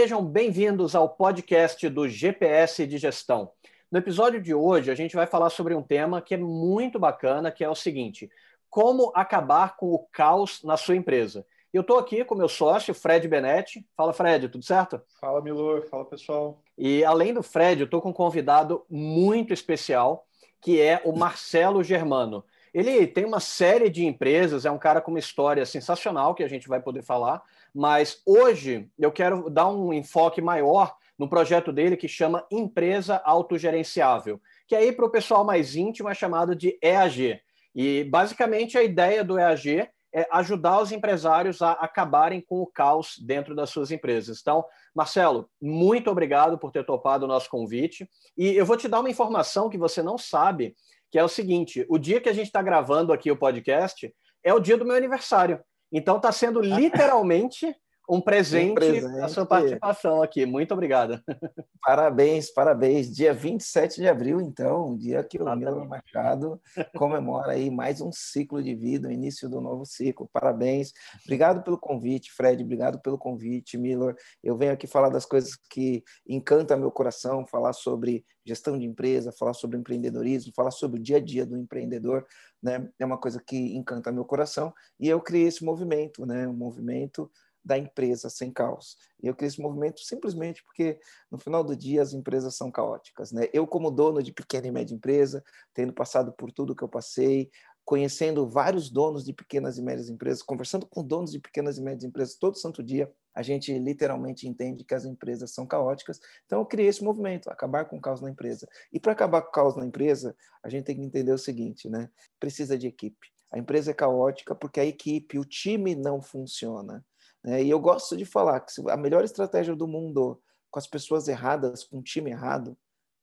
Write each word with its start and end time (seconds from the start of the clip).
Sejam 0.00 0.24
bem-vindos 0.24 0.94
ao 0.94 1.08
podcast 1.08 1.88
do 1.88 2.08
GPS 2.08 2.86
de 2.86 2.98
Gestão. 2.98 3.50
No 3.90 3.98
episódio 3.98 4.40
de 4.40 4.54
hoje, 4.54 4.92
a 4.92 4.94
gente 4.94 5.16
vai 5.16 5.26
falar 5.26 5.50
sobre 5.50 5.74
um 5.74 5.82
tema 5.82 6.22
que 6.22 6.34
é 6.34 6.36
muito 6.36 7.00
bacana, 7.00 7.50
que 7.50 7.64
é 7.64 7.68
o 7.68 7.74
seguinte: 7.74 8.30
como 8.70 9.10
acabar 9.12 9.76
com 9.76 9.92
o 9.92 9.98
caos 10.12 10.62
na 10.62 10.76
sua 10.76 10.94
empresa. 10.94 11.44
Eu 11.74 11.80
estou 11.80 11.98
aqui 11.98 12.24
com 12.24 12.36
meu 12.36 12.48
sócio, 12.48 12.94
Fred 12.94 13.26
Benetti. 13.26 13.84
Fala, 13.96 14.12
Fred, 14.12 14.48
tudo 14.48 14.64
certo? 14.64 15.02
Fala, 15.20 15.42
Milor. 15.42 15.84
Fala, 15.90 16.04
pessoal. 16.04 16.62
E 16.78 17.04
além 17.04 17.34
do 17.34 17.42
Fred, 17.42 17.80
eu 17.80 17.86
estou 17.86 18.00
com 18.00 18.10
um 18.10 18.12
convidado 18.12 18.86
muito 18.88 19.52
especial, 19.52 20.28
que 20.60 20.80
é 20.80 21.02
o 21.04 21.12
Marcelo 21.12 21.82
Germano. 21.82 22.44
Ele 22.78 23.08
tem 23.08 23.24
uma 23.24 23.40
série 23.40 23.90
de 23.90 24.06
empresas, 24.06 24.64
é 24.64 24.70
um 24.70 24.78
cara 24.78 25.00
com 25.00 25.10
uma 25.10 25.18
história 25.18 25.66
sensacional 25.66 26.32
que 26.32 26.44
a 26.44 26.48
gente 26.48 26.68
vai 26.68 26.80
poder 26.80 27.02
falar, 27.02 27.42
mas 27.74 28.22
hoje 28.24 28.88
eu 28.96 29.10
quero 29.10 29.50
dar 29.50 29.66
um 29.66 29.92
enfoque 29.92 30.40
maior 30.40 30.96
no 31.18 31.28
projeto 31.28 31.72
dele 31.72 31.96
que 31.96 32.06
chama 32.06 32.46
Empresa 32.52 33.20
Autogerenciável, 33.24 34.40
que 34.64 34.76
aí 34.76 34.92
para 34.92 35.06
o 35.06 35.10
pessoal 35.10 35.44
mais 35.44 35.74
íntimo 35.74 36.08
é 36.08 36.14
chamado 36.14 36.54
de 36.54 36.78
EAG. 36.80 37.40
E 37.74 38.04
basicamente 38.04 38.78
a 38.78 38.82
ideia 38.84 39.24
do 39.24 39.40
EAG 39.40 39.90
é 40.14 40.26
ajudar 40.30 40.80
os 40.80 40.92
empresários 40.92 41.60
a 41.60 41.72
acabarem 41.72 42.40
com 42.40 42.62
o 42.62 42.66
caos 42.66 43.18
dentro 43.18 43.56
das 43.56 43.70
suas 43.70 43.90
empresas. 43.90 44.38
Então, 44.40 44.64
Marcelo, 44.94 45.50
muito 45.60 46.10
obrigado 46.10 46.56
por 46.56 46.70
ter 46.70 46.86
topado 46.86 47.24
o 47.24 47.28
nosso 47.28 47.50
convite. 47.50 48.08
E 48.36 48.50
eu 48.52 48.64
vou 48.64 48.76
te 48.76 48.86
dar 48.86 49.00
uma 49.00 49.10
informação 49.10 49.68
que 49.68 49.76
você 49.76 50.00
não 50.00 50.16
sabe, 50.16 50.76
que 51.10 51.18
é 51.18 51.24
o 51.24 51.28
seguinte: 51.28 51.84
o 51.88 51.98
dia 51.98 52.20
que 52.20 52.28
a 52.28 52.32
gente 52.32 52.46
está 52.46 52.62
gravando 52.62 53.12
aqui 53.12 53.30
o 53.30 53.36
podcast 53.36 54.12
é 54.44 54.52
o 54.52 54.60
dia 54.60 54.76
do 54.76 54.84
meu 54.84 54.96
aniversário. 54.96 55.60
Então 55.92 56.16
está 56.16 56.32
sendo 56.32 56.60
literalmente 56.62 57.74
um 58.08 58.20
presente, 58.20 58.70
um 58.70 58.74
presente 58.74 59.20
a 59.20 59.28
sua 59.28 59.44
participação 59.44 60.22
aqui. 60.22 60.46
Muito 60.46 60.72
obrigado. 60.72 61.22
Parabéns, 61.84 62.50
parabéns. 62.50 63.14
Dia 63.14 63.32
27 63.32 64.00
de 64.00 64.08
abril, 64.08 64.40
então, 64.40 64.96
dia 64.96 65.22
que 65.22 65.40
o 65.40 65.56
Milan 65.56 65.84
Machado 65.84 66.60
comemora 66.96 67.52
aí 67.52 67.70
mais 67.70 68.00
um 68.00 68.10
ciclo 68.12 68.62
de 68.62 68.74
vida, 68.74 69.08
o 69.08 69.12
início 69.12 69.48
do 69.48 69.60
novo 69.60 69.84
ciclo. 69.86 70.28
Parabéns. 70.32 70.92
Obrigado 71.24 71.62
pelo 71.62 71.78
convite, 71.78 72.32
Fred. 72.32 72.62
Obrigado 72.62 73.00
pelo 73.00 73.16
convite, 73.16 73.78
Miller. 73.78 74.16
Eu 74.42 74.56
venho 74.56 74.72
aqui 74.72 74.86
falar 74.86 75.08
das 75.08 75.24
coisas 75.24 75.56
que 75.70 76.02
encantam 76.26 76.78
meu 76.78 76.90
coração, 76.90 77.46
falar 77.46 77.72
sobre 77.72 78.24
gestão 78.44 78.78
de 78.78 78.86
empresa, 78.86 79.32
falar 79.32 79.52
sobre 79.52 79.78
empreendedorismo, 79.78 80.52
falar 80.56 80.70
sobre 80.70 80.98
o 80.98 81.02
dia 81.02 81.18
a 81.18 81.20
dia 81.20 81.44
do 81.44 81.56
empreendedor, 81.56 82.26
né? 82.62 82.88
É 82.98 83.04
uma 83.04 83.18
coisa 83.18 83.42
que 83.46 83.76
encanta 83.76 84.10
meu 84.10 84.24
coração 84.24 84.72
e 84.98 85.08
eu 85.08 85.20
criei 85.20 85.46
esse 85.46 85.64
movimento, 85.64 86.24
né? 86.24 86.48
Um 86.48 86.54
movimento 86.54 87.30
da 87.68 87.76
empresa 87.76 88.30
sem 88.30 88.50
caos. 88.50 88.96
E 89.22 89.26
eu 89.26 89.34
criei 89.34 89.48
esse 89.48 89.60
movimento 89.60 90.00
simplesmente 90.00 90.64
porque, 90.64 90.98
no 91.30 91.36
final 91.36 91.62
do 91.62 91.76
dia, 91.76 92.00
as 92.00 92.14
empresas 92.14 92.56
são 92.56 92.70
caóticas. 92.70 93.30
Né? 93.30 93.46
Eu, 93.52 93.66
como 93.66 93.90
dono 93.90 94.22
de 94.22 94.32
pequena 94.32 94.66
e 94.66 94.70
média 94.70 94.94
empresa, 94.94 95.44
tendo 95.74 95.92
passado 95.92 96.32
por 96.32 96.50
tudo 96.50 96.74
que 96.74 96.82
eu 96.82 96.88
passei, 96.88 97.50
conhecendo 97.84 98.48
vários 98.48 98.90
donos 98.90 99.22
de 99.22 99.34
pequenas 99.34 99.76
e 99.76 99.82
médias 99.82 100.08
empresas, 100.08 100.42
conversando 100.42 100.86
com 100.86 101.04
donos 101.04 101.30
de 101.30 101.38
pequenas 101.38 101.76
e 101.76 101.82
médias 101.82 102.04
empresas 102.04 102.36
todo 102.36 102.56
santo 102.56 102.82
dia, 102.82 103.12
a 103.34 103.42
gente 103.42 103.70
literalmente 103.78 104.48
entende 104.48 104.82
que 104.82 104.94
as 104.94 105.04
empresas 105.04 105.52
são 105.52 105.66
caóticas. 105.66 106.18
Então, 106.46 106.60
eu 106.60 106.66
criei 106.66 106.88
esse 106.88 107.04
movimento, 107.04 107.50
acabar 107.50 107.84
com 107.84 107.98
o 107.98 108.00
caos 108.00 108.22
na 108.22 108.30
empresa. 108.30 108.66
E 108.90 108.98
para 108.98 109.12
acabar 109.12 109.42
com 109.42 109.48
o 109.48 109.52
caos 109.52 109.76
na 109.76 109.84
empresa, 109.84 110.34
a 110.62 110.70
gente 110.70 110.84
tem 110.84 110.96
que 110.96 111.02
entender 111.02 111.32
o 111.32 111.38
seguinte, 111.38 111.86
né? 111.90 112.08
Precisa 112.40 112.78
de 112.78 112.86
equipe. 112.86 113.28
A 113.52 113.58
empresa 113.58 113.90
é 113.90 113.94
caótica 113.94 114.54
porque 114.54 114.80
a 114.80 114.84
equipe, 114.84 115.38
o 115.38 115.44
time 115.44 115.94
não 115.94 116.20
funciona. 116.20 117.04
Né? 117.44 117.62
E 117.62 117.70
eu 117.70 117.80
gosto 117.80 118.16
de 118.16 118.24
falar 118.24 118.60
que 118.60 118.72
a 118.90 118.96
melhor 118.96 119.24
estratégia 119.24 119.74
do 119.74 119.86
mundo 119.86 120.40
com 120.70 120.78
as 120.78 120.86
pessoas 120.86 121.28
erradas, 121.28 121.84
com 121.84 121.98
o 121.98 122.02
time 122.02 122.30
errado, 122.30 122.76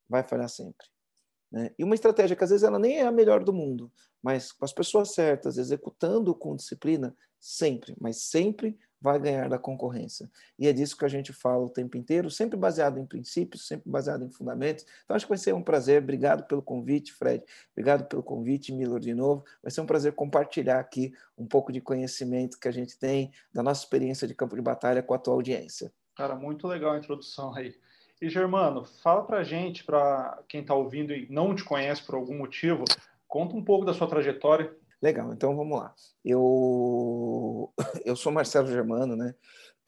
vai 0.08 0.22
falhar 0.22 0.48
sempre. 0.48 0.86
Né? 1.50 1.70
E 1.78 1.84
uma 1.84 1.94
estratégia 1.94 2.36
que 2.36 2.44
às 2.44 2.50
vezes 2.50 2.64
ela 2.64 2.78
nem 2.78 2.98
é 2.98 3.06
a 3.06 3.12
melhor 3.12 3.44
do 3.44 3.52
mundo, 3.52 3.92
mas 4.22 4.50
com 4.52 4.64
as 4.64 4.72
pessoas 4.72 5.14
certas, 5.14 5.58
executando 5.58 6.34
com 6.34 6.56
disciplina, 6.56 7.16
sempre, 7.38 7.94
mas 8.00 8.22
sempre 8.22 8.78
vai 9.06 9.20
ganhar 9.20 9.48
da 9.48 9.56
concorrência. 9.56 10.28
E 10.58 10.66
é 10.66 10.72
disso 10.72 10.96
que 10.96 11.04
a 11.04 11.08
gente 11.08 11.32
fala 11.32 11.64
o 11.64 11.70
tempo 11.70 11.96
inteiro, 11.96 12.28
sempre 12.28 12.58
baseado 12.58 12.98
em 12.98 13.06
princípios, 13.06 13.64
sempre 13.64 13.88
baseado 13.88 14.24
em 14.24 14.30
fundamentos. 14.30 14.84
Então, 15.04 15.14
acho 15.14 15.24
que 15.24 15.30
vai 15.30 15.38
ser 15.38 15.54
um 15.54 15.62
prazer. 15.62 16.02
Obrigado 16.02 16.44
pelo 16.48 16.60
convite, 16.60 17.12
Fred. 17.12 17.44
Obrigado 17.72 18.06
pelo 18.08 18.20
convite, 18.20 18.72
Miller, 18.72 18.98
de 18.98 19.14
novo. 19.14 19.44
Vai 19.62 19.70
ser 19.70 19.80
um 19.80 19.86
prazer 19.86 20.12
compartilhar 20.12 20.80
aqui 20.80 21.14
um 21.38 21.46
pouco 21.46 21.70
de 21.70 21.80
conhecimento 21.80 22.58
que 22.58 22.66
a 22.66 22.72
gente 22.72 22.98
tem 22.98 23.30
da 23.54 23.62
nossa 23.62 23.84
experiência 23.84 24.26
de 24.26 24.34
campo 24.34 24.56
de 24.56 24.62
batalha 24.62 25.04
com 25.04 25.14
a 25.14 25.18
tua 25.18 25.34
audiência. 25.34 25.92
Cara, 26.16 26.34
muito 26.34 26.66
legal 26.66 26.94
a 26.94 26.98
introdução 26.98 27.54
aí. 27.54 27.76
E, 28.20 28.28
Germano, 28.28 28.84
fala 29.02 29.22
para 29.22 29.44
gente, 29.44 29.84
para 29.84 30.42
quem 30.48 30.62
está 30.62 30.74
ouvindo 30.74 31.12
e 31.12 31.30
não 31.30 31.54
te 31.54 31.62
conhece 31.62 32.02
por 32.02 32.16
algum 32.16 32.36
motivo, 32.36 32.82
conta 33.28 33.54
um 33.54 33.62
pouco 33.62 33.84
da 33.84 33.94
sua 33.94 34.08
trajetória 34.08 34.74
Legal, 35.02 35.32
então 35.32 35.54
vamos 35.54 35.78
lá. 35.78 35.94
Eu, 36.24 37.72
eu 38.04 38.16
sou 38.16 38.32
Marcelo 38.32 38.66
Germano, 38.66 39.14
né? 39.14 39.34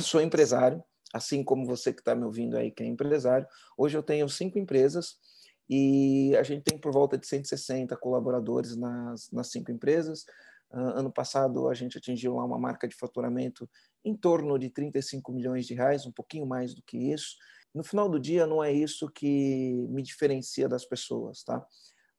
Sou 0.03 0.21
empresário, 0.21 0.83
assim 1.13 1.43
como 1.43 1.67
você 1.67 1.93
que 1.93 2.01
está 2.01 2.15
me 2.15 2.25
ouvindo 2.25 2.57
aí, 2.57 2.71
que 2.71 2.83
é 2.83 2.87
empresário. 2.87 3.47
Hoje 3.77 3.97
eu 3.97 4.03
tenho 4.03 4.29
cinco 4.29 4.59
empresas 4.59 5.17
e 5.69 6.35
a 6.37 6.43
gente 6.43 6.63
tem 6.63 6.79
por 6.79 6.93
volta 6.93 7.19
de 7.19 7.27
160 7.27 7.97
colaboradores 7.97 8.77
nas, 8.77 9.31
nas 9.31 9.51
cinco 9.51 9.71
empresas. 9.71 10.25
Uh, 10.71 10.99
ano 10.99 11.11
passado 11.11 11.69
a 11.69 11.75
gente 11.75 11.97
atingiu 11.97 12.37
lá 12.37 12.45
uma 12.45 12.59
marca 12.59 12.87
de 12.87 12.95
faturamento 12.95 13.69
em 14.05 14.15
torno 14.15 14.59
de 14.59 14.69
35 14.69 15.33
milhões 15.33 15.67
de 15.67 15.75
reais, 15.75 16.07
um 16.07 16.13
pouquinho 16.13 16.47
mais 16.47 16.75
do 16.75 16.83
que 16.83 16.97
isso. 16.97 17.37
No 17.75 17.83
final 17.83 18.09
do 18.09 18.21
dia, 18.21 18.47
não 18.47 18.63
é 18.63 18.73
isso 18.73 19.11
que 19.11 19.87
me 19.91 20.03
diferencia 20.03 20.69
das 20.69 20.85
pessoas, 20.85 21.43
tá? 21.43 21.65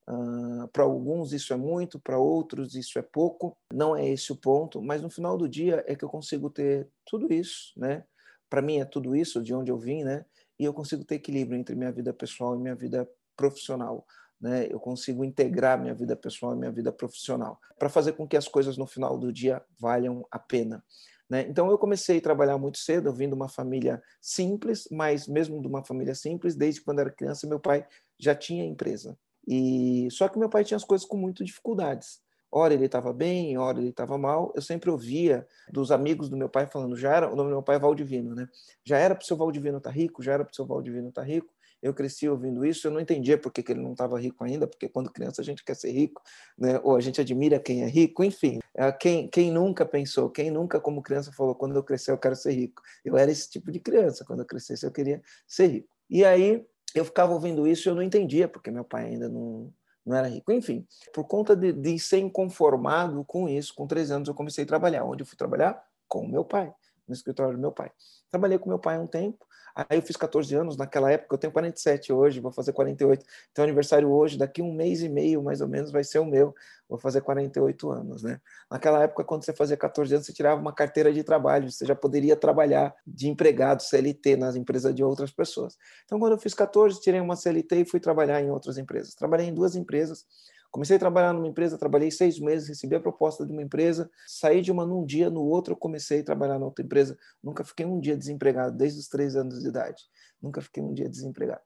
Uh, 0.09 0.68
para 0.70 0.84
alguns 0.84 1.34
isso 1.34 1.53
é 1.53 1.56
muito, 1.56 2.00
para 2.00 2.18
outros 2.18 2.74
isso 2.74 2.97
é 2.97 3.02
pouco. 3.02 3.56
Não 3.72 3.96
é 3.96 4.09
esse 4.09 4.31
o 4.31 4.36
ponto, 4.36 4.81
mas 4.81 5.02
no 5.02 5.09
final 5.09 5.38
do 5.38 5.47
dia 5.47 5.84
é 5.88 5.96
que 5.96 6.03
eu 6.03 6.09
consigo 6.09 6.50
ter 6.50 6.90
tudo 7.06 7.31
isso, 7.31 7.72
né? 7.78 8.03
Para 8.50 8.62
mim 8.62 8.80
é 8.80 8.86
tudo 8.86 9.16
isso 9.16 9.44
de 9.44 9.53
onde 9.53 9.72
eu 9.72 9.78
vim, 9.78 10.03
né? 10.03 10.25
E 10.59 10.66
eu 10.66 10.74
consigo 10.74 11.06
ter 11.06 11.16
equilíbrio 11.16 11.59
entre 11.59 11.75
minha 11.75 11.92
vida 11.92 12.12
pessoal 12.12 12.56
e 12.56 12.59
minha 12.59 12.75
vida 12.75 13.08
profissional. 13.38 14.06
Né? 14.42 14.68
Eu 14.69 14.80
consigo 14.80 15.24
integrar 15.24 15.80
minha 15.80 15.94
vida 15.94 16.16
pessoal 16.16 16.53
e 16.53 16.58
minha 16.58 16.72
vida 16.72 16.92
profissional 16.92 17.59
para 17.78 17.90
fazer 17.90 18.14
com 18.14 18.28
que 18.28 18.38
as 18.38 18.48
coisas 18.48 18.78
no 18.78 18.88
final 18.88 19.18
do 19.18 19.31
dia 19.31 19.62
valham 19.80 20.25
a 20.31 20.40
pena. 20.40 20.84
Né? 21.30 21.46
Então 21.48 21.69
eu 21.69 21.78
comecei 21.78 22.18
a 22.18 22.22
trabalhar 22.22 22.58
muito 22.58 22.78
cedo, 22.80 23.08
eu 23.08 23.14
vim 23.14 23.28
de 23.28 23.36
uma 23.36 23.48
família 23.48 24.02
simples, 24.19 24.88
mas 24.92 25.28
mesmo 25.28 25.62
de 25.62 25.68
uma 25.68 25.84
família 25.84 26.16
simples, 26.16 26.56
desde 26.56 26.81
quando 26.81 27.00
era 27.00 27.12
criança, 27.12 27.48
meu 27.48 27.59
pai 27.59 27.86
já 28.18 28.34
tinha 28.34 28.66
empresa. 28.66 29.18
E 29.50 30.08
só 30.12 30.30
que 30.30 30.38
meu 30.38 30.48
pai 30.48 30.64
tinha 30.64 30.78
as 30.78 30.84
coisas 30.84 31.08
com 31.08 31.18
muitas 31.18 31.48
dificuldades. 31.48 32.22
Ora 32.52 32.72
ele 32.72 32.86
estava 32.86 33.12
bem, 33.12 33.58
ora 33.58 33.80
ele 33.80 33.90
estava 33.90 34.16
mal. 34.16 34.54
Eu 34.56 34.62
sempre 34.62 34.92
ouvia 34.92 35.48
dos 35.72 35.92
amigos 35.92 36.30
do 36.30 36.38
meu 36.38 36.48
pai 36.48 36.68
falando, 36.68 36.96
já 36.96 37.16
era, 37.16 37.28
o 37.32 37.36
nome 37.36 37.50
do 37.50 37.56
meu 37.56 37.64
pai 37.64 37.78
é 37.78 37.80
Valdivino, 37.80 38.36
né? 38.36 38.48
Já 38.86 39.00
era 39.00 39.16
para 39.16 39.24
o 39.24 39.26
seu 39.26 39.36
Valdivino 39.36 39.80
estar 39.80 39.90
tá 39.90 39.96
rico, 39.96 40.22
já 40.22 40.34
era 40.34 40.46
para 40.46 40.52
o 40.52 40.56
seu 40.56 40.68
Valdivino 40.68 41.10
estar 41.10 41.22
tá 41.22 41.28
rico. 41.28 41.52
Eu 41.82 41.94
cresci 41.94 42.28
ouvindo 42.30 42.64
isso, 42.64 42.88
eu 42.88 42.92
não 42.92 43.00
entendia 43.00 43.38
por 43.38 43.52
que, 43.52 43.64
que 43.64 43.72
ele 43.72 43.82
não 43.82 43.94
estava 43.94 44.20
rico 44.20 44.44
ainda, 44.44 44.68
porque 44.68 44.88
quando 44.88 45.10
criança 45.10 45.42
a 45.42 45.46
gente 45.46 45.64
quer 45.64 45.76
ser 45.76 45.92
rico, 45.92 46.22
né? 46.58 46.80
ou 46.84 46.96
a 46.96 47.00
gente 47.00 47.22
admira 47.22 47.58
quem 47.60 47.84
é 47.84 47.88
rico, 47.88 48.24
enfim. 48.24 48.60
É, 48.76 48.92
quem, 48.92 49.30
quem 49.30 49.50
nunca 49.50 49.86
pensou, 49.86 50.30
quem 50.30 50.52
nunca 50.52 50.80
como 50.80 51.02
criança 51.02 51.31
falou, 51.31 51.56
quando 51.56 51.76
eu 51.76 51.84
crescer 51.84 52.12
eu 52.12 52.18
quero 52.18 52.36
ser 52.36 52.52
rico. 52.52 52.81
Eu 53.04 53.18
era 53.18 53.31
esse 53.31 53.50
tipo 53.50 53.72
de 53.72 53.80
criança, 53.80 54.26
quando 54.26 54.42
eu 54.42 54.46
crescesse 54.46 54.86
eu 54.86 54.92
queria 54.92 55.22
ser 55.48 55.68
rico. 55.68 55.88
E 56.10 56.26
aí 56.26 56.66
eu 56.95 57.05
ficava 57.05 57.33
ouvindo 57.33 57.67
isso 57.67 57.88
e 57.88 57.89
eu 57.89 57.95
não 57.95 58.01
entendia, 58.01 58.47
porque 58.47 58.71
meu 58.71 58.83
pai 58.83 59.06
ainda 59.06 59.30
não, 59.30 59.71
não 60.06 60.15
era 60.15 60.27
rico. 60.27 60.51
Enfim, 60.51 60.86
por 61.13 61.25
conta 61.25 61.56
de, 61.56 61.71
de 61.71 62.00
ser 62.00 62.19
inconformado 62.19 63.24
com 63.25 63.47
isso, 63.47 63.74
com 63.74 63.88
13 63.88 64.13
anos 64.13 64.27
eu 64.27 64.33
comecei 64.33 64.63
a 64.63 64.68
trabalhar. 64.68 65.03
Onde 65.03 65.24
eu 65.24 65.27
fui 65.27 65.38
trabalhar? 65.38 65.81
Com 66.07 66.27
meu 66.27 66.44
pai, 66.44 66.74
no 67.07 67.13
escritório 67.13 67.53
do 67.53 67.59
meu 67.59 67.71
pai. 67.71 67.91
Trabalhei 68.30 68.57
com 68.57 68.69
meu 68.69 68.80
pai 68.80 68.97
um 69.00 69.07
tempo, 69.07 69.45
Aí 69.75 69.98
eu 69.98 70.01
fiz 70.01 70.16
14 70.16 70.54
anos 70.56 70.77
naquela 70.77 71.12
época, 71.12 71.36
eu 71.36 71.39
tenho 71.39 71.54
47 71.54 72.12
hoje, 72.12 72.39
vou 72.39 72.51
fazer 72.51 72.74
48. 72.74 73.25
Então, 73.51 73.63
aniversário 73.63 74.10
hoje, 74.10 74.38
daqui 74.38 74.62
um 74.62 74.74
mês 74.74 75.01
e 75.01 75.10
meio, 75.10 75.42
mais 75.44 75.62
ou 75.62 75.68
menos, 75.68 75.92
vai 75.92 76.04
ser 76.04 76.19
o 76.19 76.25
meu. 76.25 76.54
Vou 76.88 76.98
fazer 76.98 77.21
48 77.21 77.92
anos, 77.92 78.24
né? 78.24 78.42
Naquela 78.69 79.04
época, 79.04 79.24
quando 79.24 79.45
você 79.45 79.54
fazia 79.54 79.77
14 79.77 80.16
anos, 80.16 80.25
você 80.25 80.33
tirava 80.33 80.60
uma 80.60 80.74
carteira 80.74 81.13
de 81.13 81.24
trabalho, 81.24 81.71
você 81.71 81.86
já 81.86 81.95
poderia 81.95 82.36
trabalhar 82.36 82.95
de 83.06 83.30
empregado 83.30 83.83
CLT 83.83 84.38
nas 84.38 84.56
empresas 84.56 84.94
de 84.94 85.04
outras 85.04 85.31
pessoas. 85.31 85.77
Então, 86.06 86.19
quando 86.19 86.33
eu 86.33 86.39
fiz 86.39 86.54
14, 86.54 87.00
tirei 87.00 87.21
uma 87.21 87.36
CLT 87.36 87.75
e 87.81 87.86
fui 87.86 88.00
trabalhar 88.00 88.42
em 88.42 88.50
outras 88.50 88.77
empresas. 88.77 89.13
Trabalhei 89.13 89.48
em 89.48 89.54
duas 89.54 89.75
empresas 89.75 90.25
Comecei 90.71 90.98
a 90.98 91.00
trabalhar 91.00 91.33
numa 91.33 91.48
empresa, 91.48 91.77
trabalhei 91.77 92.12
seis 92.12 92.39
meses, 92.39 92.69
recebi 92.69 92.95
a 92.95 93.00
proposta 93.00 93.45
de 93.45 93.51
uma 93.51 93.63
empresa, 93.63 94.10
saí 94.27 94.62
de 94.62 94.71
uma 94.71 94.86
num 94.86 95.04
dia, 95.04 95.30
no 95.30 95.42
outro 95.42 95.74
eu 95.74 95.77
comecei 95.77 96.19
a 96.19 96.24
trabalhar 96.24 96.60
na 96.60 96.66
outra 96.66 96.86
empresa. 96.86 97.18
Nunca 97.44 97.63
fiquei 97.63 97.86
um 97.86 98.00
dia 98.00 98.16
desempregado, 98.16 98.77
desde 98.77 99.00
os 99.00 99.07
três 99.07 99.36
anos 99.36 99.62
de 99.62 99.68
idade. 99.68 100.04
Nunca 100.42 100.62
fiquei 100.62 100.83
um 100.83 100.94
dia 100.94 101.10
desempregado. 101.10 101.62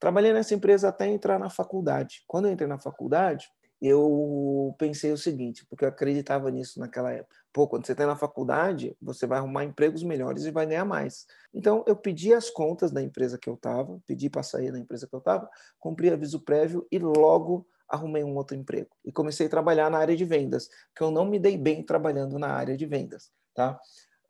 Trabalhei 0.00 0.32
nessa 0.32 0.54
empresa 0.54 0.88
até 0.88 1.06
entrar 1.06 1.38
na 1.38 1.50
faculdade. 1.50 2.22
Quando 2.26 2.46
eu 2.46 2.52
entrei 2.52 2.68
na 2.68 2.78
faculdade, 2.78 3.48
eu 3.80 4.74
pensei 4.78 5.12
o 5.12 5.18
seguinte, 5.18 5.64
porque 5.66 5.84
eu 5.84 5.88
acreditava 5.88 6.50
nisso 6.50 6.80
naquela 6.80 7.12
época. 7.12 7.36
Pô, 7.52 7.68
quando 7.68 7.86
você 7.86 7.92
está 7.92 8.06
na 8.06 8.16
faculdade, 8.16 8.96
você 9.00 9.26
vai 9.26 9.38
arrumar 9.38 9.64
empregos 9.64 10.02
melhores 10.02 10.44
e 10.44 10.50
vai 10.50 10.66
ganhar 10.66 10.84
mais. 10.84 11.26
Então, 11.52 11.84
eu 11.86 11.96
pedi 11.96 12.32
as 12.32 12.50
contas 12.50 12.90
da 12.90 13.02
empresa 13.02 13.38
que 13.38 13.48
eu 13.48 13.54
estava, 13.54 14.00
pedi 14.06 14.28
para 14.28 14.42
sair 14.42 14.72
da 14.72 14.78
empresa 14.78 15.06
que 15.06 15.14
eu 15.14 15.18
estava, 15.18 15.48
cumpri 15.78 16.10
aviso 16.10 16.40
prévio 16.40 16.86
e 16.90 16.98
logo 16.98 17.66
arrumei 17.88 18.22
um 18.22 18.36
outro 18.36 18.56
emprego. 18.56 18.90
E 19.04 19.12
comecei 19.12 19.46
a 19.46 19.50
trabalhar 19.50 19.90
na 19.90 19.98
área 19.98 20.16
de 20.16 20.24
vendas, 20.24 20.68
que 20.94 21.02
eu 21.02 21.10
não 21.10 21.24
me 21.24 21.38
dei 21.38 21.56
bem 21.56 21.82
trabalhando 21.82 22.38
na 22.38 22.48
área 22.48 22.76
de 22.76 22.86
vendas. 22.86 23.30
Tá? 23.54 23.78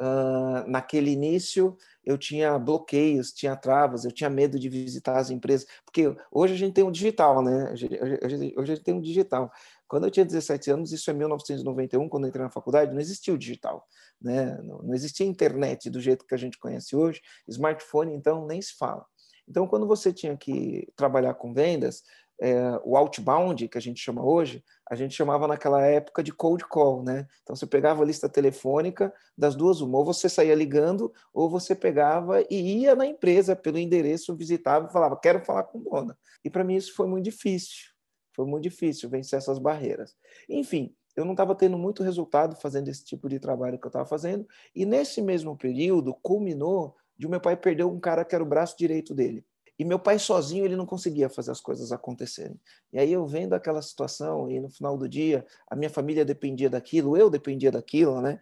Uh, 0.01 0.63
naquele 0.69 1.11
início 1.11 1.77
eu 2.05 2.17
tinha 2.17 2.57
bloqueios, 2.57 3.33
tinha 3.33 3.57
travas, 3.57 4.05
eu 4.05 4.13
tinha 4.13 4.31
medo 4.31 4.57
de 4.57 4.69
visitar 4.69 5.19
as 5.19 5.29
empresas, 5.29 5.67
porque 5.85 6.15
hoje 6.31 6.55
a 6.55 6.57
gente 6.57 6.73
tem 6.73 6.85
um 6.85 6.93
digital, 6.93 7.43
né? 7.43 7.73
Hoje, 7.73 7.89
hoje, 8.23 8.55
hoje 8.57 8.73
a 8.73 8.75
gente 8.77 8.85
tem 8.85 8.95
um 8.95 9.01
digital. 9.01 9.51
Quando 9.89 10.05
eu 10.05 10.11
tinha 10.11 10.25
17 10.25 10.71
anos, 10.71 10.93
isso 10.93 11.11
é 11.11 11.13
1991, 11.13 12.09
quando 12.09 12.25
eu 12.25 12.29
entrei 12.29 12.45
na 12.45 12.51
faculdade, 12.51 12.93
não 12.93 13.01
existia 13.01 13.35
o 13.35 13.39
digital, 13.39 13.85
né? 14.23 14.57
Não, 14.63 14.79
não 14.83 14.95
existia 14.95 15.27
internet 15.27 15.91
do 15.91 16.01
jeito 16.01 16.25
que 16.25 16.35
a 16.35 16.39
gente 16.39 16.59
conhece 16.59 16.95
hoje, 16.95 17.21
smartphone 17.49 18.15
então 18.15 18.47
nem 18.47 18.63
se 18.63 18.77
fala. 18.77 19.05
Então, 19.49 19.67
quando 19.67 19.87
você 19.87 20.13
tinha 20.13 20.37
que 20.37 20.87
trabalhar 20.95 21.35
com 21.35 21.53
vendas, 21.53 22.03
é, 22.41 22.81
o 22.85 22.97
outbound, 22.97 23.69
que 23.69 23.79
a 23.79 23.81
gente 23.81 24.01
chama 24.01 24.25
hoje, 24.25 24.63
a 24.89 24.95
gente 24.95 25.15
chamava 25.15 25.49
naquela 25.49 25.83
época 25.83 26.23
de 26.23 26.33
cold 26.33 26.65
call, 26.67 27.03
né? 27.03 27.27
Então 27.43 27.55
você 27.55 27.67
pegava 27.67 28.03
a 28.03 28.07
lista 28.07 28.29
telefônica 28.29 29.13
das 29.37 29.57
duas, 29.57 29.81
uma, 29.81 29.99
ou 29.99 30.05
você 30.05 30.29
saía 30.29 30.55
ligando, 30.55 31.13
ou 31.33 31.51
você 31.51 31.75
pegava 31.75 32.41
e 32.49 32.83
ia 32.83 32.95
na 32.95 33.07
empresa 33.07 33.57
pelo 33.57 33.79
endereço, 33.79 34.37
visitava 34.37 34.87
e 34.89 34.93
falava, 34.93 35.19
quero 35.19 35.45
falar 35.45 35.65
com 35.65 35.83
dona. 35.83 36.17
E 36.45 36.51
para 36.51 36.65
mim 36.65 36.77
isso 36.77 36.95
foi 36.95 37.07
muito 37.07 37.25
difícil, 37.25 37.93
foi 38.35 38.47
muito 38.47 38.63
difícil 38.63 39.09
vencer 39.11 39.39
essas 39.39 39.59
barreiras. 39.59 40.17
Enfim, 40.49 40.95
eu 41.17 41.25
não 41.25 41.33
estava 41.33 41.55
tendo 41.55 41.77
muito 41.77 42.05
resultado 42.05 42.55
fazendo 42.57 42.89
esse 42.89 43.05
tipo 43.05 43.29
de 43.29 43.41
trabalho 43.41 43.79
que 43.79 43.87
eu 43.87 43.91
estava 43.91 44.07
fazendo, 44.07 44.47
e 44.75 44.87
nesse 44.87 45.21
mesmo 45.21 45.57
período 45.57 46.15
culminou 46.23 46.95
de 47.19 47.27
o 47.27 47.31
meu 47.31 47.41
pai 47.41 47.57
perder 47.57 47.83
um 47.83 47.99
cara 47.99 48.25
que 48.25 48.35
era 48.35 48.45
o 48.45 48.47
braço 48.47 48.79
direito 48.79 49.13
dele. 49.13 49.45
E 49.79 49.85
meu 49.85 49.99
pai 49.99 50.19
sozinho 50.19 50.65
ele 50.65 50.75
não 50.75 50.85
conseguia 50.85 51.29
fazer 51.29 51.53
as 51.53 51.61
coisas 51.61 51.93
acontecerem. 51.93 52.59
E 52.93 52.99
aí 52.99 53.13
eu 53.13 53.25
vendo 53.27 53.53
aquela 53.55 53.81
situação 53.81 54.51
e 54.51 54.59
no 54.59 54.69
final 54.69 54.99
do 54.99 55.09
dia 55.09 55.47
a 55.71 55.77
minha 55.77 55.91
família 55.91 56.25
dependia 56.25 56.69
daquilo, 56.69 57.17
eu 57.17 57.31
dependia 57.31 57.71
daquilo, 57.71 58.21
né? 58.21 58.41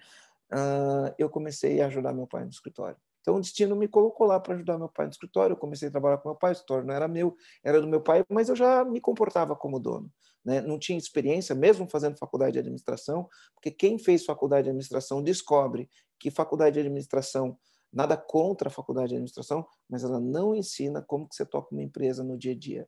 Uh, 0.51 1.13
eu 1.19 1.29
comecei 1.29 1.81
a 1.81 1.87
ajudar 1.87 2.15
meu 2.15 2.27
pai 2.27 2.45
no 2.45 2.51
escritório. 2.51 2.97
Então 3.21 3.37
o 3.37 3.41
destino 3.41 3.75
me 3.75 3.89
colocou 3.89 4.25
lá 4.25 4.39
para 4.39 4.55
ajudar 4.55 4.79
meu 4.79 4.89
pai 4.89 5.07
no 5.07 5.11
escritório. 5.11 5.55
Eu 5.55 5.59
comecei 5.59 5.89
a 5.89 5.91
trabalhar 5.91 6.19
com 6.19 6.29
meu 6.29 6.37
pai, 6.37 6.53
o 6.53 6.55
escritório 6.55 6.87
não 6.87 6.95
era 6.95 7.09
meu, 7.09 7.37
era 7.63 7.81
do 7.81 7.89
meu 7.89 8.01
pai, 8.01 8.25
mas 8.29 8.49
eu 8.49 8.55
já 8.55 8.85
me 8.85 9.01
comportava 9.01 9.57
como 9.57 9.81
dono. 9.81 10.09
Né? 10.45 10.61
Não 10.61 10.79
tinha 10.79 10.97
experiência, 10.97 11.53
mesmo 11.53 11.89
fazendo 11.91 12.17
faculdade 12.17 12.53
de 12.53 12.61
administração, 12.61 13.29
porque 13.53 13.73
quem 13.73 13.99
fez 13.99 14.25
faculdade 14.25 14.65
de 14.65 14.71
administração 14.71 15.21
descobre 15.21 15.91
que 16.21 16.31
faculdade 16.31 16.75
de 16.75 16.81
administração 16.81 17.59
Nada 17.97 18.15
contra 18.15 18.69
a 18.69 18.71
faculdade 18.71 19.09
de 19.09 19.15
administração, 19.15 19.67
mas 19.89 20.05
ela 20.05 20.21
não 20.21 20.55
ensina 20.55 21.01
como 21.01 21.27
que 21.27 21.35
você 21.35 21.47
toca 21.47 21.75
uma 21.75 21.83
empresa 21.83 22.23
no 22.23 22.37
dia 22.37 22.53
a 22.53 22.55
dia. 22.55 22.87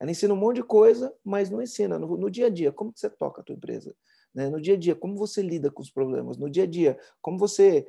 Ela 0.00 0.10
ensina 0.10 0.32
um 0.32 0.38
monte 0.38 0.56
de 0.56 0.62
coisa, 0.62 1.14
mas 1.22 1.50
não 1.50 1.60
ensina 1.60 1.98
no, 1.98 2.16
no 2.16 2.30
dia 2.30 2.46
a 2.46 2.48
dia 2.48 2.72
como 2.72 2.90
que 2.90 2.98
você 2.98 3.10
toca 3.10 3.42
a 3.42 3.44
tua 3.44 3.54
empresa. 3.54 3.94
Né? 4.34 4.48
No 4.48 4.58
dia 4.58 4.72
a 4.72 4.78
dia, 4.78 4.94
como 4.96 5.16
você 5.16 5.42
lida 5.42 5.70
com 5.70 5.82
os 5.82 5.90
problemas. 5.90 6.38
No 6.38 6.48
dia 6.48 6.62
a 6.62 6.66
dia, 6.66 6.98
como 7.20 7.36
você 7.36 7.86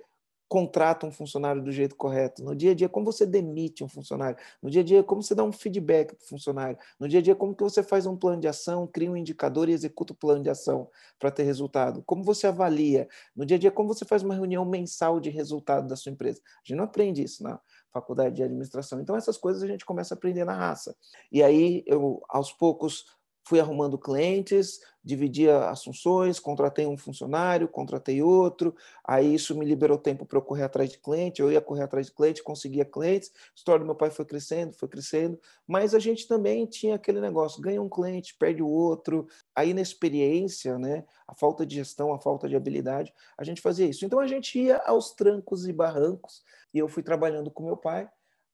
contrata 0.50 1.06
um 1.06 1.12
funcionário 1.12 1.62
do 1.62 1.72
jeito 1.72 1.96
correto, 1.96 2.44
no 2.44 2.56
dia 2.56 2.72
a 2.72 2.74
dia 2.74 2.90
como 2.90 3.06
você 3.06 3.24
demite 3.24 3.84
um 3.84 3.88
funcionário, 3.88 4.36
no 4.62 4.70
dia 4.70 4.82
a 4.82 4.84
dia 4.84 5.04
como 5.04 5.22
você 5.22 5.36
dá 5.36 5.44
um 5.44 5.52
feedback 5.52 6.16
para 6.16 6.26
o 6.26 6.28
funcionário, 6.28 6.78
no 7.00 7.08
dia 7.08 7.20
a 7.20 7.22
dia 7.22 7.36
como 7.36 7.54
que 7.54 7.64
você 7.64 7.84
faz 7.84 8.08
um 8.08 8.18
plano 8.18 8.42
de 8.42 8.48
ação, 8.48 8.88
cria 8.88 9.12
um 9.12 9.16
indicador 9.16 9.70
e 9.70 9.74
executa 9.74 10.12
o 10.12 10.16
plano 10.16 10.42
de 10.42 10.50
ação 10.50 10.90
para 11.20 11.30
ter 11.30 11.44
resultado, 11.44 12.02
como 12.04 12.24
você 12.24 12.48
avalia, 12.48 13.08
no 13.36 13.46
dia 13.46 13.58
a 13.58 13.60
dia 13.60 13.72
como 13.72 13.88
você 13.88 14.04
faz 14.04 14.24
uma 14.24 14.34
reunião 14.34 14.66
mensal 14.66 15.20
de 15.20 15.30
resultado 15.30 15.88
da 15.88 15.96
sua 15.96 16.12
empresa. 16.12 16.42
A 16.44 16.68
gente 16.68 16.78
não 16.78 16.86
aprende 16.86 17.24
isso 17.24 17.44
na 17.44 17.60
faculdade 17.92 18.36
de 18.36 18.44
administração. 18.44 19.00
Então 19.00 19.16
essas 19.16 19.38
coisas 19.38 19.62
a 19.62 19.68
gente 19.68 19.86
começa 19.86 20.16
a 20.16 20.18
aprender 20.18 20.46
na 20.46 20.56
raça. 20.56 20.96
E 21.32 21.44
aí 21.44 21.84
eu 21.86 22.22
aos 22.28 22.52
poucos 22.52 23.06
fui 23.50 23.60
arrumando 23.60 23.98
clientes, 23.98 24.80
dividia 25.04 25.70
as 25.70 25.84
funções, 25.84 26.40
contratei 26.40 26.86
um 26.86 26.96
funcionário, 26.96 27.68
contratei 27.68 28.22
outro, 28.22 28.76
aí 29.04 29.34
isso 29.34 29.58
me 29.58 29.66
liberou 29.66 29.98
tempo 29.98 30.24
para 30.24 30.38
eu 30.38 30.42
correr 30.44 30.66
atrás 30.66 30.92
de 30.92 31.00
cliente, 31.00 31.42
eu 31.42 31.52
ia 31.52 31.60
correr 31.60 31.82
atrás 31.82 32.06
de 32.06 32.12
cliente, 32.12 32.44
conseguia 32.44 32.86
clientes, 32.86 33.32
a 33.34 33.56
história 33.56 33.80
do 33.80 33.88
meu 33.88 33.96
pai 33.96 34.12
foi 34.12 34.24
crescendo, 34.24 34.74
foi 34.74 34.88
crescendo, 34.88 35.40
mas 35.66 35.96
a 35.96 36.00
gente 36.00 36.28
também 36.28 36.64
tinha 36.68 36.94
aquele 36.94 37.20
negócio, 37.20 37.60
ganha 37.60 37.82
um 37.82 37.90
cliente, 37.90 38.36
perde 38.38 38.62
o 38.62 38.68
outro, 38.68 39.28
aí 39.56 39.74
na 39.74 39.82
experiência, 39.82 40.78
né, 40.78 41.04
a 41.28 41.34
falta 41.34 41.66
de 41.66 41.74
gestão, 41.74 42.14
a 42.14 42.20
falta 42.20 42.48
de 42.48 42.56
habilidade, 42.56 43.12
a 43.36 43.44
gente 43.44 43.62
fazia 43.62 43.88
isso. 43.88 44.06
Então 44.06 44.20
a 44.20 44.28
gente 44.28 44.60
ia 44.60 44.78
aos 44.86 45.16
trancos 45.16 45.68
e 45.68 45.74
barrancos, 45.74 46.44
e 46.72 46.78
eu 46.78 46.88
fui 46.88 47.02
trabalhando 47.02 47.50
com 47.50 47.66
meu 47.66 47.78
pai, 47.78 48.08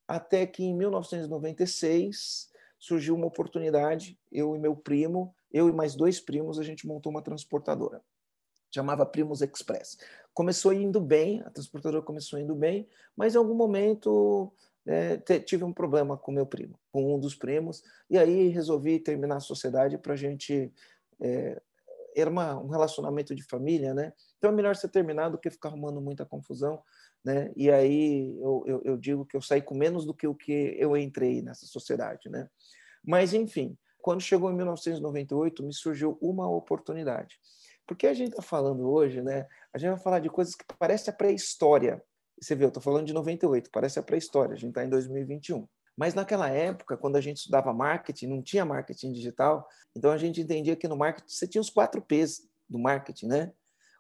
até 0.08 0.48
que 0.48 0.64
em 0.64 0.74
1996 0.74 2.55
surgiu 2.86 3.16
uma 3.16 3.26
oportunidade, 3.26 4.16
eu 4.32 4.56
e 4.56 4.60
meu 4.60 4.76
primo, 4.76 5.36
eu 5.52 5.68
e 5.68 5.72
mais 5.72 5.96
dois 5.96 6.20
primos, 6.20 6.60
a 6.60 6.64
gente 6.64 6.86
montou 6.86 7.12
uma 7.12 7.22
transportadora. 7.22 8.00
Chamava 8.72 9.04
Primos 9.08 9.42
Express. 9.42 9.98
Começou 10.36 10.72
indo 10.72 11.02
bem, 11.02 11.42
a 11.42 11.50
transportadora 11.50 12.04
começou 12.04 12.38
indo 12.38 12.54
bem, 12.54 12.88
mas 13.18 13.34
em 13.34 13.40
algum 13.40 13.56
momento 13.56 14.54
é, 14.86 15.18
tive 15.40 15.64
um 15.64 15.74
problema 15.74 16.16
com 16.16 16.32
meu 16.32 16.46
primo, 16.46 16.80
com 16.92 17.16
um 17.16 17.20
dos 17.20 17.34
primos, 17.34 17.82
e 18.08 18.20
aí 18.20 18.50
resolvi 18.50 19.00
terminar 19.00 19.38
a 19.38 19.40
sociedade 19.40 19.98
para 19.98 20.14
a 20.14 20.18
gente. 20.18 20.72
É, 21.20 21.60
era 22.16 22.30
uma, 22.30 22.56
um 22.58 22.68
relacionamento 22.68 23.34
de 23.34 23.44
família, 23.44 23.94
né? 23.94 24.14
Então 24.38 24.52
é 24.52 24.54
melhor 24.54 24.76
ser 24.76 24.90
terminado 24.90 25.34
do 25.34 25.42
que 25.42 25.50
ficar 25.50 25.70
arrumando 25.70 26.00
muita 26.00 26.24
confusão, 26.24 26.82
né? 27.26 27.52
E 27.56 27.72
aí 27.72 28.38
eu, 28.40 28.64
eu, 28.68 28.82
eu 28.86 28.98
digo 28.98 29.26
que 29.26 29.36
eu 29.36 29.42
saí 29.42 29.62
com 29.62 29.74
menos 29.76 30.06
do 30.06 30.14
que 30.14 30.28
o 30.28 30.36
que 30.36 30.76
eu 30.78 30.96
entrei 30.96 31.42
nessa 31.42 31.66
sociedade, 31.66 32.30
né? 32.30 32.48
Mas, 33.04 33.34
enfim, 33.34 33.76
quando 34.00 34.22
chegou 34.22 34.52
em 34.52 34.56
1998, 34.56 35.64
me 35.64 35.74
surgiu 35.74 36.18
uma 36.22 36.48
oportunidade. 36.48 37.40
Porque 37.88 38.06
a 38.06 38.14
gente 38.14 38.30
está 38.30 38.42
falando 38.42 38.88
hoje, 38.88 39.22
né? 39.22 39.48
A 39.74 39.80
gente 39.80 39.90
vai 39.90 40.00
falar 40.00 40.20
de 40.20 40.30
coisas 40.30 40.54
que 40.54 40.64
parecem 40.78 41.12
a 41.12 41.18
pré-história. 41.18 42.04
Você 42.40 42.54
vê, 42.54 42.66
eu 42.66 42.68
estou 42.68 42.82
falando 42.82 43.08
de 43.08 43.14
98, 43.14 43.70
parece 43.72 43.98
a 43.98 44.04
pré-história, 44.04 44.54
a 44.54 44.58
gente 44.58 44.70
está 44.70 44.84
em 44.84 44.90
2021. 44.90 45.68
Mas 45.98 46.14
naquela 46.14 46.50
época, 46.50 46.98
quando 46.98 47.16
a 47.16 47.22
gente 47.22 47.38
estudava 47.38 47.74
marketing, 47.74 48.28
não 48.28 48.42
tinha 48.44 48.66
marketing 48.66 49.12
digital, 49.14 49.68
então 49.96 50.12
a 50.12 50.18
gente 50.18 50.42
entendia 50.42 50.76
que 50.76 50.88
no 50.88 50.98
marketing 50.98 51.32
você 51.32 51.48
tinha 51.48 51.62
os 51.62 51.70
quatro 51.70 52.02
P's 52.02 52.48
do 52.70 52.78
marketing, 52.78 53.28
né? 53.28 53.54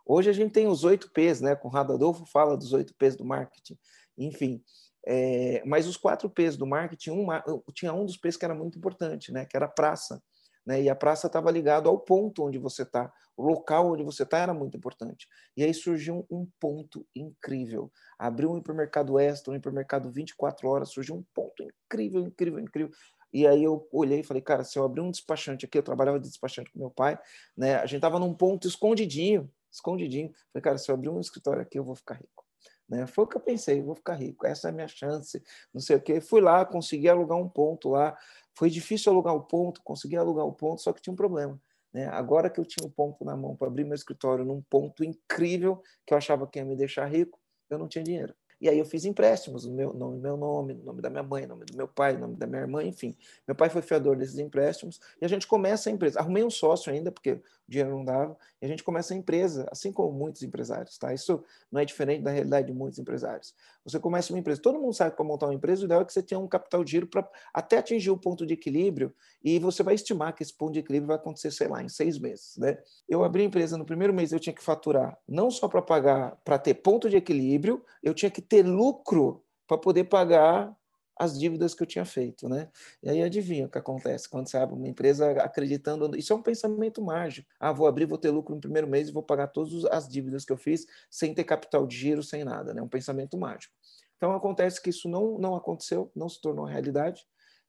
Hoje 0.05 0.29
a 0.29 0.33
gente 0.33 0.51
tem 0.51 0.67
os 0.67 0.83
oito 0.83 1.11
P's, 1.11 1.41
né? 1.41 1.55
Conrado 1.55 1.93
Adolfo 1.93 2.25
fala 2.25 2.55
dos 2.55 2.73
oito 2.73 2.93
P's 2.95 3.15
do 3.15 3.25
marketing. 3.25 3.77
Enfim, 4.17 4.63
é, 5.05 5.63
mas 5.65 5.87
os 5.87 5.97
quatro 5.97 6.29
P's 6.29 6.55
do 6.55 6.67
marketing, 6.67 7.11
um, 7.11 7.27
tinha 7.73 7.93
um 7.93 8.05
dos 8.05 8.17
P's 8.17 8.37
que 8.37 8.45
era 8.45 8.55
muito 8.55 8.77
importante, 8.77 9.31
né? 9.31 9.45
Que 9.45 9.57
era 9.57 9.67
praça. 9.67 10.21
Né? 10.65 10.83
E 10.83 10.89
a 10.89 10.95
praça 10.95 11.27
estava 11.27 11.51
ligado 11.51 11.87
ao 11.87 11.99
ponto 11.99 12.43
onde 12.43 12.57
você 12.57 12.81
está, 12.81 13.11
o 13.37 13.43
local 13.43 13.91
onde 13.91 14.03
você 14.03 14.23
está 14.23 14.39
era 14.39 14.53
muito 14.53 14.75
importante. 14.75 15.27
E 15.55 15.63
aí 15.63 15.73
surgiu 15.73 16.25
um 16.29 16.47
ponto 16.59 17.05
incrível. 17.15 17.91
Abriu 18.17 18.51
um 18.51 18.57
hipermercado 18.57 19.19
extra, 19.19 19.53
um 19.53 19.55
hipermercado 19.55 20.09
24 20.11 20.67
horas, 20.67 20.89
surgiu 20.89 21.15
um 21.15 21.23
ponto 21.33 21.63
incrível, 21.63 22.21
incrível, 22.25 22.59
incrível. 22.59 22.91
E 23.31 23.45
aí 23.45 23.63
eu 23.63 23.87
olhei 23.91 24.21
e 24.21 24.23
falei, 24.23 24.41
cara, 24.41 24.63
se 24.63 24.79
eu 24.79 24.83
abrir 24.83 25.01
um 25.01 25.11
despachante 25.11 25.65
aqui, 25.65 25.77
eu 25.77 25.83
trabalhava 25.83 26.19
de 26.19 26.27
despachante 26.27 26.71
com 26.71 26.79
meu 26.79 26.89
pai, 26.89 27.19
né? 27.55 27.75
A 27.75 27.85
gente 27.85 27.97
estava 27.97 28.17
num 28.17 28.33
ponto 28.33 28.67
escondidinho, 28.67 29.51
escondidinho. 29.75 30.31
Falei, 30.51 30.63
cara, 30.63 30.77
se 30.77 30.89
eu 30.89 30.95
abrir 30.95 31.09
um 31.09 31.19
escritório 31.19 31.61
aqui, 31.61 31.77
eu 31.77 31.83
vou 31.83 31.95
ficar 31.95 32.15
rico. 32.15 32.45
Né? 32.87 33.07
Foi 33.07 33.23
o 33.23 33.27
que 33.27 33.37
eu 33.37 33.41
pensei, 33.41 33.81
vou 33.81 33.95
ficar 33.95 34.13
rico, 34.15 34.45
essa 34.45 34.67
é 34.67 34.71
a 34.71 34.73
minha 34.73 34.87
chance, 34.87 35.41
não 35.73 35.81
sei 35.81 35.95
o 35.95 36.01
quê. 36.01 36.21
Fui 36.21 36.41
lá, 36.41 36.65
consegui 36.65 37.09
alugar 37.09 37.37
um 37.37 37.49
ponto 37.49 37.89
lá. 37.89 38.15
Foi 38.53 38.69
difícil 38.69 39.11
alugar 39.11 39.35
o 39.35 39.43
ponto, 39.43 39.81
consegui 39.83 40.15
alugar 40.15 40.45
o 40.45 40.53
ponto, 40.53 40.81
só 40.81 40.93
que 40.93 41.01
tinha 41.01 41.13
um 41.13 41.17
problema. 41.17 41.59
Né? 41.93 42.07
Agora 42.07 42.49
que 42.49 42.59
eu 42.59 42.65
tinha 42.65 42.87
um 42.87 42.91
ponto 42.91 43.23
na 43.25 43.35
mão 43.35 43.55
para 43.55 43.67
abrir 43.67 43.83
meu 43.83 43.95
escritório 43.95 44.45
num 44.45 44.61
ponto 44.61 45.03
incrível, 45.03 45.81
que 46.05 46.13
eu 46.13 46.17
achava 46.17 46.47
que 46.47 46.59
ia 46.59 46.65
me 46.65 46.75
deixar 46.75 47.05
rico, 47.05 47.39
eu 47.69 47.77
não 47.77 47.87
tinha 47.87 48.03
dinheiro. 48.03 48.35
E 48.59 48.69
aí 48.69 48.79
eu 48.79 48.85
fiz 48.85 49.05
empréstimos 49.05 49.65
no 49.65 49.73
meu 49.73 49.93
nome, 49.93 50.19
meu 50.19 50.37
nome, 50.37 50.73
no 50.73 50.83
nome 50.83 51.01
da 51.01 51.09
minha 51.09 51.23
mãe, 51.23 51.43
no 51.43 51.49
nome 51.49 51.65
do 51.65 51.75
meu 51.75 51.87
pai, 51.87 52.13
no 52.13 52.19
nome 52.19 52.35
da 52.35 52.47
minha 52.47 52.61
irmã, 52.61 52.83
enfim. 52.83 53.15
Meu 53.47 53.55
pai 53.55 53.69
foi 53.69 53.81
fiador 53.81 54.15
desses 54.15 54.37
empréstimos 54.37 54.99
e 55.21 55.25
a 55.25 55.27
gente 55.27 55.47
começa 55.47 55.89
a 55.89 55.91
empresa. 55.91 56.19
Arrumei 56.19 56.43
um 56.43 56.49
sócio 56.49 56.91
ainda, 56.91 57.11
porque 57.11 57.33
o 57.33 57.41
dinheiro 57.67 57.91
não 57.91 58.05
dava, 58.05 58.37
e 58.61 58.65
a 58.65 58.69
gente 58.69 58.83
começa 58.83 59.13
a 59.13 59.17
empresa, 59.17 59.67
assim 59.71 59.91
como 59.91 60.11
muitos 60.11 60.43
empresários, 60.43 60.97
tá? 60.97 61.13
Isso 61.13 61.43
não 61.71 61.81
é 61.81 61.85
diferente 61.85 62.21
da 62.21 62.31
realidade 62.31 62.67
de 62.67 62.73
muitos 62.73 62.99
empresários. 62.99 63.53
Você 63.85 63.99
começa 63.99 64.33
uma 64.33 64.39
empresa, 64.39 64.59
todo 64.59 64.79
mundo 64.79 64.93
sabe 64.93 65.15
para 65.15 65.23
montar 65.23 65.45
uma 65.45 65.53
empresa, 65.53 65.83
o 65.83 65.85
ideal 65.85 66.01
é 66.01 66.05
que 66.05 66.11
você 66.11 66.23
tenha 66.23 66.39
um 66.39 66.47
capital 66.47 66.83
de 66.83 66.91
giro 66.91 67.07
para 67.07 67.29
até 67.53 67.77
atingir 67.77 68.09
o 68.09 68.17
ponto 68.17 68.43
de 68.43 68.55
equilíbrio 68.55 69.13
e 69.43 69.59
você 69.59 69.83
vai 69.83 69.93
estimar 69.93 70.33
que 70.33 70.41
esse 70.41 70.53
ponto 70.57 70.73
de 70.73 70.79
equilíbrio 70.79 71.07
vai 71.07 71.17
acontecer, 71.17 71.51
sei 71.51 71.67
lá, 71.67 71.83
em 71.83 71.89
seis 71.89 72.17
meses, 72.17 72.57
né? 72.57 72.77
Eu 73.07 73.23
abri 73.23 73.43
a 73.43 73.45
empresa, 73.45 73.77
no 73.77 73.85
primeiro 73.85 74.13
mês 74.13 74.31
eu 74.31 74.39
tinha 74.39 74.53
que 74.53 74.63
faturar, 74.63 75.15
não 75.27 75.51
só 75.51 75.67
para 75.67 75.83
pagar, 75.83 76.35
para 76.43 76.57
ter 76.57 76.73
ponto 76.73 77.09
de 77.09 77.17
equilíbrio, 77.17 77.83
eu 78.01 78.13
tinha 78.15 78.31
que 78.31 78.41
ter 78.41 78.65
lucro 78.65 79.43
para 79.67 79.77
poder 79.77 80.05
pagar 80.05 80.75
as 81.17 81.37
dívidas 81.37 81.73
que 81.73 81.81
eu 81.81 81.87
tinha 81.87 82.05
feito, 82.05 82.49
né? 82.49 82.69
E 83.01 83.09
aí 83.09 83.21
adivinha 83.23 83.65
o 83.67 83.69
que 83.69 83.77
acontece 83.77 84.27
quando 84.29 84.49
você 84.49 84.57
abre 84.57 84.75
uma 84.75 84.87
empresa 84.87 85.31
acreditando, 85.41 86.15
isso 86.17 86.33
é 86.33 86.35
um 86.35 86.41
pensamento 86.41 87.01
mágico. 87.01 87.47
Ah, 87.59 87.71
vou 87.71 87.87
abrir, 87.87 88.05
vou 88.05 88.17
ter 88.17 88.29
lucro 88.31 88.53
no 88.53 88.61
primeiro 88.61 88.87
mês 88.87 89.09
e 89.09 89.11
vou 89.11 89.23
pagar 89.23 89.47
todas 89.47 89.85
as 89.85 90.07
dívidas 90.07 90.43
que 90.43 90.51
eu 90.51 90.57
fiz 90.57 90.85
sem 91.09 91.33
ter 91.33 91.43
capital 91.43 91.87
de 91.87 91.95
giro, 91.95 92.21
sem 92.21 92.43
nada, 92.43 92.73
né? 92.73 92.81
Um 92.81 92.87
pensamento 92.87 93.37
mágico. 93.37 93.73
Então 94.17 94.33
acontece 94.33 94.81
que 94.81 94.89
isso 94.89 95.07
não 95.09 95.37
não 95.37 95.55
aconteceu, 95.55 96.11
não 96.15 96.29
se 96.29 96.41
tornou 96.41 96.65
realidade. 96.65 97.25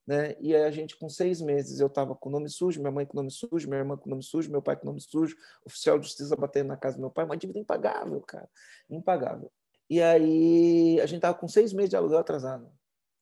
Né? 0.07 0.37
E 0.41 0.55
aí 0.55 0.63
a 0.63 0.71
gente, 0.71 0.97
com 0.97 1.09
seis 1.09 1.41
meses, 1.41 1.81
eu 1.81 1.89
estava 1.89 2.15
com 2.15 2.31
nome 2.31 2.49
sujo, 2.49 2.81
minha 2.81 2.93
mãe 2.93 3.05
com 3.05 3.17
nome 3.17 3.31
sujo, 3.31 3.69
minha 3.69 3.81
irmã 3.81 3.97
com 3.97 4.09
nome 4.09 4.23
sujo, 4.23 4.51
meu 4.51 4.63
pai 4.63 4.77
com 4.77 4.87
nome 4.87 5.01
sujo, 5.01 5.37
oficial 5.65 5.99
de 5.99 6.07
justiça 6.07 6.37
batendo 6.37 6.69
na 6.69 6.77
casa 6.77 6.97
do 6.97 7.01
meu 7.01 7.11
pai, 7.11 7.25
uma 7.25 7.37
dívida 7.37 7.59
impagável, 7.59 8.21
cara, 8.21 8.49
impagável. 8.89 9.51
E 9.91 10.01
aí 10.01 11.01
a 11.01 11.07
gente 11.07 11.17
estava 11.17 11.37
com 11.37 11.49
seis 11.49 11.73
meses 11.73 11.91
de 11.91 11.97
aluguel 11.97 12.19
atrasado. 12.19 12.71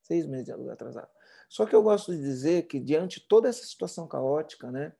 Seis 0.04 0.26
meses 0.26 0.44
de 0.44 0.52
aluguel 0.52 0.74
atrasado. 0.74 1.08
Só 1.48 1.66
que 1.66 1.74
eu 1.74 1.82
gosto 1.82 2.12
de 2.12 2.18
dizer 2.18 2.66
que, 2.66 2.78
diante 2.78 3.20
de 3.20 3.26
toda 3.26 3.48
essa 3.48 3.64
situação 3.64 4.06
caótica, 4.06 4.70
né, 4.70 4.92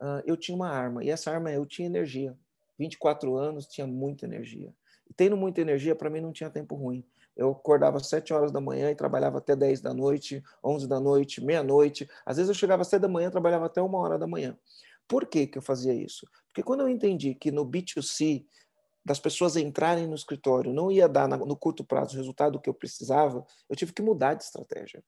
uh, 0.00 0.22
eu 0.26 0.36
tinha 0.36 0.54
uma 0.56 0.68
arma. 0.68 1.04
E 1.04 1.08
essa 1.10 1.30
arma, 1.30 1.50
eu 1.52 1.64
tinha 1.64 1.86
energia. 1.86 2.36
24 2.78 3.36
anos, 3.36 3.66
tinha 3.66 3.86
muita 3.86 4.26
energia. 4.26 4.74
E 5.08 5.14
tendo 5.14 5.36
muita 5.36 5.60
energia, 5.60 5.94
para 5.94 6.10
mim 6.10 6.20
não 6.20 6.32
tinha 6.32 6.50
tempo 6.50 6.74
ruim. 6.74 7.04
Eu 7.36 7.52
acordava 7.52 7.96
às 7.96 8.08
7 8.08 8.32
horas 8.34 8.50
da 8.50 8.60
manhã 8.60 8.90
e 8.90 8.94
trabalhava 8.94 9.38
até 9.38 9.54
10 9.54 9.80
da 9.80 9.94
noite, 9.94 10.42
11 10.64 10.88
da 10.88 10.98
noite, 10.98 11.42
meia-noite. 11.42 12.08
Às 12.26 12.36
vezes 12.36 12.48
eu 12.48 12.54
chegava 12.54 12.82
às 12.82 12.88
7 12.88 13.00
da 13.02 13.08
manhã 13.08 13.28
e 13.28 13.30
trabalhava 13.30 13.66
até 13.66 13.80
uma 13.80 13.98
hora 13.98 14.18
da 14.18 14.26
manhã. 14.26 14.58
Por 15.06 15.26
que, 15.26 15.46
que 15.46 15.58
eu 15.58 15.62
fazia 15.62 15.94
isso? 15.94 16.26
Porque 16.48 16.62
quando 16.62 16.80
eu 16.80 16.88
entendi 16.88 17.34
que 17.34 17.50
no 17.50 17.64
B2C 17.64 18.44
das 19.04 19.18
pessoas 19.18 19.56
entrarem 19.56 20.06
no 20.06 20.14
escritório 20.14 20.72
não 20.72 20.90
ia 20.90 21.08
dar 21.08 21.28
no 21.28 21.56
curto 21.56 21.84
prazo 21.84 22.14
o 22.14 22.18
resultado 22.18 22.60
que 22.60 22.68
eu 22.68 22.74
precisava, 22.74 23.44
eu 23.68 23.76
tive 23.76 23.92
que 23.92 24.02
mudar 24.02 24.34
de 24.34 24.44
estratégia. 24.44 25.02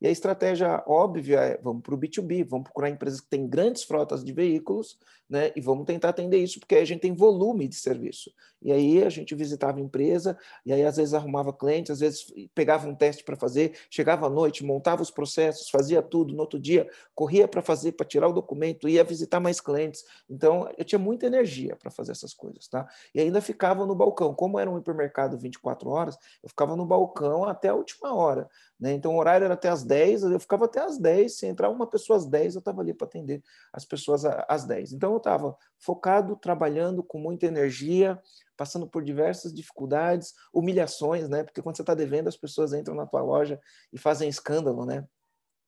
E 0.00 0.06
a 0.06 0.10
estratégia 0.10 0.82
óbvia 0.86 1.40
é 1.40 1.60
vamos 1.62 1.82
para 1.82 1.94
o 1.94 1.98
B2B, 1.98 2.44
vamos 2.44 2.64
procurar 2.64 2.90
empresas 2.90 3.20
que 3.20 3.28
têm 3.28 3.46
grandes 3.46 3.82
frotas 3.82 4.22
de 4.22 4.32
veículos, 4.32 4.98
né? 5.28 5.52
E 5.56 5.60
vamos 5.60 5.86
tentar 5.86 6.10
atender 6.10 6.38
isso, 6.38 6.60
porque 6.60 6.74
aí 6.74 6.82
a 6.82 6.86
gente 6.86 7.00
tem 7.00 7.14
volume 7.14 7.66
de 7.66 7.74
serviço. 7.74 8.30
E 8.62 8.70
aí 8.70 9.02
a 9.02 9.08
gente 9.08 9.34
visitava 9.34 9.78
a 9.78 9.80
empresa, 9.80 10.38
e 10.64 10.72
aí 10.72 10.84
às 10.84 10.96
vezes 10.96 11.14
arrumava 11.14 11.52
clientes, 11.52 11.90
às 11.90 12.00
vezes 12.00 12.32
pegava 12.54 12.88
um 12.88 12.94
teste 12.94 13.24
para 13.24 13.36
fazer, 13.36 13.76
chegava 13.90 14.26
à 14.26 14.30
noite, 14.30 14.64
montava 14.64 15.02
os 15.02 15.10
processos, 15.10 15.68
fazia 15.68 16.02
tudo, 16.02 16.34
no 16.34 16.40
outro 16.40 16.58
dia 16.58 16.88
corria 17.14 17.48
para 17.48 17.62
fazer, 17.62 17.92
para 17.92 18.06
tirar 18.06 18.28
o 18.28 18.32
documento, 18.32 18.88
ia 18.88 19.02
visitar 19.02 19.40
mais 19.40 19.60
clientes. 19.60 20.04
Então 20.28 20.70
eu 20.76 20.84
tinha 20.84 20.98
muita 20.98 21.26
energia 21.26 21.76
para 21.76 21.90
fazer 21.90 22.12
essas 22.12 22.34
coisas, 22.34 22.68
tá? 22.68 22.86
E 23.14 23.20
ainda 23.20 23.40
ficava 23.40 23.86
no 23.86 23.94
balcão. 23.94 24.34
Como 24.34 24.58
era 24.58 24.70
um 24.70 24.78
hipermercado 24.78 25.38
24 25.38 25.88
horas, 25.88 26.18
eu 26.42 26.48
ficava 26.48 26.76
no 26.76 26.86
balcão 26.86 27.44
até 27.44 27.68
a 27.68 27.74
última 27.74 28.14
hora. 28.14 28.48
Né? 28.78 28.92
Então, 28.92 29.14
o 29.14 29.18
horário 29.18 29.44
era 29.44 29.54
até 29.54 29.68
as 29.68 29.82
10, 29.86 30.24
eu 30.24 30.40
ficava 30.40 30.66
até 30.66 30.80
as 30.80 30.98
10. 30.98 31.38
Se 31.38 31.46
entrar 31.46 31.70
uma 31.70 31.86
pessoa 31.86 32.16
às 32.16 32.26
10, 32.26 32.56
eu 32.56 32.58
estava 32.58 32.80
ali 32.80 32.92
para 32.92 33.06
atender 33.06 33.42
as 33.72 33.84
pessoas 33.84 34.24
às 34.24 34.64
10. 34.64 34.92
Então, 34.92 35.12
eu 35.12 35.18
estava 35.18 35.56
focado, 35.78 36.36
trabalhando 36.36 37.02
com 37.02 37.18
muita 37.18 37.46
energia, 37.46 38.20
passando 38.56 38.86
por 38.86 39.04
diversas 39.04 39.54
dificuldades, 39.54 40.34
humilhações, 40.52 41.28
né? 41.28 41.44
porque 41.44 41.62
quando 41.62 41.76
você 41.76 41.82
está 41.82 41.94
devendo, 41.94 42.28
as 42.28 42.36
pessoas 42.36 42.72
entram 42.72 42.94
na 42.94 43.06
tua 43.06 43.22
loja 43.22 43.60
e 43.92 43.98
fazem 43.98 44.28
escândalo. 44.28 44.84
Né? 44.84 45.06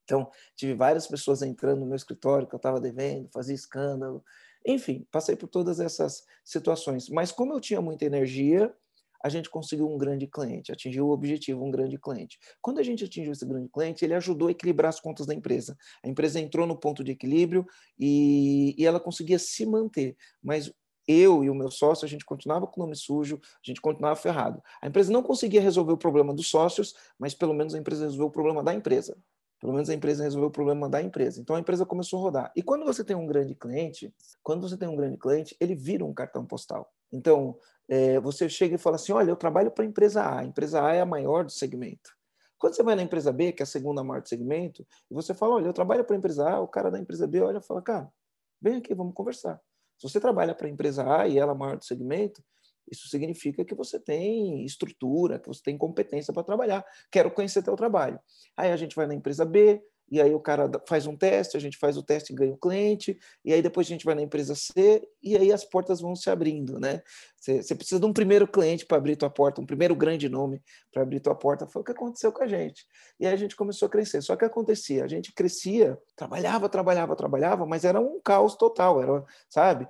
Então, 0.05 0.31
tive 0.57 0.75
várias 0.75 1.07
pessoas 1.07 1.43
entrando 1.43 1.81
no 1.81 1.87
meu 1.87 1.97
escritório 1.97 2.47
que 2.47 2.55
eu 2.55 2.59
estava 2.59 2.81
devendo, 2.81 3.29
fazia 3.31 3.55
escândalo. 3.55 4.25
Enfim, 4.67 5.07
passei 5.11 5.37
por 5.37 5.49
todas 5.49 5.81
essas 5.81 6.25
situações. 6.45 7.09
Mas, 7.09 7.31
como 7.31 7.53
eu 7.53 7.61
tinha 7.61 7.81
muita 7.81 8.05
energia, 8.05 8.75
a 9.23 9.29
gente 9.29 9.51
conseguiu 9.51 9.89
um 9.89 9.99
grande 9.99 10.27
cliente, 10.27 10.73
atingiu 10.73 11.07
o 11.07 11.11
objetivo, 11.11 11.65
um 11.65 11.71
grande 11.71 11.99
cliente. 11.99 12.39
Quando 12.61 12.79
a 12.79 12.83
gente 12.83 13.05
atingiu 13.05 13.33
esse 13.33 13.47
grande 13.47 13.69
cliente, 13.69 14.05
ele 14.05 14.15
ajudou 14.15 14.49
a 14.49 14.51
equilibrar 14.51 14.89
as 14.89 15.01
contas 15.01 15.27
da 15.27 15.35
empresa. 15.35 15.77
A 16.05 16.09
empresa 16.09 16.41
entrou 16.41 16.67
no 16.67 16.77
ponto 16.77 17.03
de 17.03 17.13
equilíbrio 17.13 17.67
e, 17.99 18.75
e 18.79 18.87
ela 18.87 19.01
conseguia 19.01 19.39
se 19.39 19.67
manter, 19.67 20.17
mas 20.43 20.73
eu 21.09 21.43
e 21.43 21.49
o 21.49 21.55
meu 21.55 21.71
sócio, 21.71 22.05
a 22.05 22.09
gente 22.09 22.25
continuava 22.25 22.67
com 22.67 22.81
o 22.81 22.85
nome 22.85 22.95
sujo, 22.95 23.41
a 23.43 23.67
gente 23.67 23.81
continuava 23.81 24.15
ferrado. 24.15 24.63
A 24.83 24.87
empresa 24.87 25.11
não 25.11 25.23
conseguia 25.23 25.61
resolver 25.61 25.93
o 25.93 25.97
problema 25.97 26.35
dos 26.35 26.49
sócios, 26.49 26.95
mas 27.19 27.35
pelo 27.35 27.55
menos 27.55 27.75
a 27.75 27.79
empresa 27.79 28.05
resolveu 28.05 28.27
o 28.27 28.31
problema 28.31 28.63
da 28.63 28.75
empresa. 28.75 29.17
Pelo 29.59 29.73
menos 29.73 29.89
a 29.89 29.95
empresa 29.95 30.23
resolveu 30.23 30.49
o 30.49 30.53
problema 30.53 30.89
da 30.89 31.03
empresa. 31.03 31.41
Então 31.41 31.57
a 31.57 31.61
empresa 31.61 31.87
começou 31.87 32.21
a 32.21 32.23
rodar. 32.23 32.53
E 32.55 32.63
quando 32.63 32.85
você 32.85 33.03
tem 33.03 33.17
um 33.17 33.27
grande 33.27 33.55
cliente, 33.55 34.15
quando 34.43 34.69
você 34.69 34.77
tem 34.77 34.87
um 34.87 34.95
grande 34.95 35.17
cliente, 35.17 35.57
ele 35.59 35.75
vira 35.75 36.05
um 36.05 36.13
cartão 36.13 36.45
postal. 36.45 36.93
Então, 37.11 37.59
é, 37.89 38.21
você 38.21 38.49
chega 38.49 38.75
e 38.75 38.79
fala 38.79 38.97
assim: 38.97 39.13
olha, 39.13 39.31
eu 39.31 39.37
trabalho 39.37 39.71
para 39.71 39.85
a 39.85 39.87
empresa 39.87 40.23
A, 40.23 40.41
a 40.41 40.45
empresa 40.45 40.85
A 40.85 40.95
é 40.95 41.01
a 41.01 41.07
maior 41.07 41.45
do 41.45 41.51
segmento. 41.51 42.17
Quando 42.59 42.75
você 42.75 42.83
vai 42.83 42.97
na 42.97 43.03
empresa 43.03 43.33
B, 43.33 43.53
que 43.53 43.63
é 43.63 43.65
a 43.65 43.67
segunda 43.67 44.03
maior 44.03 44.21
do 44.21 44.29
segmento, 44.29 44.87
e 45.11 45.15
você 45.15 45.33
fala: 45.33 45.55
olha, 45.55 45.67
eu 45.67 45.73
trabalho 45.73 46.05
para 46.05 46.15
a 46.15 46.19
empresa 46.19 46.49
A, 46.49 46.61
o 46.61 46.69
cara 46.69 46.91
da 46.91 46.99
empresa 46.99 47.27
B 47.27 47.41
olha 47.41 47.59
e 47.59 47.63
fala: 47.63 47.81
cara, 47.81 48.13
vem 48.61 48.77
aqui, 48.77 48.95
vamos 48.95 49.15
conversar. 49.15 49.61
Se 49.97 50.09
você 50.09 50.21
trabalha 50.21 50.55
para 50.55 50.67
a 50.67 50.71
empresa 50.71 51.05
A 51.05 51.27
e 51.27 51.39
ela 51.39 51.53
é 51.53 51.55
a 51.55 51.59
maior 51.59 51.77
do 51.77 51.85
segmento, 51.85 52.43
isso 52.91 53.09
significa 53.09 53.65
que 53.65 53.75
você 53.75 53.99
tem 53.99 54.65
estrutura, 54.65 55.39
que 55.39 55.49
você 55.49 55.63
tem 55.63 55.77
competência 55.77 56.33
para 56.33 56.43
trabalhar. 56.43 56.85
Quero 57.11 57.31
conhecer 57.31 57.63
teu 57.63 57.77
trabalho. 57.77 58.19
Aí 58.57 58.71
a 58.71 58.77
gente 58.77 58.97
vai 58.97 59.07
na 59.07 59.15
empresa 59.15 59.45
B, 59.45 59.83
e 60.11 60.21
aí 60.21 60.35
o 60.35 60.41
cara 60.41 60.71
faz 60.87 61.07
um 61.07 61.17
teste, 61.17 61.57
a 61.57 61.61
gente 61.61 61.77
faz 61.77 61.97
o 61.97 62.03
teste 62.03 62.33
e 62.33 62.37
ganha 62.37 62.53
o 62.53 62.57
cliente, 62.57 63.19
e 63.45 63.53
aí 63.53 63.63
depois 63.63 63.87
a 63.87 63.91
gente 63.91 64.05
vai 64.05 64.15
na 64.15 64.23
empresa 64.23 64.55
C, 64.55 65.07
e 65.23 65.37
aí 65.37 65.53
as 65.53 65.65
portas 65.65 66.01
vão 66.01 66.15
se 66.15 66.31
abrindo, 66.31 66.79
né? 66.79 67.03
Você, 67.41 67.75
precisa 67.75 68.01
de 68.01 68.07
um 68.07 68.13
primeiro 68.13 68.49
cliente 68.49 68.85
para 68.85 68.99
abrir 68.99 69.15
tua 69.15 69.31
porta, 69.31 69.61
um 69.61 69.67
primeiro 69.67 69.95
grande 69.95 70.29
nome 70.29 70.61
para 70.93 71.03
abrir 71.03 71.21
tua 71.21 71.37
porta. 71.37 71.69
Foi 71.69 71.83
o 71.83 71.85
que 71.85 71.93
aconteceu 71.93 72.33
com 72.33 72.43
a 72.43 72.49
gente. 72.49 72.85
E 73.19 73.27
aí 73.27 73.33
a 73.33 73.37
gente 73.37 73.55
começou 73.55 73.87
a 73.87 73.89
crescer. 73.89 74.21
Só 74.23 74.35
que 74.35 74.45
acontecia, 74.45 75.05
a 75.05 75.09
gente 75.09 75.33
crescia, 75.33 75.97
trabalhava, 76.17 76.69
trabalhava, 76.69 77.15
trabalhava, 77.15 77.65
mas 77.65 77.85
era 77.85 78.01
um 78.01 78.21
caos 78.21 78.57
total, 78.57 79.01
era, 79.01 79.25
sabe? 79.49 79.87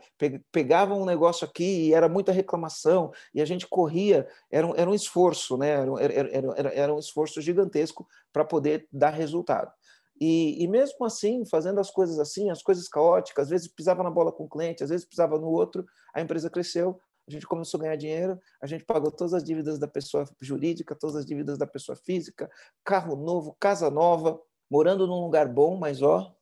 Pegava 0.52 0.94
um 0.94 1.06
negócio 1.06 1.46
aqui 1.46 1.88
e 1.88 1.94
era 1.94 2.08
muita 2.08 2.32
reclamação, 2.32 3.10
e 3.34 3.40
a 3.40 3.46
gente 3.46 3.66
corria, 3.66 4.28
era 4.50 4.66
um, 4.66 4.74
era 4.76 4.90
um 4.90 4.94
esforço, 4.94 5.56
né? 5.56 5.70
Era, 5.70 6.02
era, 6.02 6.54
era, 6.56 6.74
era 6.74 6.94
um 6.94 6.98
esforço 6.98 7.40
gigantesco 7.40 8.06
para 8.30 8.44
poder 8.44 8.86
dar 8.92 9.10
resultado. 9.10 9.72
E, 10.20 10.62
e, 10.62 10.66
mesmo 10.66 11.04
assim, 11.06 11.44
fazendo 11.46 11.78
as 11.78 11.90
coisas 11.90 12.18
assim, 12.18 12.50
as 12.50 12.62
coisas 12.62 12.88
caóticas, 12.88 13.44
às 13.44 13.50
vezes 13.50 13.68
pisava 13.68 14.02
na 14.02 14.10
bola 14.10 14.32
com 14.32 14.44
o 14.44 14.48
cliente, 14.48 14.82
às 14.82 14.90
vezes 14.90 15.06
pisava 15.06 15.38
no 15.38 15.48
outro, 15.48 15.86
a 16.12 16.20
empresa 16.20 16.50
cresceu, 16.50 17.00
a 17.28 17.30
gente 17.30 17.46
começou 17.46 17.78
a 17.78 17.82
ganhar 17.82 17.96
dinheiro, 17.96 18.38
a 18.60 18.66
gente 18.66 18.84
pagou 18.84 19.10
todas 19.12 19.34
as 19.34 19.44
dívidas 19.44 19.78
da 19.78 19.86
pessoa 19.86 20.24
jurídica, 20.40 20.94
todas 20.94 21.14
as 21.14 21.26
dívidas 21.26 21.58
da 21.58 21.66
pessoa 21.66 21.94
física, 21.94 22.50
carro 22.82 23.14
novo, 23.14 23.56
casa 23.60 23.90
nova, 23.90 24.40
morando 24.70 25.06
num 25.06 25.20
lugar 25.20 25.46
bom, 25.46 25.76
mas 25.76 26.02
ó, 26.02 26.34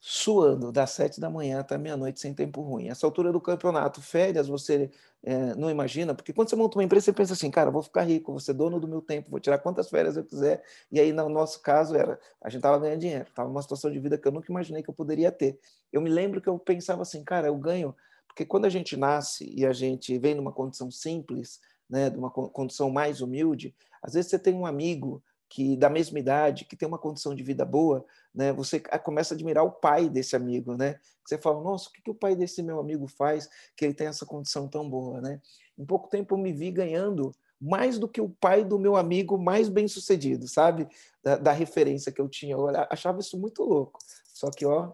suando 0.00 0.72
das 0.72 0.90
sete 0.90 1.20
da 1.20 1.30
manhã 1.30 1.60
até 1.60 1.78
meia-noite 1.78 2.20
sem 2.20 2.34
tempo 2.34 2.60
ruim. 2.60 2.88
Essa 2.88 3.06
altura 3.06 3.32
do 3.32 3.40
campeonato, 3.40 4.02
férias, 4.02 4.48
você 4.48 4.90
é, 5.22 5.54
não 5.54 5.70
imagina, 5.70 6.14
porque 6.14 6.32
quando 6.32 6.48
você 6.48 6.56
monta 6.56 6.78
uma 6.78 6.84
empresa, 6.84 7.04
você 7.04 7.12
pensa 7.12 7.32
assim, 7.34 7.50
cara, 7.50 7.70
vou 7.70 7.82
ficar 7.82 8.02
rico, 8.02 8.32
vou 8.32 8.40
ser 8.40 8.54
dono 8.54 8.80
do 8.80 8.88
meu 8.88 9.00
tempo, 9.02 9.30
vou 9.30 9.40
tirar 9.40 9.58
quantas 9.58 9.88
férias 9.88 10.16
eu 10.16 10.24
quiser. 10.24 10.62
E 10.90 10.98
aí, 10.98 11.12
no 11.12 11.28
nosso 11.28 11.60
caso, 11.60 11.94
era 11.96 12.18
a 12.40 12.48
gente 12.48 12.58
estava 12.58 12.78
ganhando 12.78 13.00
dinheiro, 13.00 13.28
estava 13.28 13.48
numa 13.48 13.62
situação 13.62 13.90
de 13.90 13.98
vida 13.98 14.16
que 14.18 14.26
eu 14.26 14.32
nunca 14.32 14.50
imaginei 14.50 14.82
que 14.82 14.90
eu 14.90 14.94
poderia 14.94 15.30
ter. 15.30 15.58
Eu 15.92 16.00
me 16.00 16.10
lembro 16.10 16.40
que 16.40 16.48
eu 16.48 16.58
pensava 16.58 17.02
assim, 17.02 17.22
cara, 17.22 17.48
eu 17.48 17.56
ganho, 17.56 17.94
porque 18.26 18.44
quando 18.44 18.64
a 18.64 18.70
gente 18.70 18.96
nasce 18.96 19.52
e 19.54 19.66
a 19.66 19.72
gente 19.72 20.16
vem 20.18 20.34
numa 20.34 20.52
condição 20.52 20.90
simples, 20.90 21.60
né, 21.88 22.08
de 22.08 22.16
uma 22.16 22.30
condição 22.30 22.88
mais 22.90 23.20
humilde, 23.20 23.74
às 24.02 24.14
vezes 24.14 24.30
você 24.30 24.38
tem 24.38 24.54
um 24.54 24.64
amigo 24.64 25.22
que 25.48 25.76
da 25.76 25.90
mesma 25.90 26.18
idade, 26.18 26.64
que 26.64 26.76
tem 26.76 26.86
uma 26.86 26.96
condição 26.96 27.34
de 27.34 27.42
vida 27.42 27.64
boa, 27.64 28.06
né, 28.34 28.52
você 28.52 28.80
começa 28.80 29.34
a 29.34 29.36
admirar 29.36 29.64
o 29.64 29.72
pai 29.72 30.08
desse 30.08 30.36
amigo, 30.36 30.76
né? 30.76 30.98
Você 31.24 31.36
fala, 31.36 31.60
nossa, 31.62 31.88
o 31.88 31.92
que, 31.92 32.02
que 32.02 32.10
o 32.10 32.14
pai 32.14 32.34
desse 32.34 32.62
meu 32.62 32.78
amigo 32.78 33.06
faz 33.06 33.48
que 33.76 33.84
ele 33.84 33.94
tem 33.94 34.06
essa 34.06 34.24
condição 34.24 34.68
tão 34.68 34.88
boa, 34.88 35.20
né? 35.20 35.40
Em 35.78 35.84
pouco 35.84 36.08
tempo 36.08 36.34
eu 36.34 36.38
me 36.38 36.52
vi 36.52 36.70
ganhando 36.70 37.32
mais 37.60 37.98
do 37.98 38.08
que 38.08 38.20
o 38.20 38.28
pai 38.28 38.64
do 38.64 38.78
meu 38.78 38.96
amigo 38.96 39.36
mais 39.36 39.68
bem 39.68 39.86
sucedido, 39.86 40.48
sabe? 40.48 40.88
Da, 41.22 41.36
da 41.36 41.52
referência 41.52 42.10
que 42.10 42.20
eu 42.20 42.28
tinha. 42.28 42.54
Eu 42.54 42.68
achava 42.88 43.20
isso 43.20 43.38
muito 43.38 43.62
louco. 43.62 43.98
Só 44.32 44.50
que, 44.50 44.64
ó, 44.64 44.92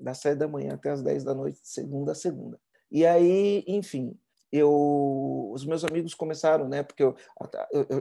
das 0.00 0.18
sete 0.18 0.38
da 0.38 0.48
manhã 0.48 0.74
até 0.74 0.90
as 0.90 1.02
dez 1.02 1.22
da 1.22 1.34
noite, 1.34 1.60
segunda 1.62 2.12
a 2.12 2.14
segunda. 2.14 2.58
E 2.90 3.06
aí, 3.06 3.64
enfim, 3.66 4.16
eu, 4.52 5.50
os 5.50 5.64
meus 5.64 5.82
amigos 5.82 6.12
começaram, 6.12 6.68
né? 6.68 6.82
Porque 6.82 7.02
eu 7.02 7.16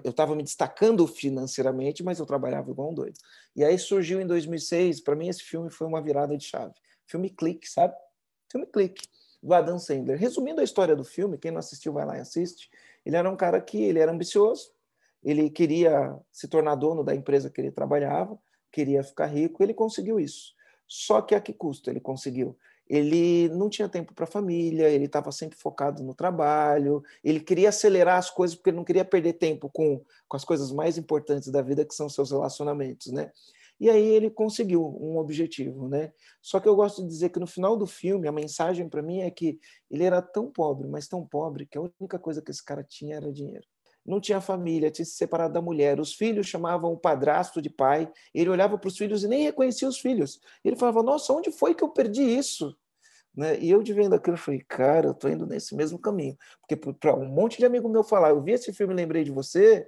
estava 0.04 0.36
me 0.36 0.44
destacando 0.44 1.08
financeiramente, 1.08 2.04
mas 2.04 2.20
eu 2.20 2.26
trabalhava 2.26 2.70
igual 2.70 2.92
um 2.92 2.94
doido. 2.94 3.18
E 3.56 3.64
aí 3.64 3.80
surgiu 3.80 4.20
em 4.20 4.28
2006, 4.28 5.00
para 5.00 5.16
mim 5.16 5.30
esse 5.30 5.44
filme 5.44 5.70
foi 5.70 5.88
uma 5.88 6.02
virada 6.02 6.38
de 6.38 6.44
chave. 6.44 6.74
Filme 7.08 7.30
Clique, 7.30 7.70
sabe? 7.70 7.96
Filme 8.52 8.68
Clique, 8.68 9.08
do 9.42 9.54
Adam 9.54 9.80
Sandler. 9.80 10.20
Resumindo 10.20 10.60
a 10.60 10.64
história 10.64 10.94
do 10.94 11.06
filme, 11.06 11.38
quem 11.38 11.52
não 11.52 11.60
assistiu 11.60 11.94
vai 11.94 12.06
lá 12.06 12.18
e 12.18 12.22
assiste. 12.22 12.70
Ele 13.06 13.16
era 13.16 13.30
um 13.30 13.38
cara 13.38 13.62
que 13.62 13.82
ele 13.82 14.00
era 14.00 14.12
ambicioso, 14.12 14.74
ele 15.24 15.50
queria 15.50 16.18
se 16.32 16.50
tornar 16.50 16.76
dono 16.76 17.02
da 17.02 17.16
empresa 17.16 17.50
que 17.50 17.62
ele 17.62 17.72
trabalhava, 17.72 18.38
queria 18.72 19.04
ficar 19.04 19.28
rico, 19.28 19.64
ele 19.64 19.74
conseguiu 19.74 20.20
isso. 20.20 20.54
Só 20.86 21.22
que 21.22 21.34
a 21.34 21.40
que 21.40 21.54
custo 21.54 21.90
ele 21.90 22.02
conseguiu? 22.02 22.58
Ele 22.92 23.48
não 23.56 23.70
tinha 23.70 23.88
tempo 23.88 24.14
para 24.14 24.26
a 24.26 24.28
família, 24.28 24.90
ele 24.90 25.06
estava 25.06 25.32
sempre 25.32 25.58
focado 25.58 26.04
no 26.04 26.14
trabalho, 26.14 27.02
ele 27.24 27.40
queria 27.40 27.70
acelerar 27.70 28.18
as 28.18 28.30
coisas 28.30 28.54
porque 28.54 28.70
ele 28.70 28.76
não 28.76 28.84
queria 28.84 29.06
perder 29.06 29.34
tempo 29.34 29.70
com, 29.70 30.04
com 30.28 30.36
as 30.36 30.44
coisas 30.44 30.74
mais 30.74 30.98
importantes 30.98 31.48
da 31.48 31.62
vida, 31.62 31.86
que 31.86 31.96
são 31.96 32.10
seus 32.10 32.32
relacionamentos, 32.32 33.10
né? 33.14 33.32
E 33.80 33.90
aí 33.90 34.06
ele 34.06 34.30
conseguiu 34.30 34.86
um 35.00 35.18
objetivo, 35.18 35.88
né? 35.88 36.12
Só 36.42 36.60
que 36.60 36.68
eu 36.68 36.76
gosto 36.76 37.02
de 37.02 37.08
dizer 37.08 37.30
que 37.30 37.40
no 37.40 37.48
final 37.48 37.78
do 37.78 37.88
filme, 37.88 38.28
a 38.28 38.32
mensagem 38.32 38.90
para 38.90 39.02
mim 39.02 39.22
é 39.22 39.32
que 39.32 39.58
ele 39.90 40.04
era 40.04 40.22
tão 40.22 40.52
pobre, 40.52 40.86
mas 40.90 41.08
tão 41.08 41.26
pobre, 41.26 41.66
que 41.66 41.78
a 41.78 41.82
única 41.82 42.20
coisa 42.20 42.42
que 42.42 42.52
esse 42.52 42.64
cara 42.64 42.84
tinha 42.84 43.16
era 43.16 43.32
dinheiro 43.32 43.66
não 44.06 44.20
tinha 44.20 44.42
família, 44.42 44.92
tinha 44.92 45.06
se 45.06 45.12
separado 45.14 45.54
da 45.54 45.62
mulher. 45.62 46.00
Os 46.00 46.14
filhos 46.14 46.48
chamavam 46.48 46.92
o 46.92 46.98
padrasto 46.98 47.62
de 47.62 47.70
pai. 47.70 48.12
Ele 48.34 48.50
olhava 48.50 48.78
para 48.78 48.88
os 48.88 48.98
filhos 48.98 49.24
e 49.24 49.28
nem 49.28 49.44
reconhecia 49.44 49.88
os 49.88 50.00
filhos. 50.00 50.40
Ele 50.64 50.76
falava: 50.76 51.04
Nossa, 51.04 51.32
onde 51.34 51.52
foi 51.52 51.76
que 51.76 51.84
eu 51.84 51.90
perdi 51.90 52.24
isso? 52.24 52.76
Né? 53.36 53.60
E 53.60 53.70
eu 53.70 53.82
de 53.82 53.94
vendo 53.94 54.14
aquilo, 54.14 54.38
falei, 54.38 54.62
cara, 54.68 55.08
eu 55.08 55.12
estou 55.12 55.30
indo 55.30 55.46
nesse 55.46 55.76
mesmo 55.76 55.98
caminho. 55.98 56.38
Porque 56.60 56.76
para 56.76 57.16
um 57.16 57.28
monte 57.28 57.58
de 57.58 57.66
amigo 57.66 57.88
meu 57.90 58.04
falar, 58.04 58.30
eu 58.30 58.42
vi 58.42 58.52
esse 58.52 58.74
filme 58.74 58.94
e 58.94 58.98
lembrei 58.98 59.24
de 59.24 59.32
você, 59.32 59.88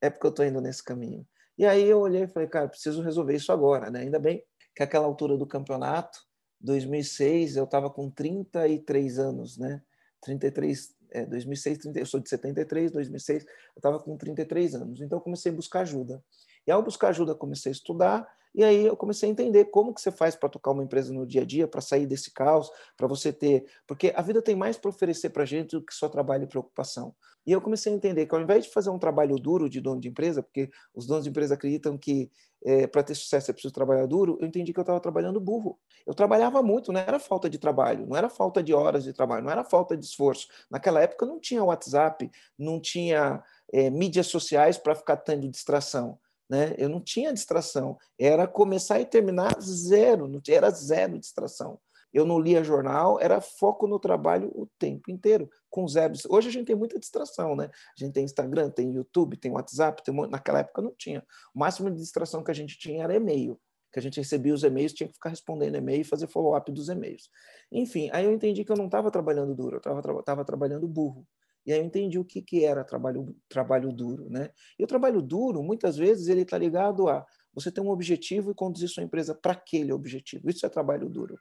é 0.00 0.10
porque 0.10 0.26
eu 0.26 0.30
estou 0.30 0.44
indo 0.44 0.60
nesse 0.60 0.82
caminho. 0.82 1.26
E 1.58 1.66
aí 1.66 1.84
eu 1.84 2.00
olhei 2.00 2.24
e 2.24 2.28
falei, 2.28 2.48
cara, 2.48 2.68
preciso 2.68 3.02
resolver 3.02 3.34
isso 3.34 3.52
agora. 3.52 3.90
Né? 3.90 4.00
Ainda 4.00 4.18
bem 4.18 4.42
que 4.74 4.82
aquela 4.82 5.06
altura 5.06 5.36
do 5.36 5.46
campeonato, 5.46 6.18
2006, 6.60 7.56
eu 7.56 7.64
estava 7.64 7.90
com 7.90 8.10
33 8.10 9.18
anos, 9.18 9.58
né? 9.58 9.82
33, 10.22 10.94
é, 11.10 11.26
2006, 11.26 11.78
30, 11.78 11.98
eu 11.98 12.06
sou 12.06 12.20
de 12.20 12.28
73, 12.28 12.92
2006, 12.92 13.44
eu 13.44 13.50
estava 13.76 13.98
com 13.98 14.16
33 14.16 14.76
anos. 14.76 15.00
Então 15.00 15.18
eu 15.18 15.22
comecei 15.22 15.50
a 15.50 15.54
buscar 15.54 15.80
ajuda. 15.80 16.22
E 16.66 16.70
ao 16.70 16.82
buscar 16.82 17.08
ajuda, 17.08 17.34
comecei 17.34 17.70
a 17.70 17.72
estudar 17.72 18.28
e 18.54 18.62
aí 18.62 18.86
eu 18.86 18.96
comecei 18.96 19.28
a 19.28 19.32
entender 19.32 19.66
como 19.66 19.94
que 19.94 20.00
você 20.00 20.10
faz 20.10 20.36
para 20.36 20.48
tocar 20.48 20.72
uma 20.72 20.84
empresa 20.84 21.12
no 21.12 21.26
dia 21.26 21.40
a 21.40 21.44
dia, 21.44 21.66
para 21.66 21.80
sair 21.80 22.06
desse 22.06 22.30
caos, 22.30 22.70
para 22.96 23.06
você 23.06 23.32
ter, 23.32 23.64
porque 23.86 24.12
a 24.14 24.20
vida 24.20 24.42
tem 24.42 24.54
mais 24.54 24.76
para 24.76 24.90
oferecer 24.90 25.30
para 25.30 25.42
a 25.42 25.46
gente 25.46 25.70
do 25.70 25.82
que 25.82 25.94
só 25.94 26.08
trabalho 26.08 26.44
e 26.44 26.46
preocupação. 26.46 27.14
E 27.46 27.50
eu 27.50 27.60
comecei 27.60 27.92
a 27.92 27.96
entender 27.96 28.26
que 28.26 28.34
ao 28.34 28.40
invés 28.40 28.64
de 28.64 28.70
fazer 28.70 28.90
um 28.90 28.98
trabalho 28.98 29.36
duro 29.36 29.68
de 29.68 29.80
dono 29.80 30.00
de 30.00 30.08
empresa, 30.08 30.42
porque 30.42 30.70
os 30.94 31.06
donos 31.06 31.24
de 31.24 31.30
empresa 31.30 31.54
acreditam 31.54 31.96
que 31.96 32.30
é, 32.64 32.86
para 32.86 33.02
ter 33.02 33.14
sucesso 33.14 33.50
é 33.50 33.54
preciso 33.54 33.74
trabalhar 33.74 34.06
duro, 34.06 34.38
eu 34.40 34.46
entendi 34.46 34.72
que 34.72 34.78
eu 34.78 34.82
estava 34.82 35.00
trabalhando 35.00 35.40
burro. 35.40 35.80
Eu 36.06 36.14
trabalhava 36.14 36.62
muito, 36.62 36.92
não 36.92 37.00
era 37.00 37.18
falta 37.18 37.50
de 37.50 37.58
trabalho, 37.58 38.06
não 38.06 38.16
era 38.16 38.28
falta 38.28 38.62
de 38.62 38.72
horas 38.72 39.02
de 39.02 39.12
trabalho, 39.12 39.42
não 39.42 39.50
era 39.50 39.64
falta 39.64 39.96
de 39.96 40.04
esforço. 40.04 40.46
Naquela 40.70 41.00
época 41.00 41.26
não 41.26 41.40
tinha 41.40 41.64
WhatsApp, 41.64 42.30
não 42.56 42.78
tinha 42.78 43.42
é, 43.72 43.90
mídias 43.90 44.28
sociais 44.28 44.78
para 44.78 44.94
ficar 44.94 45.16
tendo 45.16 45.48
distração. 45.48 46.20
Né? 46.52 46.74
Eu 46.76 46.90
não 46.90 47.00
tinha 47.00 47.32
distração, 47.32 47.96
era 48.20 48.46
começar 48.46 49.00
e 49.00 49.06
terminar 49.06 49.58
zero, 49.58 50.28
não 50.28 50.38
era 50.46 50.68
zero 50.68 51.18
distração. 51.18 51.80
Eu 52.12 52.26
não 52.26 52.38
lia 52.38 52.62
jornal, 52.62 53.18
era 53.18 53.40
foco 53.40 53.86
no 53.86 53.98
trabalho 53.98 54.52
o 54.54 54.68
tempo 54.78 55.10
inteiro, 55.10 55.48
com 55.70 55.88
zero. 55.88 56.12
Hoje 56.28 56.50
a 56.50 56.52
gente 56.52 56.66
tem 56.66 56.76
muita 56.76 56.98
distração, 56.98 57.56
né? 57.56 57.70
A 57.98 58.04
gente 58.04 58.12
tem 58.12 58.22
Instagram, 58.22 58.68
tem 58.68 58.92
YouTube, 58.92 59.38
tem 59.38 59.50
WhatsApp, 59.50 60.04
tem... 60.04 60.14
naquela 60.28 60.58
época 60.58 60.82
não 60.82 60.94
tinha. 60.94 61.24
O 61.54 61.58
máximo 61.58 61.90
de 61.90 61.96
distração 61.96 62.44
que 62.44 62.50
a 62.50 62.54
gente 62.54 62.78
tinha 62.78 63.02
era 63.02 63.16
e-mail, 63.16 63.58
que 63.90 63.98
a 63.98 64.02
gente 64.02 64.20
recebia 64.20 64.52
os 64.52 64.62
e-mails, 64.62 64.92
tinha 64.92 65.08
que 65.08 65.14
ficar 65.14 65.30
respondendo 65.30 65.76
e-mail 65.76 66.02
e 66.02 66.04
fazer 66.04 66.26
follow-up 66.26 66.70
dos 66.70 66.90
e-mails. 66.90 67.30
Enfim, 67.72 68.10
aí 68.12 68.26
eu 68.26 68.30
entendi 68.30 68.62
que 68.62 68.70
eu 68.70 68.76
não 68.76 68.86
estava 68.86 69.10
trabalhando 69.10 69.54
duro, 69.54 69.80
eu 69.82 70.18
estava 70.20 70.44
trabalhando 70.44 70.86
burro. 70.86 71.26
E 71.64 71.72
aí 71.72 71.78
eu 71.78 71.84
entendi 71.84 72.18
o 72.18 72.24
que, 72.24 72.42
que 72.42 72.64
era 72.64 72.84
trabalho, 72.84 73.36
trabalho 73.48 73.92
duro. 73.92 74.28
Né? 74.28 74.50
E 74.78 74.84
o 74.84 74.86
trabalho 74.86 75.22
duro, 75.22 75.62
muitas 75.62 75.96
vezes, 75.96 76.28
ele 76.28 76.42
está 76.42 76.58
ligado 76.58 77.08
a 77.08 77.24
você 77.54 77.70
ter 77.70 77.80
um 77.80 77.90
objetivo 77.90 78.50
e 78.50 78.54
conduzir 78.54 78.88
sua 78.88 79.02
empresa 79.02 79.34
para 79.34 79.52
aquele 79.52 79.92
objetivo. 79.92 80.48
Isso 80.48 80.64
é 80.64 80.68
trabalho 80.68 81.08
duro. 81.08 81.38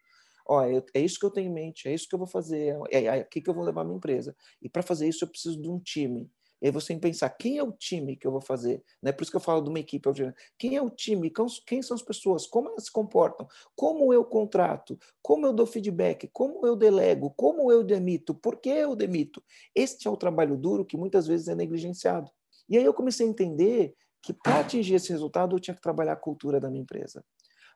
Ó, 0.47 0.63
é, 0.63 0.83
é 0.93 0.99
isso 0.99 1.19
que 1.19 1.25
eu 1.25 1.31
tenho 1.31 1.49
em 1.49 1.53
mente, 1.53 1.87
é 1.87 1.93
isso 1.93 2.07
que 2.07 2.15
eu 2.15 2.19
vou 2.19 2.27
fazer, 2.27 2.75
é, 2.91 3.03
é 3.05 3.19
aqui 3.19 3.41
que 3.41 3.49
eu 3.49 3.53
vou 3.53 3.63
levar 3.63 3.83
minha 3.83 3.97
empresa. 3.97 4.35
E 4.61 4.67
para 4.69 4.81
fazer 4.81 5.07
isso 5.07 5.23
eu 5.23 5.29
preciso 5.29 5.61
de 5.61 5.69
um 5.69 5.79
time. 5.79 6.29
E 6.61 6.67
aí 6.67 6.71
você 6.71 6.89
tem 6.89 6.97
que 6.97 7.07
pensar, 7.07 7.29
quem 7.31 7.57
é 7.57 7.63
o 7.63 7.71
time 7.71 8.15
que 8.15 8.27
eu 8.27 8.31
vou 8.31 8.41
fazer? 8.41 8.83
Né? 9.01 9.11
Por 9.11 9.23
isso 9.23 9.31
que 9.31 9.37
eu 9.37 9.41
falo 9.41 9.61
de 9.61 9.69
uma 9.69 9.79
equipe. 9.79 10.07
Quem 10.59 10.75
é 10.75 10.81
o 10.81 10.89
time? 10.89 11.31
Quem 11.65 11.81
são 11.81 11.95
as 11.95 12.03
pessoas? 12.03 12.45
Como 12.45 12.69
elas 12.69 12.85
se 12.85 12.91
comportam? 12.91 13.47
Como 13.75 14.13
eu 14.13 14.23
contrato? 14.23 14.97
Como 15.21 15.45
eu 15.47 15.53
dou 15.53 15.65
feedback? 15.65 16.29
Como 16.31 16.65
eu 16.65 16.75
delego? 16.75 17.31
Como 17.31 17.71
eu 17.71 17.83
demito? 17.83 18.35
Por 18.35 18.57
que 18.57 18.69
eu 18.69 18.95
demito? 18.95 19.43
Este 19.73 20.07
é 20.07 20.11
o 20.11 20.17
trabalho 20.17 20.55
duro 20.55 20.85
que 20.85 20.95
muitas 20.95 21.25
vezes 21.25 21.47
é 21.47 21.55
negligenciado. 21.55 22.29
E 22.69 22.77
aí 22.77 22.85
eu 22.85 22.93
comecei 22.93 23.25
a 23.25 23.29
entender 23.29 23.95
que 24.23 24.31
para 24.31 24.59
atingir 24.59 24.93
esse 24.93 25.09
resultado 25.09 25.55
eu 25.55 25.59
tinha 25.59 25.73
que 25.73 25.81
trabalhar 25.81 26.13
a 26.13 26.15
cultura 26.15 26.59
da 26.59 26.69
minha 26.69 26.83
empresa. 26.83 27.25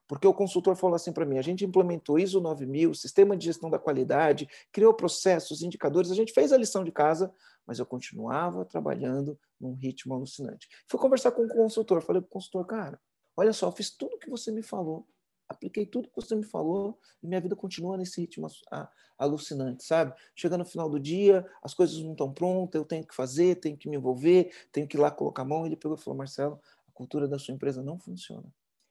Porque 0.07 0.27
o 0.27 0.33
consultor 0.33 0.75
falou 0.75 0.95
assim 0.95 1.11
para 1.11 1.25
mim: 1.25 1.37
a 1.37 1.41
gente 1.41 1.65
implementou 1.65 2.19
ISO 2.19 2.39
9000, 2.39 2.93
sistema 2.93 3.35
de 3.35 3.45
gestão 3.45 3.69
da 3.69 3.79
qualidade, 3.79 4.47
criou 4.71 4.93
processos, 4.93 5.61
indicadores, 5.61 6.11
a 6.11 6.15
gente 6.15 6.33
fez 6.33 6.53
a 6.53 6.57
lição 6.57 6.83
de 6.83 6.91
casa, 6.91 7.33
mas 7.65 7.79
eu 7.79 7.85
continuava 7.85 8.63
trabalhando 8.65 9.37
num 9.59 9.73
ritmo 9.73 10.13
alucinante. 10.13 10.67
Fui 10.87 10.99
conversar 10.99 11.31
com 11.31 11.43
o 11.43 11.47
consultor, 11.47 12.01
falei 12.01 12.21
para 12.21 12.29
o 12.29 12.31
consultor, 12.31 12.65
cara, 12.65 12.99
olha 13.35 13.53
só, 13.53 13.71
fiz 13.71 13.89
tudo 13.89 14.15
o 14.15 14.19
que 14.19 14.29
você 14.29 14.51
me 14.51 14.61
falou, 14.61 15.07
apliquei 15.47 15.85
tudo 15.85 16.09
que 16.09 16.15
você 16.15 16.35
me 16.35 16.43
falou 16.43 16.99
e 17.21 17.27
minha 17.27 17.41
vida 17.41 17.55
continua 17.55 17.97
nesse 17.97 18.21
ritmo 18.21 18.47
alucinante, 19.17 19.83
sabe? 19.83 20.13
Chega 20.35 20.57
no 20.57 20.65
final 20.65 20.89
do 20.89 20.99
dia, 20.99 21.45
as 21.63 21.73
coisas 21.73 21.97
não 22.03 22.11
estão 22.11 22.31
prontas, 22.31 22.79
eu 22.79 22.85
tenho 22.85 23.05
que 23.05 23.15
fazer, 23.15 23.55
tenho 23.55 23.77
que 23.77 23.89
me 23.89 23.95
envolver, 23.95 24.51
tenho 24.71 24.87
que 24.87 24.97
ir 24.97 24.99
lá 24.99 25.09
colocar 25.09 25.43
a 25.43 25.45
mão. 25.45 25.65
Ele 25.65 25.75
pegou 25.75 25.97
e 25.97 25.99
falou, 25.99 26.17
Marcelo, 26.17 26.59
a 26.87 26.91
cultura 26.91 27.27
da 27.27 27.39
sua 27.39 27.53
empresa 27.53 27.81
não 27.81 27.97
funciona. 27.97 28.45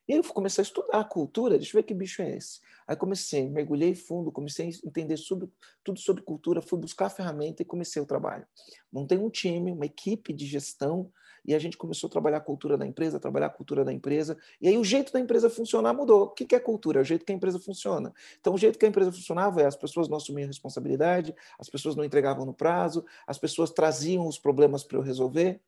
E 0.07 0.13
aí 0.13 0.19
eu 0.19 0.25
comecei 0.25 0.63
a 0.63 0.67
estudar 0.67 1.01
a 1.01 1.05
cultura, 1.05 1.57
deixa 1.57 1.77
eu 1.77 1.81
ver 1.81 1.87
que 1.87 1.95
bicho 1.95 2.21
é 2.23 2.37
esse. 2.37 2.61
Aí 2.87 2.95
comecei, 2.95 3.49
mergulhei 3.49 3.95
fundo, 3.95 4.31
comecei 4.31 4.69
a 4.69 4.87
entender 4.87 5.17
sobre, 5.17 5.49
tudo 5.83 5.99
sobre 5.99 6.23
cultura, 6.23 6.61
fui 6.61 6.79
buscar 6.79 7.07
a 7.07 7.11
ferramenta 7.11 7.63
e 7.63 7.65
comecei 7.65 8.01
o 8.03 8.07
trabalho. 8.07 8.47
Montei 8.93 9.17
um 9.17 9.31
time, 9.31 9.73
uma 9.73 9.87
equipe 9.87 10.33
de 10.33 10.47
gestão, 10.47 11.11
e 11.45 11.55
a 11.55 11.59
gente 11.59 11.77
começou 11.77 12.09
a 12.09 12.11
trabalhar 12.11 12.39
a 12.39 12.41
cultura 12.41 12.79
da 12.79 12.87
empresa, 12.87 13.21
trabalhar 13.21 13.47
a 13.47 13.51
cultura 13.51 13.85
da 13.85 13.93
empresa, 13.93 14.37
e 14.61 14.69
aí 14.69 14.79
o 14.79 14.85
jeito 14.85 15.13
da 15.13 15.21
empresa 15.21 15.51
funcionar 15.51 15.93
mudou. 15.93 16.25
O 16.25 16.31
que 16.31 16.55
é 16.55 16.61
cultura? 16.61 17.01
É 17.01 17.03
o 17.03 17.05
jeito 17.05 17.25
que 17.25 17.33
a 17.33 17.35
empresa 17.35 17.59
funciona. 17.59 18.13
Então, 18.41 18.55
o 18.55 18.59
jeito 18.59 18.79
que 18.79 18.87
a 18.87 18.89
empresa 18.89 19.13
funcionava 19.13 19.61
é 19.61 19.67
as 19.67 19.77
pessoas 19.77 20.09
não 20.09 20.17
assumiam 20.17 20.47
responsabilidade, 20.47 21.35
as 21.59 21.69
pessoas 21.69 21.97
não 21.97 22.05
entregavam 22.05 22.47
no 22.47 22.55
prazo, 22.55 23.05
as 23.27 23.39
pessoas 23.39 23.71
traziam 23.71 24.27
os 24.27 24.39
problemas 24.39 24.85
para 24.85 24.97
eu 24.97 25.03
resolver, 25.03 25.61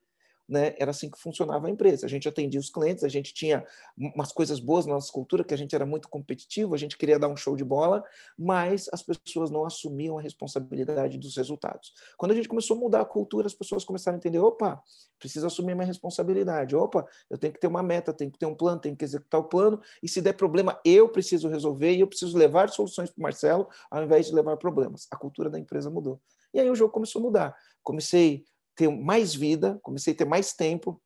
né, 0.49 0.75
era 0.79 0.91
assim 0.91 1.11
que 1.11 1.19
funcionava 1.19 1.67
a 1.67 1.71
empresa. 1.71 2.07
A 2.07 2.09
gente 2.09 2.29
atendia 2.29 2.61
os 2.61 2.71
clientes, 2.71 3.03
a 3.03 3.09
gente 3.09 3.35
tinha 3.35 3.65
umas 3.97 4.33
coisas 4.33 4.61
boas 4.61 4.87
na 4.87 4.95
nossa 4.95 5.13
cultura, 5.13 5.43
que 5.43 5.55
a 5.55 5.59
gente 5.59 5.75
era 5.75 5.85
muito 5.85 6.09
competitivo, 6.09 6.75
a 6.75 6.79
gente 6.79 6.97
queria 6.97 7.19
dar 7.19 7.29
um 7.29 7.37
show 7.37 7.57
de 7.57 7.65
bola, 7.65 8.05
mas 8.39 8.89
as 8.93 9.03
pessoas 9.03 9.51
não 9.51 9.65
assumiam 9.65 10.19
a 10.19 10.23
responsabilidade 10.23 11.19
dos 11.19 11.37
resultados. 11.37 11.93
Quando 12.17 12.33
a 12.33 12.35
gente 12.35 12.49
começou 12.49 12.77
a 12.77 12.81
mudar 12.81 13.01
a 13.01 13.05
cultura, 13.05 13.47
as 13.47 13.55
pessoas 13.55 13.85
começaram 13.85 14.17
a 14.17 14.19
entender: 14.19 14.39
opa, 14.39 14.81
preciso 15.19 15.47
assumir 15.47 15.75
minha 15.75 15.87
responsabilidade, 15.87 16.77
opa, 16.77 17.07
eu 17.29 17.39
tenho 17.39 17.53
que 17.53 17.61
ter 17.61 17.67
uma 17.67 17.83
meta, 17.83 18.13
tenho 18.13 18.31
que 18.31 18.39
ter 18.39 18.47
um 18.47 18.55
plano, 18.55 18.81
tenho 18.81 18.97
que 18.97 19.05
executar 19.05 19.41
o 19.41 19.45
plano, 19.45 19.81
e 20.03 20.09
se 20.09 20.21
der 20.21 20.35
problema, 20.35 20.79
eu 20.85 21.09
preciso 21.09 21.49
resolver 21.49 21.93
e 21.93 22.01
eu 22.01 22.07
preciso 22.07 22.37
levar 22.37 22.69
soluções 22.69 23.11
para 23.11 23.19
o 23.19 23.23
Marcelo, 23.23 23.69
ao 23.91 24.03
invés 24.03 24.27
de 24.27 24.35
levar 24.35 24.57
problemas. 24.57 25.07
A 25.11 25.17
cultura 25.17 25.51
da 25.51 25.59
empresa 25.59 25.91
mudou. 25.91 26.21
E 26.55 26.61
aí 26.61 26.71
o 26.71 26.75
jogo 26.75 26.93
começou 26.93 27.21
a 27.21 27.23
mudar. 27.23 27.57
Comecei 27.83 28.45
ter 28.77 28.89
mais 28.89 29.35
vida, 29.35 29.81
comecei 29.83 30.13
a 30.13 30.17
ter 30.17 30.27
mais 30.27 30.53
tempo, 30.53 31.03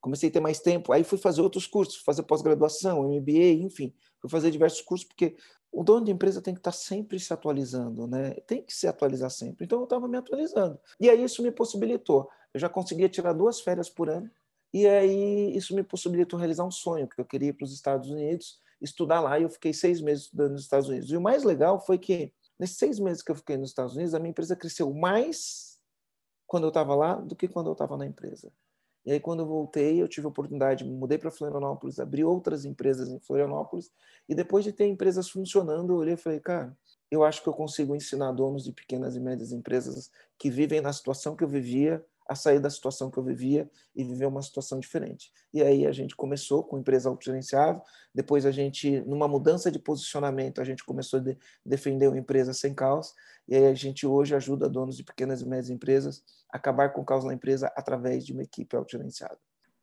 comecei 0.00 0.28
a 0.28 0.32
ter 0.32 0.40
mais 0.40 0.58
tempo, 0.58 0.92
aí 0.92 1.04
fui 1.04 1.16
fazer 1.16 1.40
outros 1.40 1.66
cursos, 1.66 1.96
fazer 1.96 2.24
pós-graduação, 2.24 3.04
MBA, 3.04 3.62
enfim, 3.62 3.94
fui 4.20 4.28
fazer 4.28 4.50
diversos 4.50 4.82
cursos, 4.82 5.06
porque 5.06 5.36
o 5.70 5.84
dono 5.84 6.04
de 6.04 6.10
empresa 6.12 6.42
tem 6.42 6.52
que 6.52 6.60
estar 6.60 6.72
sempre 6.72 7.18
se 7.18 7.32
atualizando, 7.32 8.06
né? 8.06 8.32
Tem 8.46 8.62
que 8.62 8.74
se 8.74 8.86
atualizar 8.86 9.30
sempre. 9.30 9.64
Então 9.64 9.78
eu 9.78 9.84
estava 9.84 10.06
me 10.06 10.18
atualizando. 10.18 10.78
E 11.00 11.08
aí 11.08 11.24
isso 11.24 11.42
me 11.42 11.50
possibilitou. 11.50 12.28
Eu 12.52 12.60
já 12.60 12.68
conseguia 12.68 13.08
tirar 13.08 13.32
duas 13.32 13.60
férias 13.60 13.88
por 13.88 14.10
ano, 14.10 14.30
e 14.74 14.86
aí 14.86 15.56
isso 15.56 15.74
me 15.74 15.82
possibilitou 15.82 16.38
realizar 16.38 16.64
um 16.64 16.70
sonho, 16.70 17.08
que 17.08 17.20
eu 17.20 17.24
queria 17.24 17.50
ir 17.50 17.52
para 17.52 17.64
os 17.64 17.72
Estados 17.72 18.10
Unidos, 18.10 18.60
estudar 18.80 19.20
lá, 19.20 19.38
e 19.38 19.44
eu 19.44 19.50
fiquei 19.50 19.72
seis 19.72 20.00
meses 20.00 20.24
estudando 20.24 20.52
nos 20.52 20.62
Estados 20.62 20.88
Unidos. 20.88 21.10
E 21.10 21.16
o 21.16 21.20
mais 21.20 21.44
legal 21.44 21.80
foi 21.80 21.96
que, 21.96 22.32
nesses 22.58 22.76
seis 22.76 22.98
meses 22.98 23.22
que 23.22 23.30
eu 23.30 23.36
fiquei 23.36 23.56
nos 23.56 23.70
Estados 23.70 23.94
Unidos, 23.94 24.14
a 24.14 24.18
minha 24.18 24.30
empresa 24.30 24.56
cresceu 24.56 24.92
mais 24.92 25.71
quando 26.52 26.64
eu 26.64 26.68
estava 26.68 26.94
lá 26.94 27.14
do 27.14 27.34
que 27.34 27.48
quando 27.48 27.68
eu 27.68 27.72
estava 27.72 27.96
na 27.96 28.04
empresa. 28.04 28.52
E 29.06 29.12
aí, 29.12 29.18
quando 29.18 29.40
eu 29.40 29.46
voltei, 29.46 30.02
eu 30.02 30.06
tive 30.06 30.26
a 30.26 30.28
oportunidade, 30.28 30.84
mudei 30.84 31.16
para 31.16 31.30
Florianópolis, 31.30 31.98
abri 31.98 32.22
outras 32.22 32.66
empresas 32.66 33.08
em 33.08 33.18
Florianópolis, 33.18 33.90
e 34.28 34.34
depois 34.34 34.62
de 34.62 34.70
ter 34.70 34.86
empresas 34.86 35.30
funcionando, 35.30 35.94
eu 35.94 35.96
olhei 35.96 36.12
e 36.12 36.16
falei, 36.18 36.40
cara, 36.40 36.76
eu 37.10 37.24
acho 37.24 37.42
que 37.42 37.48
eu 37.48 37.54
consigo 37.54 37.96
ensinar 37.96 38.32
donos 38.32 38.64
de 38.64 38.72
pequenas 38.72 39.16
e 39.16 39.20
médias 39.20 39.50
empresas 39.50 40.10
que 40.38 40.50
vivem 40.50 40.82
na 40.82 40.92
situação 40.92 41.34
que 41.34 41.42
eu 41.42 41.48
vivia 41.48 42.04
a 42.28 42.34
sair 42.34 42.60
da 42.60 42.70
situação 42.70 43.10
que 43.10 43.18
eu 43.18 43.22
vivia 43.22 43.70
e 43.94 44.04
viver 44.04 44.26
uma 44.26 44.42
situação 44.42 44.78
diferente. 44.78 45.32
E 45.52 45.62
aí 45.62 45.86
a 45.86 45.92
gente 45.92 46.16
começou 46.16 46.62
com 46.62 46.78
empresa 46.78 47.08
autogerenciável, 47.08 47.82
depois 48.14 48.46
a 48.46 48.50
gente, 48.50 49.00
numa 49.02 49.28
mudança 49.28 49.70
de 49.70 49.78
posicionamento, 49.78 50.60
a 50.60 50.64
gente 50.64 50.84
começou 50.84 51.18
a 51.18 51.22
de, 51.22 51.38
defender 51.64 52.08
uma 52.08 52.18
empresa 52.18 52.52
sem 52.52 52.74
caos, 52.74 53.14
e 53.48 53.56
aí 53.56 53.66
a 53.66 53.74
gente 53.74 54.06
hoje 54.06 54.34
ajuda 54.34 54.68
donos 54.68 54.96
de 54.96 55.04
pequenas 55.04 55.42
e 55.42 55.48
médias 55.48 55.70
empresas 55.70 56.22
a 56.50 56.56
acabar 56.56 56.90
com 56.92 57.00
o 57.00 57.04
caos 57.04 57.24
na 57.24 57.34
empresa 57.34 57.72
através 57.76 58.24
de 58.24 58.32
uma 58.32 58.42
equipe 58.42 58.76
autogerenciada. 58.76 59.38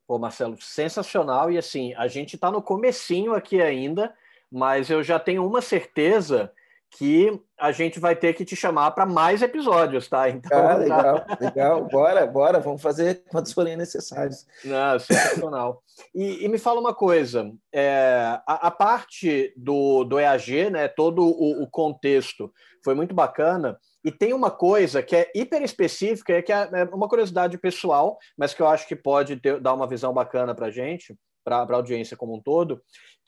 Pô, 0.08 0.18
Marcelo, 0.18 0.58
sensacional, 0.60 1.52
e 1.52 1.58
assim, 1.58 1.94
a 1.94 2.08
gente 2.08 2.36
está 2.36 2.50
no 2.50 2.62
comecinho 2.62 3.34
aqui 3.34 3.62
ainda, 3.62 4.14
mas 4.52 4.90
eu 4.90 5.04
já 5.04 5.20
tenho 5.20 5.46
uma 5.46 5.62
certeza 5.62 6.52
que 6.92 7.40
a 7.58 7.72
gente 7.72 8.00
vai 8.00 8.16
ter 8.16 8.34
que 8.34 8.44
te 8.44 8.56
chamar 8.56 8.92
para 8.92 9.06
mais 9.06 9.42
episódios, 9.42 10.08
tá? 10.08 10.30
Então, 10.30 10.68
ah, 10.68 10.76
legal, 10.76 11.26
legal. 11.40 11.86
Bora, 11.86 12.26
bora, 12.26 12.60
vamos 12.60 12.82
fazer 12.82 13.24
quantos 13.30 13.54
forem 13.54 13.76
necessários. 13.76 14.46
Não, 14.64 15.00
sensacional. 15.00 15.84
E, 16.16 16.46
e 16.46 16.48
me 16.48 16.58
fala 16.58 16.80
uma 16.80 16.94
coisa, 16.94 17.52
é, 17.74 18.40
a, 18.48 18.68
a, 18.68 18.72
parte 18.72 19.54
do, 19.56 20.04
do 20.04 20.20
EAG, 20.20 20.70
né, 20.70 20.88
todo 20.88 21.24
o, 21.24 21.64
o, 21.64 21.68
contexto 21.68 22.52
foi 22.84 22.96
muito 22.96 23.14
bacana, 23.14 23.78
e 24.04 24.12
tem 24.12 24.34
uma 24.34 24.50
coisa 24.50 25.04
que 25.04 25.16
é 25.16 25.32
hiper 25.36 25.62
específica, 25.62 26.42
que 26.42 26.54
é, 26.54 26.70
é 26.74 26.84
uma 26.86 27.10
curiosidade 27.10 27.58
pessoal, 27.58 28.18
mas 28.38 28.54
que 28.54 28.62
eu 28.62 28.68
acho 28.68 28.88
que 28.88 28.96
pode 28.96 29.36
ter, 29.36 29.60
dar 29.60 29.74
uma 29.74 29.88
visão 29.88 30.14
bacana 30.14 30.56
para 30.56 30.68
a 30.68 30.72
gente, 30.72 31.16
para 31.44 31.64
a 31.64 31.76
audiência 31.76 32.16
como 32.16 32.36
um 32.36 32.42
todo, 32.42 32.82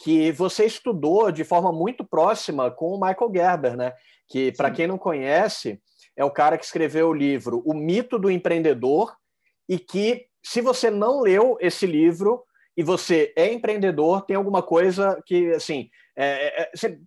que 0.04 0.32
você 0.32 0.66
estudou 0.66 1.32
de 1.32 1.44
forma 1.44 1.72
muito 1.72 2.04
próxima 2.04 2.72
com 2.72 2.88
o 2.88 3.00
Michael 3.00 3.32
Gerber, 3.34 3.78
né? 3.78 3.94
Que, 4.28 4.52
para 4.52 4.72
quem 4.72 4.88
não 4.88 4.98
conhece, 4.98 5.80
é 6.16 6.26
o 6.26 6.32
cara 6.32 6.58
que 6.58 6.66
escreveu 6.66 7.10
o 7.10 7.14
livro 7.14 7.62
O 7.66 7.74
Mito 7.74 8.18
do 8.18 8.32
Empreendedor, 8.32 9.14
e 9.70 9.78
que, 9.78 10.26
se 10.44 10.60
você 10.62 10.90
não 10.90 11.22
leu 11.22 11.58
esse 11.60 11.86
livro 11.86 12.44
e 12.76 12.84
você 12.84 13.32
é 13.36 13.52
empreendedor, 13.52 14.24
tem 14.26 14.36
alguma 14.36 14.64
coisa 14.64 15.22
que, 15.26 15.52
assim, 15.52 15.90
é, 16.16 16.64
é, 16.64 16.72
você 16.76 17.00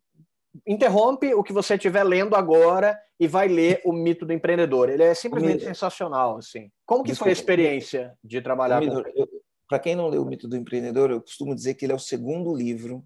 interrompe 0.67 1.35
o 1.35 1.43
que 1.43 1.53
você 1.53 1.75
estiver 1.75 2.05
lendo 2.05 2.37
agora 2.37 2.97
e 3.19 3.27
vai 3.27 3.49
ler 3.49 3.81
o 3.85 3.93
Mito 3.93 4.25
do 4.25 4.33
Empreendedor. 4.33 4.89
Ele 4.89 5.03
é 5.03 5.15
simplesmente 5.15 5.65
sensacional, 5.65 6.37
assim. 6.37 6.71
Como 6.87 7.03
que 7.03 7.11
Desculpa, 7.11 7.25
foi 7.25 7.31
a 7.31 7.33
experiência 7.33 8.15
de 8.23 8.41
trabalhar 8.41 8.81
com... 8.81 8.99
Eu, 9.15 9.29
para 9.69 9.79
quem 9.79 9.95
não 9.95 10.09
leu 10.09 10.23
o 10.23 10.27
Mito 10.27 10.49
do 10.49 10.57
Empreendedor, 10.57 11.11
eu 11.11 11.21
costumo 11.21 11.55
dizer 11.55 11.75
que 11.75 11.85
ele 11.85 11.93
é 11.93 11.97
o 11.97 12.01
segundo 12.01 12.55
livro, 12.55 13.05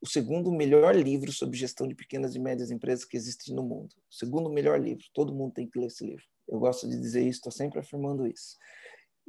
o 0.00 0.08
segundo 0.08 0.50
melhor 0.50 0.96
livro 0.96 1.32
sobre 1.32 1.56
gestão 1.56 1.86
de 1.86 1.94
pequenas 1.94 2.34
e 2.34 2.38
médias 2.38 2.70
empresas 2.70 3.04
que 3.04 3.16
existe 3.16 3.52
no 3.52 3.62
mundo. 3.62 3.94
O 4.10 4.14
segundo 4.14 4.50
melhor 4.50 4.80
livro. 4.80 5.04
Todo 5.14 5.34
mundo 5.34 5.52
tem 5.52 5.68
que 5.68 5.78
ler 5.78 5.86
esse 5.86 6.04
livro. 6.04 6.24
Eu 6.48 6.58
gosto 6.58 6.88
de 6.88 6.98
dizer 6.98 7.20
isso, 7.20 7.38
estou 7.38 7.52
sempre 7.52 7.78
afirmando 7.78 8.26
isso. 8.26 8.56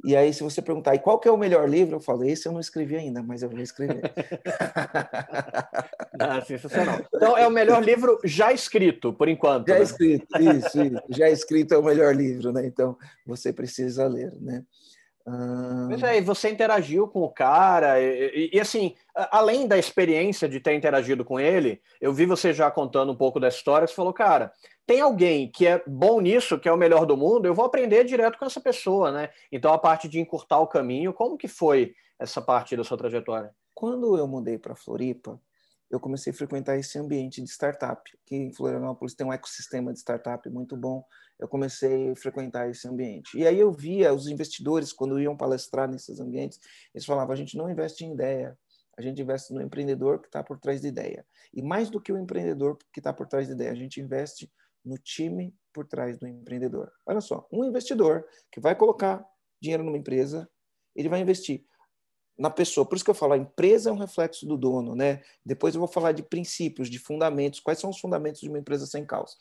E 0.02 0.16
aí, 0.16 0.34
se 0.34 0.42
você 0.42 0.60
perguntar, 0.60 0.94
e 0.94 0.98
qual 0.98 1.20
que 1.20 1.28
é 1.28 1.30
o 1.30 1.36
melhor 1.36 1.68
livro? 1.68 1.96
Eu 1.96 2.00
falo, 2.00 2.24
esse 2.24 2.46
eu 2.46 2.52
não 2.52 2.60
escrevi 2.60 2.96
ainda, 2.96 3.22
mas 3.22 3.42
eu 3.42 3.48
vou 3.48 3.60
escrever. 3.60 4.02
ah, 6.18 6.40
sensacional. 6.44 7.00
Então, 7.14 7.38
é 7.38 7.46
o 7.46 7.50
melhor 7.50 7.82
livro 7.82 8.18
já 8.24 8.52
escrito, 8.52 9.12
por 9.12 9.28
enquanto. 9.28 9.68
Já 9.68 9.76
né? 9.76 9.82
escrito, 9.82 10.26
isso, 10.38 10.82
isso. 10.82 11.02
Já 11.08 11.30
escrito 11.30 11.72
é 11.72 11.78
o 11.78 11.84
melhor 11.84 12.14
livro, 12.14 12.52
né? 12.52 12.66
Então, 12.66 12.98
você 13.24 13.52
precisa 13.52 14.06
ler, 14.08 14.32
né? 14.40 14.64
Pois 15.88 16.02
é, 16.02 16.18
e 16.18 16.20
você 16.20 16.50
interagiu 16.50 17.08
com 17.08 17.22
o 17.22 17.30
cara, 17.30 18.00
e, 18.00 18.50
e, 18.52 18.56
e, 18.56 18.60
assim, 18.60 18.94
além 19.14 19.66
da 19.66 19.78
experiência 19.78 20.48
de 20.48 20.60
ter 20.60 20.74
interagido 20.74 21.24
com 21.24 21.38
ele, 21.38 21.80
eu 22.00 22.12
vi 22.12 22.26
você 22.26 22.52
já 22.52 22.70
contando 22.70 23.12
um 23.12 23.16
pouco 23.16 23.40
da 23.40 23.48
história, 23.48 23.86
você 23.86 23.94
falou, 23.94 24.12
cara, 24.12 24.52
tem 24.86 25.00
alguém 25.00 25.50
que 25.50 25.66
é 25.66 25.82
bom 25.86 26.20
nisso, 26.20 26.58
que 26.58 26.68
é 26.68 26.72
o 26.72 26.76
melhor 26.76 27.06
do 27.06 27.16
mundo, 27.16 27.46
eu 27.46 27.54
vou 27.54 27.64
aprender 27.64 28.04
direto 28.04 28.38
com 28.38 28.44
essa 28.44 28.60
pessoa, 28.60 29.10
né? 29.12 29.30
Então 29.50 29.72
a 29.72 29.78
parte 29.78 30.08
de 30.08 30.20
encurtar 30.20 30.58
o 30.58 30.66
caminho, 30.66 31.12
como 31.12 31.38
que 31.38 31.48
foi 31.48 31.94
essa 32.18 32.42
parte 32.42 32.76
da 32.76 32.84
sua 32.84 32.98
trajetória? 32.98 33.54
Quando 33.74 34.16
eu 34.18 34.26
mudei 34.26 34.58
para 34.58 34.74
Floripa, 34.74 35.40
eu 35.94 36.00
comecei 36.00 36.32
a 36.32 36.34
frequentar 36.34 36.76
esse 36.76 36.98
ambiente 36.98 37.40
de 37.40 37.48
startup, 37.48 38.02
que 38.26 38.34
em 38.34 38.52
Florianópolis 38.52 39.14
tem 39.14 39.26
um 39.26 39.32
ecossistema 39.32 39.92
de 39.92 40.00
startup 40.00 40.48
muito 40.50 40.76
bom. 40.76 41.04
Eu 41.38 41.46
comecei 41.46 42.10
a 42.10 42.16
frequentar 42.16 42.68
esse 42.68 42.86
ambiente. 42.88 43.38
E 43.38 43.46
aí 43.46 43.58
eu 43.58 43.72
via 43.72 44.12
os 44.12 44.26
investidores, 44.26 44.92
quando 44.92 45.20
iam 45.20 45.36
palestrar 45.36 45.88
nesses 45.88 46.20
ambientes, 46.20 46.58
eles 46.94 47.06
falavam: 47.06 47.32
a 47.32 47.36
gente 47.36 47.56
não 47.56 47.70
investe 47.70 48.04
em 48.04 48.12
ideia, 48.12 48.58
a 48.96 49.02
gente 49.02 49.22
investe 49.22 49.52
no 49.52 49.62
empreendedor 49.62 50.20
que 50.20 50.26
está 50.26 50.42
por 50.42 50.58
trás 50.58 50.80
da 50.80 50.88
ideia. 50.88 51.24
E 51.52 51.62
mais 51.62 51.90
do 51.90 52.00
que 52.00 52.12
o 52.12 52.18
empreendedor 52.18 52.76
que 52.92 53.00
está 53.00 53.12
por 53.12 53.26
trás 53.26 53.48
da 53.48 53.54
ideia, 53.54 53.70
a 53.70 53.76
gente 53.76 54.00
investe 54.00 54.50
no 54.84 54.98
time 54.98 55.54
por 55.72 55.86
trás 55.86 56.18
do 56.18 56.26
empreendedor. 56.26 56.90
Olha 57.06 57.20
só, 57.20 57.46
um 57.52 57.64
investidor 57.64 58.26
que 58.50 58.60
vai 58.60 58.74
colocar 58.74 59.24
dinheiro 59.60 59.82
numa 59.82 59.96
empresa, 59.96 60.48
ele 60.94 61.08
vai 61.08 61.20
investir 61.20 61.64
na 62.36 62.50
pessoa. 62.50 62.84
Por 62.84 62.96
isso 62.96 63.04
que 63.04 63.10
eu 63.10 63.14
falo, 63.14 63.34
a 63.34 63.38
empresa 63.38 63.90
é 63.90 63.92
um 63.92 63.98
reflexo 63.98 64.46
do 64.46 64.56
dono, 64.56 64.94
né? 64.94 65.22
Depois 65.44 65.74
eu 65.74 65.78
vou 65.78 65.88
falar 65.88 66.12
de 66.12 66.22
princípios, 66.22 66.90
de 66.90 66.98
fundamentos, 66.98 67.60
quais 67.60 67.78
são 67.78 67.90
os 67.90 67.98
fundamentos 67.98 68.40
de 68.40 68.48
uma 68.48 68.58
empresa 68.58 68.86
sem 68.86 69.04
causa. 69.04 69.34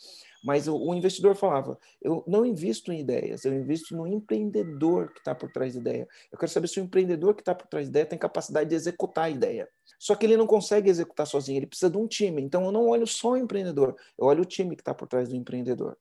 Mas 0.44 0.68
o, 0.68 0.76
o 0.76 0.94
investidor 0.94 1.36
falava, 1.36 1.80
eu 2.02 2.24
não 2.28 2.46
invisto 2.46 2.92
em 2.92 3.00
ideias, 3.00 3.46
eu 3.46 3.54
invisto 3.54 3.96
no 3.96 4.06
empreendedor 4.06 5.12
que 5.12 5.20
está 5.20 5.34
por 5.34 5.52
trás 5.52 5.74
da 5.74 5.80
ideia. 5.80 6.08
Eu 6.32 6.38
quero 6.38 6.52
saber 6.52 6.68
se 6.68 6.80
o 6.80 6.84
empreendedor 6.84 7.34
que 7.34 7.42
está 7.42 7.56
por 7.56 7.68
trás 7.68 7.88
da 7.88 7.92
ideia 7.92 8.06
tem 8.06 8.20
capacidade 8.20 8.70
de 8.70 8.76
executar 8.76 9.26
a 9.26 9.30
ideia. 9.30 9.68
Só 9.98 10.16
que 10.16 10.26
ele 10.26 10.38
não 10.38 10.46
consegue 10.46 10.90
executar 10.90 11.26
sozinho, 11.26 11.60
ele 11.60 11.68
precisa 11.68 11.90
de 11.90 11.98
um 11.98 12.08
time. 12.08 12.42
Então 12.42 12.66
eu 12.66 12.72
não 12.72 12.88
olho 12.88 13.08
só 13.08 13.32
o 13.32 13.38
empreendedor, 13.38 13.96
eu 14.18 14.26
olho 14.26 14.42
o 14.42 14.46
time 14.46 14.76
que 14.76 14.82
está 14.82 14.94
por 14.94 15.08
trás 15.08 15.30
do 15.30 15.36
empreendedor. 15.36 15.98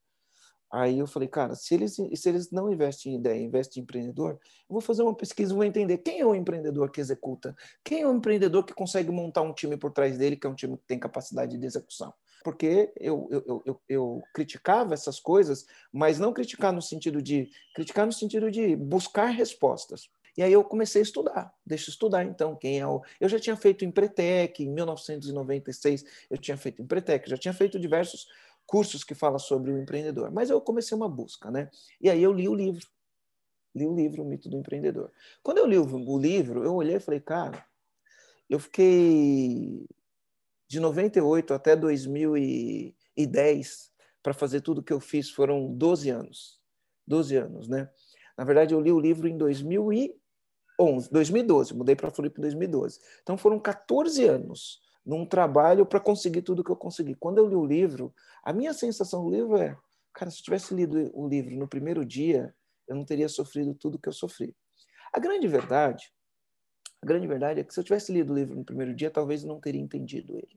Aí 0.73 0.97
eu 0.97 1.05
falei, 1.05 1.29
cara, 1.29 1.53
se 1.53 1.75
eles, 1.75 1.93
se 1.93 2.27
eles 2.29 2.49
não 2.49 2.73
investem 2.73 3.13
em 3.13 3.17
ideia, 3.17 3.39
investem 3.39 3.79
em 3.79 3.83
empreendedor, 3.83 4.31
eu 4.31 4.39
vou 4.69 4.81
fazer 4.81 5.03
uma 5.03 5.13
pesquisa, 5.13 5.53
vou 5.53 5.63
entender 5.63 5.99
quem 5.99 6.19
é 6.19 6.25
o 6.25 6.33
empreendedor 6.33 6.89
que 6.89 6.99
executa, 6.99 7.55
quem 7.83 8.01
é 8.01 8.07
o 8.07 8.15
empreendedor 8.15 8.65
que 8.65 8.73
consegue 8.73 9.11
montar 9.11 9.43
um 9.43 9.53
time 9.53 9.77
por 9.77 9.91
trás 9.91 10.17
dele, 10.17 10.35
que 10.35 10.47
é 10.47 10.49
um 10.49 10.55
time 10.55 10.75
que 10.75 10.87
tem 10.87 10.97
capacidade 10.97 11.59
de 11.59 11.63
execução. 11.63 12.11
Porque 12.43 12.91
eu, 12.99 13.27
eu, 13.29 13.63
eu, 13.67 13.81
eu 13.87 14.23
criticava 14.33 14.95
essas 14.95 15.19
coisas, 15.19 15.63
mas 15.91 16.17
não 16.17 16.33
criticar 16.33 16.73
no 16.73 16.81
sentido 16.81 17.21
de 17.21 17.51
criticar 17.75 18.07
no 18.07 18.11
sentido 18.11 18.49
de 18.49 18.75
buscar 18.75 19.27
respostas. 19.27 20.09
E 20.35 20.41
aí 20.41 20.51
eu 20.51 20.63
comecei 20.63 21.01
a 21.01 21.03
estudar. 21.03 21.53
Deixa 21.63 21.91
eu 21.91 21.91
estudar 21.91 22.23
então 22.23 22.55
quem 22.55 22.79
é 22.79 22.87
o. 22.87 23.03
Eu 23.21 23.29
já 23.29 23.37
tinha 23.37 23.55
feito 23.55 23.85
Empretec, 23.85 24.63
em 24.63 24.71
1996, 24.71 26.03
eu 26.31 26.37
tinha 26.39 26.57
feito 26.57 26.81
Empretec, 26.81 27.29
já 27.29 27.37
tinha 27.37 27.53
feito 27.53 27.79
diversos 27.79 28.27
cursos 28.65 29.03
que 29.03 29.13
falam 29.13 29.39
sobre 29.39 29.71
o 29.71 29.77
empreendedor. 29.77 30.31
Mas 30.31 30.49
eu 30.49 30.61
comecei 30.61 30.95
uma 30.95 31.09
busca, 31.09 31.51
né? 31.51 31.69
E 32.01 32.09
aí 32.09 32.23
eu 32.23 32.33
li 32.33 32.47
o 32.47 32.55
livro. 32.55 32.87
Li 33.75 33.87
o 33.87 33.95
livro, 33.95 34.21
O 34.21 34.25
Mito 34.25 34.49
do 34.49 34.57
Empreendedor. 34.57 35.11
Quando 35.41 35.57
eu 35.57 35.65
li 35.65 35.77
o, 35.77 35.85
o 35.85 36.19
livro, 36.19 36.63
eu 36.63 36.75
olhei 36.75 36.97
e 36.97 36.99
falei, 36.99 37.19
cara, 37.19 37.65
eu 38.49 38.59
fiquei 38.59 39.87
de 40.67 40.79
98 40.79 41.53
até 41.53 41.75
2010 41.75 43.91
para 44.21 44.33
fazer 44.33 44.61
tudo 44.61 44.83
que 44.83 44.93
eu 44.93 44.99
fiz, 44.99 45.29
foram 45.29 45.73
12 45.73 46.09
anos. 46.09 46.61
12 47.07 47.35
anos, 47.35 47.67
né? 47.67 47.89
Na 48.37 48.43
verdade, 48.43 48.73
eu 48.73 48.79
li 48.79 48.91
o 48.91 48.99
livro 48.99 49.27
em 49.27 49.37
2011, 49.37 51.09
2012, 51.11 51.73
mudei 51.73 51.95
para 51.95 52.11
Floripa 52.11 52.39
em 52.39 52.43
2012. 52.43 52.99
Então 53.21 53.37
foram 53.37 53.59
14 53.59 54.25
anos 54.25 54.81
num 55.05 55.25
trabalho 55.25 55.85
para 55.85 55.99
conseguir 55.99 56.41
tudo 56.41 56.63
que 56.63 56.71
eu 56.71 56.75
consegui. 56.75 57.15
Quando 57.15 57.37
eu 57.37 57.47
li 57.47 57.55
o 57.55 57.65
livro, 57.65 58.13
a 58.43 58.53
minha 58.53 58.73
sensação 58.73 59.23
do 59.23 59.31
livro 59.31 59.57
é, 59.57 59.77
cara, 60.13 60.31
se 60.31 60.39
eu 60.39 60.43
tivesse 60.43 60.73
lido 60.73 61.11
o 61.13 61.27
livro 61.27 61.55
no 61.55 61.67
primeiro 61.67 62.05
dia, 62.05 62.53
eu 62.87 62.95
não 62.95 63.05
teria 63.05 63.27
sofrido 63.27 63.73
tudo 63.73 63.99
que 63.99 64.07
eu 64.07 64.13
sofri. 64.13 64.55
A 65.11 65.19
grande 65.19 65.47
verdade, 65.47 66.11
a 67.01 67.05
grande 67.05 67.27
verdade 67.27 67.59
é 67.59 67.63
que 67.63 67.73
se 67.73 67.79
eu 67.79 67.83
tivesse 67.83 68.11
lido 68.11 68.31
o 68.31 68.35
livro 68.35 68.55
no 68.55 68.63
primeiro 68.63 68.95
dia, 68.95 69.11
talvez 69.11 69.43
eu 69.43 69.49
não 69.49 69.59
teria 69.59 69.81
entendido 69.81 70.35
ele. 70.37 70.55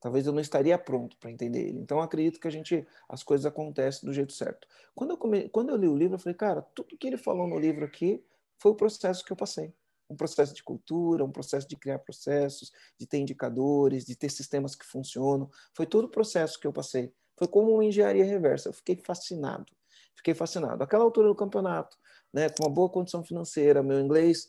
Talvez 0.00 0.26
eu 0.26 0.32
não 0.32 0.40
estaria 0.40 0.76
pronto 0.78 1.16
para 1.18 1.30
entender 1.30 1.68
ele. 1.68 1.78
Então, 1.78 2.00
acredito 2.00 2.38
que 2.38 2.46
a 2.46 2.50
gente, 2.50 2.86
as 3.08 3.22
coisas 3.22 3.46
acontecem 3.46 4.06
do 4.06 4.12
jeito 4.12 4.32
certo. 4.32 4.68
Quando 4.94 5.12
eu, 5.12 5.16
come, 5.16 5.48
quando 5.48 5.70
eu 5.70 5.76
li 5.76 5.88
o 5.88 5.96
livro, 5.96 6.16
eu 6.16 6.18
falei, 6.18 6.36
cara, 6.36 6.62
tudo 6.74 6.96
que 6.96 7.06
ele 7.06 7.16
falou 7.16 7.48
no 7.48 7.58
livro 7.58 7.84
aqui 7.84 8.22
foi 8.58 8.72
o 8.72 8.74
processo 8.74 9.24
que 9.24 9.32
eu 9.32 9.36
passei 9.36 9.72
um 10.08 10.16
processo 10.16 10.54
de 10.54 10.62
cultura, 10.62 11.24
um 11.24 11.30
processo 11.30 11.68
de 11.68 11.76
criar 11.76 11.98
processos, 11.98 12.72
de 12.98 13.06
ter 13.06 13.18
indicadores, 13.18 14.04
de 14.04 14.16
ter 14.16 14.30
sistemas 14.30 14.74
que 14.74 14.84
funcionam. 14.84 15.50
Foi 15.74 15.86
todo 15.86 16.04
o 16.04 16.10
processo 16.10 16.58
que 16.58 16.66
eu 16.66 16.72
passei. 16.72 17.12
Foi 17.36 17.48
como 17.48 17.72
uma 17.72 17.84
engenharia 17.84 18.24
reversa. 18.24 18.68
Eu 18.68 18.72
fiquei 18.72 18.96
fascinado. 18.96 19.72
Fiquei 20.14 20.34
fascinado. 20.34 20.82
Aquela 20.82 21.04
altura 21.04 21.28
do 21.28 21.34
campeonato, 21.34 21.96
né, 22.32 22.48
com 22.48 22.64
uma 22.64 22.70
boa 22.70 22.88
condição 22.88 23.22
financeira, 23.24 23.82
meu 23.82 24.00
inglês 24.00 24.48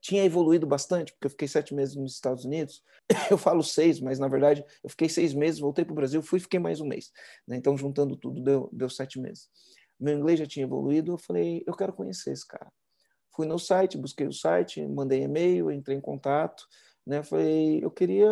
tinha 0.00 0.22
evoluído 0.22 0.66
bastante, 0.66 1.12
porque 1.12 1.26
eu 1.26 1.30
fiquei 1.30 1.48
sete 1.48 1.74
meses 1.74 1.96
nos 1.96 2.12
Estados 2.12 2.44
Unidos. 2.44 2.82
Eu 3.30 3.38
falo 3.38 3.62
seis, 3.62 4.00
mas 4.00 4.18
na 4.18 4.28
verdade 4.28 4.64
eu 4.82 4.90
fiquei 4.90 5.08
seis 5.08 5.32
meses, 5.32 5.60
voltei 5.60 5.84
para 5.84 5.92
o 5.92 5.94
Brasil, 5.94 6.22
fui 6.22 6.38
e 6.38 6.42
fiquei 6.42 6.60
mais 6.60 6.78
um 6.80 6.86
mês. 6.86 7.10
Né? 7.46 7.56
Então, 7.56 7.76
juntando 7.76 8.14
tudo, 8.14 8.42
deu, 8.42 8.68
deu 8.70 8.90
sete 8.90 9.18
meses. 9.18 9.48
Meu 9.98 10.18
inglês 10.18 10.38
já 10.38 10.46
tinha 10.46 10.64
evoluído, 10.64 11.12
eu 11.12 11.18
falei, 11.18 11.62
eu 11.66 11.74
quero 11.74 11.92
conhecer 11.92 12.32
esse 12.32 12.46
cara. 12.46 12.70
Fui 13.34 13.46
no 13.46 13.58
site, 13.58 13.98
busquei 13.98 14.26
o 14.26 14.32
site, 14.32 14.86
mandei 14.86 15.22
e-mail, 15.22 15.70
entrei 15.70 15.96
em 15.96 16.00
contato, 16.00 16.68
né? 17.06 17.22
Falei, 17.22 17.84
eu 17.84 17.90
queria 17.90 18.28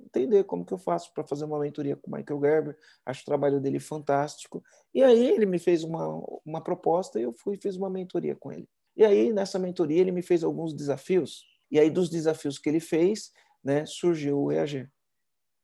entender 0.00 0.44
como 0.44 0.64
que 0.64 0.72
eu 0.72 0.78
faço 0.78 1.12
para 1.12 1.24
fazer 1.24 1.44
uma 1.44 1.58
mentoria 1.58 1.96
com 1.96 2.10
o 2.10 2.14
Michael 2.14 2.40
Gerber. 2.40 2.78
Acho 3.04 3.22
o 3.22 3.24
trabalho 3.24 3.60
dele 3.60 3.80
fantástico. 3.80 4.62
E 4.94 5.02
aí 5.02 5.26
ele 5.26 5.46
me 5.46 5.58
fez 5.58 5.82
uma, 5.82 6.22
uma 6.44 6.60
proposta 6.60 7.18
e 7.18 7.22
eu 7.22 7.32
fui 7.32 7.56
fiz 7.56 7.76
uma 7.76 7.90
mentoria 7.90 8.36
com 8.36 8.52
ele. 8.52 8.68
E 8.96 9.04
aí 9.04 9.32
nessa 9.32 9.58
mentoria 9.58 10.00
ele 10.00 10.12
me 10.12 10.22
fez 10.22 10.44
alguns 10.44 10.74
desafios. 10.74 11.44
E 11.70 11.80
aí 11.80 11.90
dos 11.90 12.10
desafios 12.10 12.58
que 12.58 12.68
ele 12.68 12.80
fez, 12.80 13.32
né, 13.64 13.86
surgiu 13.86 14.38
o 14.38 14.52
EAG. 14.52 14.88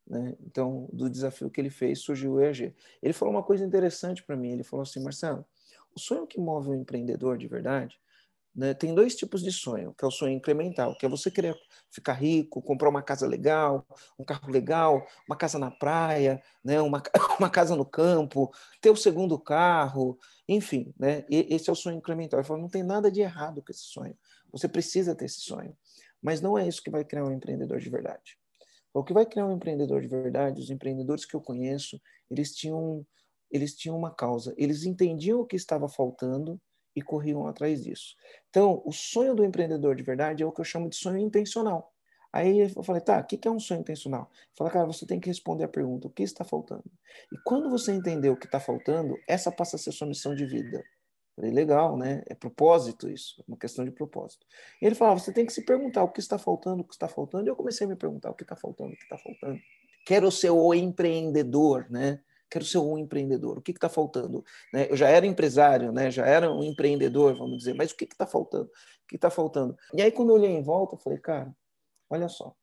Né? 0.06 0.34
Então, 0.40 0.88
do 0.90 1.10
desafio 1.10 1.50
que 1.50 1.60
ele 1.60 1.68
fez, 1.68 2.00
surgiu 2.00 2.32
o 2.32 2.40
EAG. 2.40 2.74
Ele 3.02 3.12
falou 3.12 3.34
uma 3.34 3.42
coisa 3.42 3.64
interessante 3.64 4.24
para 4.24 4.34
mim. 4.34 4.52
Ele 4.52 4.64
falou 4.64 4.82
assim, 4.82 5.02
Marcelo, 5.02 5.44
o 5.94 6.00
sonho 6.00 6.26
que 6.26 6.40
move 6.40 6.70
um 6.70 6.74
empreendedor 6.74 7.36
de 7.36 7.46
verdade 7.46 8.00
né, 8.58 8.74
tem 8.74 8.92
dois 8.92 9.14
tipos 9.14 9.40
de 9.40 9.52
sonho, 9.52 9.94
que 9.96 10.04
é 10.04 10.08
o 10.08 10.10
sonho 10.10 10.32
incremental, 10.32 10.92
que 10.98 11.06
é 11.06 11.08
você 11.08 11.30
querer 11.30 11.56
ficar 11.92 12.14
rico, 12.14 12.60
comprar 12.60 12.88
uma 12.88 13.00
casa 13.00 13.24
legal, 13.24 13.86
um 14.18 14.24
carro 14.24 14.50
legal, 14.50 15.06
uma 15.28 15.36
casa 15.36 15.60
na 15.60 15.70
praia, 15.70 16.42
né, 16.64 16.80
uma, 16.82 17.00
uma 17.38 17.48
casa 17.48 17.76
no 17.76 17.84
campo, 17.84 18.52
ter 18.80 18.90
o 18.90 18.96
segundo 18.96 19.38
carro, 19.38 20.18
enfim, 20.48 20.92
né, 20.98 21.24
esse 21.30 21.70
é 21.70 21.72
o 21.72 21.76
sonho 21.76 21.98
incremental. 21.98 22.40
Eu 22.40 22.44
falo, 22.44 22.60
não 22.60 22.68
tem 22.68 22.82
nada 22.82 23.12
de 23.12 23.20
errado 23.20 23.62
com 23.62 23.70
esse 23.70 23.84
sonho. 23.84 24.18
Você 24.50 24.66
precisa 24.66 25.14
ter 25.14 25.26
esse 25.26 25.40
sonho, 25.40 25.76
mas 26.20 26.40
não 26.40 26.58
é 26.58 26.66
isso 26.66 26.82
que 26.82 26.90
vai 26.90 27.04
criar 27.04 27.26
um 27.26 27.32
empreendedor 27.32 27.78
de 27.78 27.88
verdade. 27.88 28.36
O 28.92 29.04
que 29.04 29.12
vai 29.12 29.24
criar 29.24 29.46
um 29.46 29.54
empreendedor 29.54 30.00
de 30.00 30.08
verdade, 30.08 30.60
os 30.60 30.68
empreendedores 30.68 31.24
que 31.24 31.36
eu 31.36 31.40
conheço, 31.40 32.00
eles 32.28 32.52
tinham 32.56 33.06
eles 33.50 33.74
tinham 33.74 33.96
uma 33.96 34.10
causa, 34.10 34.52
eles 34.58 34.84
entendiam 34.84 35.40
o 35.40 35.46
que 35.46 35.56
estava 35.56 35.88
faltando 35.88 36.60
e 36.94 37.02
corriam 37.02 37.46
atrás 37.46 37.82
disso. 37.82 38.16
Então, 38.50 38.82
o 38.84 38.92
sonho 38.92 39.34
do 39.34 39.44
empreendedor 39.44 39.94
de 39.94 40.02
verdade 40.02 40.42
é 40.42 40.46
o 40.46 40.52
que 40.52 40.60
eu 40.60 40.64
chamo 40.64 40.88
de 40.88 40.96
sonho 40.96 41.18
intencional. 41.18 41.92
Aí 42.32 42.72
eu 42.74 42.82
falei, 42.82 43.00
tá, 43.00 43.20
o 43.20 43.24
que 43.24 43.48
é 43.48 43.50
um 43.50 43.58
sonho 43.58 43.80
intencional? 43.80 44.30
Fala, 44.56 44.70
cara, 44.70 44.86
você 44.86 45.06
tem 45.06 45.18
que 45.18 45.28
responder 45.28 45.64
a 45.64 45.68
pergunta, 45.68 46.08
o 46.08 46.10
que 46.10 46.22
está 46.22 46.44
faltando? 46.44 46.84
E 47.32 47.38
quando 47.44 47.70
você 47.70 47.92
entender 47.92 48.28
o 48.28 48.36
que 48.36 48.46
está 48.46 48.60
faltando, 48.60 49.16
essa 49.26 49.50
passa 49.50 49.76
a 49.76 49.78
ser 49.78 49.92
sua 49.92 50.06
missão 50.06 50.34
de 50.34 50.44
vida. 50.44 50.84
Falei, 51.34 51.52
legal, 51.52 51.96
né? 51.96 52.22
É 52.26 52.34
propósito 52.34 53.08
isso, 53.08 53.42
uma 53.46 53.56
questão 53.56 53.84
de 53.84 53.92
propósito. 53.92 54.44
E 54.82 54.86
ele 54.86 54.94
falava, 54.94 55.20
você 55.20 55.32
tem 55.32 55.46
que 55.46 55.52
se 55.52 55.64
perguntar 55.64 56.02
o 56.02 56.08
que 56.08 56.20
está 56.20 56.36
faltando, 56.36 56.82
o 56.82 56.84
que 56.84 56.94
está 56.94 57.08
faltando. 57.08 57.46
E 57.46 57.48
eu 57.48 57.56
comecei 57.56 57.86
a 57.86 57.88
me 57.88 57.96
perguntar 57.96 58.30
o 58.30 58.34
que 58.34 58.42
está 58.42 58.56
faltando, 58.56 58.92
o 58.92 58.96
que 58.96 59.04
está 59.04 59.16
faltando. 59.16 59.58
Quero 60.04 60.30
ser 60.30 60.50
o 60.50 60.74
empreendedor, 60.74 61.86
né? 61.88 62.20
Quero 62.50 62.64
ser 62.64 62.78
um 62.78 62.98
empreendedor. 62.98 63.58
O 63.58 63.62
que 63.62 63.72
está 63.72 63.88
faltando? 63.88 64.44
Né? 64.72 64.86
Eu 64.90 64.96
já 64.96 65.08
era 65.08 65.26
empresário, 65.26 65.92
né? 65.92 66.10
já 66.10 66.26
era 66.26 66.52
um 66.52 66.62
empreendedor, 66.62 67.36
vamos 67.36 67.58
dizer, 67.58 67.74
mas 67.74 67.90
o 67.90 67.96
que 67.96 68.04
está 68.04 68.26
faltando? 68.26 68.66
O 68.66 69.08
que 69.08 69.16
está 69.16 69.30
faltando? 69.30 69.76
E 69.94 70.02
aí, 70.02 70.10
quando 70.10 70.30
eu 70.30 70.36
olhei 70.36 70.50
em 70.50 70.62
volta, 70.62 70.94
eu 70.94 70.98
falei, 70.98 71.18
cara, 71.18 71.54
olha 72.10 72.28
só. 72.28 72.54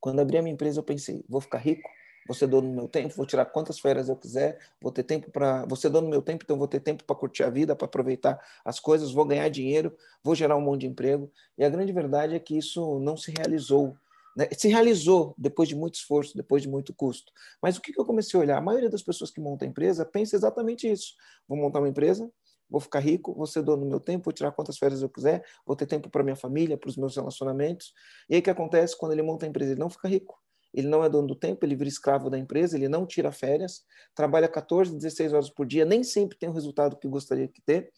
Quando 0.00 0.20
abri 0.20 0.38
a 0.38 0.42
minha 0.42 0.54
empresa, 0.54 0.78
eu 0.78 0.84
pensei, 0.84 1.24
vou 1.28 1.40
ficar 1.40 1.58
rico, 1.58 1.88
vou 2.26 2.34
ser 2.34 2.46
dono 2.46 2.68
do 2.68 2.74
meu 2.74 2.88
tempo, 2.88 3.14
vou 3.14 3.26
tirar 3.26 3.46
quantas 3.46 3.78
férias 3.78 4.08
eu 4.08 4.16
quiser, 4.16 4.58
vou 4.80 4.92
ter 4.92 5.02
tempo 5.02 5.30
para. 5.30 5.64
Vou 5.64 5.76
ser 5.76 5.88
dono 5.88 6.06
do 6.06 6.10
meu 6.10 6.22
tempo, 6.22 6.44
então 6.44 6.58
vou 6.58 6.68
ter 6.68 6.80
tempo 6.80 7.04
para 7.04 7.16
curtir 7.16 7.44
a 7.44 7.50
vida, 7.50 7.74
para 7.74 7.86
aproveitar 7.86 8.38
as 8.64 8.78
coisas, 8.78 9.12
vou 9.12 9.24
ganhar 9.24 9.48
dinheiro, 9.48 9.96
vou 10.22 10.34
gerar 10.34 10.56
um 10.56 10.60
monte 10.60 10.82
de 10.82 10.86
emprego. 10.88 11.30
E 11.56 11.64
a 11.64 11.68
grande 11.68 11.92
verdade 11.92 12.34
é 12.34 12.38
que 12.38 12.56
isso 12.56 12.98
não 13.00 13.16
se 13.16 13.32
realizou 13.36 13.96
né? 14.36 14.46
Se 14.52 14.68
realizou 14.68 15.34
depois 15.38 15.68
de 15.68 15.74
muito 15.74 15.94
esforço, 15.94 16.36
depois 16.36 16.62
de 16.62 16.68
muito 16.68 16.94
custo. 16.94 17.32
Mas 17.62 17.78
o 17.78 17.80
que, 17.80 17.98
eu 17.98 18.04
comecei 18.04 18.38
a 18.38 18.42
olhar? 18.42 18.58
A 18.58 18.60
maioria 18.60 18.90
das 18.90 19.02
pessoas 19.02 19.30
que 19.30 19.40
montam 19.40 19.66
empresa 19.66 20.04
pensa 20.04 20.36
exatamente 20.36 20.90
isso. 20.90 21.14
Vou 21.48 21.56
montar 21.56 21.78
uma 21.78 21.88
empresa, 21.88 22.30
vou 22.68 22.80
ficar 22.80 23.00
rico, 23.00 23.34
vou 23.34 23.46
ser 23.46 23.62
dono 23.62 23.84
do 23.84 23.88
meu 23.88 23.98
tempo, 23.98 24.24
vou 24.24 24.32
tirar 24.32 24.52
quantas 24.52 24.76
férias 24.76 25.00
eu 25.00 25.08
quiser, 25.08 25.42
vou 25.64 25.74
ter 25.74 25.86
tempo 25.86 26.10
para 26.10 26.22
minha 26.22 26.36
família, 26.36 26.76
para 26.76 26.90
os 26.90 26.96
meus 26.96 27.16
relacionamentos. 27.16 27.94
E 28.28 28.34
aí 28.34 28.40
o 28.40 28.42
que 28.42 28.50
acontece 28.50 28.96
quando 28.96 29.12
ele 29.12 29.22
monta 29.22 29.46
a 29.46 29.48
empresa? 29.48 29.72
Ele 29.72 29.80
não 29.80 29.88
fica 29.88 30.06
rico. 30.06 30.38
Ele 30.74 30.88
não 30.88 31.02
é 31.02 31.08
dono 31.08 31.26
do 31.26 31.34
tempo, 31.34 31.64
ele 31.64 31.74
vira 31.74 31.88
escravo 31.88 32.28
da 32.28 32.38
empresa, 32.38 32.76
ele 32.76 32.86
não 32.86 33.06
tira 33.06 33.32
férias, 33.32 33.82
trabalha 34.14 34.46
14, 34.46 34.94
16 34.94 35.32
horas 35.32 35.48
por 35.48 35.64
dia, 35.64 35.86
nem 35.86 36.04
sempre 36.04 36.36
tem 36.36 36.50
o 36.50 36.52
resultado 36.52 36.98
que 36.98 37.08
gostaria 37.08 37.48
de 37.48 37.62
ter. 37.62 37.90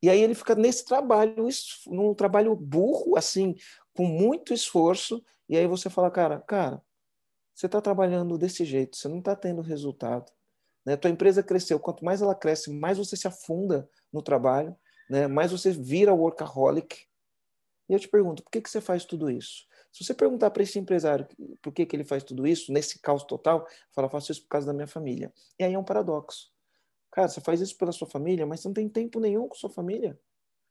E 0.00 0.08
aí 0.08 0.20
ele 0.22 0.34
fica 0.34 0.54
nesse 0.54 0.84
trabalho, 0.84 1.48
num 1.88 2.14
trabalho 2.14 2.54
burro, 2.54 3.16
assim, 3.16 3.56
com 3.94 4.04
muito 4.06 4.54
esforço, 4.54 5.22
e 5.50 5.56
aí 5.56 5.66
você 5.66 5.90
fala, 5.90 6.08
cara, 6.12 6.38
cara, 6.40 6.80
você 7.52 7.66
está 7.66 7.80
trabalhando 7.80 8.38
desse 8.38 8.64
jeito, 8.64 8.96
você 8.96 9.08
não 9.08 9.18
está 9.18 9.34
tendo 9.34 9.60
resultado. 9.60 10.30
Né? 10.86 10.96
Tua 10.96 11.10
empresa 11.10 11.42
cresceu, 11.42 11.80
quanto 11.80 12.04
mais 12.04 12.22
ela 12.22 12.36
cresce, 12.36 12.72
mais 12.72 12.98
você 12.98 13.16
se 13.16 13.26
afunda 13.26 13.90
no 14.12 14.22
trabalho, 14.22 14.76
né? 15.10 15.26
mais 15.26 15.50
você 15.50 15.72
vira 15.72 16.14
workaholic. 16.14 17.04
E 17.88 17.92
eu 17.92 17.98
te 17.98 18.06
pergunto, 18.06 18.44
por 18.44 18.50
que, 18.50 18.60
que 18.60 18.70
você 18.70 18.80
faz 18.80 19.04
tudo 19.04 19.28
isso? 19.28 19.66
Se 19.92 20.04
você 20.04 20.14
perguntar 20.14 20.52
para 20.52 20.62
esse 20.62 20.78
empresário 20.78 21.26
por 21.60 21.72
que, 21.72 21.84
que 21.84 21.96
ele 21.96 22.04
faz 22.04 22.22
tudo 22.22 22.46
isso, 22.46 22.72
nesse 22.72 23.00
caos 23.00 23.24
total, 23.24 23.66
fala, 23.92 24.08
faço 24.08 24.30
isso 24.30 24.42
por 24.42 24.50
causa 24.50 24.68
da 24.68 24.72
minha 24.72 24.86
família. 24.86 25.32
E 25.58 25.64
aí 25.64 25.74
é 25.74 25.78
um 25.78 25.82
paradoxo. 25.82 26.52
Cara, 27.10 27.26
você 27.26 27.40
faz 27.40 27.60
isso 27.60 27.76
pela 27.76 27.90
sua 27.90 28.06
família, 28.06 28.46
mas 28.46 28.60
você 28.60 28.68
não 28.68 28.74
tem 28.74 28.88
tempo 28.88 29.18
nenhum 29.18 29.48
com 29.48 29.56
sua 29.56 29.68
família. 29.68 30.16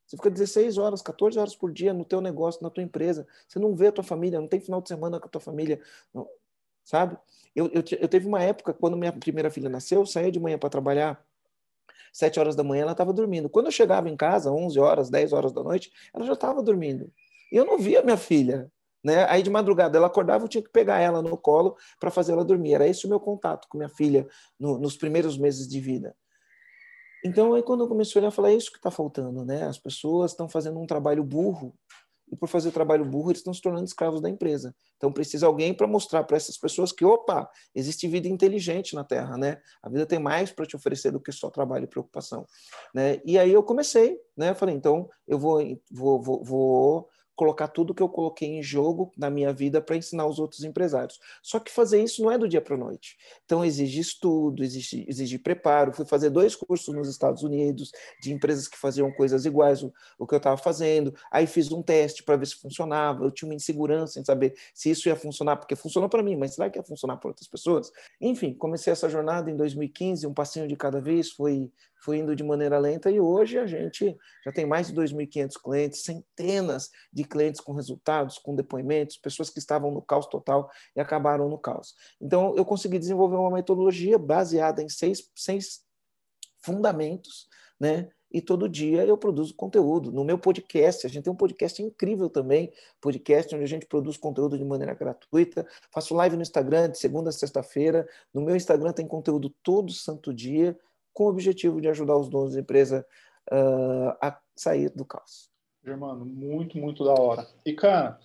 Você 0.09 0.17
fica 0.17 0.31
16 0.31 0.79
horas, 0.79 1.03
14 1.03 1.37
horas 1.37 1.55
por 1.55 1.71
dia 1.71 1.93
no 1.93 2.03
teu 2.03 2.19
negócio, 2.19 2.63
na 2.63 2.69
tua 2.71 2.81
empresa. 2.81 3.27
Você 3.47 3.59
não 3.59 3.75
vê 3.75 3.87
a 3.87 3.91
tua 3.91 4.03
família, 4.03 4.41
não 4.41 4.47
tem 4.47 4.59
final 4.59 4.81
de 4.81 4.89
semana 4.89 5.19
com 5.19 5.27
a 5.27 5.29
tua 5.29 5.39
família, 5.39 5.79
não, 6.11 6.27
sabe? 6.83 7.15
Eu, 7.55 7.67
eu, 7.67 7.83
eu, 7.99 8.07
teve 8.07 8.27
uma 8.27 8.41
época, 8.41 8.73
quando 8.73 8.97
minha 8.97 9.13
primeira 9.13 9.51
filha 9.51 9.69
nasceu, 9.69 9.99
eu 9.99 10.07
saía 10.07 10.31
de 10.31 10.39
manhã 10.39 10.57
para 10.57 10.67
trabalhar, 10.67 11.23
7 12.11 12.39
horas 12.39 12.55
da 12.55 12.63
manhã 12.63 12.81
ela 12.81 12.93
estava 12.93 13.13
dormindo. 13.13 13.47
Quando 13.49 13.67
eu 13.67 13.71
chegava 13.71 14.09
em 14.09 14.17
casa, 14.17 14.51
11 14.51 14.79
horas, 14.79 15.11
10 15.11 15.31
horas 15.31 15.51
da 15.51 15.61
noite, 15.61 15.91
ela 16.11 16.25
já 16.25 16.33
estava 16.33 16.63
dormindo. 16.63 17.11
E 17.51 17.55
eu 17.55 17.63
não 17.63 17.77
via 17.77 18.01
minha 18.01 18.17
filha. 18.17 18.71
Né? 19.03 19.25
Aí 19.29 19.43
de 19.43 19.49
madrugada 19.51 19.95
ela 19.95 20.07
acordava, 20.07 20.45
eu 20.45 20.49
tinha 20.49 20.63
que 20.63 20.71
pegar 20.71 20.99
ela 20.99 21.21
no 21.21 21.37
colo 21.37 21.77
para 21.99 22.09
fazer 22.09 22.31
ela 22.31 22.43
dormir. 22.43 22.73
Era 22.73 22.87
esse 22.87 23.05
o 23.05 23.09
meu 23.09 23.19
contato 23.19 23.67
com 23.69 23.77
minha 23.77 23.89
filha 23.89 24.27
no, 24.59 24.79
nos 24.79 24.97
primeiros 24.97 25.37
meses 25.37 25.67
de 25.67 25.79
vida. 25.79 26.15
Então, 27.23 27.53
aí 27.53 27.63
quando 27.63 27.83
eu 27.83 27.87
comecei 27.87 28.17
a 28.17 28.21
olhar, 28.21 28.27
eu 28.27 28.31
falei, 28.31 28.53
é 28.53 28.57
isso 28.57 28.71
que 28.71 28.77
está 28.77 28.89
faltando, 28.89 29.43
né? 29.43 29.63
As 29.63 29.77
pessoas 29.77 30.31
estão 30.31 30.47
fazendo 30.47 30.79
um 30.79 30.85
trabalho 30.85 31.23
burro, 31.23 31.73
e 32.31 32.35
por 32.35 32.47
fazer 32.47 32.71
trabalho 32.71 33.03
burro, 33.03 33.31
eles 33.31 33.39
estão 33.39 33.53
se 33.53 33.61
tornando 33.61 33.85
escravos 33.85 34.21
da 34.21 34.29
empresa. 34.29 34.75
Então, 34.97 35.11
precisa 35.11 35.47
alguém 35.47 35.73
para 35.73 35.87
mostrar 35.87 36.23
para 36.23 36.37
essas 36.37 36.57
pessoas 36.57 36.91
que, 36.91 37.03
opa, 37.03 37.49
existe 37.73 38.07
vida 38.07 38.27
inteligente 38.27 38.93
na 38.93 39.03
Terra, 39.03 39.37
né? 39.37 39.57
A 39.81 39.89
vida 39.89 40.05
tem 40.05 40.19
mais 40.19 40.51
para 40.51 40.65
te 40.65 40.75
oferecer 40.75 41.11
do 41.11 41.19
que 41.19 41.31
só 41.31 41.49
trabalho 41.49 41.85
e 41.85 41.87
preocupação, 41.87 42.45
né? 42.93 43.19
E 43.25 43.37
aí 43.37 43.51
eu 43.51 43.63
comecei, 43.63 44.19
né? 44.37 44.51
Eu 44.51 44.55
falei, 44.55 44.75
então, 44.75 45.09
eu 45.27 45.39
vou, 45.39 45.59
vou, 45.91 46.21
vou, 46.21 46.43
vou 46.43 47.09
colocar 47.39 47.69
tudo 47.69 47.93
que 47.93 48.03
eu 48.03 48.09
coloquei 48.09 48.49
em 48.49 48.61
jogo 48.61 49.13
na 49.17 49.29
minha 49.29 49.53
vida 49.53 49.81
para 49.81 49.95
ensinar 49.95 50.25
os 50.25 50.39
outros 50.39 50.65
empresários. 50.65 51.17
Só 51.41 51.57
que 51.57 51.71
fazer 51.71 52.03
isso 52.03 52.21
não 52.21 52.29
é 52.29 52.37
do 52.37 52.49
dia 52.49 52.59
para 52.59 52.75
a 52.75 52.77
noite. 52.77 53.15
Então, 53.45 53.63
exige 53.63 54.01
estudo, 54.01 54.61
exige, 54.61 55.05
exige 55.07 55.39
preparo. 55.39 55.93
Fui 55.93 56.05
fazer 56.05 56.31
dois 56.31 56.53
cursos 56.53 56.93
nos 56.93 57.07
Estados 57.07 57.41
Unidos 57.41 57.93
de 58.21 58.33
empresas 58.33 58.67
que 58.67 58.77
faziam 58.77 59.09
coisas 59.13 59.45
iguais 59.45 59.81
o, 59.81 60.27
que 60.27 60.35
eu 60.35 60.37
estava 60.37 60.57
fazendo. 60.57 61.15
Aí 61.31 61.47
fiz 61.47 61.71
um 61.71 61.81
teste 61.81 62.23
para 62.23 62.35
ver 62.35 62.45
se 62.45 62.55
funcionava. 62.55 63.23
Eu 63.23 63.31
tinha 63.31 63.47
uma 63.47 63.55
insegurança 63.55 64.19
em 64.19 64.25
saber 64.25 64.53
se 64.73 64.89
isso 64.89 65.07
ia 65.07 65.15
funcionar, 65.15 65.55
porque 65.55 65.77
funcionou 65.77 66.09
para 66.09 66.21
mim, 66.21 66.35
mas 66.35 66.55
será 66.55 66.69
que 66.69 66.77
ia 66.77 66.83
funcionar 66.83 67.15
para 67.15 67.29
outras 67.29 67.47
pessoas? 67.47 67.89
Enfim, 68.19 68.53
comecei 68.53 68.91
essa 68.91 69.07
jornada 69.07 69.49
em 69.49 69.55
2015, 69.55 70.27
um 70.27 70.33
passinho 70.33 70.67
de 70.67 70.75
cada 70.75 70.99
vez, 70.99 71.31
foi 71.31 71.71
foi 71.99 72.17
indo 72.17 72.35
de 72.35 72.43
maneira 72.43 72.79
lenta 72.79 73.11
e 73.11 73.19
hoje 73.19 73.57
a 73.57 73.67
gente 73.67 74.17
já 74.43 74.51
tem 74.51 74.65
mais 74.65 74.87
de 74.87 74.93
2.500 74.93 75.53
clientes, 75.61 76.03
centenas 76.03 76.89
de 77.11 77.23
clientes 77.23 77.59
com 77.59 77.73
resultados, 77.73 78.37
com 78.37 78.55
depoimentos, 78.55 79.17
pessoas 79.17 79.49
que 79.49 79.59
estavam 79.59 79.91
no 79.91 80.01
caos 80.01 80.27
total 80.27 80.69
e 80.95 81.01
acabaram 81.01 81.49
no 81.49 81.57
caos. 81.57 81.95
Então, 82.21 82.55
eu 82.55 82.65
consegui 82.65 82.97
desenvolver 82.97 83.35
uma 83.35 83.51
metodologia 83.51 84.17
baseada 84.17 84.81
em 84.81 84.89
seis, 84.89 85.29
seis 85.35 85.81
fundamentos, 86.61 87.47
né? 87.79 88.09
E 88.31 88.41
todo 88.41 88.69
dia 88.69 89.03
eu 89.05 89.17
produzo 89.17 89.55
conteúdo. 89.55 90.11
No 90.11 90.23
meu 90.23 90.37
podcast, 90.37 91.05
a 91.05 91.09
gente 91.09 91.23
tem 91.23 91.33
um 91.33 91.35
podcast 91.35 91.81
incrível 91.81 92.29
também, 92.29 92.71
podcast 93.01 93.53
onde 93.55 93.63
a 93.63 93.67
gente 93.67 93.87
produz 93.87 94.17
conteúdo 94.17 94.55
de 94.55 94.63
maneira 94.63 94.93
gratuita. 94.93 95.67
Faço 95.91 96.13
live 96.13 96.35
no 96.35 96.43
Instagram 96.43 96.91
de 96.91 96.99
segunda 96.99 97.31
a 97.31 97.33
sexta-feira. 97.33 98.07
No 98.31 98.41
meu 98.41 98.55
Instagram 98.55 98.93
tem 98.93 99.07
conteúdo 99.07 99.49
todo 99.63 99.91
santo 99.91 100.31
dia 100.31 100.77
com 101.19 101.25
o 101.25 101.29
objetivo 101.29 101.81
de 101.81 101.89
ajudar 101.89 102.15
os 102.15 102.29
donos 102.29 102.53
da 102.53 102.61
empresa 102.61 103.05
uh, 103.51 104.15
a 104.21 104.39
sair 104.55 104.89
do 104.89 105.03
caos. 105.03 105.49
Germano, 105.83 106.23
muito, 106.23 106.77
muito 106.77 107.03
da 107.03 107.11
hora. 107.11 107.45
E, 107.65 107.73
cara, 107.73 108.17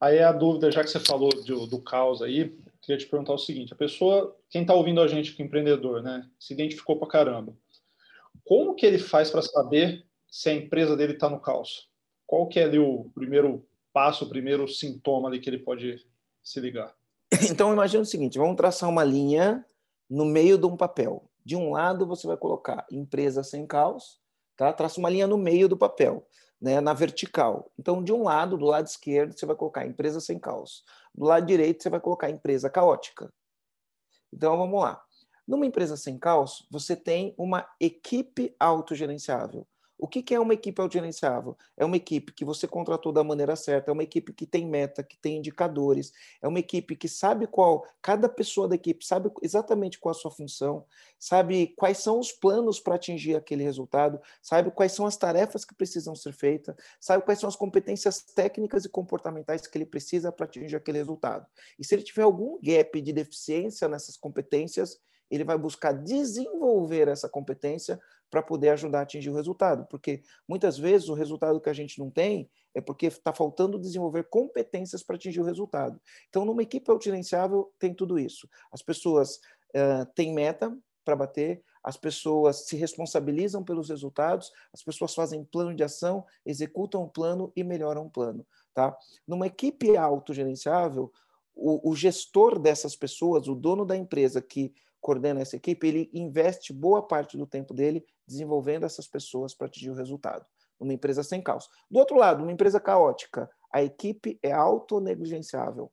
aí 0.00 0.20
a 0.20 0.32
dúvida, 0.32 0.72
já 0.72 0.82
que 0.82 0.88
você 0.88 0.98
falou 0.98 1.28
do, 1.28 1.66
do 1.66 1.82
caos 1.82 2.22
aí, 2.22 2.56
queria 2.80 2.96
te 2.96 3.06
perguntar 3.06 3.34
o 3.34 3.38
seguinte: 3.38 3.74
a 3.74 3.76
pessoa, 3.76 4.34
quem 4.48 4.62
está 4.62 4.72
ouvindo 4.72 5.02
a 5.02 5.06
gente 5.06 5.36
que 5.36 5.42
é 5.42 5.44
empreendedor, 5.44 6.02
né, 6.02 6.26
se 6.38 6.54
identificou 6.54 6.98
pra 6.98 7.08
caramba. 7.08 7.54
Como 8.42 8.74
que 8.74 8.86
ele 8.86 8.98
faz 8.98 9.30
para 9.30 9.42
saber 9.42 10.06
se 10.26 10.48
a 10.48 10.54
empresa 10.54 10.96
dele 10.96 11.12
está 11.12 11.28
no 11.28 11.40
caos? 11.40 11.90
Qual 12.26 12.48
que 12.48 12.58
é 12.58 12.64
ali 12.64 12.78
o 12.78 13.10
primeiro 13.14 13.66
passo, 13.92 14.24
o 14.24 14.30
primeiro 14.30 14.66
sintoma 14.66 15.28
ali 15.28 15.40
que 15.40 15.50
ele 15.50 15.58
pode 15.58 16.06
se 16.42 16.58
ligar? 16.58 16.94
Então, 17.50 17.70
imagina 17.70 18.02
o 18.02 18.06
seguinte: 18.06 18.38
vamos 18.38 18.56
traçar 18.56 18.88
uma 18.88 19.04
linha 19.04 19.62
no 20.08 20.24
meio 20.24 20.56
de 20.56 20.64
um 20.64 20.74
papel. 20.74 21.29
De 21.44 21.56
um 21.56 21.70
lado, 21.70 22.06
você 22.06 22.26
vai 22.26 22.36
colocar 22.36 22.86
empresa 22.90 23.42
sem 23.42 23.66
caos, 23.66 24.20
tá? 24.56 24.72
traça 24.72 24.98
uma 24.98 25.10
linha 25.10 25.26
no 25.26 25.38
meio 25.38 25.68
do 25.68 25.76
papel, 25.76 26.26
né? 26.60 26.80
na 26.80 26.92
vertical. 26.92 27.70
Então, 27.78 28.02
de 28.02 28.12
um 28.12 28.24
lado, 28.24 28.56
do 28.56 28.66
lado 28.66 28.86
esquerdo, 28.86 29.32
você 29.32 29.46
vai 29.46 29.56
colocar 29.56 29.86
empresa 29.86 30.20
sem 30.20 30.38
caos. 30.38 30.84
Do 31.14 31.24
lado 31.24 31.46
direito, 31.46 31.82
você 31.82 31.90
vai 31.90 32.00
colocar 32.00 32.30
empresa 32.30 32.68
caótica. 32.68 33.32
Então, 34.32 34.56
vamos 34.56 34.80
lá. 34.80 35.02
Numa 35.46 35.66
empresa 35.66 35.96
sem 35.96 36.18
caos, 36.18 36.66
você 36.70 36.94
tem 36.94 37.34
uma 37.36 37.68
equipe 37.80 38.54
autogerenciável. 38.60 39.66
O 40.00 40.08
que, 40.08 40.22
que 40.22 40.34
é 40.34 40.40
uma 40.40 40.54
equipe 40.54 40.80
autogerenciável? 40.80 41.56
É 41.76 41.84
uma 41.84 41.96
equipe 41.96 42.32
que 42.32 42.44
você 42.44 42.66
contratou 42.66 43.12
da 43.12 43.22
maneira 43.22 43.54
certa, 43.54 43.90
é 43.90 43.92
uma 43.92 44.02
equipe 44.02 44.32
que 44.32 44.46
tem 44.46 44.66
meta, 44.66 45.02
que 45.02 45.16
tem 45.18 45.36
indicadores, 45.36 46.12
é 46.40 46.48
uma 46.48 46.58
equipe 46.58 46.96
que 46.96 47.08
sabe 47.08 47.46
qual, 47.46 47.86
cada 48.00 48.28
pessoa 48.28 48.66
da 48.66 48.74
equipe 48.74 49.04
sabe 49.04 49.30
exatamente 49.42 49.98
qual 49.98 50.12
a 50.12 50.14
sua 50.14 50.30
função, 50.30 50.86
sabe 51.18 51.74
quais 51.76 51.98
são 51.98 52.18
os 52.18 52.32
planos 52.32 52.80
para 52.80 52.94
atingir 52.94 53.36
aquele 53.36 53.62
resultado, 53.62 54.18
sabe 54.40 54.70
quais 54.70 54.92
são 54.92 55.04
as 55.04 55.16
tarefas 55.16 55.64
que 55.64 55.74
precisam 55.74 56.14
ser 56.14 56.32
feitas, 56.32 56.74
sabe 56.98 57.22
quais 57.24 57.38
são 57.38 57.48
as 57.48 57.56
competências 57.56 58.22
técnicas 58.22 58.86
e 58.86 58.88
comportamentais 58.88 59.66
que 59.66 59.76
ele 59.76 59.86
precisa 59.86 60.32
para 60.32 60.46
atingir 60.46 60.76
aquele 60.76 60.98
resultado. 60.98 61.46
E 61.78 61.84
se 61.84 61.94
ele 61.94 62.02
tiver 62.02 62.22
algum 62.22 62.58
gap 62.62 63.00
de 63.00 63.12
deficiência 63.12 63.86
nessas 63.86 64.16
competências, 64.16 64.98
ele 65.30 65.44
vai 65.44 65.56
buscar 65.56 65.92
desenvolver 65.92 67.08
essa 67.08 67.28
competência 67.28 68.00
para 68.30 68.42
poder 68.42 68.70
ajudar 68.70 69.00
a 69.00 69.02
atingir 69.02 69.30
o 69.30 69.34
resultado. 69.34 69.86
Porque 69.86 70.22
muitas 70.48 70.78
vezes 70.78 71.08
o 71.08 71.14
resultado 71.14 71.60
que 71.60 71.70
a 71.70 71.74
gente 71.74 71.98
não 71.98 72.10
tem 72.10 72.50
é 72.74 72.80
porque 72.80 73.06
está 73.06 73.32
faltando 73.32 73.78
desenvolver 73.78 74.24
competências 74.24 75.02
para 75.02 75.16
atingir 75.16 75.40
o 75.40 75.44
resultado. 75.44 76.00
Então, 76.28 76.44
numa 76.44 76.62
equipe 76.62 76.90
autogerenciável, 76.90 77.72
tem 77.78 77.92
tudo 77.92 78.18
isso. 78.18 78.48
As 78.72 78.82
pessoas 78.82 79.36
uh, 79.74 80.06
têm 80.14 80.32
meta 80.32 80.76
para 81.04 81.16
bater, 81.16 81.62
as 81.82 81.96
pessoas 81.96 82.66
se 82.66 82.76
responsabilizam 82.76 83.64
pelos 83.64 83.88
resultados, 83.88 84.52
as 84.72 84.82
pessoas 84.82 85.14
fazem 85.14 85.44
plano 85.44 85.74
de 85.74 85.82
ação, 85.82 86.24
executam 86.44 87.02
o 87.02 87.08
plano 87.08 87.50
e 87.56 87.64
melhoram 87.64 88.06
o 88.06 88.10
plano. 88.10 88.46
Tá? 88.74 88.96
Numa 89.26 89.46
equipe 89.46 89.96
autogerenciável, 89.96 91.10
o, 91.54 91.90
o 91.90 91.96
gestor 91.96 92.58
dessas 92.58 92.94
pessoas, 92.94 93.48
o 93.48 93.54
dono 93.54 93.84
da 93.84 93.96
empresa 93.96 94.40
que 94.40 94.72
coordena 95.00 95.40
essa 95.40 95.56
equipe, 95.56 95.86
ele 95.86 96.10
investe 96.12 96.72
boa 96.72 97.06
parte 97.06 97.36
do 97.36 97.46
tempo 97.46 97.72
dele 97.74 98.04
desenvolvendo 98.26 98.84
essas 98.84 99.06
pessoas 99.06 99.54
para 99.54 99.66
atingir 99.66 99.90
o 99.90 99.94
resultado. 99.94 100.44
Uma 100.78 100.94
empresa 100.94 101.22
sem 101.22 101.42
caos. 101.42 101.68
Do 101.90 101.98
outro 101.98 102.16
lado, 102.16 102.42
uma 102.42 102.52
empresa 102.52 102.80
caótica, 102.80 103.50
a 103.72 103.82
equipe 103.82 104.38
é 104.42 104.52
autonegligenciável 104.52 105.90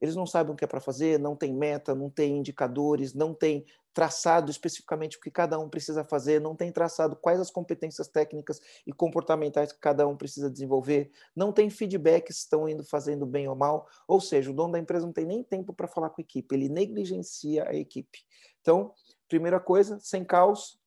eles 0.00 0.16
não 0.16 0.26
sabem 0.26 0.52
o 0.52 0.56
que 0.56 0.64
é 0.64 0.68
para 0.68 0.80
fazer, 0.80 1.18
não 1.18 1.36
tem 1.36 1.52
meta, 1.52 1.94
não 1.94 2.08
tem 2.08 2.38
indicadores, 2.38 3.12
não 3.12 3.34
tem 3.34 3.66
traçado 3.92 4.50
especificamente 4.50 5.16
o 5.16 5.20
que 5.20 5.30
cada 5.30 5.58
um 5.58 5.68
precisa 5.68 6.04
fazer, 6.04 6.40
não 6.40 6.54
tem 6.54 6.70
traçado 6.70 7.16
quais 7.16 7.40
as 7.40 7.50
competências 7.50 8.08
técnicas 8.08 8.60
e 8.86 8.92
comportamentais 8.92 9.72
que 9.72 9.80
cada 9.80 10.06
um 10.06 10.16
precisa 10.16 10.50
desenvolver, 10.50 11.10
não 11.34 11.52
tem 11.52 11.68
feedback 11.70 12.32
se 12.32 12.40
estão 12.40 12.68
indo 12.68 12.84
fazendo 12.84 13.26
bem 13.26 13.48
ou 13.48 13.56
mal, 13.56 13.88
ou 14.06 14.20
seja, 14.20 14.50
o 14.50 14.54
dono 14.54 14.72
da 14.72 14.78
empresa 14.78 15.06
não 15.06 15.12
tem 15.12 15.26
nem 15.26 15.42
tempo 15.42 15.72
para 15.72 15.88
falar 15.88 16.10
com 16.10 16.20
a 16.20 16.24
equipe, 16.24 16.54
ele 16.54 16.68
negligencia 16.68 17.68
a 17.68 17.74
equipe. 17.74 18.20
Então, 18.60 18.92
primeira 19.28 19.58
coisa, 19.58 19.98
sem 20.00 20.24
caos, 20.24 20.78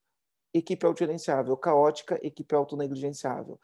equipe 0.54 0.86
autogerenciável, 0.86 1.58
caótica, 1.58 2.20
equipe 2.22 2.56
autonegligenciável. 2.56 3.60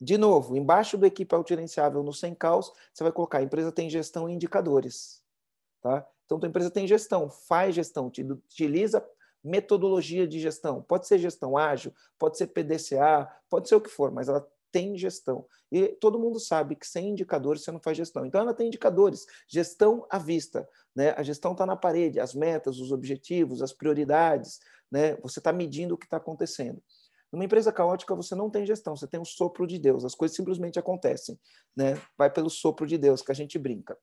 De 0.00 0.18
novo, 0.18 0.56
embaixo 0.56 0.98
do 0.98 1.06
equipe 1.06 1.32
autogerenciável 1.32 2.02
no 2.02 2.12
sem 2.12 2.34
caos, 2.34 2.72
você 2.92 3.04
vai 3.04 3.12
colocar 3.12 3.38
a 3.38 3.42
empresa 3.42 3.70
tem 3.70 3.88
gestão 3.88 4.28
e 4.28 4.32
indicadores. 4.32 5.21
Tá? 5.82 6.06
Então, 6.24 6.38
a 6.42 6.46
empresa 6.46 6.70
tem 6.70 6.86
gestão, 6.86 7.28
faz 7.28 7.74
gestão, 7.74 8.06
utiliza 8.06 9.04
metodologia 9.44 10.26
de 10.26 10.38
gestão. 10.38 10.80
Pode 10.80 11.06
ser 11.06 11.18
gestão 11.18 11.56
ágil, 11.56 11.92
pode 12.18 12.38
ser 12.38 12.46
PDCA, 12.46 13.28
pode 13.50 13.68
ser 13.68 13.74
o 13.74 13.80
que 13.80 13.90
for, 13.90 14.12
mas 14.12 14.28
ela 14.28 14.48
tem 14.70 14.96
gestão. 14.96 15.44
E 15.70 15.88
todo 15.88 16.18
mundo 16.18 16.38
sabe 16.40 16.76
que 16.76 16.86
sem 16.86 17.10
indicadores 17.10 17.62
você 17.62 17.72
não 17.72 17.80
faz 17.80 17.96
gestão. 17.96 18.24
Então, 18.24 18.40
ela 18.40 18.54
tem 18.54 18.68
indicadores, 18.68 19.26
gestão 19.48 20.06
à 20.08 20.18
vista. 20.18 20.66
Né? 20.94 21.10
A 21.16 21.22
gestão 21.22 21.52
está 21.52 21.66
na 21.66 21.76
parede, 21.76 22.20
as 22.20 22.34
metas, 22.34 22.78
os 22.78 22.92
objetivos, 22.92 23.60
as 23.60 23.72
prioridades. 23.72 24.60
Né? 24.90 25.16
Você 25.16 25.40
está 25.40 25.52
medindo 25.52 25.94
o 25.94 25.98
que 25.98 26.06
está 26.06 26.16
acontecendo. 26.16 26.80
Numa 27.32 27.44
empresa 27.44 27.72
caótica, 27.72 28.14
você 28.14 28.34
não 28.34 28.50
tem 28.50 28.64
gestão, 28.64 28.94
você 28.94 29.06
tem 29.06 29.18
o 29.18 29.24
sopro 29.24 29.66
de 29.66 29.78
Deus, 29.78 30.04
as 30.04 30.14
coisas 30.14 30.36
simplesmente 30.36 30.78
acontecem, 30.78 31.40
né? 31.74 31.98
Vai 32.16 32.30
pelo 32.30 32.50
sopro 32.50 32.86
de 32.86 32.98
Deus 32.98 33.22
que 33.22 33.32
a 33.32 33.34
gente 33.34 33.58
brinca. 33.58 33.96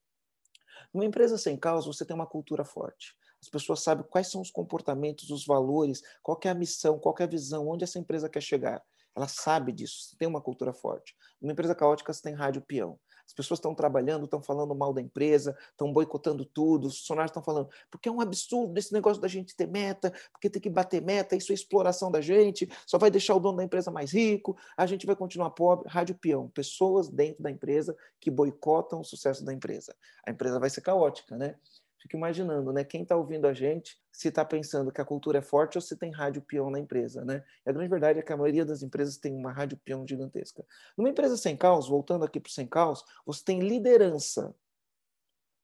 Numa 0.93 1.05
empresa 1.05 1.37
sem 1.37 1.57
caos, 1.57 1.85
você 1.85 2.05
tem 2.05 2.15
uma 2.15 2.27
cultura 2.27 2.65
forte. 2.65 3.15
As 3.41 3.49
pessoas 3.49 3.81
sabem 3.81 4.05
quais 4.09 4.27
são 4.27 4.41
os 4.41 4.51
comportamentos, 4.51 5.29
os 5.29 5.45
valores, 5.45 6.01
qual 6.21 6.39
é 6.43 6.49
a 6.49 6.53
missão, 6.53 6.99
qual 6.99 7.15
é 7.19 7.23
a 7.23 7.27
visão, 7.27 7.67
onde 7.69 7.83
essa 7.83 7.99
empresa 7.99 8.29
quer 8.29 8.41
chegar. 8.41 8.81
Ela 9.15 9.27
sabe 9.27 9.71
disso, 9.71 10.15
tem 10.17 10.27
uma 10.27 10.41
cultura 10.41 10.73
forte. 10.73 11.15
Numa 11.41 11.53
empresa 11.53 11.75
caótica, 11.75 12.13
você 12.13 12.21
tem 12.21 12.33
rádio 12.33 12.61
peão. 12.61 12.99
As 13.29 13.33
pessoas 13.33 13.59
estão 13.59 13.75
trabalhando, 13.75 14.25
estão 14.25 14.41
falando 14.41 14.73
mal 14.73 14.91
da 14.91 14.99
empresa, 14.99 15.55
estão 15.69 15.93
boicotando 15.93 16.43
tudo, 16.43 16.87
os 16.87 16.97
funcionários 16.97 17.29
estão 17.29 17.43
falando, 17.43 17.69
porque 17.91 18.09
é 18.09 18.11
um 18.11 18.19
absurdo 18.19 18.75
esse 18.75 18.91
negócio 18.91 19.21
da 19.21 19.27
gente 19.27 19.55
ter 19.55 19.67
meta, 19.67 20.11
porque 20.31 20.49
tem 20.49 20.59
que 20.59 20.69
bater 20.69 20.99
meta, 20.99 21.35
isso 21.35 21.51
é 21.51 21.55
exploração 21.55 22.09
da 22.09 22.21
gente, 22.21 22.67
só 22.87 22.97
vai 22.97 23.11
deixar 23.11 23.35
o 23.35 23.39
dono 23.39 23.57
da 23.57 23.63
empresa 23.63 23.91
mais 23.91 24.11
rico, 24.11 24.57
a 24.75 24.87
gente 24.87 25.05
vai 25.05 25.15
continuar 25.15 25.51
pobre. 25.51 25.87
Rádio 25.87 26.15
peão, 26.15 26.47
pessoas 26.49 27.07
dentro 27.07 27.43
da 27.43 27.51
empresa 27.51 27.95
que 28.19 28.31
boicotam 28.31 29.01
o 29.01 29.05
sucesso 29.05 29.45
da 29.45 29.53
empresa. 29.53 29.95
A 30.25 30.31
empresa 30.31 30.59
vai 30.59 30.71
ser 30.71 30.81
caótica, 30.81 31.37
né? 31.37 31.55
Fico 31.99 32.15
imaginando, 32.15 32.71
né? 32.71 32.83
Quem 32.83 33.03
está 33.03 33.15
ouvindo 33.15 33.45
a 33.45 33.53
gente, 33.53 33.97
se 34.11 34.29
está 34.29 34.45
pensando 34.45 34.91
que 34.91 35.01
a 35.01 35.05
cultura 35.05 35.39
é 35.39 35.41
forte 35.41 35.77
ou 35.77 35.81
se 35.81 35.97
tem 35.97 36.11
rádio 36.11 36.41
peão 36.41 36.69
na 36.69 36.79
empresa, 36.79 37.25
né? 37.25 37.43
E 37.65 37.69
a 37.69 37.73
grande 37.73 37.89
verdade 37.89 38.19
é 38.19 38.21
que 38.21 38.31
a 38.31 38.37
maioria 38.37 38.65
das 38.65 38.81
empresas 38.81 39.17
tem 39.17 39.35
uma 39.35 39.51
rádio 39.51 39.77
peão 39.83 40.07
gigantesca. 40.07 40.65
Numa 40.97 41.09
empresa 41.09 41.35
sem 41.35 41.57
caos, 41.57 41.89
voltando 41.89 42.23
aqui 42.23 42.39
para 42.39 42.49
o 42.49 42.51
sem 42.51 42.65
caos, 42.65 43.03
você 43.25 43.43
tem 43.43 43.59
liderança. 43.59 44.55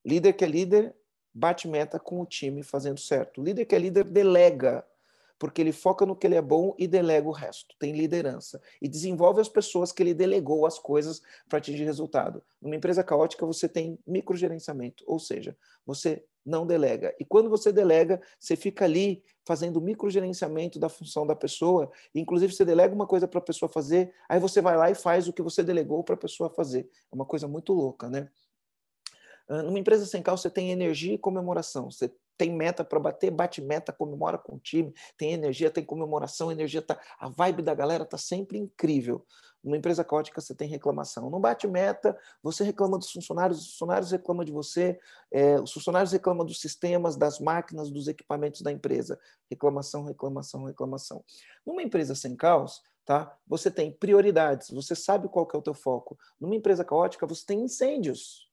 Líder 0.05 0.33
que 0.33 0.43
é 0.43 0.47
líder 0.47 0.95
bate 1.33 1.67
meta 1.67 1.99
com 1.99 2.21
o 2.21 2.25
time 2.25 2.63
fazendo 2.63 2.99
certo. 2.99 3.41
Líder 3.41 3.65
que 3.65 3.75
é 3.75 3.79
líder 3.79 4.03
delega 4.03 4.85
porque 5.37 5.61
ele 5.61 5.71
foca 5.71 6.05
no 6.05 6.15
que 6.15 6.25
ele 6.25 6.35
é 6.35 6.41
bom 6.41 6.75
e 6.77 6.87
delega 6.87 7.27
o 7.27 7.31
resto, 7.31 7.75
tem 7.79 7.93
liderança. 7.93 8.61
E 8.81 8.87
desenvolve 8.87 9.41
as 9.41 9.49
pessoas 9.49 9.91
que 9.91 10.01
ele 10.01 10.13
delegou 10.13 10.65
as 10.65 10.79
coisas 10.79 11.21
para 11.49 11.57
atingir 11.57 11.83
resultado. 11.83 12.41
Numa 12.61 12.75
empresa 12.75 13.03
caótica, 13.03 13.45
você 13.45 13.67
tem 13.67 13.99
microgerenciamento, 14.07 15.03
ou 15.07 15.19
seja, 15.19 15.57
você 15.85 16.23
não 16.45 16.65
delega. 16.65 17.13
E 17.19 17.25
quando 17.25 17.49
você 17.49 17.71
delega, 17.71 18.21
você 18.39 18.55
fica 18.55 18.85
ali 18.85 19.23
fazendo 19.43 19.81
microgerenciamento 19.81 20.79
da 20.79 20.89
função 20.89 21.25
da 21.25 21.35
pessoa, 21.35 21.91
inclusive 22.13 22.53
você 22.53 22.63
delega 22.63 22.93
uma 22.93 23.07
coisa 23.07 23.27
para 23.27 23.39
a 23.39 23.43
pessoa 23.43 23.69
fazer, 23.69 24.13
aí 24.29 24.39
você 24.39 24.61
vai 24.61 24.77
lá 24.77 24.89
e 24.89 24.95
faz 24.95 25.27
o 25.27 25.33
que 25.33 25.41
você 25.41 25.63
delegou 25.63 26.03
para 26.03 26.15
a 26.15 26.17
pessoa 26.17 26.49
fazer. 26.49 26.89
É 27.11 27.15
uma 27.15 27.25
coisa 27.25 27.47
muito 27.47 27.73
louca, 27.73 28.09
né? 28.09 28.29
Numa 29.47 29.77
empresa 29.77 30.05
sem 30.05 30.23
caos, 30.23 30.41
você 30.41 30.49
tem 30.49 30.71
energia 30.71 31.13
e 31.13 31.19
comemoração. 31.19 31.91
Você 31.91 32.11
tem 32.37 32.53
meta 32.53 32.83
para 32.83 32.99
bater, 32.99 33.31
bate 33.31 33.61
meta, 33.61 33.93
comemora 33.93 34.37
com 34.37 34.55
o 34.55 34.59
time, 34.59 34.93
tem 35.17 35.33
energia, 35.33 35.69
tem 35.69 35.83
comemoração, 35.83 36.51
energia 36.51 36.81
tá, 36.81 36.99
a 37.19 37.29
vibe 37.29 37.61
da 37.61 37.73
galera 37.73 38.05
tá 38.05 38.17
sempre 38.17 38.57
incrível. 38.57 39.25
Numa 39.63 39.77
empresa 39.77 40.03
caótica 40.03 40.39
você 40.39 40.53
tem 40.53 40.69
reclamação. 40.69 41.29
Não 41.29 41.41
bate 41.41 41.67
meta, 41.67 42.15
você 42.43 42.63
reclama 42.63 42.99
dos 42.99 43.11
funcionários, 43.11 43.59
os 43.59 43.71
funcionários 43.71 44.11
reclamam 44.11 44.45
de 44.45 44.51
você, 44.51 44.99
é, 45.31 45.59
os 45.59 45.73
funcionários 45.73 46.11
reclamam 46.11 46.45
dos 46.45 46.59
sistemas, 46.59 47.15
das 47.15 47.39
máquinas, 47.39 47.89
dos 47.89 48.07
equipamentos 48.07 48.61
da 48.61 48.71
empresa. 48.71 49.19
Reclamação, 49.49 50.03
reclamação, 50.03 50.65
reclamação. 50.65 51.23
Numa 51.65 51.81
empresa 51.81 52.13
sem 52.13 52.35
caos, 52.35 52.83
tá? 53.03 53.35
Você 53.47 53.71
tem 53.71 53.91
prioridades, 53.91 54.69
você 54.69 54.95
sabe 54.95 55.27
qual 55.29 55.47
que 55.47 55.55
é 55.55 55.59
o 55.59 55.63
teu 55.63 55.73
foco. 55.73 56.15
Numa 56.39 56.55
empresa 56.55 56.85
caótica 56.85 57.25
você 57.25 57.43
tem 57.43 57.63
incêndios 57.63 58.44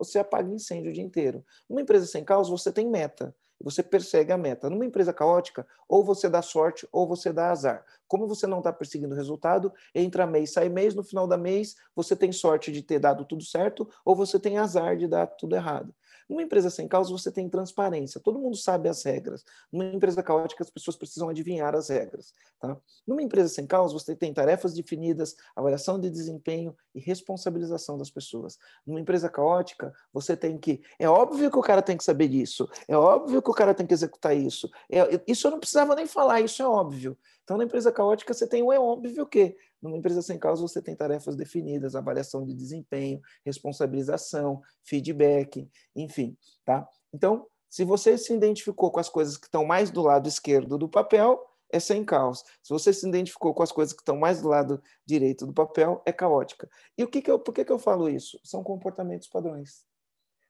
você 0.00 0.18
apaga 0.18 0.52
incêndio 0.52 0.90
o 0.90 0.94
dia 0.94 1.04
inteiro. 1.04 1.44
Numa 1.68 1.82
empresa 1.82 2.06
sem 2.06 2.24
caos, 2.24 2.48
você 2.48 2.72
tem 2.72 2.88
meta. 2.88 3.34
Você 3.62 3.82
persegue 3.82 4.32
a 4.32 4.38
meta. 4.38 4.70
Numa 4.70 4.86
empresa 4.86 5.12
caótica, 5.12 5.66
ou 5.86 6.02
você 6.02 6.28
dá 6.28 6.40
sorte 6.40 6.88
ou 6.90 7.06
você 7.06 7.32
dá 7.32 7.50
azar. 7.50 7.84
Como 8.08 8.26
você 8.26 8.46
não 8.46 8.58
está 8.58 8.72
perseguindo 8.72 9.14
o 9.14 9.16
resultado, 9.16 9.72
entra 9.94 10.26
mês, 10.26 10.52
sai 10.52 10.70
mês, 10.70 10.94
no 10.94 11.04
final 11.04 11.26
da 11.26 11.36
mês, 11.36 11.76
você 11.94 12.16
tem 12.16 12.32
sorte 12.32 12.72
de 12.72 12.82
ter 12.82 12.98
dado 12.98 13.24
tudo 13.26 13.44
certo 13.44 13.88
ou 14.04 14.16
você 14.16 14.40
tem 14.40 14.56
azar 14.56 14.96
de 14.96 15.06
dar 15.06 15.26
tudo 15.26 15.54
errado. 15.54 15.94
Numa 16.30 16.44
empresa 16.44 16.70
sem 16.70 16.86
causa, 16.86 17.10
você 17.10 17.28
tem 17.28 17.48
transparência, 17.48 18.20
todo 18.20 18.38
mundo 18.38 18.56
sabe 18.56 18.88
as 18.88 19.02
regras. 19.02 19.44
Numa 19.72 19.86
empresa 19.86 20.22
caótica, 20.22 20.62
as 20.62 20.70
pessoas 20.70 20.96
precisam 20.96 21.28
adivinhar 21.28 21.74
as 21.74 21.88
regras. 21.88 22.32
Tá? 22.60 22.76
Numa 23.04 23.20
empresa 23.20 23.48
sem 23.48 23.66
causa, 23.66 23.92
você 23.92 24.14
tem 24.14 24.32
tarefas 24.32 24.72
definidas, 24.72 25.34
avaliação 25.56 25.98
de 25.98 26.08
desempenho 26.08 26.72
e 26.94 27.00
responsabilização 27.00 27.98
das 27.98 28.12
pessoas. 28.12 28.60
Numa 28.86 29.00
empresa 29.00 29.28
caótica, 29.28 29.92
você 30.12 30.36
tem 30.36 30.56
que. 30.56 30.80
É 31.00 31.08
óbvio 31.08 31.50
que 31.50 31.58
o 31.58 31.62
cara 31.62 31.82
tem 31.82 31.96
que 31.96 32.04
saber 32.04 32.28
disso, 32.28 32.70
é 32.86 32.96
óbvio 32.96 33.42
que 33.42 33.50
o 33.50 33.54
cara 33.54 33.74
tem 33.74 33.84
que 33.84 33.92
executar 33.92 34.36
isso. 34.36 34.70
É, 34.88 35.20
isso 35.26 35.48
eu 35.48 35.50
não 35.50 35.58
precisava 35.58 35.96
nem 35.96 36.06
falar, 36.06 36.40
isso 36.40 36.62
é 36.62 36.66
óbvio. 36.68 37.18
Então, 37.42 37.56
na 37.58 37.64
empresa 37.64 37.90
caótica, 37.90 38.32
você 38.32 38.46
tem 38.46 38.62
o 38.62 38.72
é 38.72 38.78
óbvio 38.78 39.26
que 39.26 39.56
numa 39.80 39.96
empresa 39.96 40.22
sem 40.22 40.38
causa 40.38 40.62
você 40.62 40.80
tem 40.82 40.94
tarefas 40.94 41.36
definidas, 41.36 41.94
avaliação 41.94 42.44
de 42.44 42.54
desempenho, 42.54 43.20
responsabilização, 43.44 44.60
feedback, 44.82 45.68
enfim, 45.94 46.36
tá? 46.64 46.86
Então, 47.12 47.46
se 47.68 47.84
você 47.84 48.18
se 48.18 48.34
identificou 48.34 48.90
com 48.90 49.00
as 49.00 49.08
coisas 49.08 49.36
que 49.36 49.46
estão 49.46 49.64
mais 49.64 49.90
do 49.90 50.02
lado 50.02 50.28
esquerdo 50.28 50.76
do 50.76 50.88
papel, 50.88 51.40
é 51.72 51.78
sem 51.78 52.04
caos. 52.04 52.44
Se 52.62 52.72
você 52.72 52.92
se 52.92 53.08
identificou 53.08 53.54
com 53.54 53.62
as 53.62 53.70
coisas 53.70 53.94
que 53.94 54.02
estão 54.02 54.16
mais 54.16 54.42
do 54.42 54.48
lado 54.48 54.82
direito 55.06 55.46
do 55.46 55.52
papel, 55.52 56.02
é 56.04 56.12
caótica. 56.12 56.68
E 56.98 57.04
o 57.04 57.08
que, 57.08 57.22
que 57.22 57.30
eu, 57.30 57.38
por 57.38 57.54
que, 57.54 57.64
que 57.64 57.72
eu 57.72 57.78
falo 57.78 58.08
isso? 58.08 58.40
São 58.42 58.62
comportamentos 58.62 59.28
padrões. 59.28 59.84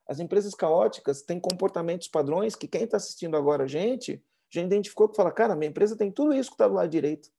As 0.09 0.19
empresas 0.19 0.55
caóticas 0.55 1.23
têm 1.23 1.39
comportamentos 1.39 2.09
padrões 2.09 2.57
que 2.57 2.67
quem 2.67 2.85
está 2.85 2.97
assistindo 2.97 3.37
agora 3.37 3.65
a 3.65 3.69
gente 3.69 4.23
já 4.51 4.63
identificou 4.63 5.09
que 5.09 5.15
fala, 5.15 5.31
cara, 5.31 5.55
minha 5.55 5.71
empresa 5.71 5.97
tem 5.97 6.11
tudo 6.11 6.35
isso 6.35 6.51
que 6.51 6.55
está 6.55 6.67
do 6.67 6.75
lado 6.75 6.91
direito. 6.91 7.31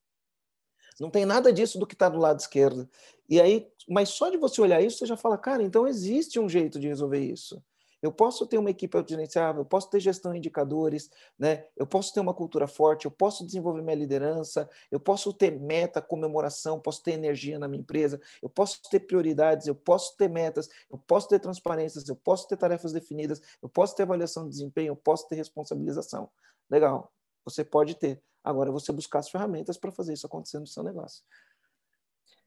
Não 1.00 1.10
tem 1.10 1.26
nada 1.26 1.52
disso 1.52 1.80
do 1.80 1.88
que 1.88 1.96
está 1.96 2.10
do 2.10 2.20
lado 2.20 2.40
esquerdo. 2.40 2.90
E 3.30 3.40
aí, 3.40 3.68
mas 3.88 4.10
só 4.10 4.30
de 4.30 4.38
você 4.38 4.62
olhar 4.62 4.82
isso, 4.82 4.98
você 4.98 5.06
já 5.06 5.18
fala, 5.18 5.38
cara, 5.38 5.64
então 5.64 5.88
existe 5.88 6.40
um 6.40 6.50
jeito 6.50 6.80
de 6.80 6.88
resolver 6.88 7.20
isso. 7.20 7.62
Eu 8.02 8.12
posso 8.12 8.48
ter 8.48 8.58
uma 8.58 8.72
equipe 8.72 8.98
autogerenciável, 8.98 9.62
eu 9.62 9.66
posso 9.66 9.90
ter 9.90 10.00
gestão 10.00 10.32
de 10.32 10.40
indicadores, 10.40 11.10
né? 11.38 11.68
eu 11.78 11.86
posso 11.86 12.12
ter 12.12 12.20
uma 12.20 12.34
cultura 12.34 12.68
forte, 12.68 13.06
eu 13.06 13.12
posso 13.12 13.46
desenvolver 13.46 13.84
minha 13.84 13.96
liderança, 13.96 14.68
eu 14.90 15.00
posso 15.00 15.32
ter 15.32 15.52
meta, 15.60 16.02
comemoração, 16.02 16.80
posso 16.80 17.04
ter 17.04 17.12
energia 17.12 17.60
na 17.60 17.68
minha 17.68 17.82
empresa, 17.82 18.20
eu 18.42 18.50
posso 18.50 18.82
ter 18.90 19.02
prioridades, 19.02 19.68
eu 19.68 19.76
posso 19.76 20.18
ter 20.18 20.28
metas, 20.28 20.68
eu 20.90 20.98
posso 20.98 21.28
ter 21.28 21.40
transparências, 21.40 22.10
eu 22.10 22.16
posso 22.16 22.48
ter 22.48 22.58
tarefas 22.58 22.92
definidas, 22.92 23.40
eu 23.62 23.70
posso 23.70 23.96
ter 23.96 24.04
avaliação 24.04 24.46
de 24.46 24.50
desempenho, 24.50 24.92
eu 24.92 24.96
posso 24.96 25.28
ter 25.28 25.36
responsabilização. 25.36 26.28
Legal, 26.70 27.14
você 27.46 27.64
pode 27.64 27.96
ter. 27.96 28.20
Agora 28.44 28.72
você 28.72 28.92
buscar 28.92 29.20
as 29.20 29.30
ferramentas 29.30 29.78
para 29.78 29.92
fazer 29.92 30.14
isso 30.14 30.26
acontecer 30.26 30.60
no 30.60 30.68
seu 30.68 30.84
negócio. 30.84 31.24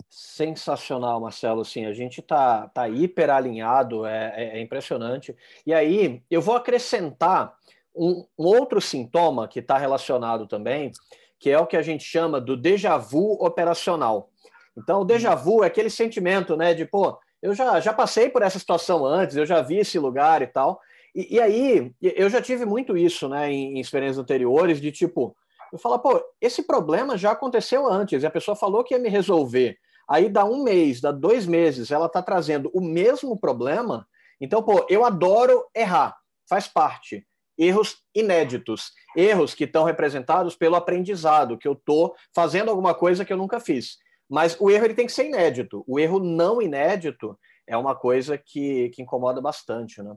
Sensacional, 0.09 1.20
Marcelo. 1.20 1.64
Sim, 1.64 1.86
a 1.86 1.92
gente 1.92 2.22
tá, 2.22 2.68
tá 2.68 2.88
hiper 2.88 3.30
alinhado, 3.30 4.07
é, 4.07 4.32
é, 4.36 4.59
é 4.59 4.61
impressionante. 4.61 5.36
E 5.66 5.72
aí, 5.72 6.22
eu 6.30 6.40
vou 6.40 6.57
acrescentar 6.57 7.55
um, 7.95 8.26
um 8.38 8.47
outro 8.47 8.80
sintoma 8.80 9.47
que 9.49 9.61
está 9.61 9.78
relacionado 9.78 10.47
também, 10.47 10.90
que 11.38 11.51
é 11.51 11.59
o 11.59 11.66
que 11.66 11.76
a 11.76 11.82
gente 11.82 12.05
chama 12.05 12.40
do 12.40 12.57
déjà 12.57 12.97
vu 12.97 13.32
operacional. 13.45 14.30
Então, 14.76 15.01
o 15.01 15.05
déjà 15.05 15.34
vu 15.34 15.62
é 15.62 15.68
aquele 15.68 15.90
sentimento, 15.90 16.57
né, 16.57 16.74
de 16.74 16.84
pô, 16.84 17.18
eu 17.40 17.55
já, 17.55 17.78
já 17.80 17.92
passei 17.92 18.28
por 18.28 18.42
essa 18.42 18.59
situação 18.59 19.05
antes, 19.05 19.36
eu 19.36 19.47
já 19.47 19.62
vi 19.62 19.78
esse 19.78 19.99
lugar 19.99 20.42
e 20.42 20.47
tal. 20.47 20.80
E, 21.14 21.36
e 21.36 21.40
aí, 21.40 21.92
eu 22.01 22.28
já 22.28 22.40
tive 22.42 22.64
muito 22.64 22.97
isso, 22.97 23.28
né, 23.28 23.51
em, 23.51 23.76
em 23.76 23.80
experiências 23.80 24.18
anteriores, 24.18 24.80
de 24.80 24.90
tipo, 24.90 25.36
eu 25.74 25.78
falo, 25.78 25.98
pô, 25.98 26.24
esse 26.40 26.62
problema 26.62 27.18
já 27.18 27.32
aconteceu 27.32 27.90
antes, 27.90 28.22
e 28.22 28.26
a 28.26 28.30
pessoa 28.30 28.54
falou 28.54 28.84
que 28.84 28.94
ia 28.94 29.00
me 29.00 29.08
resolver. 29.08 29.76
Aí 30.08 30.28
dá 30.28 30.44
um 30.44 30.62
mês, 30.62 31.00
dá 31.00 31.10
dois 31.10 31.46
meses, 31.46 31.90
ela 31.90 32.06
está 32.06 32.22
trazendo 32.22 32.70
o 32.72 32.80
mesmo 32.80 33.36
problema. 33.36 34.06
Então, 34.40 34.62
pô, 34.62 34.86
eu 34.88 35.04
adoro 35.04 35.64
errar, 35.74 36.16
faz 36.48 36.68
parte. 36.68 37.26
Erros 37.58 37.96
inéditos, 38.14 38.92
erros 39.16 39.52
que 39.52 39.64
estão 39.64 39.82
representados 39.82 40.54
pelo 40.54 40.76
aprendizado, 40.76 41.58
que 41.58 41.66
eu 41.66 41.72
estou 41.72 42.14
fazendo 42.32 42.68
alguma 42.68 42.94
coisa 42.94 43.24
que 43.24 43.32
eu 43.32 43.36
nunca 43.36 43.58
fiz. 43.58 43.96
Mas 44.30 44.56
o 44.60 44.70
erro 44.70 44.84
ele 44.84 44.94
tem 44.94 45.06
que 45.06 45.12
ser 45.12 45.26
inédito. 45.26 45.82
O 45.88 45.98
erro 45.98 46.20
não 46.20 46.62
inédito 46.62 47.36
é 47.66 47.76
uma 47.76 47.96
coisa 47.96 48.38
que, 48.38 48.90
que 48.90 49.02
incomoda 49.02 49.40
bastante, 49.40 50.00
né? 50.00 50.14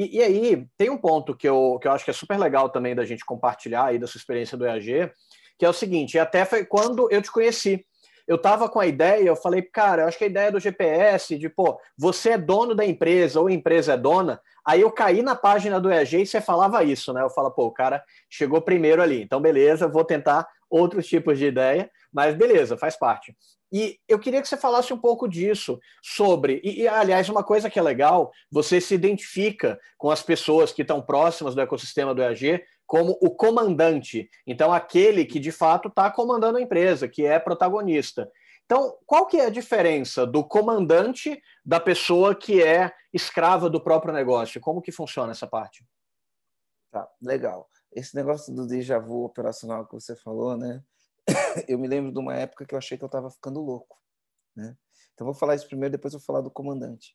E, 0.00 0.16
e, 0.16 0.22
aí, 0.22 0.66
tem 0.78 0.88
um 0.88 0.96
ponto 0.96 1.36
que 1.36 1.46
eu, 1.46 1.78
que 1.80 1.86
eu 1.86 1.92
acho 1.92 2.04
que 2.04 2.10
é 2.10 2.14
super 2.14 2.38
legal 2.38 2.70
também 2.70 2.94
da 2.94 3.04
gente 3.04 3.24
compartilhar 3.24 3.86
aí 3.86 3.98
da 3.98 4.06
sua 4.06 4.18
experiência 4.18 4.56
do 4.56 4.64
EAG, 4.64 5.12
que 5.58 5.66
é 5.66 5.68
o 5.68 5.74
seguinte, 5.74 6.18
até 6.18 6.46
foi 6.46 6.64
quando 6.64 7.06
eu 7.10 7.20
te 7.20 7.30
conheci 7.30 7.84
eu 8.30 8.38
tava 8.38 8.68
com 8.68 8.78
a 8.78 8.86
ideia, 8.86 9.24
eu 9.24 9.34
falei, 9.34 9.60
cara, 9.60 10.02
eu 10.02 10.06
acho 10.06 10.16
que 10.16 10.22
a 10.22 10.28
ideia 10.28 10.52
do 10.52 10.60
GPS, 10.60 11.36
de, 11.36 11.48
pô, 11.48 11.80
você 11.98 12.30
é 12.30 12.38
dono 12.38 12.76
da 12.76 12.86
empresa 12.86 13.40
ou 13.40 13.48
a 13.48 13.52
empresa 13.52 13.94
é 13.94 13.96
dona, 13.96 14.40
aí 14.64 14.82
eu 14.82 14.90
caí 14.92 15.20
na 15.20 15.34
página 15.34 15.80
do 15.80 15.90
EAG 15.90 16.22
e 16.22 16.26
você 16.26 16.40
falava 16.40 16.84
isso, 16.84 17.12
né? 17.12 17.22
Eu 17.22 17.30
falo, 17.30 17.50
pô, 17.50 17.66
o 17.66 17.72
cara 17.72 18.00
chegou 18.30 18.62
primeiro 18.62 19.02
ali, 19.02 19.20
então 19.20 19.40
beleza, 19.40 19.88
vou 19.88 20.04
tentar 20.04 20.46
outros 20.70 21.08
tipos 21.08 21.40
de 21.40 21.46
ideia, 21.46 21.90
mas 22.12 22.36
beleza, 22.36 22.76
faz 22.76 22.96
parte. 22.96 23.36
E 23.72 23.98
eu 24.08 24.18
queria 24.18 24.42
que 24.42 24.48
você 24.48 24.56
falasse 24.56 24.92
um 24.92 24.98
pouco 24.98 25.28
disso, 25.28 25.78
sobre. 26.02 26.60
E, 26.64 26.82
e, 26.82 26.88
aliás, 26.88 27.28
uma 27.28 27.44
coisa 27.44 27.70
que 27.70 27.78
é 27.78 27.82
legal, 27.82 28.32
você 28.50 28.80
se 28.80 28.94
identifica 28.94 29.78
com 29.96 30.10
as 30.10 30.22
pessoas 30.22 30.72
que 30.72 30.82
estão 30.82 31.00
próximas 31.00 31.54
do 31.54 31.60
ecossistema 31.60 32.14
do 32.14 32.22
EAG 32.22 32.64
como 32.84 33.16
o 33.22 33.30
comandante. 33.30 34.28
Então, 34.44 34.72
aquele 34.72 35.24
que 35.24 35.38
de 35.38 35.52
fato 35.52 35.86
está 35.86 36.10
comandando 36.10 36.58
a 36.58 36.60
empresa, 36.60 37.08
que 37.08 37.24
é 37.24 37.38
protagonista. 37.38 38.28
Então, 38.64 38.96
qual 39.06 39.26
que 39.26 39.36
é 39.36 39.46
a 39.46 39.50
diferença 39.50 40.26
do 40.26 40.42
comandante 40.42 41.40
da 41.64 41.78
pessoa 41.78 42.34
que 42.34 42.60
é 42.60 42.92
escrava 43.12 43.70
do 43.70 43.80
próprio 43.80 44.12
negócio? 44.12 44.60
Como 44.60 44.82
que 44.82 44.90
funciona 44.90 45.30
essa 45.30 45.46
parte? 45.46 45.84
Tá, 46.90 47.08
legal. 47.22 47.68
Esse 47.92 48.16
negócio 48.16 48.52
do 48.52 48.66
déjà 48.66 48.98
vu 48.98 49.24
operacional 49.24 49.86
que 49.86 49.94
você 49.94 50.16
falou, 50.16 50.56
né? 50.56 50.82
eu 51.68 51.78
me 51.78 51.88
lembro 51.88 52.12
de 52.12 52.18
uma 52.18 52.34
época 52.34 52.66
que 52.66 52.74
eu 52.74 52.78
achei 52.78 52.96
que 52.96 53.04
eu 53.04 53.06
estava 53.06 53.30
ficando 53.30 53.60
louco, 53.60 53.98
né? 54.56 54.76
Então, 55.14 55.24
vou 55.24 55.34
falar 55.34 55.54
isso 55.54 55.66
primeiro, 55.66 55.92
depois 55.92 56.14
vou 56.14 56.22
falar 56.22 56.40
do 56.40 56.50
comandante. 56.50 57.14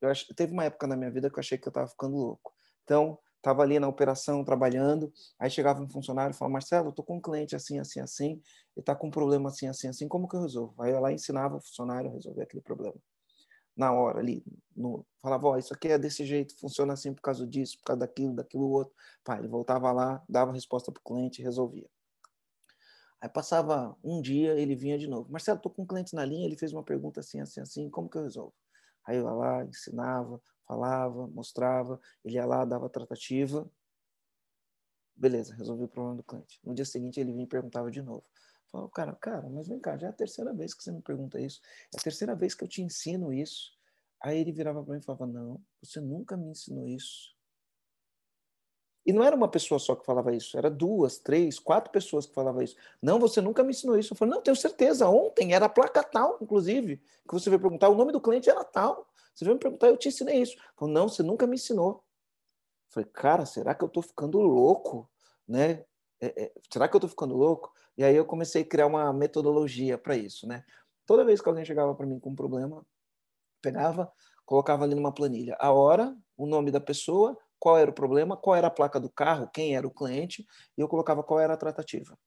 Eu 0.00 0.10
ach... 0.10 0.26
Teve 0.36 0.52
uma 0.52 0.64
época 0.64 0.86
na 0.86 0.96
minha 0.96 1.10
vida 1.10 1.30
que 1.30 1.36
eu 1.36 1.40
achei 1.40 1.56
que 1.56 1.66
eu 1.66 1.70
estava 1.70 1.88
ficando 1.88 2.16
louco. 2.16 2.52
Então, 2.84 3.18
estava 3.38 3.62
ali 3.62 3.78
na 3.78 3.88
operação 3.88 4.44
trabalhando, 4.44 5.12
aí 5.38 5.50
chegava 5.50 5.82
um 5.82 5.88
funcionário 5.88 6.34
e 6.34 6.36
falava, 6.36 6.52
Marcelo, 6.52 6.90
estou 6.90 7.04
com 7.04 7.16
um 7.16 7.20
cliente 7.20 7.56
assim, 7.56 7.78
assim, 7.78 8.00
assim, 8.00 8.32
ele 8.32 8.42
está 8.80 8.94
com 8.94 9.06
um 9.08 9.10
problema 9.10 9.48
assim, 9.48 9.66
assim, 9.66 9.88
assim, 9.88 10.08
como 10.08 10.28
que 10.28 10.36
eu 10.36 10.42
resolvo? 10.42 10.74
Aí 10.82 10.92
eu 10.92 11.00
lá 11.00 11.12
ensinava 11.12 11.56
o 11.56 11.60
funcionário 11.60 12.10
a 12.10 12.12
resolver 12.12 12.42
aquele 12.42 12.62
problema. 12.62 12.96
Na 13.76 13.92
hora 13.92 14.18
ali, 14.18 14.44
no, 14.76 15.06
falava, 15.22 15.46
ó, 15.46 15.52
oh, 15.52 15.58
isso 15.58 15.72
aqui 15.72 15.88
é 15.88 15.98
desse 15.98 16.26
jeito, 16.26 16.58
funciona 16.58 16.92
assim 16.92 17.14
por 17.14 17.22
causa 17.22 17.46
disso, 17.46 17.78
por 17.78 17.84
causa 17.84 18.00
daquilo, 18.00 18.34
daquilo 18.34 18.68
outro. 18.68 18.92
Pá, 19.24 19.38
ele 19.38 19.48
voltava 19.48 19.92
lá, 19.92 20.22
dava 20.28 20.50
a 20.50 20.54
resposta 20.54 20.90
para 20.90 21.00
o 21.00 21.04
cliente 21.04 21.40
e 21.40 21.44
resolvia. 21.44 21.88
Aí 23.20 23.28
passava 23.28 23.96
um 24.02 24.20
dia, 24.20 24.54
ele 24.54 24.76
vinha 24.76 24.98
de 24.98 25.08
novo. 25.08 25.30
Marcelo, 25.30 25.56
estou 25.56 25.72
com 25.72 25.82
um 25.82 25.86
cliente 25.86 26.14
na 26.14 26.24
linha, 26.24 26.46
ele 26.46 26.56
fez 26.56 26.72
uma 26.72 26.84
pergunta 26.84 27.20
assim, 27.20 27.40
assim, 27.40 27.60
assim, 27.60 27.90
como 27.90 28.08
que 28.08 28.16
eu 28.16 28.22
resolvo? 28.22 28.54
Aí 29.04 29.16
eu 29.16 29.24
ia 29.24 29.32
lá, 29.32 29.64
ensinava, 29.64 30.40
falava, 30.66 31.26
mostrava, 31.26 32.00
ele 32.24 32.34
ia 32.34 32.46
lá, 32.46 32.64
dava 32.64 32.88
tratativa. 32.88 33.68
Beleza, 35.16 35.54
resolvi 35.54 35.84
o 35.84 35.88
problema 35.88 36.16
do 36.16 36.22
cliente. 36.22 36.60
No 36.62 36.72
dia 36.74 36.84
seguinte 36.84 37.18
ele 37.18 37.32
vinha 37.32 37.44
e 37.44 37.48
perguntava 37.48 37.90
de 37.90 38.00
novo. 38.00 38.24
Falava, 38.70 38.90
cara, 38.90 39.16
cara, 39.16 39.48
mas 39.48 39.66
vem 39.66 39.80
cá, 39.80 39.96
já 39.96 40.08
é 40.08 40.10
a 40.10 40.12
terceira 40.12 40.52
vez 40.54 40.74
que 40.74 40.82
você 40.82 40.92
me 40.92 41.02
pergunta 41.02 41.40
isso. 41.40 41.60
É 41.92 41.98
a 41.98 42.02
terceira 42.02 42.36
vez 42.36 42.54
que 42.54 42.62
eu 42.62 42.68
te 42.68 42.82
ensino 42.82 43.32
isso. 43.32 43.72
Aí 44.22 44.38
ele 44.38 44.52
virava 44.52 44.84
para 44.84 44.94
mim 44.94 45.00
e 45.00 45.04
falava, 45.04 45.26
não, 45.26 45.60
você 45.82 46.00
nunca 46.00 46.36
me 46.36 46.50
ensinou 46.50 46.86
isso. 46.86 47.37
E 49.08 49.12
não 49.12 49.24
era 49.24 49.34
uma 49.34 49.48
pessoa 49.48 49.78
só 49.78 49.96
que 49.96 50.04
falava 50.04 50.36
isso, 50.36 50.58
era 50.58 50.68
duas, 50.68 51.16
três, 51.16 51.58
quatro 51.58 51.90
pessoas 51.90 52.26
que 52.26 52.34
falavam 52.34 52.60
isso. 52.60 52.76
Não, 53.00 53.18
você 53.18 53.40
nunca 53.40 53.64
me 53.64 53.70
ensinou 53.70 53.98
isso. 53.98 54.12
Eu 54.12 54.18
falei, 54.18 54.34
não, 54.34 54.42
tenho 54.42 54.54
certeza, 54.54 55.08
ontem 55.08 55.54
era 55.54 55.64
a 55.64 55.68
placa 55.70 56.02
tal, 56.02 56.36
inclusive, 56.42 56.98
que 57.26 57.32
você 57.32 57.48
veio 57.48 57.58
perguntar, 57.58 57.88
o 57.88 57.94
nome 57.94 58.12
do 58.12 58.20
cliente 58.20 58.50
era 58.50 58.62
tal. 58.62 59.08
Você 59.34 59.46
veio 59.46 59.54
me 59.54 59.60
perguntar, 59.60 59.88
eu 59.88 59.96
te 59.96 60.08
ensinei 60.08 60.42
isso. 60.42 60.58
Falei, 60.76 60.92
não, 60.92 61.08
você 61.08 61.22
nunca 61.22 61.46
me 61.46 61.54
ensinou. 61.54 61.92
Eu 61.92 62.92
falei, 62.92 63.08
cara, 63.10 63.46
será 63.46 63.74
que 63.74 63.82
eu 63.82 63.88
estou 63.88 64.02
ficando 64.02 64.42
louco? 64.42 65.10
Né? 65.48 65.86
É, 66.20 66.44
é, 66.44 66.52
será 66.70 66.86
que 66.86 66.94
eu 66.94 66.98
estou 66.98 67.08
ficando 67.08 67.34
louco? 67.34 67.72
E 67.96 68.04
aí 68.04 68.14
eu 68.14 68.26
comecei 68.26 68.60
a 68.60 68.66
criar 68.66 68.88
uma 68.88 69.10
metodologia 69.10 69.96
para 69.96 70.18
isso. 70.18 70.46
Né? 70.46 70.62
Toda 71.06 71.24
vez 71.24 71.40
que 71.40 71.48
alguém 71.48 71.64
chegava 71.64 71.94
para 71.94 72.04
mim 72.04 72.20
com 72.20 72.28
um 72.28 72.36
problema, 72.36 72.84
pegava, 73.62 74.12
colocava 74.44 74.84
ali 74.84 74.94
numa 74.94 75.14
planilha 75.14 75.56
a 75.58 75.72
hora, 75.72 76.14
o 76.36 76.46
nome 76.46 76.70
da 76.70 76.78
pessoa, 76.80 77.38
qual 77.58 77.76
era 77.76 77.90
o 77.90 77.94
problema, 77.94 78.36
qual 78.36 78.56
era 78.56 78.68
a 78.68 78.70
placa 78.70 79.00
do 79.00 79.10
carro, 79.10 79.48
quem 79.52 79.76
era 79.76 79.86
o 79.86 79.90
cliente, 79.90 80.46
e 80.76 80.80
eu 80.80 80.88
colocava 80.88 81.22
qual 81.22 81.40
era 81.40 81.54
a 81.54 81.56
tratativa. 81.56 82.18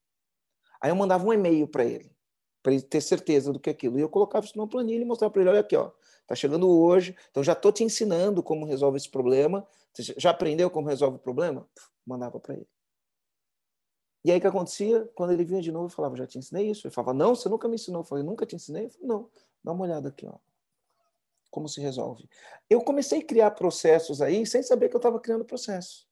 Aí 0.82 0.90
eu 0.90 0.96
mandava 0.96 1.26
um 1.26 1.34
e-mail 1.34 1.68
para 1.68 1.86
ele, 1.86 2.16
para 2.64 2.74
ele 2.74 2.82
ter 2.82 3.02
certeza 3.02 3.54
do 3.54 3.60
que 3.60 3.70
é 3.70 3.74
aquilo. 3.74 3.98
E 3.98 4.02
eu 4.02 4.10
colocava 4.10 4.46
isso 4.46 4.58
numa 4.58 4.68
planilha 4.68 5.02
e 5.02 5.06
mostrava 5.06 5.32
para 5.32 5.42
ele, 5.42 5.52
olha 5.52 5.60
aqui, 5.60 5.76
ó, 5.76 5.92
Está 6.32 6.36
chegando 6.36 6.70
hoje, 6.70 7.14
então 7.30 7.44
já 7.44 7.52
estou 7.52 7.74
te 7.74 7.84
ensinando 7.84 8.42
como 8.42 8.66
resolve 8.66 8.96
esse 8.96 9.10
problema. 9.10 9.68
Você 9.94 10.14
já 10.18 10.30
aprendeu 10.30 10.70
como 10.72 10.88
resolve 10.88 11.18
o 11.18 11.20
problema? 11.20 11.68
Mandava 12.06 12.40
para 12.40 12.56
ele. 12.56 12.68
E 14.24 14.32
aí 14.32 14.38
o 14.38 14.42
que 14.42 14.48
acontecia? 14.48 15.10
Quando 15.14 15.34
ele 15.34 15.44
vinha 15.44 15.62
de 15.62 15.74
novo, 15.74 15.88
eu 15.88 15.90
falava, 15.90 16.16
já 16.16 16.26
te 16.26 16.38
ensinei 16.38 16.70
isso. 16.70 16.88
Ele 16.88 16.94
falava, 16.94 17.14
não, 17.14 17.36
você 17.36 17.50
nunca 17.50 17.68
me 17.68 17.76
ensinou. 17.76 18.02
Eu 18.02 18.06
falei, 18.06 18.24
nunca 18.24 18.46
te 18.46 18.56
ensinei? 18.56 18.86
Eu 18.86 18.90
falei, 18.92 19.08
não, 19.08 19.30
dá 19.62 19.74
uma 19.74 19.84
olhada 19.84 20.08
aqui, 20.08 20.26
ó. 20.26 20.36
Como 21.52 21.68
se 21.68 21.80
resolve. 21.80 22.28
Eu 22.70 22.82
comecei 22.82 23.20
a 23.20 23.26
criar 23.26 23.52
processos 23.52 24.22
aí 24.22 24.46
sem 24.48 24.64
saber 24.64 24.90
que 24.90 24.96
eu 24.96 25.00
estava 25.00 25.20
criando 25.20 25.46
processo. 25.46 26.08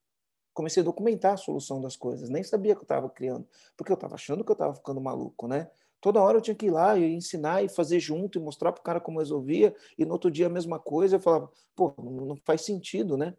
Comecei 0.53 0.81
a 0.81 0.83
documentar 0.83 1.33
a 1.33 1.37
solução 1.37 1.79
das 1.81 1.95
coisas, 1.95 2.29
nem 2.29 2.43
sabia 2.43 2.75
que 2.75 2.81
eu 2.81 2.83
estava 2.83 3.09
criando, 3.09 3.47
porque 3.77 3.91
eu 3.91 3.95
estava 3.95 4.15
achando 4.15 4.43
que 4.43 4.51
eu 4.51 4.53
estava 4.53 4.75
ficando 4.75 4.99
maluco, 4.99 5.47
né? 5.47 5.71
Toda 6.01 6.21
hora 6.21 6.37
eu 6.37 6.41
tinha 6.41 6.55
que 6.55 6.65
ir 6.65 6.71
lá 6.71 6.97
e 6.97 7.13
ensinar 7.13 7.63
e 7.63 7.69
fazer 7.69 7.99
junto 7.99 8.37
e 8.37 8.41
mostrar 8.41 8.71
para 8.71 8.81
o 8.81 8.83
cara 8.83 8.99
como 8.99 9.19
resolvia, 9.19 9.75
e 9.97 10.05
no 10.05 10.13
outro 10.13 10.29
dia 10.29 10.47
a 10.47 10.49
mesma 10.49 10.79
coisa. 10.79 11.15
Eu 11.15 11.19
falava, 11.19 11.49
pô, 11.75 11.93
não 11.97 12.37
faz 12.45 12.61
sentido, 12.61 13.17
né? 13.17 13.35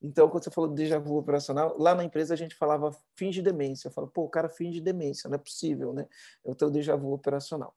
Então, 0.00 0.28
quando 0.28 0.44
você 0.44 0.50
falou 0.50 0.70
de 0.70 0.76
déjà 0.76 0.98
vu 0.98 1.16
operacional, 1.16 1.74
lá 1.78 1.94
na 1.94 2.04
empresa 2.04 2.34
a 2.34 2.36
gente 2.36 2.54
falava 2.54 2.94
finge 3.14 3.40
demência. 3.40 3.88
Eu 3.88 3.92
falo, 3.92 4.08
pô, 4.08 4.24
o 4.24 4.28
cara 4.28 4.48
finge 4.48 4.80
demência, 4.80 5.28
não 5.28 5.36
é 5.36 5.38
possível, 5.38 5.92
né? 5.92 6.06
É 6.44 6.50
o 6.50 6.54
teu 6.54 6.70
déjà 6.70 6.94
vu 6.94 7.12
operacional. 7.12 7.74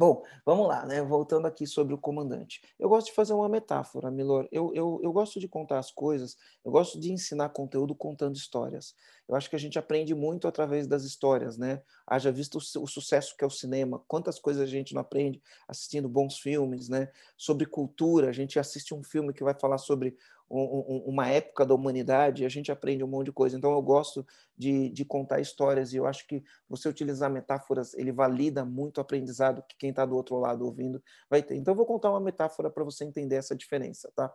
Bom, 0.00 0.22
vamos 0.46 0.66
lá, 0.66 0.86
né? 0.86 1.02
Voltando 1.02 1.46
aqui 1.46 1.66
sobre 1.66 1.92
o 1.92 1.98
comandante. 1.98 2.62
Eu 2.78 2.88
gosto 2.88 3.08
de 3.08 3.12
fazer 3.12 3.34
uma 3.34 3.50
metáfora, 3.50 4.10
Milor. 4.10 4.48
Eu, 4.50 4.72
eu, 4.74 4.98
eu 5.02 5.12
gosto 5.12 5.38
de 5.38 5.46
contar 5.46 5.78
as 5.78 5.90
coisas, 5.90 6.38
eu 6.64 6.72
gosto 6.72 6.98
de 6.98 7.12
ensinar 7.12 7.50
conteúdo 7.50 7.94
contando 7.94 8.34
histórias. 8.34 8.94
Eu 9.30 9.36
acho 9.36 9.48
que 9.48 9.54
a 9.54 9.58
gente 9.60 9.78
aprende 9.78 10.12
muito 10.12 10.48
através 10.48 10.88
das 10.88 11.04
histórias, 11.04 11.56
né? 11.56 11.80
Haja 12.04 12.32
visto 12.32 12.56
o, 12.56 12.82
o 12.82 12.86
sucesso 12.88 13.36
que 13.36 13.44
é 13.44 13.46
o 13.46 13.50
cinema, 13.50 14.02
quantas 14.08 14.40
coisas 14.40 14.60
a 14.60 14.66
gente 14.66 14.92
não 14.92 15.00
aprende 15.00 15.40
assistindo 15.68 16.08
bons 16.08 16.40
filmes, 16.40 16.88
né? 16.88 17.08
Sobre 17.36 17.64
cultura, 17.64 18.28
a 18.28 18.32
gente 18.32 18.58
assiste 18.58 18.92
um 18.92 19.04
filme 19.04 19.32
que 19.32 19.44
vai 19.44 19.54
falar 19.54 19.78
sobre 19.78 20.16
um, 20.50 21.04
uma 21.06 21.28
época 21.28 21.64
da 21.64 21.74
humanidade, 21.74 22.44
a 22.44 22.48
gente 22.48 22.72
aprende 22.72 23.04
um 23.04 23.06
monte 23.06 23.26
de 23.26 23.32
coisa. 23.32 23.56
Então, 23.56 23.70
eu 23.70 23.80
gosto 23.80 24.26
de, 24.58 24.90
de 24.90 25.04
contar 25.04 25.40
histórias 25.40 25.92
e 25.92 25.96
eu 25.96 26.06
acho 26.06 26.26
que 26.26 26.42
você 26.68 26.88
utilizar 26.88 27.30
metáforas, 27.30 27.94
ele 27.94 28.10
valida 28.10 28.64
muito 28.64 28.98
o 28.98 29.00
aprendizado 29.00 29.62
que 29.62 29.76
quem 29.78 29.90
está 29.90 30.04
do 30.04 30.16
outro 30.16 30.36
lado 30.38 30.64
ouvindo 30.64 31.00
vai 31.28 31.40
ter. 31.40 31.54
Então, 31.54 31.72
eu 31.72 31.76
vou 31.76 31.86
contar 31.86 32.10
uma 32.10 32.20
metáfora 32.20 32.68
para 32.68 32.82
você 32.82 33.04
entender 33.04 33.36
essa 33.36 33.54
diferença, 33.54 34.10
tá? 34.16 34.32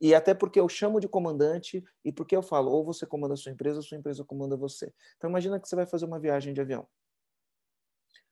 E 0.00 0.14
até 0.14 0.34
porque 0.34 0.60
eu 0.60 0.68
chamo 0.68 1.00
de 1.00 1.08
comandante 1.08 1.84
e 2.04 2.12
porque 2.12 2.36
eu 2.36 2.42
falo, 2.42 2.70
ou 2.70 2.84
você 2.84 3.06
comanda 3.06 3.34
a 3.34 3.36
sua 3.36 3.52
empresa, 3.52 3.78
ou 3.78 3.82
sua 3.82 3.98
empresa 3.98 4.24
comanda 4.24 4.56
você. 4.56 4.92
Então, 5.16 5.28
imagina 5.30 5.58
que 5.60 5.68
você 5.68 5.76
vai 5.76 5.86
fazer 5.86 6.04
uma 6.06 6.20
viagem 6.20 6.54
de 6.54 6.60
avião 6.60 6.86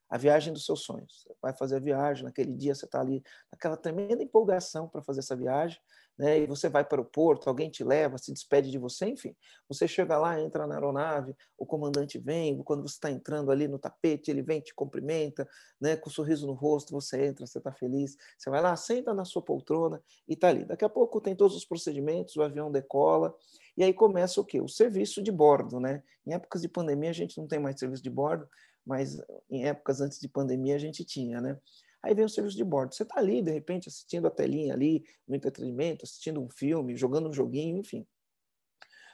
a 0.09 0.17
viagem 0.17 0.53
dos 0.53 0.65
seus 0.65 0.81
sonhos. 0.81 1.23
Você 1.23 1.35
vai 1.41 1.53
fazer 1.53 1.77
a 1.77 1.79
viagem, 1.79 2.23
naquele 2.23 2.53
dia 2.53 2.73
você 2.73 2.85
está 2.85 3.01
ali, 3.01 3.23
naquela 3.51 3.77
tremenda 3.77 4.23
empolgação 4.23 4.87
para 4.87 5.01
fazer 5.01 5.19
essa 5.19 5.35
viagem, 5.35 5.79
né? 6.17 6.39
e 6.39 6.47
você 6.47 6.67
vai 6.67 6.83
para 6.83 6.99
o 6.99 7.05
porto, 7.05 7.47
alguém 7.47 7.69
te 7.69 7.83
leva, 7.83 8.17
se 8.17 8.33
despede 8.33 8.71
de 8.71 8.77
você, 8.77 9.05
enfim. 9.05 9.35
Você 9.69 9.87
chega 9.87 10.17
lá, 10.17 10.39
entra 10.41 10.65
na 10.65 10.75
aeronave, 10.75 11.35
o 11.57 11.65
comandante 11.65 12.17
vem, 12.17 12.61
quando 12.63 12.81
você 12.81 12.95
está 12.95 13.11
entrando 13.11 13.51
ali 13.51 13.67
no 13.67 13.77
tapete, 13.77 14.31
ele 14.31 14.41
vem, 14.41 14.59
te 14.59 14.73
cumprimenta, 14.73 15.47
né? 15.79 15.95
com 15.95 16.09
um 16.09 16.13
sorriso 16.13 16.47
no 16.47 16.53
rosto, 16.53 16.91
você 16.91 17.25
entra, 17.25 17.45
você 17.45 17.59
está 17.59 17.71
feliz, 17.71 18.17
você 18.37 18.49
vai 18.49 18.61
lá, 18.61 18.75
senta 18.75 19.13
na 19.13 19.25
sua 19.25 19.41
poltrona 19.41 20.01
e 20.27 20.33
está 20.33 20.47
ali. 20.47 20.65
Daqui 20.65 20.83
a 20.83 20.89
pouco 20.89 21.21
tem 21.21 21.35
todos 21.35 21.55
os 21.55 21.65
procedimentos, 21.65 22.35
o 22.35 22.41
avião 22.41 22.71
decola, 22.71 23.35
e 23.75 23.83
aí 23.83 23.93
começa 23.93 24.41
o 24.41 24.45
quê? 24.45 24.59
O 24.59 24.67
serviço 24.67 25.21
de 25.21 25.31
bordo, 25.31 25.79
né? 25.79 26.01
Em 26.25 26.33
épocas 26.33 26.63
de 26.63 26.67
pandemia 26.67 27.11
a 27.11 27.13
gente 27.13 27.37
não 27.37 27.47
tem 27.47 27.59
mais 27.59 27.77
serviço 27.77 28.01
de 28.01 28.09
bordo, 28.09 28.49
mas 28.87 29.21
em 29.49 29.67
épocas 29.67 29.99
antes 29.99 30.17
de 30.19 30.29
pandemia 30.29 30.75
a 30.75 30.79
gente 30.79 31.03
tinha, 31.03 31.41
né? 31.41 31.59
Aí 32.01 32.15
vem 32.15 32.23
o 32.23 32.29
serviço 32.29 32.55
de 32.55 32.63
bordo. 32.63 32.95
Você 32.95 33.03
está 33.03 33.19
ali, 33.19 33.41
de 33.41 33.51
repente, 33.51 33.89
assistindo 33.89 34.27
a 34.27 34.31
telinha 34.31 34.73
ali, 34.73 35.03
no 35.27 35.35
entretenimento, 35.35 36.05
assistindo 36.05 36.41
um 36.41 36.49
filme, 36.49 36.95
jogando 36.95 37.29
um 37.29 37.33
joguinho, 37.33 37.77
enfim. 37.77 38.07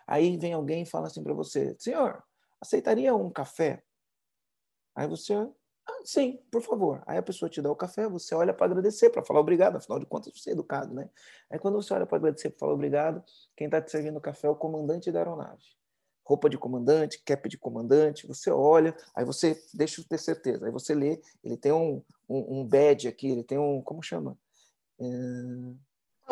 Aí 0.05 0.37
vem 0.37 0.53
alguém 0.53 0.83
e 0.83 0.85
fala 0.85 1.07
assim 1.07 1.23
para 1.23 1.33
você: 1.33 1.75
Senhor, 1.79 2.23
aceitaria 2.61 3.15
um 3.15 3.31
café? 3.31 3.83
Aí 4.95 5.07
você, 5.07 5.33
ah, 5.33 6.01
sim, 6.05 6.39
por 6.51 6.61
favor. 6.61 7.01
Aí 7.07 7.17
a 7.17 7.23
pessoa 7.23 7.49
te 7.49 7.61
dá 7.61 7.71
o 7.71 7.75
café, 7.75 8.07
você 8.07 8.35
olha 8.35 8.53
para 8.53 8.67
agradecer, 8.67 9.09
para 9.09 9.23
falar 9.23 9.39
obrigado, 9.39 9.77
afinal 9.77 9.97
de 9.97 10.05
contas 10.05 10.31
você 10.35 10.51
é 10.51 10.53
educado, 10.53 10.93
né? 10.93 11.09
Aí 11.49 11.57
quando 11.57 11.81
você 11.81 11.93
olha 11.95 12.05
para 12.05 12.17
agradecer, 12.17 12.51
para 12.51 12.59
falar 12.59 12.73
obrigado, 12.73 13.23
quem 13.55 13.65
está 13.65 13.81
te 13.81 13.89
servindo 13.89 14.17
o 14.17 14.21
café 14.21 14.45
é 14.45 14.49
o 14.51 14.55
comandante 14.55 15.11
da 15.11 15.19
aeronave 15.19 15.63
roupa 16.23 16.49
de 16.49 16.57
comandante, 16.57 17.21
cap 17.23 17.47
de 17.47 17.57
comandante, 17.57 18.25
você 18.25 18.49
olha, 18.49 18.95
aí 19.15 19.25
você 19.25 19.61
deixa 19.73 20.01
eu 20.01 20.05
ter 20.05 20.17
certeza, 20.17 20.65
aí 20.65 20.71
você 20.71 20.95
lê, 20.95 21.21
ele 21.43 21.57
tem 21.57 21.71
um, 21.71 22.01
um, 22.29 22.59
um 22.59 22.65
badge 22.65 23.07
aqui, 23.07 23.27
ele 23.27 23.43
tem 23.43 23.57
um, 23.57 23.81
como 23.81 24.01
chama? 24.01 24.37
É... 24.99 25.03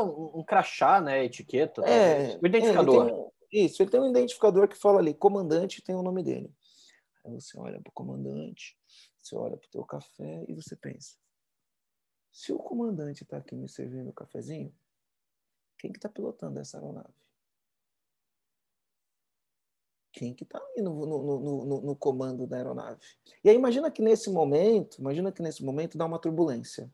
Um, 0.02 0.40
um, 0.40 0.44
crachá, 0.44 1.02
né, 1.02 1.26
etiqueta, 1.26 1.82
é, 1.82 2.40
o 2.42 2.48
identificador. 2.48 3.08
É, 3.08 3.12
ele 3.12 3.18
um, 3.18 3.32
isso, 3.52 3.84
ele 3.84 3.92
tem 3.92 4.00
um 4.00 4.10
identificador 4.10 4.68
que 4.68 4.78
fala 4.78 5.00
ali, 5.00 5.14
comandante 5.14 5.82
tem 5.82 5.94
o 5.94 6.02
nome 6.02 6.24
dele. 6.24 6.50
Aí 7.26 7.34
você 7.34 7.60
olha 7.60 7.80
para 7.82 7.90
o 7.90 7.94
comandante, 7.94 8.78
você 9.22 9.36
olha 9.36 9.58
para 9.58 9.68
o 9.68 9.70
teu 9.70 9.84
café 9.84 10.46
e 10.48 10.54
você 10.54 10.76
pensa, 10.78 11.18
se 12.32 12.54
o 12.54 12.58
comandante 12.58 13.24
está 13.24 13.38
aqui 13.38 13.54
me 13.54 13.68
servindo 13.68 14.10
o 14.10 14.14
cafezinho, 14.14 14.74
quem 15.78 15.92
que 15.92 15.98
está 15.98 16.08
pilotando 16.08 16.60
essa 16.60 16.78
aeronave? 16.78 17.21
Quem 20.12 20.34
que 20.34 20.44
está 20.44 20.58
ali 20.60 20.82
no, 20.82 21.06
no, 21.06 21.66
no, 21.66 21.82
no, 21.82 21.96
comando 21.96 22.46
da 22.46 22.58
aeronave. 22.58 23.00
E 23.44 23.50
aí 23.50 23.56
imagina 23.56 23.90
que 23.90 24.02
nesse 24.02 24.30
momento, 24.30 25.00
imagina 25.00 25.32
que 25.32 25.42
nesse 25.42 25.64
momento 25.64 25.98
dá 25.98 26.06
uma 26.06 26.20
turbulência. 26.20 26.92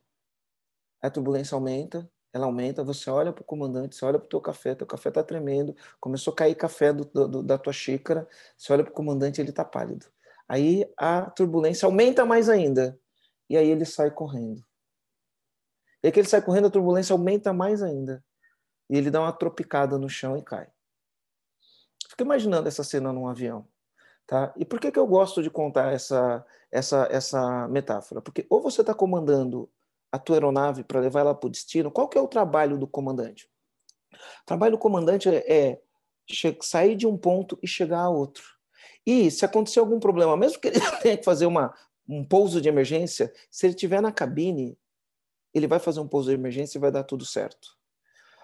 A 1.01 1.09
turbulência 1.09 1.55
aumenta, 1.55 2.09
ela 2.33 2.45
aumenta, 2.45 2.83
você 2.83 3.09
olha 3.09 3.33
para 3.33 3.41
o 3.41 3.45
comandante, 3.45 3.95
você 3.95 4.05
olha 4.05 4.19
para 4.19 4.25
o 4.25 4.29
teu 4.29 4.41
café, 4.41 4.75
teu 4.75 4.87
café 4.87 5.09
está 5.09 5.23
tremendo, 5.23 5.75
começou 5.99 6.33
a 6.33 6.35
cair 6.35 6.55
café 6.55 6.93
do, 6.93 7.05
do, 7.05 7.43
da 7.43 7.57
tua 7.57 7.73
xícara, 7.73 8.27
você 8.55 8.71
olha 8.73 8.83
para 8.83 8.91
o 8.91 8.95
comandante, 8.95 9.41
ele 9.41 9.49
está 9.49 9.65
pálido. 9.65 10.05
Aí 10.47 10.91
a 10.97 11.29
turbulência 11.29 11.85
aumenta 11.85 12.25
mais 12.25 12.49
ainda, 12.49 12.99
e 13.49 13.57
aí 13.57 13.69
ele 13.69 13.85
sai 13.85 14.11
correndo. 14.11 14.63
E 16.03 16.07
aí 16.07 16.11
que 16.11 16.19
ele 16.19 16.27
sai 16.27 16.41
correndo, 16.41 16.67
a 16.67 16.71
turbulência 16.71 17.13
aumenta 17.13 17.51
mais 17.51 17.81
ainda, 17.81 18.23
e 18.89 18.97
ele 18.97 19.09
dá 19.09 19.21
uma 19.21 19.33
tropicada 19.33 19.97
no 19.97 20.09
chão 20.09 20.37
e 20.37 20.43
cai. 20.43 20.69
Fica 22.09 22.23
imaginando 22.23 22.67
essa 22.67 22.83
cena 22.83 23.11
num 23.11 23.27
avião. 23.27 23.67
Tá? 24.25 24.53
E 24.57 24.65
por 24.65 24.79
que, 24.79 24.91
que 24.91 24.99
eu 24.99 25.07
gosto 25.07 25.41
de 25.41 25.49
contar 25.49 25.93
essa, 25.93 26.45
essa, 26.71 27.07
essa 27.09 27.67
metáfora? 27.69 28.21
Porque 28.21 28.45
ou 28.49 28.61
você 28.61 28.81
está 28.81 28.93
comandando 28.93 29.69
a 30.11 30.19
tua 30.19 30.35
aeronave 30.35 30.83
para 30.83 30.99
levar 30.99 31.21
ela 31.21 31.35
para 31.35 31.47
o 31.47 31.51
destino, 31.51 31.91
qual 31.91 32.07
que 32.07 32.17
é 32.17 32.21
o 32.21 32.27
trabalho 32.27 32.77
do 32.77 32.87
comandante? 32.87 33.49
O 34.13 34.45
trabalho 34.45 34.73
do 34.73 34.77
comandante 34.77 35.29
é, 35.29 35.51
é 35.51 35.81
sair 36.61 36.95
de 36.95 37.05
um 37.05 37.17
ponto 37.17 37.57
e 37.61 37.67
chegar 37.67 38.01
a 38.01 38.09
outro. 38.09 38.43
E 39.05 39.31
se 39.31 39.45
acontecer 39.45 39.79
algum 39.79 39.99
problema, 39.99 40.35
mesmo 40.35 40.59
que 40.59 40.67
ele 40.67 40.79
tenha 41.01 41.17
que 41.17 41.23
fazer 41.23 41.45
uma, 41.45 41.73
um 42.07 42.23
pouso 42.23 42.61
de 42.61 42.69
emergência, 42.69 43.33
se 43.49 43.65
ele 43.65 43.73
estiver 43.73 44.01
na 44.01 44.11
cabine, 44.11 44.77
ele 45.53 45.67
vai 45.67 45.79
fazer 45.79 45.99
um 45.99 46.07
pouso 46.07 46.29
de 46.29 46.35
emergência 46.35 46.77
e 46.77 46.81
vai 46.81 46.91
dar 46.91 47.03
tudo 47.03 47.25
certo. 47.25 47.77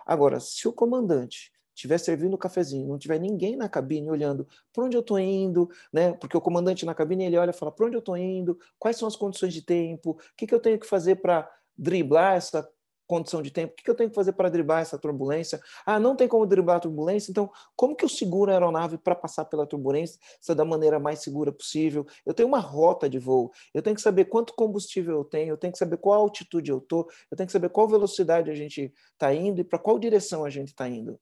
Agora, 0.05 0.39
se 0.39 0.67
o 0.67 0.73
comandante 0.73 1.51
estiver 1.75 1.97
servindo 1.97 2.33
o 2.33 2.37
cafezinho, 2.37 2.87
não 2.87 2.97
tiver 2.97 3.19
ninguém 3.19 3.55
na 3.55 3.67
cabine 3.67 4.09
olhando 4.09 4.47
para 4.71 4.83
onde 4.83 4.95
eu 4.95 5.01
estou 5.01 5.19
indo, 5.19 5.69
né? 5.91 6.13
Porque 6.13 6.37
o 6.37 6.41
comandante 6.41 6.85
na 6.85 6.93
cabine 6.93 7.25
ele 7.25 7.37
olha 7.37 7.51
e 7.51 7.53
fala 7.53 7.71
para 7.71 7.85
onde 7.85 7.95
eu 7.95 7.99
estou 7.99 8.17
indo, 8.17 8.57
quais 8.79 8.97
são 8.97 9.07
as 9.07 9.15
condições 9.15 9.53
de 9.53 9.61
tempo, 9.61 10.11
o 10.11 10.17
que, 10.37 10.47
que 10.47 10.53
eu 10.53 10.59
tenho 10.59 10.79
que 10.79 10.87
fazer 10.87 11.15
para 11.17 11.49
driblar 11.77 12.35
essa 12.35 12.67
condição 13.05 13.41
de 13.41 13.51
tempo, 13.51 13.73
o 13.73 13.75
que, 13.75 13.83
que 13.83 13.89
eu 13.89 13.95
tenho 13.95 14.09
que 14.09 14.15
fazer 14.15 14.33
para 14.33 14.49
driblar 14.49 14.81
essa 14.81 14.97
turbulência? 14.97 15.59
Ah, 15.85 15.99
não 15.99 16.15
tem 16.15 16.27
como 16.27 16.45
driblar 16.45 16.77
a 16.77 16.79
turbulência, 16.79 17.31
então 17.31 17.51
como 17.75 17.95
que 17.95 18.05
eu 18.05 18.09
seguro 18.09 18.51
a 18.51 18.53
aeronave 18.53 18.97
para 18.97 19.15
passar 19.15 19.45
pela 19.45 19.67
turbulência 19.67 20.19
da 20.55 20.65
maneira 20.65 20.99
mais 20.99 21.19
segura 21.19 21.51
possível? 21.51 22.05
Eu 22.25 22.33
tenho 22.33 22.47
uma 22.47 22.59
rota 22.59 23.09
de 23.09 23.19
voo, 23.19 23.51
eu 23.73 23.81
tenho 23.81 23.95
que 23.95 24.01
saber 24.01 24.25
quanto 24.25 24.53
combustível 24.55 25.17
eu 25.17 25.25
tenho, 25.25 25.51
eu 25.51 25.57
tenho 25.57 25.73
que 25.73 25.79
saber 25.79 25.97
qual 25.97 26.21
altitude 26.21 26.71
eu 26.71 26.77
estou, 26.77 27.07
eu 27.29 27.37
tenho 27.37 27.47
que 27.47 27.53
saber 27.53 27.69
qual 27.69 27.87
velocidade 27.87 28.49
a 28.49 28.55
gente 28.55 28.93
está 29.11 29.33
indo 29.33 29.61
e 29.61 29.63
para 29.63 29.79
qual 29.79 29.99
direção 29.99 30.45
a 30.45 30.49
gente 30.49 30.69
está 30.69 30.87
indo. 30.87 31.19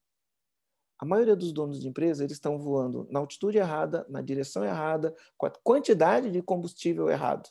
A 1.01 1.05
maioria 1.05 1.35
dos 1.35 1.51
donos 1.51 1.81
de 1.81 1.87
empresa 1.87 2.23
eles 2.23 2.33
estão 2.33 2.59
voando 2.59 3.07
na 3.09 3.19
altitude 3.19 3.57
errada, 3.57 4.05
na 4.07 4.21
direção 4.21 4.63
errada, 4.63 5.15
com 5.35 5.47
a 5.47 5.49
quantidade 5.49 6.29
de 6.29 6.43
combustível 6.43 7.09
errado. 7.09 7.49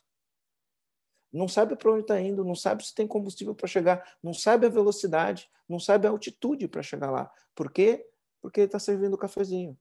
Não 1.32 1.48
sabe 1.48 1.74
para 1.74 1.90
onde 1.90 2.02
está 2.02 2.20
indo, 2.20 2.44
não 2.44 2.54
sabe 2.54 2.86
se 2.86 2.94
tem 2.94 3.08
combustível 3.08 3.52
para 3.52 3.66
chegar, 3.66 4.16
não 4.22 4.32
sabe 4.32 4.66
a 4.66 4.68
velocidade, 4.68 5.50
não 5.68 5.80
sabe 5.80 6.06
a 6.06 6.10
altitude 6.10 6.68
para 6.68 6.80
chegar 6.80 7.10
lá. 7.10 7.28
Por 7.52 7.72
quê? 7.72 8.08
Porque 8.40 8.60
está 8.60 8.78
servindo 8.78 9.14
o 9.14 9.18
cafezinho. 9.18 9.76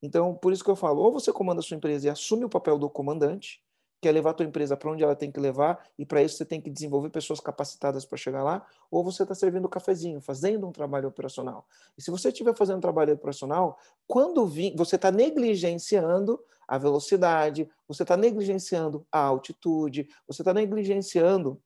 Então, 0.00 0.36
por 0.36 0.52
isso 0.52 0.62
que 0.62 0.70
eu 0.70 0.76
falo, 0.76 1.02
ou 1.02 1.12
você 1.12 1.32
comanda 1.32 1.58
a 1.58 1.62
sua 1.62 1.76
empresa 1.76 2.06
e 2.06 2.10
assume 2.10 2.44
o 2.44 2.48
papel 2.48 2.78
do 2.78 2.88
comandante, 2.88 3.61
quer 4.02 4.10
levar 4.10 4.30
a 4.30 4.34
tua 4.34 4.44
empresa 4.44 4.76
para 4.76 4.90
onde 4.90 5.04
ela 5.04 5.14
tem 5.14 5.30
que 5.30 5.38
levar, 5.38 5.80
e 5.96 6.04
para 6.04 6.20
isso 6.20 6.36
você 6.36 6.44
tem 6.44 6.60
que 6.60 6.68
desenvolver 6.68 7.08
pessoas 7.08 7.38
capacitadas 7.38 8.04
para 8.04 8.18
chegar 8.18 8.42
lá, 8.42 8.66
ou 8.90 9.04
você 9.04 9.22
está 9.22 9.32
servindo 9.32 9.66
o 9.66 9.68
cafezinho, 9.68 10.20
fazendo 10.20 10.66
um 10.66 10.72
trabalho 10.72 11.08
operacional. 11.08 11.64
E 11.96 12.02
se 12.02 12.10
você 12.10 12.28
estiver 12.28 12.52
fazendo 12.56 12.78
um 12.78 12.80
trabalho 12.80 13.14
operacional, 13.14 13.78
quando 14.08 14.44
vi, 14.44 14.74
você 14.76 14.96
está 14.96 15.12
negligenciando 15.12 16.42
a 16.66 16.78
velocidade, 16.78 17.70
você 17.86 18.02
está 18.02 18.16
negligenciando 18.16 19.06
a 19.10 19.20
altitude, 19.20 20.08
você 20.26 20.42
está 20.42 20.52
negligenciando 20.52 21.62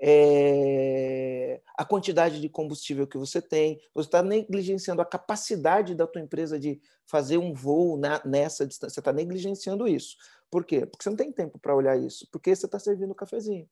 é, 0.00 1.60
a 1.76 1.84
quantidade 1.84 2.40
de 2.40 2.48
combustível 2.48 3.06
que 3.06 3.18
você 3.18 3.40
tem, 3.40 3.80
você 3.94 4.06
está 4.08 4.22
negligenciando 4.22 5.02
a 5.02 5.04
capacidade 5.04 5.94
da 5.94 6.06
tua 6.06 6.22
empresa 6.22 6.58
de 6.58 6.80
fazer 7.06 7.38
um 7.38 7.52
voo 7.52 7.96
na, 7.96 8.20
nessa 8.24 8.66
distância, 8.66 8.94
você 8.94 9.00
está 9.00 9.12
negligenciando 9.12 9.88
isso. 9.88 10.16
Por 10.54 10.64
quê? 10.64 10.86
Porque 10.86 11.02
você 11.02 11.10
não 11.10 11.16
tem 11.16 11.32
tempo 11.32 11.58
para 11.58 11.74
olhar 11.74 11.98
isso, 11.98 12.28
porque 12.30 12.54
você 12.54 12.64
está 12.64 12.78
servindo 12.78 13.10
o 13.10 13.14
cafezinho. 13.14 13.68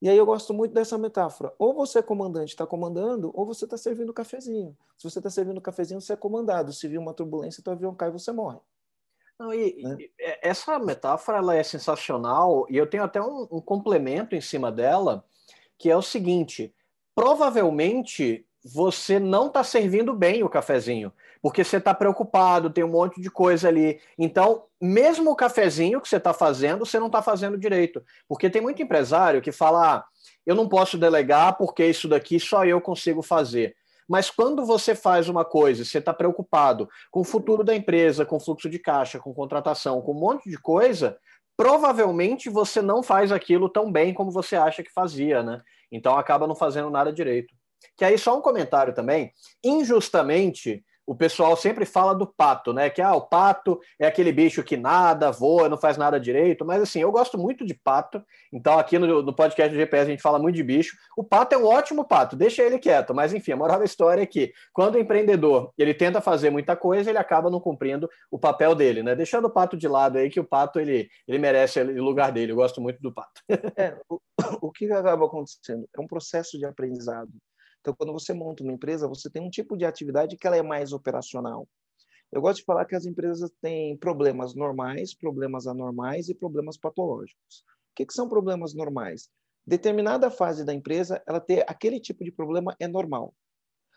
E 0.00 0.08
aí 0.08 0.16
eu 0.16 0.24
gosto 0.24 0.54
muito 0.54 0.72
dessa 0.72 0.96
metáfora. 0.96 1.54
Ou 1.58 1.74
você 1.74 1.98
é 1.98 2.02
comandante, 2.02 2.48
está 2.48 2.66
comandando, 2.66 3.30
ou 3.34 3.44
você 3.44 3.66
está 3.66 3.76
servindo 3.76 4.08
o 4.08 4.14
cafezinho. 4.14 4.74
Se 4.96 5.04
você 5.04 5.18
está 5.18 5.28
servindo 5.28 5.58
o 5.58 5.60
cafezinho, 5.60 6.00
você 6.00 6.14
é 6.14 6.16
comandado. 6.16 6.72
Se 6.72 6.88
vir 6.88 6.96
uma 6.96 7.12
turbulência, 7.12 7.62
teu 7.62 7.74
avião 7.74 7.94
cai, 7.94 8.10
você 8.10 8.32
morre. 8.32 8.58
Não, 9.38 9.52
e, 9.52 9.82
né? 9.82 9.96
e, 10.00 10.10
essa 10.40 10.78
metáfora 10.78 11.36
ela 11.36 11.54
é 11.54 11.62
sensacional 11.62 12.66
e 12.70 12.78
eu 12.78 12.88
tenho 12.88 13.04
até 13.04 13.20
um, 13.20 13.46
um 13.52 13.60
complemento 13.60 14.34
em 14.34 14.40
cima 14.40 14.72
dela, 14.72 15.26
que 15.76 15.90
é 15.90 15.96
o 15.96 16.00
seguinte: 16.00 16.74
provavelmente 17.14 18.47
você 18.64 19.18
não 19.18 19.46
está 19.46 19.62
servindo 19.62 20.12
bem 20.12 20.42
o 20.42 20.48
cafezinho, 20.48 21.12
porque 21.40 21.62
você 21.62 21.76
está 21.76 21.94
preocupado, 21.94 22.70
tem 22.70 22.84
um 22.84 22.90
monte 22.90 23.20
de 23.20 23.30
coisa 23.30 23.68
ali. 23.68 24.00
Então, 24.18 24.64
mesmo 24.80 25.30
o 25.30 25.36
cafezinho 25.36 26.00
que 26.00 26.08
você 26.08 26.16
está 26.16 26.32
fazendo, 26.32 26.84
você 26.84 26.98
não 26.98 27.06
está 27.06 27.22
fazendo 27.22 27.56
direito. 27.56 28.02
Porque 28.28 28.50
tem 28.50 28.60
muito 28.60 28.82
empresário 28.82 29.40
que 29.40 29.52
fala: 29.52 29.96
ah, 29.96 30.04
eu 30.44 30.54
não 30.54 30.68
posso 30.68 30.98
delegar 30.98 31.56
porque 31.56 31.86
isso 31.86 32.08
daqui 32.08 32.40
só 32.40 32.64
eu 32.64 32.80
consigo 32.80 33.22
fazer. 33.22 33.76
Mas 34.08 34.30
quando 34.30 34.64
você 34.64 34.94
faz 34.94 35.28
uma 35.28 35.44
coisa, 35.44 35.84
você 35.84 35.98
está 35.98 36.14
preocupado 36.14 36.88
com 37.10 37.20
o 37.20 37.24
futuro 37.24 37.62
da 37.62 37.76
empresa, 37.76 38.24
com 38.24 38.40
fluxo 38.40 38.68
de 38.68 38.78
caixa, 38.78 39.18
com 39.18 39.34
contratação, 39.34 40.00
com 40.00 40.12
um 40.12 40.18
monte 40.18 40.48
de 40.48 40.56
coisa, 40.56 41.18
provavelmente 41.54 42.48
você 42.48 42.80
não 42.80 43.02
faz 43.02 43.30
aquilo 43.30 43.68
tão 43.68 43.92
bem 43.92 44.14
como 44.14 44.30
você 44.30 44.56
acha 44.56 44.82
que 44.82 44.90
fazia, 44.90 45.42
né? 45.42 45.60
Então 45.92 46.16
acaba 46.16 46.46
não 46.46 46.54
fazendo 46.54 46.88
nada 46.88 47.12
direito. 47.12 47.54
Que 47.96 48.04
aí 48.04 48.18
só 48.18 48.36
um 48.36 48.42
comentário 48.42 48.94
também, 48.94 49.32
injustamente 49.64 50.84
o 51.08 51.14
pessoal 51.14 51.56
sempre 51.56 51.86
fala 51.86 52.14
do 52.14 52.26
pato, 52.26 52.70
né? 52.70 52.90
Que 52.90 53.00
ah, 53.00 53.14
o 53.14 53.22
pato 53.22 53.80
é 53.98 54.06
aquele 54.06 54.30
bicho 54.30 54.62
que 54.62 54.76
nada, 54.76 55.32
voa, 55.32 55.66
não 55.66 55.78
faz 55.78 55.96
nada 55.96 56.20
direito. 56.20 56.66
Mas 56.66 56.82
assim, 56.82 57.00
eu 57.00 57.10
gosto 57.10 57.38
muito 57.38 57.64
de 57.64 57.72
pato. 57.72 58.22
Então, 58.52 58.78
aqui 58.78 58.98
no, 58.98 59.22
no 59.22 59.34
podcast 59.34 59.74
do 59.74 59.78
GPS 59.78 60.02
a 60.02 60.10
gente 60.10 60.20
fala 60.20 60.38
muito 60.38 60.56
de 60.56 60.62
bicho. 60.62 60.98
O 61.16 61.24
pato 61.24 61.54
é 61.54 61.58
um 61.58 61.64
ótimo 61.64 62.06
pato, 62.06 62.36
deixa 62.36 62.62
ele 62.62 62.78
quieto. 62.78 63.14
Mas 63.14 63.32
enfim, 63.32 63.52
a 63.52 63.56
moral 63.56 63.78
da 63.78 63.86
história 63.86 64.20
é 64.20 64.26
que 64.26 64.52
quando 64.70 64.96
o 64.96 64.98
empreendedor 64.98 65.72
ele 65.78 65.94
tenta 65.94 66.20
fazer 66.20 66.50
muita 66.50 66.76
coisa, 66.76 67.08
ele 67.08 67.18
acaba 67.18 67.48
não 67.48 67.58
cumprindo 67.58 68.06
o 68.30 68.38
papel 68.38 68.74
dele, 68.74 69.02
né? 69.02 69.16
Deixando 69.16 69.46
o 69.46 69.50
pato 69.50 69.78
de 69.78 69.88
lado 69.88 70.18
aí, 70.18 70.28
que 70.28 70.40
o 70.40 70.44
pato 70.44 70.78
ele, 70.78 71.08
ele 71.26 71.38
merece 71.38 71.80
o 71.80 72.04
lugar 72.04 72.30
dele. 72.32 72.52
Eu 72.52 72.56
gosto 72.56 72.82
muito 72.82 73.00
do 73.00 73.14
pato. 73.14 73.40
É, 73.78 73.96
o, 74.10 74.20
o 74.60 74.70
que 74.70 74.92
acaba 74.92 75.24
acontecendo? 75.24 75.88
É 75.96 76.00
um 76.00 76.06
processo 76.06 76.58
de 76.58 76.66
aprendizado. 76.66 77.30
Então, 77.80 77.94
quando 77.94 78.12
você 78.12 78.32
monta 78.32 78.62
uma 78.62 78.72
empresa, 78.72 79.08
você 79.08 79.30
tem 79.30 79.42
um 79.42 79.50
tipo 79.50 79.76
de 79.76 79.84
atividade 79.84 80.36
que 80.36 80.46
ela 80.46 80.56
é 80.56 80.62
mais 80.62 80.92
operacional. 80.92 81.68
Eu 82.30 82.42
gosto 82.42 82.58
de 82.58 82.64
falar 82.64 82.84
que 82.84 82.94
as 82.94 83.06
empresas 83.06 83.50
têm 83.60 83.96
problemas 83.96 84.54
normais, 84.54 85.14
problemas 85.14 85.66
anormais 85.66 86.28
e 86.28 86.34
problemas 86.34 86.76
patológicos. 86.76 87.64
O 87.90 87.94
que, 87.94 88.04
que 88.04 88.12
são 88.12 88.28
problemas 88.28 88.74
normais? 88.74 89.30
Determinada 89.66 90.30
fase 90.30 90.64
da 90.64 90.74
empresa, 90.74 91.22
ela 91.26 91.40
ter 91.40 91.64
aquele 91.68 92.00
tipo 92.00 92.24
de 92.24 92.32
problema 92.32 92.76
é 92.78 92.86
normal. 92.86 93.34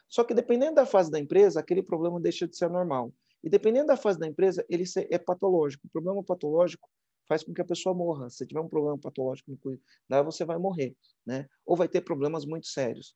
Só 0.08 0.24
que 0.24 0.34
dependendo 0.34 0.76
da 0.76 0.86
fase 0.86 1.10
da 1.10 1.20
empresa, 1.20 1.60
aquele 1.60 1.82
problema 1.84 2.20
deixa 2.20 2.48
de 2.48 2.56
ser 2.56 2.70
normal. 2.70 3.14
E 3.44 3.50
dependendo 3.50 3.88
da 3.88 3.98
fase 3.98 4.20
da 4.20 4.28
empresa, 4.28 4.66
ele 4.70 4.84
é 5.10 5.18
patológico. 5.18 5.88
O 5.88 5.90
problema 5.90 6.24
patológico 6.24 6.90
faz 7.28 7.44
com 7.44 7.54
que 7.54 7.62
a 7.62 7.66
pessoa 7.66 7.96
morra. 7.96 8.30
Se 8.30 8.46
tiver 8.46 8.60
um 8.60 8.68
problema 8.68 8.98
patológico 8.98 9.52
no 9.52 9.58
cuidado, 9.58 10.26
você 10.26 10.44
vai 10.44 10.58
morrer, 10.58 10.96
né? 11.26 11.48
Ou 11.66 11.78
vai 11.78 11.88
ter 11.88 12.02
problemas 12.02 12.46
muito 12.46 12.68
sérios. 12.68 13.16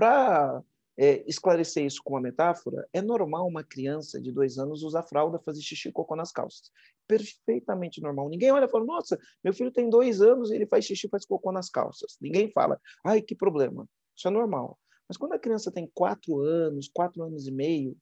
Para 0.00 0.64
é, 0.96 1.22
esclarecer 1.28 1.84
isso 1.84 2.00
com 2.02 2.14
uma 2.14 2.22
metáfora, 2.22 2.88
é 2.90 3.02
normal 3.02 3.46
uma 3.46 3.62
criança 3.62 4.18
de 4.18 4.32
dois 4.32 4.56
anos 4.56 4.82
usar 4.82 5.02
fralda, 5.02 5.38
fazer 5.38 5.60
xixi 5.60 5.90
e 5.90 5.92
cocô 5.92 6.16
nas 6.16 6.32
calças. 6.32 6.70
Perfeitamente 7.06 8.00
normal. 8.00 8.30
Ninguém 8.30 8.50
olha 8.50 8.64
e 8.64 8.68
fala, 8.70 8.86
nossa, 8.86 9.18
meu 9.44 9.52
filho 9.52 9.70
tem 9.70 9.90
dois 9.90 10.22
anos 10.22 10.50
e 10.50 10.54
ele 10.54 10.66
faz 10.66 10.86
xixi 10.86 11.06
faz 11.06 11.26
cocô 11.26 11.52
nas 11.52 11.68
calças. 11.68 12.16
Ninguém 12.18 12.50
fala, 12.50 12.80
ai, 13.04 13.20
que 13.20 13.34
problema. 13.34 13.86
Isso 14.16 14.26
é 14.26 14.30
normal. 14.30 14.78
Mas 15.06 15.18
quando 15.18 15.34
a 15.34 15.38
criança 15.38 15.70
tem 15.70 15.86
quatro 15.92 16.40
anos, 16.40 16.88
quatro 16.88 17.22
anos 17.22 17.46
e 17.46 17.52
meio, 17.52 17.94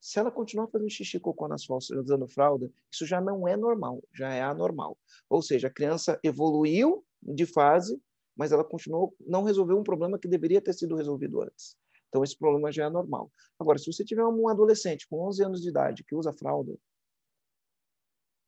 se 0.00 0.20
ela 0.20 0.30
continuar 0.30 0.68
fazendo 0.68 0.88
xixi 0.88 1.16
e 1.16 1.20
cocô 1.20 1.48
nas 1.48 1.66
calças 1.66 1.98
usando 1.98 2.28
fralda, 2.28 2.70
isso 2.88 3.04
já 3.04 3.20
não 3.20 3.48
é 3.48 3.56
normal, 3.56 4.00
já 4.14 4.32
é 4.32 4.40
anormal. 4.40 4.96
Ou 5.28 5.42
seja, 5.42 5.66
a 5.66 5.72
criança 5.72 6.16
evoluiu 6.22 7.04
de 7.20 7.44
fase 7.44 8.00
mas 8.40 8.52
ela 8.52 8.64
continuou, 8.64 9.14
não 9.20 9.42
resolveu 9.42 9.76
um 9.76 9.84
problema 9.84 10.18
que 10.18 10.26
deveria 10.26 10.62
ter 10.62 10.72
sido 10.72 10.96
resolvido 10.96 11.42
antes. 11.42 11.76
Então, 12.08 12.24
esse 12.24 12.34
problema 12.34 12.72
já 12.72 12.86
é 12.86 12.88
normal. 12.88 13.30
Agora, 13.58 13.78
se 13.78 13.92
você 13.92 14.02
tiver 14.02 14.24
um 14.24 14.48
adolescente 14.48 15.06
com 15.06 15.28
11 15.28 15.44
anos 15.44 15.60
de 15.60 15.68
idade 15.68 16.02
que 16.02 16.14
usa 16.14 16.32
fralda, 16.32 16.74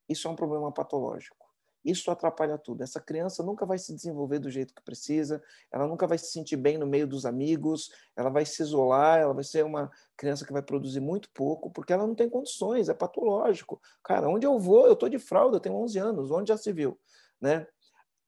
isso 0.08 0.26
é 0.26 0.30
um 0.30 0.34
problema 0.34 0.72
patológico. 0.72 1.46
Isso 1.84 2.10
atrapalha 2.10 2.56
tudo. 2.56 2.82
Essa 2.82 3.02
criança 3.02 3.42
nunca 3.42 3.66
vai 3.66 3.76
se 3.76 3.94
desenvolver 3.94 4.38
do 4.38 4.50
jeito 4.50 4.72
que 4.72 4.82
precisa, 4.82 5.42
ela 5.70 5.86
nunca 5.86 6.06
vai 6.06 6.16
se 6.16 6.32
sentir 6.32 6.56
bem 6.56 6.78
no 6.78 6.86
meio 6.86 7.06
dos 7.06 7.26
amigos, 7.26 7.90
ela 8.16 8.30
vai 8.30 8.46
se 8.46 8.62
isolar, 8.62 9.20
ela 9.20 9.34
vai 9.34 9.44
ser 9.44 9.62
uma 9.62 9.90
criança 10.16 10.46
que 10.46 10.54
vai 10.54 10.62
produzir 10.62 11.00
muito 11.00 11.28
pouco, 11.34 11.70
porque 11.70 11.92
ela 11.92 12.06
não 12.06 12.14
tem 12.14 12.30
condições, 12.30 12.88
é 12.88 12.94
patológico. 12.94 13.78
Cara, 14.02 14.26
onde 14.26 14.46
eu 14.46 14.58
vou? 14.58 14.86
Eu 14.86 14.94
estou 14.94 15.10
de 15.10 15.18
fralda, 15.18 15.56
eu 15.56 15.60
tenho 15.60 15.76
11 15.76 15.98
anos, 15.98 16.30
onde 16.30 16.48
já 16.48 16.56
se 16.56 16.72
viu? 16.72 16.98
Né? 17.38 17.66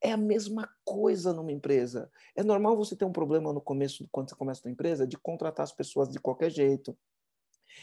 É 0.05 0.13
a 0.13 0.19
mesma 0.19 0.69
coisa 0.85 1.33
numa 1.33 1.51
empresa. 1.51 2.11
É 2.37 2.43
normal 2.43 2.77
você 2.77 2.95
ter 2.95 3.07
um 3.07 3.11
problema 3.11 3.55
no 3.55 3.61
começo, 3.61 4.07
quando 4.13 4.29
você 4.29 4.37
começa 4.37 4.69
a 4.69 4.71
empresa, 4.71 5.07
de 5.07 5.17
contratar 5.17 5.65
as 5.65 5.73
pessoas 5.73 6.11
de 6.11 6.21
qualquer 6.21 6.51
jeito. 6.51 6.95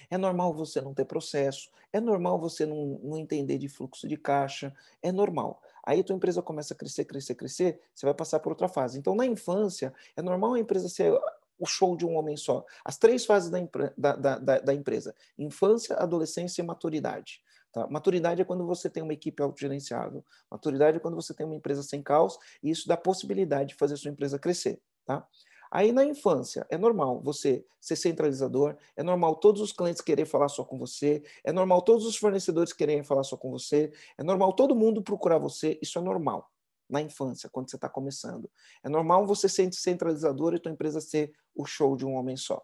É 0.07 0.19
normal 0.19 0.53
você 0.53 0.79
não 0.79 0.93
ter 0.93 1.05
processo. 1.05 1.71
É 1.91 1.99
normal 1.99 2.39
você 2.39 2.63
não, 2.63 2.99
não 3.01 3.17
entender 3.17 3.57
de 3.57 3.67
fluxo 3.67 4.07
de 4.07 4.17
caixa. 4.17 4.71
É 5.01 5.11
normal. 5.11 5.63
Aí 5.83 6.01
a 6.01 6.03
tua 6.03 6.15
empresa 6.15 6.43
começa 6.43 6.75
a 6.75 6.77
crescer, 6.77 7.05
crescer, 7.05 7.33
crescer, 7.33 7.81
você 7.91 8.05
vai 8.05 8.13
passar 8.13 8.39
por 8.39 8.51
outra 8.51 8.69
fase. 8.69 8.99
Então, 8.99 9.15
na 9.15 9.25
infância, 9.25 9.91
é 10.15 10.21
normal 10.21 10.53
a 10.53 10.59
empresa 10.59 10.87
ser 10.89 11.11
o 11.57 11.65
show 11.65 11.97
de 11.97 12.05
um 12.05 12.15
homem 12.17 12.37
só. 12.37 12.63
As 12.85 12.99
três 12.99 13.25
fases 13.25 13.49
da, 13.49 14.15
da, 14.15 14.37
da, 14.37 14.59
da 14.59 14.73
empresa: 14.75 15.15
infância, 15.39 15.95
adolescência 15.95 16.61
e 16.61 16.65
maturidade. 16.65 17.41
Tá? 17.71 17.87
Maturidade 17.87 18.41
é 18.41 18.45
quando 18.45 18.65
você 18.65 18.89
tem 18.89 19.01
uma 19.01 19.13
equipe 19.13 19.41
autogerenciável. 19.41 20.25
Maturidade 20.49 20.97
é 20.97 20.99
quando 20.99 21.15
você 21.15 21.33
tem 21.33 21.45
uma 21.45 21.55
empresa 21.55 21.83
sem 21.83 22.01
caos 22.01 22.37
e 22.61 22.69
isso 22.69 22.87
dá 22.87 22.97
possibilidade 22.97 23.69
de 23.69 23.75
fazer 23.75 23.95
sua 23.97 24.11
empresa 24.11 24.37
crescer. 24.37 24.81
Tá? 25.05 25.25
Aí 25.71 25.93
na 25.93 26.03
infância, 26.03 26.67
é 26.69 26.77
normal 26.77 27.21
você 27.21 27.65
ser 27.79 27.95
centralizador, 27.95 28.75
é 28.93 29.01
normal 29.01 29.37
todos 29.37 29.61
os 29.61 29.71
clientes 29.71 30.01
quererem 30.01 30.29
falar 30.29 30.49
só 30.49 30.65
com 30.65 30.77
você, 30.77 31.23
é 31.45 31.53
normal 31.53 31.81
todos 31.81 32.05
os 32.05 32.17
fornecedores 32.17 32.73
quererem 32.73 33.05
falar 33.05 33.23
só 33.23 33.37
com 33.37 33.49
você, 33.49 33.89
é 34.17 34.23
normal 34.23 34.51
todo 34.51 34.75
mundo 34.75 35.01
procurar 35.01 35.37
você, 35.37 35.79
isso 35.81 35.97
é 35.97 36.01
normal 36.01 36.51
na 36.89 37.01
infância, 37.01 37.49
quando 37.49 37.69
você 37.69 37.77
está 37.77 37.87
começando. 37.87 38.51
É 38.83 38.89
normal 38.89 39.25
você 39.25 39.47
ser 39.47 39.73
centralizador 39.73 40.53
e 40.53 40.59
tua 40.59 40.73
empresa 40.73 40.99
ser 40.99 41.31
o 41.55 41.65
show 41.65 41.95
de 41.95 42.05
um 42.05 42.15
homem 42.15 42.35
só. 42.35 42.61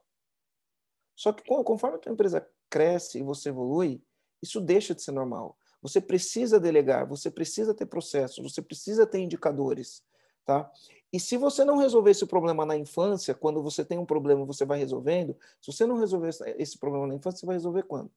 Só 1.15 1.31
que 1.31 1.43
conforme 1.45 1.95
a 1.95 1.99
tua 1.99 2.11
empresa 2.11 2.45
cresce 2.69 3.19
e 3.19 3.23
você 3.23 3.49
evolui, 3.49 4.03
isso 4.41 4.59
deixa 4.59 4.93
de 4.93 5.01
ser 5.01 5.11
normal. 5.11 5.57
Você 5.81 6.01
precisa 6.01 6.59
delegar, 6.59 7.07
você 7.07 7.29
precisa 7.29 7.73
ter 7.73 7.85
processos, 7.85 8.43
você 8.51 8.61
precisa 8.61 9.05
ter 9.05 9.19
indicadores, 9.19 10.03
tá? 10.45 10.69
E 11.11 11.19
se 11.19 11.37
você 11.37 11.63
não 11.63 11.77
resolver 11.77 12.11
esse 12.11 12.25
problema 12.25 12.65
na 12.65 12.75
infância, 12.75 13.33
quando 13.33 13.61
você 13.61 13.85
tem 13.85 13.97
um 13.97 14.05
problema, 14.05 14.43
você 14.45 14.65
vai 14.65 14.77
resolvendo. 14.77 15.37
Se 15.61 15.71
você 15.71 15.85
não 15.85 15.97
resolver 15.97 16.29
esse 16.57 16.77
problema 16.77 17.07
na 17.07 17.15
infância, 17.15 17.39
você 17.39 17.45
vai 17.45 17.55
resolver 17.55 17.83
quando? 17.83 18.11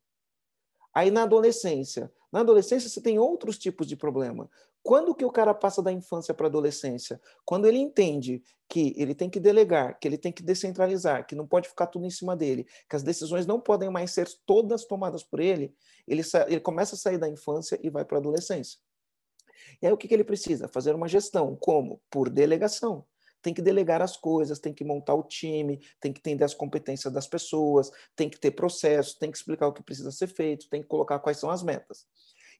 Aí 0.95 1.11
na 1.11 1.23
adolescência, 1.23 2.13
na 2.33 2.41
adolescência 2.41 2.89
você 2.89 3.01
tem 3.01 3.19
outros 3.19 3.59
tipos 3.59 3.87
de 3.87 3.97
problema. 3.97 4.51
Quando 4.83 5.15
que 5.15 5.25
o 5.25 5.31
cara 5.31 5.53
passa 5.53 5.83
da 5.83 5.93
infância 5.93 6.33
para 6.33 6.47
a 6.47 6.49
adolescência? 6.49 7.21
Quando 7.45 7.67
ele 7.67 7.79
entende 7.79 8.43
que 8.69 8.95
ele 8.97 9.15
tem 9.15 9.29
que 9.29 9.39
delegar, 9.39 9.99
que 9.99 10.09
ele 10.09 10.17
tem 10.17 10.33
que 10.33 10.43
descentralizar, 10.43 11.27
que 11.27 11.35
não 11.35 11.47
pode 11.47 11.69
ficar 11.69 11.87
tudo 11.87 12.07
em 12.07 12.11
cima 12.11 12.35
dele, 12.35 12.67
que 12.89 12.97
as 12.97 13.03
decisões 13.03 13.47
não 13.47 13.61
podem 13.61 13.91
mais 13.91 14.13
ser 14.13 14.29
todas 14.47 14.87
tomadas 14.87 15.23
por 15.23 15.41
ele, 15.41 15.75
ele, 16.09 16.23
ele 16.47 16.61
começa 16.61 16.95
a 16.95 16.99
sair 16.99 17.19
da 17.19 17.29
infância 17.29 17.79
e 17.83 17.91
vai 17.91 18.05
para 18.05 18.17
a 18.17 18.21
adolescência. 18.21 18.79
E 19.83 19.87
aí 19.87 19.93
o 19.93 19.97
que, 19.97 20.09
que 20.09 20.15
ele 20.15 20.25
precisa? 20.25 20.67
Fazer 20.69 20.95
uma 20.95 21.09
gestão. 21.09 21.55
Como? 21.57 22.01
Por 22.11 22.31
delegação 22.31 23.05
tem 23.43 23.55
que 23.55 23.63
delegar 23.63 24.03
as 24.03 24.17
coisas, 24.17 24.59
tem 24.59 24.73
que 24.73 24.85
montar 24.85 25.15
o 25.15 25.23
time, 25.23 25.81
tem 26.01 26.13
que 26.13 26.21
entender 26.21 26.45
as 26.45 26.55
competências 26.55 27.13
das 27.13 27.27
pessoas, 27.27 27.91
tem 28.15 28.29
que 28.29 28.39
ter 28.39 28.51
processo, 28.51 29.19
tem 29.19 29.31
que 29.31 29.37
explicar 29.37 29.67
o 29.67 29.73
que 29.73 29.83
precisa 29.83 30.11
ser 30.11 30.27
feito, 30.27 30.69
tem 30.69 30.83
que 30.83 30.89
colocar 30.89 31.19
quais 31.19 31.39
são 31.39 31.51
as 31.51 31.63
metas. 31.63 32.07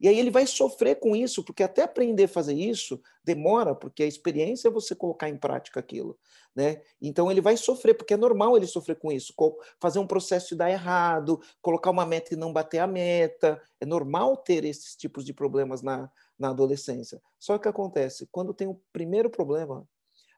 E 0.01 0.09
aí 0.09 0.19
ele 0.19 0.31
vai 0.31 0.47
sofrer 0.47 0.99
com 0.99 1.15
isso, 1.15 1.45
porque 1.45 1.63
até 1.63 1.83
aprender 1.83 2.25
a 2.25 2.29
fazer 2.29 2.55
isso 2.55 3.03
demora, 3.23 3.75
porque 3.75 4.03
a 4.03 4.07
experiência 4.07 4.69
é 4.69 4.71
você 4.71 4.95
colocar 4.95 5.29
em 5.29 5.37
prática 5.37 5.79
aquilo. 5.79 6.19
Né? 6.57 6.81
Então 7.03 7.31
ele 7.31 7.43
vai 7.43 7.55
sofrer, 7.57 7.95
porque 7.95 8.15
é 8.15 8.17
normal 8.17 8.57
ele 8.57 8.67
sofrer 8.67 8.99
com 8.99 9.13
isso, 9.13 9.35
fazer 9.79 9.99
um 9.99 10.07
processo 10.07 10.55
e 10.55 10.57
dar 10.57 10.71
errado, 10.71 11.39
colocar 11.61 11.91
uma 11.91 12.07
meta 12.07 12.33
e 12.33 12.37
não 12.37 12.51
bater 12.51 12.79
a 12.79 12.87
meta. 12.87 13.61
É 13.79 13.85
normal 13.85 14.39
ter 14.39 14.65
esses 14.65 14.97
tipos 14.97 15.23
de 15.23 15.35
problemas 15.35 15.83
na, 15.83 16.11
na 16.39 16.49
adolescência. 16.49 17.21
Só 17.39 17.59
que 17.59 17.69
acontece, 17.69 18.27
quando 18.33 18.55
tem 18.55 18.67
o 18.67 18.81
primeiro 18.91 19.29
problema, 19.29 19.87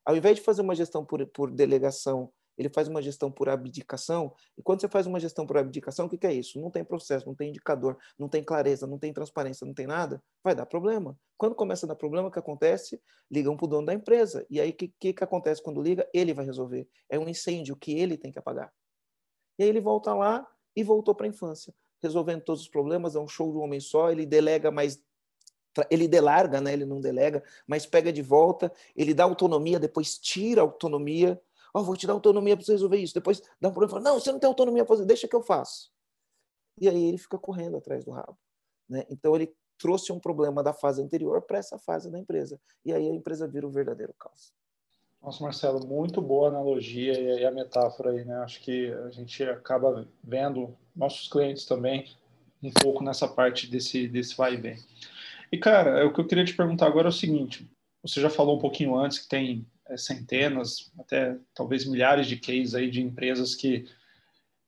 ao 0.04 0.16
invés 0.16 0.36
de 0.36 0.42
fazer 0.42 0.62
uma 0.62 0.74
gestão 0.74 1.04
por, 1.04 1.26
por 1.26 1.50
delegação, 1.50 2.32
ele 2.56 2.68
faz 2.68 2.88
uma 2.88 3.00
gestão 3.00 3.30
por 3.30 3.48
abdicação. 3.48 4.34
E 4.56 4.62
quando 4.62 4.80
você 4.80 4.88
faz 4.88 5.06
uma 5.06 5.18
gestão 5.18 5.46
por 5.46 5.56
abdicação, 5.56 6.06
o 6.06 6.08
que, 6.08 6.18
que 6.18 6.26
é 6.26 6.32
isso? 6.32 6.60
Não 6.60 6.70
tem 6.70 6.84
processo, 6.84 7.26
não 7.26 7.34
tem 7.34 7.48
indicador, 7.48 7.96
não 8.18 8.28
tem 8.28 8.42
clareza, 8.42 8.86
não 8.86 8.98
tem 8.98 9.12
transparência, 9.12 9.66
não 9.66 9.74
tem 9.74 9.86
nada, 9.86 10.22
vai 10.44 10.54
dar 10.54 10.66
problema. 10.66 11.18
Quando 11.36 11.54
começa 11.54 11.86
a 11.86 11.88
dar 11.88 11.96
problema, 11.96 12.28
o 12.28 12.30
que 12.30 12.38
acontece? 12.38 13.00
Ligam 13.30 13.56
para 13.56 13.64
o 13.64 13.68
dono 13.68 13.86
da 13.86 13.94
empresa. 13.94 14.46
E 14.50 14.60
aí, 14.60 14.70
o 14.70 14.74
que, 14.74 14.92
que, 15.00 15.12
que 15.12 15.24
acontece 15.24 15.62
quando 15.62 15.82
liga? 15.82 16.08
Ele 16.12 16.34
vai 16.34 16.44
resolver. 16.44 16.88
É 17.08 17.18
um 17.18 17.28
incêndio 17.28 17.76
que 17.76 17.92
ele 17.98 18.16
tem 18.16 18.30
que 18.30 18.38
apagar. 18.38 18.72
E 19.58 19.62
aí 19.62 19.68
ele 19.68 19.80
volta 19.80 20.14
lá 20.14 20.46
e 20.74 20.82
voltou 20.82 21.14
para 21.14 21.26
a 21.26 21.28
infância, 21.28 21.74
resolvendo 22.02 22.42
todos 22.42 22.62
os 22.62 22.68
problemas, 22.68 23.14
é 23.14 23.20
um 23.20 23.28
show 23.28 23.52
do 23.52 23.60
homem 23.60 23.80
só, 23.80 24.10
ele 24.10 24.24
delega 24.24 24.70
mais 24.70 25.02
ele 25.90 26.06
delarga, 26.06 26.60
né? 26.60 26.72
ele 26.72 26.84
não 26.84 27.00
delega, 27.00 27.42
mas 27.66 27.86
pega 27.86 28.12
de 28.12 28.22
volta, 28.22 28.72
ele 28.96 29.14
dá 29.14 29.24
autonomia, 29.24 29.78
depois 29.78 30.18
tira 30.18 30.60
a 30.60 30.64
autonomia. 30.64 31.40
Oh, 31.74 31.82
vou 31.82 31.96
te 31.96 32.06
dar 32.06 32.12
autonomia 32.12 32.56
para 32.56 32.64
você 32.64 32.72
resolver 32.72 32.98
isso. 32.98 33.14
Depois 33.14 33.42
dá 33.60 33.68
um 33.68 33.72
problema, 33.72 34.02
fala, 34.02 34.04
não, 34.14 34.20
você 34.20 34.30
não 34.30 34.38
tem 34.38 34.48
autonomia 34.48 34.84
para 34.84 34.94
fazer, 34.94 35.06
deixa 35.06 35.26
que 35.26 35.36
eu 35.36 35.42
faço. 35.42 35.90
E 36.78 36.88
aí 36.88 37.04
ele 37.04 37.18
fica 37.18 37.38
correndo 37.38 37.76
atrás 37.76 38.04
do 38.04 38.10
rabo. 38.10 38.36
Né? 38.88 39.06
Então 39.08 39.34
ele 39.34 39.54
trouxe 39.78 40.12
um 40.12 40.20
problema 40.20 40.62
da 40.62 40.72
fase 40.72 41.02
anterior 41.02 41.42
para 41.42 41.58
essa 41.58 41.78
fase 41.78 42.10
da 42.10 42.18
empresa. 42.18 42.60
E 42.84 42.92
aí 42.92 43.08
a 43.08 43.14
empresa 43.14 43.48
vira 43.48 43.66
o 43.66 43.70
um 43.70 43.72
verdadeiro 43.72 44.14
caos. 44.18 44.52
Nossa, 45.22 45.42
Marcelo, 45.42 45.86
muito 45.86 46.20
boa 46.20 46.48
analogia 46.48 47.12
e 47.12 47.44
a 47.44 47.50
metáfora 47.50 48.10
aí, 48.10 48.24
né? 48.24 48.36
Acho 48.38 48.60
que 48.60 48.92
a 48.92 49.10
gente 49.10 49.42
acaba 49.44 50.06
vendo 50.22 50.76
nossos 50.96 51.28
clientes 51.28 51.64
também 51.64 52.10
um 52.62 52.72
pouco 52.72 53.02
nessa 53.02 53.28
parte 53.28 53.68
desse, 53.68 54.08
desse 54.08 54.36
vai 54.36 54.54
e 54.54 54.56
vem. 54.56 54.76
E, 55.52 55.58
cara, 55.58 56.06
o 56.06 56.12
que 56.12 56.18
eu 56.18 56.26
queria 56.26 56.44
te 56.44 56.56
perguntar 56.56 56.86
agora 56.86 57.08
é 57.08 57.10
o 57.10 57.12
seguinte: 57.12 57.70
você 58.02 58.20
já 58.20 58.30
falou 58.30 58.56
um 58.56 58.60
pouquinho 58.60 58.96
antes 58.96 59.18
que 59.18 59.28
tem 59.28 59.66
é, 59.86 59.96
centenas, 59.98 60.90
até 60.98 61.36
talvez 61.54 61.84
milhares 61.84 62.26
de 62.26 62.38
cases 62.38 62.74
aí 62.74 62.90
de 62.90 63.02
empresas 63.02 63.54
que, 63.54 63.84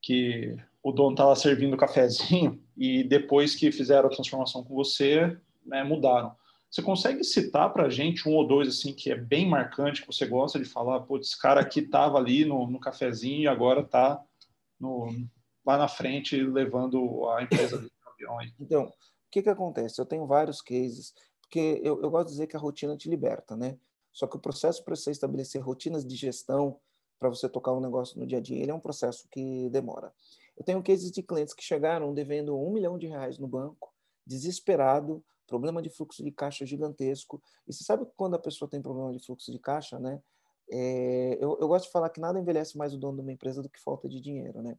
que 0.02 0.54
o 0.82 0.92
dono 0.92 1.12
estava 1.12 1.34
servindo 1.34 1.76
cafezinho 1.76 2.62
e 2.76 3.02
depois 3.02 3.54
que 3.54 3.72
fizeram 3.72 4.08
a 4.08 4.12
transformação 4.12 4.62
com 4.62 4.74
você, 4.74 5.36
né, 5.64 5.82
mudaram. 5.82 6.36
Você 6.70 6.82
consegue 6.82 7.22
citar 7.22 7.72
para 7.72 7.86
a 7.86 7.88
gente 7.88 8.28
um 8.28 8.34
ou 8.34 8.46
dois 8.46 8.68
assim 8.68 8.92
que 8.92 9.10
é 9.10 9.14
bem 9.14 9.48
marcante, 9.48 10.00
que 10.00 10.06
você 10.08 10.26
gosta 10.26 10.58
de 10.58 10.64
falar, 10.64 11.00
pô, 11.00 11.16
esse 11.16 11.40
cara 11.40 11.60
aqui 11.60 11.80
estava 11.80 12.18
ali 12.18 12.44
no, 12.44 12.66
no 12.68 12.80
cafezinho 12.80 13.42
e 13.42 13.48
agora 13.48 13.80
está 13.80 14.20
lá 15.64 15.78
na 15.78 15.88
frente 15.88 16.36
levando 16.36 17.28
a 17.30 17.42
empresa 17.42 17.78
do 17.78 17.90
avião. 18.04 18.38
Então, 18.60 18.92
que, 19.34 19.42
que 19.42 19.50
acontece? 19.50 20.00
Eu 20.00 20.06
tenho 20.06 20.26
vários 20.26 20.62
cases, 20.62 21.12
porque 21.40 21.80
eu, 21.82 22.00
eu 22.00 22.08
gosto 22.08 22.26
de 22.26 22.32
dizer 22.34 22.46
que 22.46 22.56
a 22.56 22.60
rotina 22.60 22.96
te 22.96 23.10
liberta, 23.10 23.56
né? 23.56 23.76
Só 24.12 24.28
que 24.28 24.36
o 24.36 24.40
processo 24.40 24.84
para 24.84 24.94
você 24.94 25.10
estabelecer 25.10 25.60
rotinas 25.60 26.06
de 26.06 26.14
gestão 26.14 26.78
para 27.18 27.28
você 27.28 27.48
tocar 27.48 27.72
um 27.72 27.80
negócio 27.80 28.18
no 28.18 28.26
dia 28.26 28.38
a 28.38 28.40
dia, 28.40 28.62
ele 28.62 28.70
é 28.70 28.74
um 28.74 28.80
processo 28.80 29.26
que 29.28 29.68
demora. 29.70 30.12
Eu 30.56 30.64
tenho 30.64 30.80
cases 30.84 31.10
de 31.10 31.20
clientes 31.20 31.52
que 31.52 31.64
chegaram 31.64 32.14
devendo 32.14 32.56
um 32.56 32.72
milhão 32.72 32.96
de 32.96 33.08
reais 33.08 33.36
no 33.36 33.48
banco, 33.48 33.92
desesperado, 34.24 35.24
problema 35.48 35.82
de 35.82 35.90
fluxo 35.90 36.22
de 36.22 36.30
caixa 36.30 36.64
gigantesco. 36.64 37.42
E 37.66 37.72
você 37.72 37.82
sabe 37.82 38.06
que 38.06 38.12
quando 38.16 38.34
a 38.34 38.38
pessoa 38.38 38.70
tem 38.70 38.80
problema 38.80 39.12
de 39.12 39.18
fluxo 39.24 39.50
de 39.50 39.58
caixa, 39.58 39.98
né? 39.98 40.22
É, 40.70 41.38
eu, 41.40 41.58
eu 41.60 41.66
gosto 41.66 41.86
de 41.86 41.90
falar 41.90 42.08
que 42.08 42.20
nada 42.20 42.38
envelhece 42.38 42.78
mais 42.78 42.94
o 42.94 42.98
dono 42.98 43.16
de 43.16 43.22
uma 43.22 43.32
empresa 43.32 43.60
do 43.60 43.68
que 43.68 43.80
falta 43.80 44.08
de 44.08 44.20
dinheiro, 44.20 44.62
né? 44.62 44.78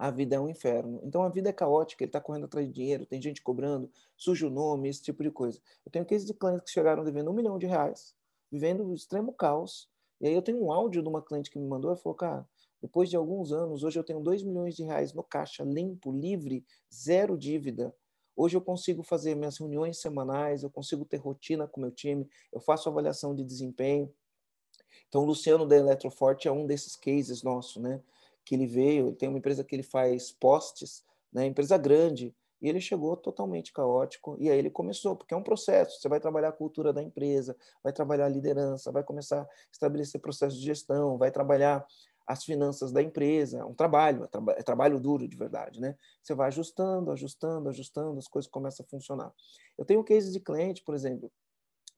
A 0.00 0.10
vida 0.10 0.34
é 0.34 0.40
um 0.40 0.48
inferno. 0.48 0.98
Então 1.04 1.22
a 1.22 1.28
vida 1.28 1.50
é 1.50 1.52
caótica, 1.52 2.02
ele 2.02 2.08
está 2.08 2.18
correndo 2.18 2.46
atrás 2.46 2.66
de 2.66 2.72
dinheiro, 2.72 3.04
tem 3.04 3.20
gente 3.20 3.42
cobrando, 3.42 3.92
suja 4.16 4.46
o 4.46 4.50
nome, 4.50 4.88
esse 4.88 5.02
tipo 5.02 5.22
de 5.22 5.30
coisa. 5.30 5.60
Eu 5.84 5.92
tenho 5.92 6.06
cases 6.06 6.26
de 6.26 6.32
clientes 6.32 6.64
que 6.64 6.70
chegaram 6.70 7.04
devendo 7.04 7.30
um 7.30 7.34
milhão 7.34 7.58
de 7.58 7.66
reais, 7.66 8.14
vivendo 8.50 8.82
um 8.82 8.94
extremo 8.94 9.30
caos. 9.30 9.90
E 10.18 10.26
aí 10.26 10.32
eu 10.34 10.40
tenho 10.40 10.64
um 10.64 10.72
áudio 10.72 11.02
de 11.02 11.08
uma 11.10 11.20
cliente 11.20 11.50
que 11.50 11.58
me 11.58 11.68
mandou 11.68 11.92
e 11.92 11.98
falou, 11.98 12.16
cara, 12.16 12.48
depois 12.80 13.10
de 13.10 13.16
alguns 13.16 13.52
anos, 13.52 13.84
hoje 13.84 13.98
eu 13.98 14.02
tenho 14.02 14.20
dois 14.20 14.42
milhões 14.42 14.74
de 14.74 14.84
reais 14.84 15.12
no 15.12 15.22
caixa, 15.22 15.64
limpo, 15.64 16.10
livre, 16.10 16.64
zero 16.90 17.36
dívida. 17.36 17.94
Hoje 18.34 18.56
eu 18.56 18.62
consigo 18.62 19.02
fazer 19.02 19.34
minhas 19.34 19.58
reuniões 19.58 20.00
semanais, 20.00 20.62
eu 20.62 20.70
consigo 20.70 21.04
ter 21.04 21.18
rotina 21.18 21.68
com 21.68 21.78
meu 21.78 21.90
time, 21.90 22.26
eu 22.50 22.58
faço 22.58 22.88
avaliação 22.88 23.34
de 23.34 23.44
desempenho. 23.44 24.10
Então, 25.08 25.24
o 25.24 25.26
Luciano 25.26 25.66
da 25.66 25.76
Eletroforte 25.76 26.48
é 26.48 26.52
um 26.52 26.66
desses 26.66 26.96
cases 26.96 27.42
nosso, 27.42 27.82
né? 27.82 28.00
Que 28.50 28.56
ele 28.56 28.66
veio, 28.66 29.12
tem 29.12 29.28
uma 29.28 29.38
empresa 29.38 29.62
que 29.62 29.76
ele 29.76 29.84
faz 29.84 30.32
postes, 30.32 31.04
né? 31.32 31.46
Empresa 31.46 31.78
grande, 31.78 32.34
e 32.60 32.68
ele 32.68 32.80
chegou 32.80 33.16
totalmente 33.16 33.72
caótico, 33.72 34.36
e 34.40 34.50
aí 34.50 34.58
ele 34.58 34.70
começou, 34.70 35.14
porque 35.14 35.32
é 35.32 35.36
um 35.36 35.42
processo, 35.44 36.00
você 36.00 36.08
vai 36.08 36.18
trabalhar 36.18 36.48
a 36.48 36.52
cultura 36.52 36.92
da 36.92 37.00
empresa, 37.00 37.56
vai 37.80 37.92
trabalhar 37.92 38.26
a 38.26 38.28
liderança, 38.28 38.90
vai 38.90 39.04
começar 39.04 39.42
a 39.42 39.48
estabelecer 39.72 40.20
processos 40.20 40.58
de 40.58 40.66
gestão, 40.66 41.16
vai 41.16 41.30
trabalhar 41.30 41.86
as 42.26 42.44
finanças 42.44 42.90
da 42.90 43.00
empresa, 43.00 43.60
é 43.60 43.64
um 43.64 43.72
trabalho, 43.72 44.24
é, 44.24 44.60
é, 44.60 44.62
trabalho 44.64 44.98
duro 44.98 45.28
de 45.28 45.36
verdade, 45.36 45.80
né? 45.80 45.96
Você 46.20 46.34
vai 46.34 46.48
ajustando, 46.48 47.12
ajustando, 47.12 47.68
ajustando, 47.68 48.18
as 48.18 48.26
coisas 48.26 48.50
começam 48.50 48.84
a 48.84 48.88
funcionar. 48.90 49.32
Eu 49.78 49.84
tenho 49.84 50.02
cases 50.02 50.32
de 50.32 50.40
cliente, 50.40 50.82
por 50.82 50.96
exemplo, 50.96 51.30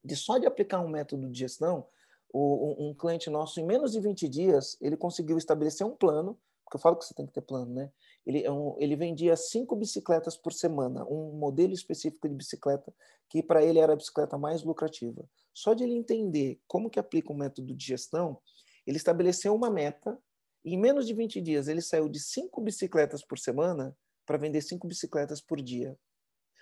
de 0.05 0.15
só 0.15 0.37
de 0.37 0.47
aplicar 0.47 0.81
um 0.81 0.89
método 0.89 1.31
de 1.31 1.39
gestão, 1.39 1.87
o, 2.33 2.89
um, 2.91 2.95
cliente 2.95 3.29
nosso, 3.29 3.61
em 3.61 3.65
menos 3.65 3.93
de 3.93 4.01
20 4.01 4.29
dias, 4.29 4.77
ele 4.81 4.97
conseguiu 4.97 5.37
estabelecer 5.37 5.87
um 5.87 5.95
plano, 5.95 6.39
porque 6.65 6.77
eu 6.77 6.81
falo 6.81 6.97
que 6.97 7.05
você 7.05 7.15
tem 7.15 7.27
que 7.27 7.33
ter 7.33 7.43
plano, 7.43 7.75
né? 7.75 7.91
Ele, 8.25 8.43
é 8.43 8.51
um, 8.51 8.75
ele 8.79 8.97
vendia 8.97 9.37
cinco 9.37 9.77
bicicletas 9.77 10.37
por 10.37 10.53
semana, 10.53 11.05
um 11.05 11.33
modelo 11.33 11.73
específico 11.73 12.29
de 12.29 12.35
bicicleta 12.35 12.93
que 13.29 13.43
para 13.43 13.63
ele 13.63 13.79
era 13.79 13.95
a 13.95 13.97
bicicleta 13.97 14.37
mais 14.37 14.63
lucrativa. 14.63 15.25
Só 15.55 15.75
de 15.75 15.85
ele 15.85 15.95
entender 15.95 16.61
como 16.67 16.91
que 16.91 16.99
aplica 16.99 17.33
um 17.33 17.37
método 17.37 17.75
de 17.75 17.85
gestão, 17.85 18.39
ele 18.87 18.97
estabeleceu 18.97 19.55
uma 19.55 19.71
meta 19.71 20.19
e 20.65 20.75
em 20.75 20.79
menos 20.79 21.07
de 21.07 21.15
20 21.15 21.41
dias 21.41 21.67
ele 21.67 21.81
saiu 21.81 22.09
de 22.09 22.21
cinco 22.21 22.61
bicicletas 22.61 23.25
por 23.25 23.39
semana 23.39 23.97
para 24.25 24.39
vender 24.39 24.61
cinco 24.61 24.87
bicicletas 24.87 25.41
por 25.41 25.61
dia. 25.61 25.99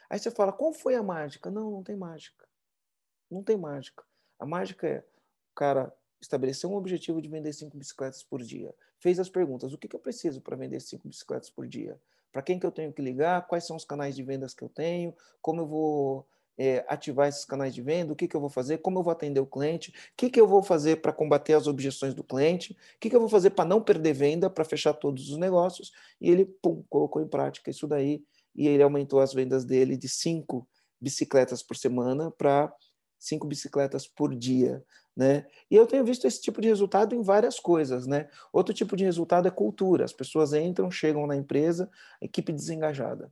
Aí 0.08 0.18
você 0.18 0.30
fala, 0.30 0.52
qual 0.52 0.72
foi 0.72 0.94
a 0.94 1.02
mágica? 1.02 1.50
Não, 1.50 1.70
não 1.70 1.82
tem 1.82 1.96
mágica. 1.96 2.48
Não 3.30 3.44
tem 3.44 3.56
mágica. 3.56 4.04
A 4.38 4.46
mágica 4.46 4.86
é 4.86 4.98
o 4.98 5.09
cara 5.60 5.92
estabeleceu 6.18 6.70
um 6.70 6.74
objetivo 6.74 7.20
de 7.20 7.28
vender 7.28 7.52
cinco 7.52 7.76
bicicletas 7.76 8.22
por 8.22 8.42
dia. 8.42 8.74
Fez 8.98 9.20
as 9.20 9.28
perguntas: 9.28 9.74
o 9.74 9.78
que, 9.78 9.86
que 9.86 9.94
eu 9.94 10.00
preciso 10.00 10.40
para 10.40 10.56
vender 10.56 10.80
cinco 10.80 11.06
bicicletas 11.06 11.50
por 11.50 11.66
dia? 11.66 12.00
Para 12.32 12.40
quem 12.40 12.58
que 12.58 12.64
eu 12.64 12.72
tenho 12.72 12.92
que 12.92 13.02
ligar? 13.02 13.46
Quais 13.46 13.66
são 13.66 13.76
os 13.76 13.84
canais 13.84 14.16
de 14.16 14.22
vendas 14.22 14.54
que 14.54 14.62
eu 14.62 14.70
tenho? 14.70 15.14
Como 15.42 15.60
eu 15.60 15.66
vou 15.66 16.26
é, 16.56 16.82
ativar 16.88 17.28
esses 17.28 17.44
canais 17.44 17.74
de 17.74 17.82
venda, 17.82 18.12
o 18.12 18.16
que, 18.16 18.26
que 18.26 18.34
eu 18.34 18.40
vou 18.40 18.48
fazer, 18.48 18.78
como 18.78 18.98
eu 18.98 19.02
vou 19.02 19.10
atender 19.10 19.40
o 19.40 19.46
cliente, 19.46 19.90
o 19.90 19.94
que, 20.16 20.30
que 20.30 20.40
eu 20.40 20.46
vou 20.46 20.62
fazer 20.62 20.96
para 21.02 21.12
combater 21.12 21.54
as 21.54 21.66
objeções 21.66 22.14
do 22.14 22.24
cliente, 22.24 22.72
o 22.72 22.76
que, 23.00 23.10
que 23.10 23.16
eu 23.16 23.20
vou 23.20 23.28
fazer 23.28 23.50
para 23.50 23.64
não 23.64 23.82
perder 23.82 24.14
venda, 24.14 24.48
para 24.48 24.64
fechar 24.64 24.94
todos 24.94 25.30
os 25.30 25.36
negócios, 25.36 25.92
e 26.20 26.30
ele 26.30 26.44
pum, 26.44 26.84
colocou 26.88 27.20
em 27.20 27.28
prática 27.28 27.70
isso 27.70 27.86
daí, 27.86 28.22
e 28.54 28.68
ele 28.68 28.82
aumentou 28.82 29.20
as 29.20 29.34
vendas 29.34 29.64
dele 29.64 29.96
de 29.96 30.08
cinco 30.08 30.66
bicicletas 31.00 31.62
por 31.62 31.76
semana 31.76 32.30
para 32.30 32.72
cinco 33.20 33.46
bicicletas 33.46 34.08
por 34.08 34.34
dia, 34.34 34.84
né? 35.16 35.46
E 35.70 35.76
eu 35.76 35.86
tenho 35.86 36.04
visto 36.04 36.26
esse 36.26 36.40
tipo 36.40 36.60
de 36.60 36.68
resultado 36.68 37.14
em 37.14 37.22
várias 37.22 37.60
coisas, 37.60 38.06
né? 38.06 38.28
Outro 38.52 38.74
tipo 38.74 38.96
de 38.96 39.04
resultado 39.04 39.46
é 39.46 39.50
cultura. 39.50 40.04
As 40.04 40.12
pessoas 40.12 40.52
entram, 40.52 40.90
chegam 40.90 41.26
na 41.26 41.36
empresa, 41.36 41.90
equipe 42.20 42.52
desengajada 42.52 43.30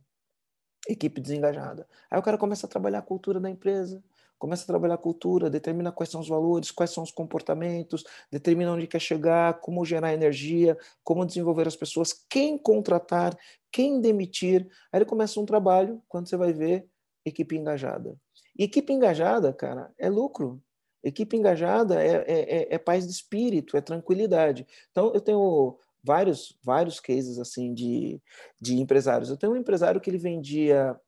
equipe 0.87 1.21
desengajada. 1.21 1.87
Aí 2.09 2.19
o 2.19 2.23
cara 2.23 2.37
começa 2.37 2.65
a 2.65 2.69
trabalhar 2.69 2.99
a 2.99 3.03
cultura 3.03 3.39
da 3.39 3.49
empresa, 3.49 4.03
começa 4.37 4.63
a 4.63 4.67
trabalhar 4.67 4.95
a 4.95 4.97
cultura, 4.97 5.49
determina 5.49 5.91
quais 5.91 6.09
são 6.09 6.21
os 6.21 6.27
valores, 6.27 6.71
quais 6.71 6.91
são 6.91 7.03
os 7.03 7.11
comportamentos, 7.11 8.03
determina 8.31 8.71
onde 8.71 8.87
quer 8.87 8.99
chegar, 8.99 9.59
como 9.59 9.85
gerar 9.85 10.13
energia, 10.13 10.77
como 11.03 11.25
desenvolver 11.25 11.67
as 11.67 11.75
pessoas, 11.75 12.13
quem 12.29 12.57
contratar, 12.57 13.37
quem 13.71 13.99
demitir. 13.99 14.67
Aí 14.91 14.99
ele 14.99 15.05
começa 15.05 15.39
um 15.39 15.45
trabalho, 15.45 16.01
quando 16.07 16.27
você 16.27 16.37
vai 16.37 16.53
ver, 16.53 16.87
equipe 17.25 17.55
engajada. 17.57 18.15
Equipe 18.59 18.91
engajada, 18.91 19.53
cara, 19.53 19.89
é 19.97 20.09
lucro. 20.09 20.61
Equipe 21.01 21.37
engajada 21.37 22.03
é, 22.03 22.25
é, 22.27 22.57
é, 22.57 22.75
é 22.75 22.77
paz 22.77 23.05
de 23.05 23.11
espírito, 23.13 23.77
é 23.77 23.81
tranquilidade. 23.81 24.67
Então, 24.91 25.13
eu 25.13 25.21
tenho 25.21 25.79
vários, 26.03 26.57
vários 26.61 26.99
cases 26.99 27.39
assim 27.39 27.73
de, 27.73 28.21
de 28.59 28.75
empresários. 28.75 29.29
Eu 29.29 29.37
tenho 29.37 29.53
um 29.53 29.55
empresário 29.55 30.01
que 30.01 30.09
ele 30.09 30.17
vendia, 30.17 30.99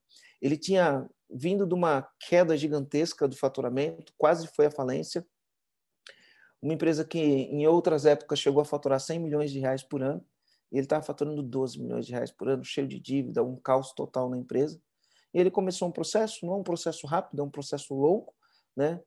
ele 0.41 0.55
tinha 0.55 1.05
vindo 1.29 1.67
de 1.67 1.73
uma 1.73 2.07
queda 2.19 2.55
gigantesca 2.55 3.27
do 3.27 3.35
faturamento, 3.35 4.13
quase 4.17 4.47
foi 4.47 4.67
à 4.67 4.71
falência. 4.71 5.25
Uma 6.61 6.73
empresa 6.73 7.03
que 7.03 7.19
em 7.19 7.67
outras 7.67 8.05
épocas 8.05 8.39
chegou 8.39 8.61
a 8.61 8.65
faturar 8.65 8.99
100 8.99 9.19
milhões 9.19 9.51
de 9.51 9.59
reais 9.59 9.83
por 9.83 10.01
ano, 10.01 10.23
e 10.71 10.77
ele 10.77 10.85
estava 10.85 11.03
faturando 11.03 11.43
12 11.43 11.81
milhões 11.81 12.05
de 12.05 12.13
reais 12.13 12.31
por 12.31 12.47
ano, 12.47 12.63
cheio 12.63 12.87
de 12.87 12.97
dívida, 12.97 13.43
um 13.43 13.57
caos 13.57 13.91
total 13.91 14.29
na 14.29 14.37
empresa. 14.37 14.81
E 15.33 15.39
ele 15.39 15.51
começou 15.51 15.87
um 15.87 15.91
processo, 15.91 16.45
não 16.45 16.53
é 16.53 16.57
um 16.57 16.63
processo 16.63 17.07
rápido, 17.07 17.41
é 17.41 17.45
um 17.45 17.49
processo 17.49 17.93
longo, 17.93 18.33
né? 18.75 19.01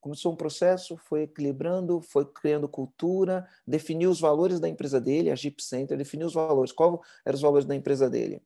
Começou 0.00 0.32
um 0.32 0.36
processo, 0.36 0.96
foi 0.96 1.22
equilibrando, 1.22 2.00
foi 2.00 2.24
criando 2.26 2.68
cultura, 2.68 3.48
definiu 3.66 4.10
os 4.10 4.20
valores 4.20 4.60
da 4.60 4.68
empresa 4.68 5.00
dele, 5.00 5.30
a 5.30 5.34
Jeep 5.34 5.62
Center, 5.62 5.96
definiu 5.96 6.26
os 6.26 6.34
valores. 6.34 6.70
Qual 6.70 7.02
eram 7.24 7.34
os 7.34 7.42
valores 7.42 7.66
da 7.66 7.74
empresa 7.74 8.08
dele? 8.08 8.40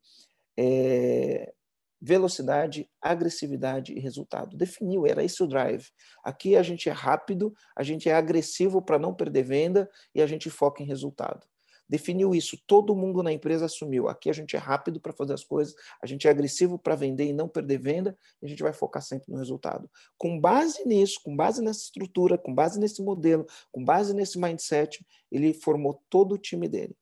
É, 0.56 1.52
velocidade, 2.00 2.88
agressividade 3.02 3.92
e 3.92 4.00
resultado. 4.00 4.56
Definiu, 4.56 5.06
era 5.06 5.22
esse 5.22 5.42
o 5.42 5.46
drive. 5.46 5.86
Aqui 6.24 6.56
a 6.56 6.62
gente 6.62 6.88
é 6.88 6.92
rápido, 6.92 7.52
a 7.76 7.82
gente 7.82 8.08
é 8.08 8.14
agressivo 8.14 8.80
para 8.80 8.98
não 8.98 9.12
perder 9.12 9.42
venda 9.42 9.90
e 10.14 10.22
a 10.22 10.26
gente 10.26 10.48
foca 10.48 10.82
em 10.82 10.86
resultado 10.86 11.49
definiu 11.90 12.32
isso, 12.32 12.56
todo 12.68 12.94
mundo 12.94 13.20
na 13.20 13.32
empresa 13.32 13.64
assumiu. 13.64 14.08
Aqui 14.08 14.30
a 14.30 14.32
gente 14.32 14.54
é 14.54 14.58
rápido 14.60 15.00
para 15.00 15.12
fazer 15.12 15.34
as 15.34 15.42
coisas, 15.42 15.74
a 16.00 16.06
gente 16.06 16.28
é 16.28 16.30
agressivo 16.30 16.78
para 16.78 16.94
vender 16.94 17.24
e 17.24 17.32
não 17.32 17.48
perder 17.48 17.78
venda, 17.78 18.16
e 18.40 18.46
a 18.46 18.48
gente 18.48 18.62
vai 18.62 18.72
focar 18.72 19.02
sempre 19.02 19.32
no 19.32 19.36
resultado. 19.36 19.90
Com 20.16 20.40
base 20.40 20.86
nisso, 20.86 21.20
com 21.24 21.34
base 21.34 21.60
nessa 21.60 21.80
estrutura, 21.80 22.38
com 22.38 22.54
base 22.54 22.78
nesse 22.78 23.02
modelo, 23.02 23.44
com 23.72 23.84
base 23.84 24.14
nesse 24.14 24.38
mindset, 24.38 25.04
ele 25.32 25.52
formou 25.52 26.00
todo 26.08 26.36
o 26.36 26.38
time 26.38 26.68
dele. 26.68 26.96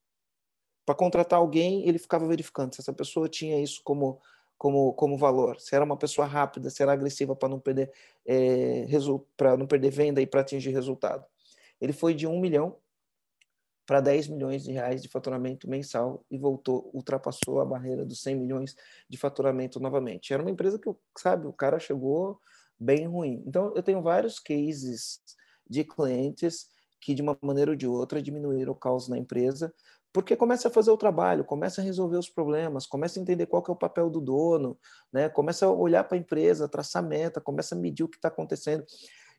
Para 0.87 0.95
contratar 0.95 1.39
alguém, 1.39 1.87
ele 1.87 1.99
ficava 1.99 2.27
verificando 2.27 2.75
se 2.75 2.81
essa 2.81 2.93
pessoa 2.95 3.29
tinha 3.29 3.61
isso 3.61 3.83
como 3.85 4.19
como, 4.57 4.93
como 4.95 5.17
valor, 5.17 5.61
se 5.61 5.73
era 5.77 5.85
uma 5.85 5.97
pessoa 5.97 6.27
rápida, 6.27 6.69
se 6.69 6.83
era 6.83 6.93
agressiva 6.93 7.37
para 7.37 7.49
não 7.49 7.61
perder 7.61 7.93
é, 8.27 8.87
para 9.37 9.57
não 9.57 9.69
perder 9.69 9.91
venda 9.91 10.21
e 10.21 10.27
para 10.27 10.41
atingir 10.41 10.71
resultado. 10.71 11.25
Ele 11.81 11.93
foi 11.93 12.13
de 12.13 12.27
um 12.27 12.41
milhão 12.41 12.75
para 13.89 14.03
10 14.03 14.29
milhões 14.29 14.65
de 14.65 14.71
reais 14.71 15.01
de 15.01 15.09
faturamento 15.09 15.67
mensal 15.67 16.23
e 16.31 16.37
voltou, 16.37 16.91
ultrapassou 16.93 17.59
a 17.59 17.65
barreira 17.65 18.05
dos 18.05 18.21
100 18.21 18.37
milhões 18.37 18.77
de 19.09 19.17
faturamento 19.17 19.81
novamente. 19.81 20.31
Era 20.31 20.43
uma 20.43 20.51
empresa 20.51 20.79
que, 20.79 20.95
sabe, 21.17 21.47
o 21.47 21.55
cara 21.55 21.79
chegou 21.79 22.39
bem 22.79 23.07
ruim. 23.07 23.43
Então, 23.47 23.73
eu 23.75 23.83
tenho 23.83 24.03
vários 24.03 24.39
cases 24.39 25.23
de 25.67 25.85
clientes 25.85 26.67
que, 27.01 27.15
de 27.15 27.23
uma 27.23 27.35
maneira 27.41 27.71
ou 27.71 27.77
de 27.79 27.87
outra, 27.87 28.21
diminuíram 28.21 28.75
o 28.75 28.77
caos 28.77 29.09
na 29.09 29.17
empresa, 29.17 29.73
porque 30.13 30.37
começa 30.37 30.69
a 30.69 30.71
fazer 30.71 30.91
o 30.91 30.97
trabalho, 30.99 31.43
começa 31.43 31.81
a 31.81 31.85
resolver 31.85 32.19
os 32.19 32.29
problemas, 32.29 32.87
começa 32.87 33.19
a 33.19 33.23
entender 33.23 33.47
qual 33.47 33.63
que 33.63 33.71
é 33.71 33.73
o 33.73 33.77
papel 33.77 34.11
do 34.11 34.21
dono, 34.21 34.79
né? 35.11 35.31
começa 35.31 35.65
a 35.65 35.73
olhar 35.73 36.05
para 36.05 36.19
a 36.19 36.21
empresa, 36.21 36.69
traçar 36.69 37.03
meta, 37.03 37.41
começa 37.41 37.75
a 37.75 37.79
medir 37.79 38.05
o 38.05 38.09
que 38.09 38.17
está 38.17 38.29
acontecendo. 38.29 38.85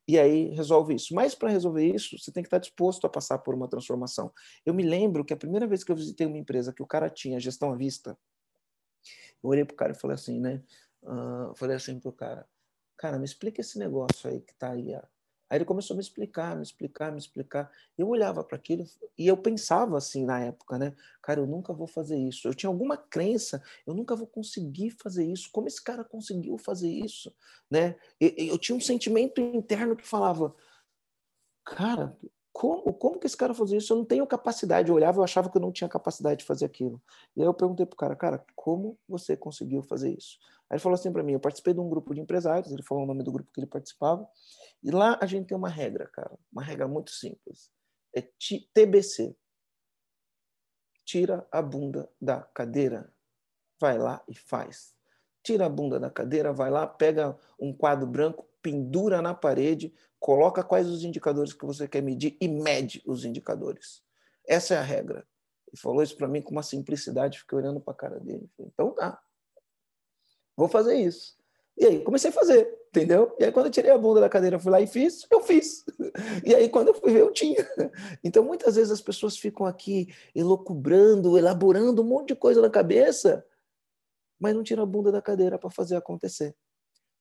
E 0.09 0.17
aí 0.17 0.49
resolve 0.55 0.95
isso. 0.95 1.13
Mas 1.13 1.35
para 1.35 1.51
resolver 1.51 1.85
isso, 1.85 2.17
você 2.17 2.31
tem 2.31 2.41
que 2.41 2.47
estar 2.47 2.57
disposto 2.57 3.05
a 3.05 3.09
passar 3.09 3.37
por 3.37 3.53
uma 3.53 3.67
transformação. 3.67 4.33
Eu 4.65 4.73
me 4.73 4.81
lembro 4.81 5.23
que 5.23 5.31
a 5.31 5.37
primeira 5.37 5.67
vez 5.67 5.83
que 5.83 5.91
eu 5.91 5.95
visitei 5.95 6.25
uma 6.25 6.39
empresa 6.39 6.73
que 6.73 6.81
o 6.81 6.87
cara 6.87 7.11
tinha 7.11 7.39
gestão 7.39 7.71
à 7.71 7.75
vista, 7.75 8.17
eu 9.43 9.51
olhei 9.51 9.63
para 9.63 9.75
o 9.75 9.77
cara 9.77 9.91
e 9.91 9.95
falei 9.95 10.15
assim, 10.15 10.39
né? 10.39 10.63
Uh, 11.03 11.53
falei 11.55 11.75
assim 11.75 11.99
para 11.99 12.09
o 12.09 12.11
cara, 12.11 12.49
cara, 12.97 13.19
me 13.19 13.25
explica 13.25 13.61
esse 13.61 13.77
negócio 13.77 14.27
aí 14.27 14.41
que 14.41 14.51
está 14.51 14.71
aí. 14.71 14.99
Aí 15.49 15.57
ele 15.57 15.65
começou 15.65 15.95
a 15.95 15.97
me 15.97 16.01
explicar, 16.01 16.55
me 16.55 16.61
explicar, 16.61 17.11
me 17.11 17.17
explicar. 17.17 17.71
Eu 17.97 18.07
olhava 18.07 18.43
para 18.43 18.55
aquilo 18.55 18.85
e 19.17 19.27
eu 19.27 19.35
pensava 19.35 19.97
assim 19.97 20.23
na 20.23 20.39
época, 20.39 20.77
né? 20.77 20.95
Cara, 21.21 21.39
eu 21.39 21.47
nunca 21.47 21.73
vou 21.73 21.87
fazer 21.87 22.17
isso. 22.17 22.47
Eu 22.47 22.53
tinha 22.53 22.69
alguma 22.69 22.95
crença, 22.95 23.61
eu 23.85 23.93
nunca 23.93 24.15
vou 24.15 24.27
conseguir 24.27 24.91
fazer 24.91 25.25
isso. 25.25 25.49
Como 25.51 25.67
esse 25.67 25.83
cara 25.83 26.03
conseguiu 26.03 26.57
fazer 26.57 26.89
isso, 26.89 27.33
né? 27.69 27.95
Eu, 28.19 28.57
tinha 28.57 28.75
um 28.75 28.81
sentimento 28.81 29.41
interno 29.41 29.95
que 29.95 30.07
falava, 30.07 30.55
cara, 31.65 32.15
como, 32.59 32.93
como 32.93 33.17
que 33.17 33.25
esse 33.25 33.37
cara 33.37 33.53
fazia 33.53 33.77
isso? 33.77 33.93
Eu 33.93 33.97
não 33.99 34.03
tenho 34.03 34.27
capacidade. 34.27 34.89
Eu 34.89 34.95
olhava, 34.95 35.17
eu 35.17 35.23
achava 35.23 35.49
que 35.49 35.55
eu 35.55 35.61
não 35.61 35.71
tinha 35.71 35.87
capacidade 35.87 36.39
de 36.39 36.45
fazer 36.45 36.65
aquilo. 36.65 37.01
E 37.33 37.39
aí 37.39 37.47
eu 37.47 37.53
perguntei 37.53 37.85
pro 37.85 37.95
cara, 37.95 38.17
cara, 38.17 38.45
como 38.53 38.99
você 39.07 39.37
conseguiu 39.37 39.81
fazer 39.81 40.11
isso? 40.11 40.37
Aí 40.69 40.75
ele 40.75 40.81
falou 40.81 40.95
assim 40.95 41.09
para 41.09 41.23
mim, 41.23 41.31
eu 41.31 41.39
participei 41.39 41.73
de 41.73 41.79
um 41.79 41.89
grupo 41.89 42.13
de 42.13 42.19
empresários, 42.19 42.69
ele 42.69 42.83
falou 42.83 43.05
o 43.05 43.07
nome 43.07 43.23
do 43.23 43.31
grupo 43.31 43.49
que 43.53 43.61
ele 43.61 43.65
participava, 43.65 44.27
e 44.83 44.91
lá 44.91 45.17
a 45.21 45.25
gente 45.25 45.47
tem 45.47 45.57
uma 45.57 45.69
regra, 45.69 46.05
cara, 46.09 46.37
uma 46.51 46.61
regra 46.61 46.85
muito 46.85 47.11
simples. 47.11 47.71
É 48.13 48.21
TBC. 48.73 49.33
Tira 51.05 51.47
a 51.49 51.61
bunda 51.61 52.11
da 52.21 52.41
cadeira, 52.41 53.09
vai 53.79 53.97
lá 53.97 54.21
e 54.27 54.35
faz. 54.35 54.93
Tira 55.41 55.65
a 55.65 55.69
bunda 55.69 55.97
da 55.97 56.11
cadeira, 56.11 56.51
vai 56.51 56.69
lá, 56.69 56.85
pega 56.85 57.39
um 57.57 57.71
quadro 57.71 58.05
branco, 58.05 58.48
pendura 58.61 59.21
na 59.21 59.33
parede, 59.33 59.93
coloca 60.19 60.63
quais 60.63 60.87
os 60.87 61.03
indicadores 61.03 61.53
que 61.53 61.65
você 61.65 61.87
quer 61.87 62.01
medir 62.01 62.37
e 62.41 62.47
mede 62.47 63.01
os 63.05 63.25
indicadores. 63.25 64.03
Essa 64.47 64.75
é 64.75 64.77
a 64.77 64.83
regra. 64.83 65.25
Ele 65.67 65.77
falou 65.77 66.01
isso 66.01 66.17
para 66.17 66.27
mim 66.27 66.41
com 66.41 66.51
uma 66.51 66.63
simplicidade, 66.63 67.39
fiquei 67.39 67.57
olhando 67.57 67.79
para 67.79 67.93
a 67.93 67.97
cara 67.97 68.19
dele. 68.19 68.49
Falei, 68.55 68.71
então 68.73 68.91
tá, 68.91 69.21
vou 70.57 70.67
fazer 70.67 70.95
isso. 70.95 71.37
E 71.77 71.85
aí 71.85 72.03
comecei 72.03 72.29
a 72.29 72.33
fazer, 72.33 72.67
entendeu? 72.89 73.33
E 73.39 73.45
aí 73.45 73.51
quando 73.51 73.67
eu 73.67 73.71
tirei 73.71 73.91
a 73.91 73.97
bunda 73.97 74.19
da 74.19 74.27
cadeira, 74.27 74.59
fui 74.59 74.71
lá 74.71 74.81
e 74.81 74.87
fiz, 74.87 75.25
eu 75.31 75.41
fiz. 75.41 75.85
E 76.45 76.53
aí 76.53 76.67
quando 76.67 76.89
eu 76.89 76.93
fui 76.93 77.13
ver, 77.13 77.21
eu 77.21 77.31
tinha. 77.31 77.65
Então 78.23 78.43
muitas 78.43 78.75
vezes 78.75 78.91
as 78.91 79.01
pessoas 79.01 79.37
ficam 79.37 79.65
aqui 79.65 80.13
elocubrando, 80.35 81.37
elaborando 81.37 82.01
um 82.01 82.05
monte 82.05 82.29
de 82.29 82.35
coisa 82.35 82.61
na 82.61 82.69
cabeça, 82.69 83.45
mas 84.39 84.55
não 84.55 84.63
tira 84.63 84.81
a 84.81 84.85
bunda 84.85 85.11
da 85.11 85.21
cadeira 85.21 85.57
para 85.57 85.69
fazer 85.69 85.95
acontecer. 85.95 86.55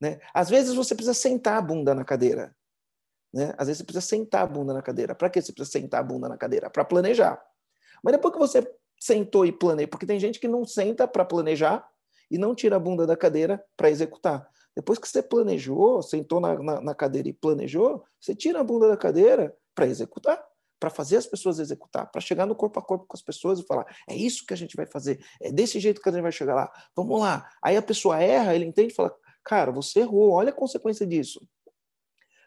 Né? 0.00 0.20
Às 0.32 0.48
vezes 0.48 0.74
você 0.74 0.94
precisa 0.94 1.14
sentar 1.14 1.58
a 1.58 1.62
bunda 1.62 1.94
na 1.94 2.04
cadeira. 2.04 2.54
Né? 3.32 3.54
Às 3.58 3.66
vezes 3.66 3.78
você 3.78 3.84
precisa 3.84 4.06
sentar 4.06 4.42
a 4.42 4.46
bunda 4.46 4.72
na 4.72 4.82
cadeira. 4.82 5.14
Para 5.14 5.30
que 5.30 5.40
você 5.40 5.52
precisa 5.52 5.80
sentar 5.80 6.00
a 6.00 6.02
bunda 6.02 6.28
na 6.28 6.36
cadeira? 6.36 6.70
Para 6.70 6.84
planejar. 6.84 7.42
Mas 8.02 8.12
depois 8.12 8.32
que 8.32 8.38
você 8.38 8.78
sentou 8.98 9.46
e 9.46 9.52
planeja, 9.52 9.88
porque 9.88 10.06
tem 10.06 10.18
gente 10.18 10.40
que 10.40 10.48
não 10.48 10.64
senta 10.64 11.06
para 11.06 11.24
planejar 11.24 11.88
e 12.30 12.36
não 12.38 12.54
tira 12.54 12.76
a 12.76 12.78
bunda 12.78 13.06
da 13.06 13.16
cadeira 13.16 13.62
para 13.76 13.90
executar. 13.90 14.48
Depois 14.74 14.98
que 14.98 15.08
você 15.08 15.22
planejou, 15.22 16.02
sentou 16.02 16.40
na, 16.40 16.56
na, 16.58 16.80
na, 16.80 16.94
cadeira 16.94 17.28
e 17.28 17.32
planejou, 17.32 18.04
você 18.20 18.34
tira 18.34 18.60
a 18.60 18.64
bunda 18.64 18.88
da 18.88 18.96
cadeira 18.96 19.56
para 19.74 19.86
executar, 19.86 20.40
para 20.78 20.90
fazer 20.90 21.16
as 21.16 21.26
pessoas 21.26 21.58
executar, 21.58 22.08
para 22.10 22.20
chegar 22.20 22.46
no 22.46 22.54
corpo 22.54 22.78
a 22.78 22.82
corpo 22.82 23.04
com 23.06 23.16
as 23.16 23.22
pessoas 23.22 23.58
e 23.58 23.66
falar: 23.66 23.86
é 24.08 24.14
isso 24.14 24.46
que 24.46 24.54
a 24.54 24.56
gente 24.56 24.76
vai 24.76 24.86
fazer, 24.86 25.18
é 25.40 25.50
desse 25.50 25.80
jeito 25.80 26.00
que 26.00 26.08
a 26.08 26.12
gente 26.12 26.22
vai 26.22 26.30
chegar 26.30 26.54
lá, 26.54 26.72
vamos 26.94 27.20
lá. 27.20 27.48
Aí 27.60 27.76
a 27.76 27.82
pessoa 27.82 28.20
erra, 28.22 28.54
ele 28.54 28.66
entende 28.66 28.92
e 28.92 28.94
fala: 28.94 29.12
cara, 29.48 29.72
você 29.72 30.00
errou, 30.00 30.32
olha 30.32 30.50
a 30.50 30.52
consequência 30.52 31.06
disso. 31.06 31.40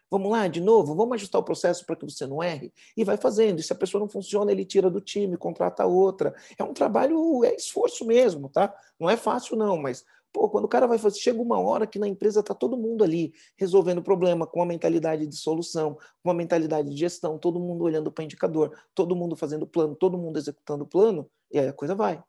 Vamos 0.08 0.30
lá, 0.30 0.46
de 0.46 0.60
novo, 0.60 0.94
vamos 0.94 1.14
ajustar 1.14 1.40
o 1.40 1.44
processo 1.44 1.84
para 1.84 1.96
que 1.96 2.04
você 2.04 2.26
não 2.26 2.42
erre. 2.42 2.72
E 2.96 3.02
vai 3.02 3.16
fazendo. 3.16 3.58
E 3.58 3.62
se 3.62 3.72
a 3.72 3.76
pessoa 3.76 3.98
não 3.98 4.08
funciona, 4.08 4.52
ele 4.52 4.64
tira 4.64 4.90
do 4.90 5.00
time, 5.00 5.36
contrata 5.36 5.84
outra. 5.86 6.34
É 6.56 6.62
um 6.62 6.74
trabalho, 6.74 7.42
é 7.44 7.54
esforço 7.56 8.04
mesmo, 8.04 8.48
tá? 8.48 8.72
Não 9.00 9.10
é 9.10 9.16
fácil, 9.16 9.56
não, 9.56 9.76
mas 9.76 10.04
Pô, 10.32 10.48
quando 10.48 10.64
o 10.64 10.68
cara 10.68 10.86
vai 10.86 10.96
fazer, 10.96 11.18
chega 11.18 11.42
uma 11.42 11.60
hora 11.60 11.86
que 11.86 11.98
na 11.98 12.08
empresa 12.08 12.40
está 12.40 12.54
todo 12.54 12.74
mundo 12.74 13.04
ali 13.04 13.34
resolvendo 13.54 13.98
o 13.98 14.02
problema 14.02 14.46
com 14.46 14.60
uma 14.60 14.66
mentalidade 14.66 15.26
de 15.26 15.36
solução, 15.36 15.94
com 15.94 16.30
uma 16.30 16.34
mentalidade 16.34 16.88
de 16.88 16.96
gestão, 16.96 17.38
todo 17.38 17.60
mundo 17.60 17.84
olhando 17.84 18.10
para 18.10 18.24
indicador, 18.24 18.74
todo 18.94 19.14
mundo 19.14 19.36
fazendo 19.36 19.66
plano, 19.66 19.94
todo 19.94 20.16
mundo 20.16 20.38
executando 20.38 20.84
o 20.84 20.86
plano, 20.86 21.30
e 21.50 21.58
aí 21.58 21.68
a 21.68 21.72
coisa 21.72 21.94
vai. 21.94 22.22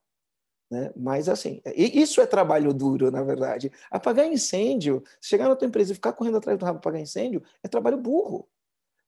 Né? 0.69 0.91
Mas 0.95 1.29
assim, 1.29 1.61
isso 1.75 2.19
é 2.21 2.25
trabalho 2.25 2.73
duro, 2.73 3.11
na 3.11 3.23
verdade. 3.23 3.71
Apagar 3.91 4.25
incêndio, 4.25 5.03
chegar 5.21 5.47
na 5.47 5.55
tua 5.55 5.67
empresa 5.67 5.91
e 5.91 5.95
ficar 5.95 6.13
correndo 6.13 6.37
atrás 6.37 6.57
do 6.57 6.65
rabo 6.65 6.79
apagar 6.79 7.01
incêndio, 7.01 7.43
é 7.63 7.67
trabalho 7.67 7.97
burro. 7.97 8.47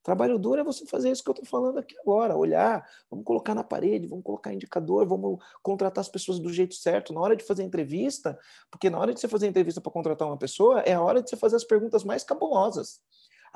Trabalho 0.05 0.37
duro 0.37 0.61
é 0.61 0.63
você 0.63 0.85
fazer 0.85 1.09
isso 1.09 1.23
que 1.23 1.29
eu 1.31 1.33
estou 1.33 1.47
falando 1.47 1.79
aqui 1.79 1.97
agora, 1.99 2.37
olhar, 2.37 2.87
vamos 3.09 3.25
colocar 3.25 3.55
na 3.55 3.63
parede, 3.63 4.05
vamos 4.05 4.23
colocar 4.23 4.53
indicador, 4.53 5.03
vamos 5.07 5.43
contratar 5.63 5.99
as 5.99 6.07
pessoas 6.07 6.37
do 6.37 6.53
jeito 6.53 6.75
certo. 6.75 7.11
Na 7.11 7.19
hora 7.21 7.35
de 7.35 7.43
fazer 7.43 7.63
entrevista, 7.63 8.37
porque 8.69 8.87
na 8.87 8.99
hora 8.99 9.11
de 9.11 9.19
você 9.19 9.27
fazer 9.27 9.47
entrevista 9.47 9.81
para 9.81 9.91
contratar 9.91 10.27
uma 10.27 10.37
pessoa, 10.37 10.81
é 10.81 10.93
a 10.93 11.01
hora 11.01 11.23
de 11.23 11.29
você 11.31 11.35
fazer 11.35 11.55
as 11.55 11.63
perguntas 11.63 12.03
mais 12.03 12.23
cabulosas. 12.23 13.01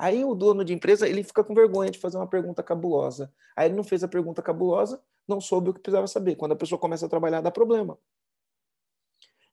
Aí 0.00 0.24
o 0.24 0.34
dono 0.34 0.64
de 0.64 0.72
empresa 0.72 1.06
ele 1.06 1.22
fica 1.22 1.44
com 1.44 1.54
vergonha 1.54 1.90
de 1.90 1.98
fazer 1.98 2.16
uma 2.16 2.26
pergunta 2.26 2.62
cabulosa. 2.62 3.30
Aí 3.54 3.68
ele 3.68 3.76
não 3.76 3.84
fez 3.84 4.02
a 4.02 4.08
pergunta 4.08 4.40
cabulosa, 4.40 4.98
não 5.28 5.42
soube 5.42 5.68
o 5.68 5.74
que 5.74 5.80
precisava 5.80 6.06
saber. 6.06 6.36
Quando 6.36 6.52
a 6.52 6.56
pessoa 6.56 6.78
começa 6.78 7.04
a 7.04 7.08
trabalhar, 7.08 7.42
dá 7.42 7.50
problema. 7.50 7.98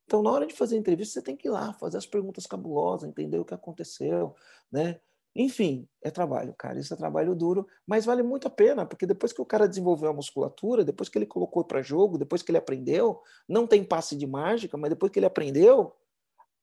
Então, 0.05 0.23
na 0.23 0.31
hora 0.31 0.47
de 0.47 0.53
fazer 0.53 0.77
a 0.77 0.79
entrevista, 0.79 1.15
você 1.15 1.21
tem 1.21 1.35
que 1.35 1.49
ir 1.49 1.51
lá, 1.51 1.73
fazer 1.73 1.97
as 1.97 2.05
perguntas 2.05 2.47
cabulosas, 2.47 3.09
entender 3.09 3.37
o 3.37 3.43
que 3.43 3.53
aconteceu, 3.53 4.33
né? 4.71 5.01
Enfim, 5.35 5.85
é 6.01 6.09
trabalho, 6.09 6.55
cara. 6.57 6.79
Isso 6.79 6.93
é 6.93 6.97
trabalho 6.97 7.35
duro, 7.35 7.67
mas 7.85 8.05
vale 8.05 8.23
muito 8.23 8.47
a 8.47 8.49
pena, 8.49 8.85
porque 8.85 9.05
depois 9.05 9.33
que 9.33 9.41
o 9.41 9.45
cara 9.45 9.67
desenvolveu 9.67 10.09
a 10.09 10.13
musculatura, 10.13 10.85
depois 10.85 11.09
que 11.09 11.17
ele 11.17 11.25
colocou 11.25 11.65
para 11.65 11.81
jogo, 11.81 12.17
depois 12.17 12.41
que 12.41 12.51
ele 12.51 12.57
aprendeu, 12.57 13.21
não 13.49 13.67
tem 13.67 13.83
passe 13.83 14.15
de 14.15 14.25
mágica, 14.25 14.77
mas 14.77 14.91
depois 14.91 15.11
que 15.11 15.19
ele 15.19 15.25
aprendeu, 15.25 15.93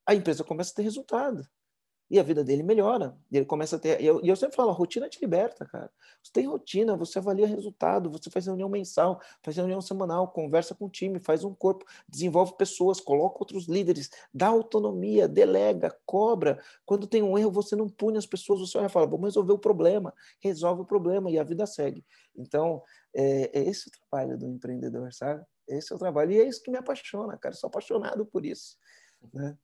a 0.06 0.14
empresa 0.14 0.42
começa 0.42 0.72
a 0.72 0.76
ter 0.76 0.82
resultado 0.84 1.46
e 2.14 2.20
a 2.20 2.22
vida 2.22 2.44
dele 2.44 2.62
melhora. 2.62 3.18
Ele 3.30 3.44
começa 3.44 3.74
a 3.74 3.78
ter. 3.78 4.00
E 4.00 4.06
eu, 4.06 4.20
e 4.22 4.28
eu 4.28 4.36
sempre 4.36 4.54
falo, 4.54 4.70
a 4.70 4.72
rotina 4.72 5.08
te 5.08 5.20
liberta, 5.20 5.66
cara. 5.66 5.90
Você 6.22 6.30
tem 6.32 6.46
rotina, 6.46 6.96
você 6.96 7.18
avalia 7.18 7.44
resultado, 7.44 8.08
você 8.08 8.30
faz 8.30 8.46
reunião 8.46 8.68
mensal, 8.68 9.20
faz 9.42 9.56
reunião 9.56 9.80
semanal, 9.80 10.28
conversa 10.28 10.76
com 10.76 10.84
o 10.84 10.88
time, 10.88 11.18
faz 11.18 11.42
um 11.42 11.52
corpo, 11.52 11.84
desenvolve 12.08 12.56
pessoas, 12.56 13.00
coloca 13.00 13.38
outros 13.40 13.66
líderes, 13.66 14.10
dá 14.32 14.46
autonomia, 14.46 15.26
delega, 15.26 15.92
cobra. 16.06 16.62
Quando 16.86 17.08
tem 17.08 17.20
um 17.20 17.36
erro, 17.36 17.50
você 17.50 17.74
não 17.74 17.88
pune 17.88 18.16
as 18.16 18.26
pessoas, 18.26 18.60
você 18.60 18.78
olha 18.78 18.86
e 18.86 18.90
fala, 18.90 19.08
vamos 19.08 19.24
resolver 19.24 19.52
o 19.52 19.58
problema, 19.58 20.14
resolve 20.38 20.82
o 20.82 20.84
problema 20.84 21.32
e 21.32 21.38
a 21.38 21.42
vida 21.42 21.66
segue. 21.66 22.06
Então, 22.36 22.80
é, 23.12 23.50
é 23.52 23.68
esse 23.68 23.88
o 23.88 23.90
trabalho 23.90 24.38
do 24.38 24.46
empreendedor, 24.46 25.12
sabe? 25.12 25.44
Esse 25.66 25.92
é 25.92 25.96
o 25.96 25.98
trabalho. 25.98 26.30
E 26.30 26.38
é 26.38 26.44
isso 26.44 26.62
que 26.62 26.70
me 26.70 26.78
apaixona, 26.78 27.36
cara. 27.36 27.56
Eu 27.56 27.58
sou 27.58 27.66
apaixonado 27.66 28.24
por 28.24 28.46
isso. 28.46 28.76
Né? 29.32 29.56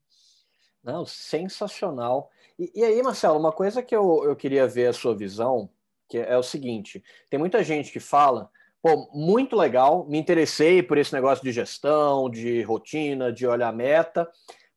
Não, 0.83 1.05
sensacional. 1.05 2.31
E, 2.59 2.71
e, 2.75 2.85
aí, 2.85 3.03
Marcelo, 3.03 3.39
uma 3.39 3.53
coisa 3.53 3.83
que 3.83 3.95
eu, 3.95 4.25
eu 4.25 4.35
queria 4.35 4.67
ver 4.67 4.87
a 4.87 4.93
sua 4.93 5.15
visão, 5.15 5.69
que 6.09 6.19
é, 6.19 6.37
o 6.37 6.43
seguinte: 6.43 7.03
tem 7.29 7.39
muita 7.39 7.63
gente 7.63 7.93
que 7.93 8.01
fala, 8.01 8.51
pô, 8.83 9.11
muito 9.13 9.57
legal, 9.57 10.07
me 10.09 10.19
interessei 10.19 10.83
por 10.83 10.99
esse 10.99 11.13
negócio 11.13 11.45
de 11.45 11.53
gestão, 11.53 12.31
de 12.31 12.63
rotina, 12.63 13.33
de 13.33 13.47
olhar 13.47 13.69
a 13.69 13.73
meta, 13.73 14.29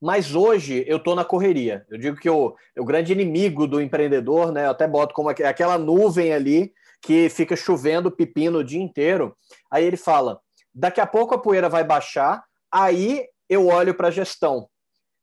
mas 0.01 0.35
hoje 0.35 0.83
eu 0.87 0.97
estou 0.97 1.15
na 1.15 1.23
correria. 1.23 1.85
Eu 1.89 1.97
digo 1.97 2.17
que 2.17 2.29
o, 2.29 2.53
o 2.77 2.85
grande 2.85 3.13
inimigo 3.13 3.65
do 3.65 3.81
empreendedor, 3.81 4.51
né? 4.51 4.65
Eu 4.65 4.71
até 4.71 4.85
boto 4.85 5.13
como 5.13 5.29
aquela 5.29 5.77
nuvem 5.77 6.33
ali 6.33 6.73
que 7.01 7.29
fica 7.29 7.55
chovendo 7.55 8.11
pepino 8.11 8.59
o 8.59 8.63
dia 8.63 8.81
inteiro. 8.81 9.35
Aí 9.71 9.85
ele 9.85 9.97
fala: 9.97 10.41
daqui 10.73 10.99
a 10.99 11.07
pouco 11.07 11.33
a 11.33 11.37
poeira 11.37 11.69
vai 11.69 11.85
baixar, 11.85 12.43
aí 12.69 13.25
eu 13.47 13.67
olho 13.67 13.93
para 13.93 14.09
a 14.09 14.11
gestão. 14.11 14.67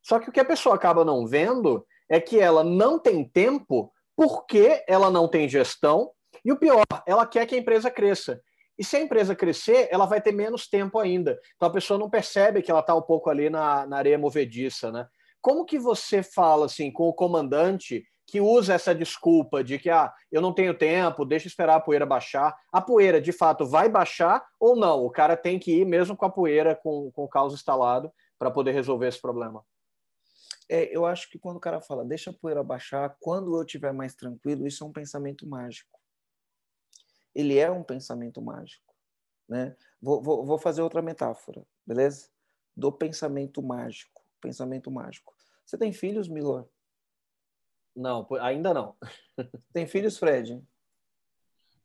Só 0.01 0.19
que 0.19 0.29
o 0.29 0.31
que 0.31 0.39
a 0.39 0.45
pessoa 0.45 0.75
acaba 0.75 1.05
não 1.05 1.25
vendo 1.25 1.85
é 2.09 2.19
que 2.19 2.39
ela 2.39 2.63
não 2.63 2.99
tem 2.99 3.23
tempo 3.23 3.91
porque 4.15 4.83
ela 4.87 5.09
não 5.09 5.27
tem 5.27 5.47
gestão 5.47 6.11
e 6.43 6.51
o 6.51 6.57
pior, 6.57 6.83
ela 7.05 7.25
quer 7.25 7.45
que 7.45 7.55
a 7.55 7.57
empresa 7.57 7.91
cresça. 7.91 8.41
E 8.77 8.83
se 8.83 8.97
a 8.97 9.01
empresa 9.01 9.35
crescer, 9.35 9.87
ela 9.91 10.05
vai 10.05 10.19
ter 10.19 10.31
menos 10.31 10.67
tempo 10.67 10.97
ainda. 10.97 11.39
Então 11.55 11.67
a 11.67 11.71
pessoa 11.71 11.99
não 11.99 12.09
percebe 12.09 12.61
que 12.61 12.71
ela 12.71 12.79
está 12.79 12.95
um 12.95 13.01
pouco 13.01 13.29
ali 13.29 13.49
na, 13.49 13.85
na 13.85 13.97
areia 13.97 14.17
movediça, 14.17 14.91
né? 14.91 15.07
Como 15.39 15.65
que 15.65 15.77
você 15.77 16.23
fala 16.23 16.65
assim 16.65 16.91
com 16.91 17.07
o 17.07 17.13
comandante 17.13 18.03
que 18.27 18.39
usa 18.39 18.73
essa 18.73 18.95
desculpa 18.95 19.63
de 19.63 19.77
que 19.77 19.89
ah, 19.89 20.11
eu 20.31 20.41
não 20.41 20.53
tenho 20.53 20.73
tempo, 20.73 21.25
deixa 21.25 21.47
esperar 21.47 21.75
a 21.75 21.79
poeira 21.79 22.05
baixar. 22.05 22.55
A 22.71 22.79
poeira, 22.79 23.19
de 23.19 23.31
fato, 23.31 23.65
vai 23.65 23.89
baixar 23.89 24.43
ou 24.59 24.75
não? 24.75 25.03
O 25.03 25.09
cara 25.09 25.35
tem 25.35 25.59
que 25.59 25.81
ir 25.81 25.85
mesmo 25.85 26.15
com 26.15 26.25
a 26.25 26.29
poeira, 26.29 26.75
com, 26.75 27.11
com 27.11 27.23
o 27.23 27.27
caos 27.27 27.53
instalado, 27.53 28.11
para 28.39 28.49
poder 28.49 28.71
resolver 28.71 29.07
esse 29.07 29.21
problema. 29.21 29.63
É, 30.71 30.85
eu 30.95 31.05
acho 31.05 31.29
que 31.29 31.37
quando 31.37 31.57
o 31.57 31.59
cara 31.59 31.81
fala, 31.81 32.05
deixa 32.05 32.29
a 32.29 32.33
poeira 32.33 32.63
baixar, 32.63 33.17
quando 33.19 33.53
eu 33.57 33.61
estiver 33.61 33.91
mais 33.91 34.15
tranquilo, 34.15 34.65
isso 34.65 34.85
é 34.85 34.87
um 34.87 34.93
pensamento 34.93 35.45
mágico. 35.45 35.99
Ele 37.35 37.57
é 37.57 37.69
um 37.69 37.83
pensamento 37.83 38.41
mágico. 38.41 38.95
Né? 39.49 39.75
Vou, 40.01 40.23
vou, 40.23 40.45
vou 40.45 40.57
fazer 40.57 40.81
outra 40.81 41.01
metáfora, 41.01 41.67
beleza? 41.85 42.29
Do 42.73 42.89
pensamento 42.89 43.61
mágico. 43.61 44.23
Pensamento 44.39 44.89
mágico. 44.89 45.35
Você 45.65 45.77
tem 45.77 45.91
filhos, 45.91 46.29
Milor? 46.29 46.65
Não, 47.93 48.25
ainda 48.39 48.73
não. 48.73 48.95
Tem 49.73 49.85
filhos, 49.85 50.17
Fred? 50.17 50.63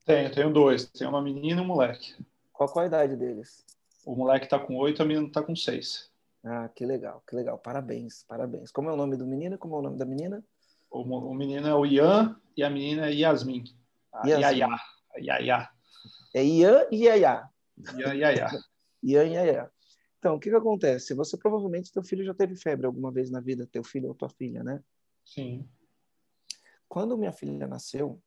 Tenho, 0.05 0.33
tenho 0.33 0.53
dois. 0.53 0.89
Tenho 0.91 1.11
uma 1.11 1.21
menina 1.21 1.61
e 1.61 1.65
um 1.65 1.67
moleque. 1.67 2.15
Qual, 2.53 2.73
qual 2.73 2.85
a 2.85 2.87
idade 2.87 3.17
deles? 3.17 3.67
O 4.05 4.15
moleque 4.15 4.47
tá 4.47 4.61
com 4.61 4.77
oito, 4.77 5.03
a 5.03 5.05
menina 5.05 5.29
tá 5.33 5.43
com 5.43 5.57
seis. 5.57 6.09
Ah, 6.49 6.69
que 6.69 6.87
legal, 6.87 7.25
que 7.27 7.35
legal. 7.35 7.59
Parabéns, 7.59 8.23
parabéns. 8.23 8.71
Como 8.71 8.89
é 8.89 8.93
o 8.93 8.97
nome 8.97 9.17
do 9.17 9.27
menino? 9.27 9.59
Como 9.59 9.75
é 9.75 9.79
o 9.81 9.83
nome 9.83 9.99
da 9.99 10.05
menina? 10.05 10.45
O, 10.89 11.01
o 11.03 11.35
menino 11.35 11.67
é 11.67 11.75
o 11.75 11.85
Ian 11.85 12.41
e 12.57 12.63
a 12.63 12.71
menina 12.71 13.09
é 13.09 13.15
Yasmin. 13.15 13.65
A 14.13 14.29
Yasmin. 14.29 14.61
Yaya. 14.61 14.69
Yaya. 15.19 15.71
É 16.33 16.45
Ian 16.45 16.87
e 16.93 17.05
Yaya. 17.05 17.51
Ian 17.97 18.15
e 18.15 18.19
Yaya. 18.19 18.49
Ian 19.03 19.25
e 19.25 19.33
Yaya. 19.33 19.73
Então, 20.21 20.37
o 20.37 20.41
que, 20.41 20.49
que 20.49 20.57
acontece? 20.57 21.15
Você 21.15 21.37
provavelmente, 21.37 21.93
teu 21.93 22.05
filho 22.05 22.25
já 22.25 22.33
teve 22.33 22.55
febre 22.55 22.87
alguma 22.87 23.11
vez 23.11 23.29
na 23.29 23.41
vida, 23.41 23.67
teu 23.67 23.83
filho 23.83 24.09
ou 24.09 24.15
tua 24.15 24.29
filha, 24.29 24.63
né? 24.63 24.81
Sim. 25.25 25.69
Quando 26.89 27.19
minha 27.19 27.33
filha 27.33 27.67
nasceu, 27.67 28.23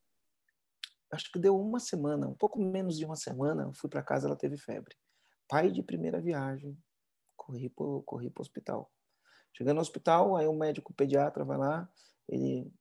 acho 1.09 1.32
que 1.32 1.39
deu 1.39 1.57
uma 1.57 1.80
semana, 1.80 2.28
um 2.28 2.36
pouco 2.36 2.59
menos 2.61 2.97
de 2.97 3.05
uma 3.05 3.15
semana, 3.15 3.63
eu 3.63 3.74
fui 3.74 3.89
para 3.89 4.03
casa, 4.03 4.28
ela 4.28 4.36
teve 4.36 4.57
febre. 4.57 4.93
Pai 5.47 5.72
de 5.72 5.82
primeira 5.82 6.20
viagem, 6.20 6.78
corri 7.39 7.69
para 7.69 7.85
corri 8.05 8.31
hospital. 8.37 8.91
Chegando 9.53 9.77
no 9.77 9.81
hospital, 9.81 10.35
aí 10.35 10.47
o 10.47 10.53
médico 10.53 10.93
pediatra 10.93 11.43
vai 11.43 11.57
lá, 11.57 11.89
ele 12.27 12.71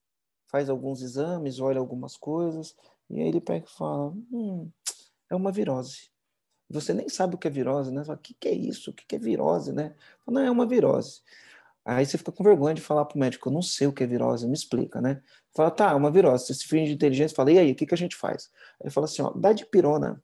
faz 0.46 0.68
alguns 0.68 1.00
exames, 1.02 1.60
olha 1.60 1.78
algumas 1.78 2.16
coisas, 2.16 2.76
e 3.08 3.20
aí 3.20 3.28
ele 3.28 3.40
pega 3.40 3.64
e 3.66 3.70
fala: 3.70 4.10
hum, 4.32 4.70
é 5.30 5.34
uma 5.34 5.52
virose. 5.52 6.10
Você 6.70 6.92
nem 6.92 7.08
sabe 7.08 7.34
o 7.34 7.38
que 7.38 7.48
é 7.48 7.50
virose, 7.50 7.90
né? 7.90 8.00
Você 8.00 8.06
fala, 8.06 8.18
o 8.18 8.22
que, 8.22 8.34
que 8.34 8.48
é 8.48 8.52
isso? 8.52 8.90
O 8.90 8.92
que, 8.92 9.06
que 9.06 9.16
é 9.16 9.18
virose, 9.18 9.72
né? 9.72 9.94
Fala, 10.24 10.40
não, 10.40 10.46
é 10.46 10.50
uma 10.50 10.66
virose. 10.66 11.22
Aí 11.82 12.04
você 12.04 12.18
fica 12.18 12.30
com 12.30 12.44
vergonha 12.44 12.74
de 12.74 12.82
falar 12.82 13.06
para 13.06 13.16
o 13.16 13.18
médico, 13.18 13.48
eu 13.48 13.52
não 13.52 13.62
sei 13.62 13.86
o 13.86 13.92
que 13.92 14.04
é 14.04 14.06
virose, 14.06 14.46
me 14.46 14.52
explica, 14.52 15.00
né? 15.00 15.22
Fala, 15.56 15.70
tá, 15.70 15.92
é 15.92 15.94
uma 15.94 16.10
virose. 16.10 16.46
Você 16.46 16.54
se 16.54 16.68
finge 16.68 16.88
de 16.88 16.94
inteligência, 16.94 17.34
fala, 17.34 17.50
e 17.50 17.58
aí, 17.58 17.72
o 17.72 17.74
que, 17.74 17.86
que 17.86 17.94
a 17.94 17.96
gente 17.96 18.14
faz? 18.14 18.50
Ele 18.78 18.90
fala 18.90 19.06
assim, 19.06 19.22
ó, 19.22 19.30
dá 19.30 19.54
de 19.54 19.64
pirona, 19.64 20.22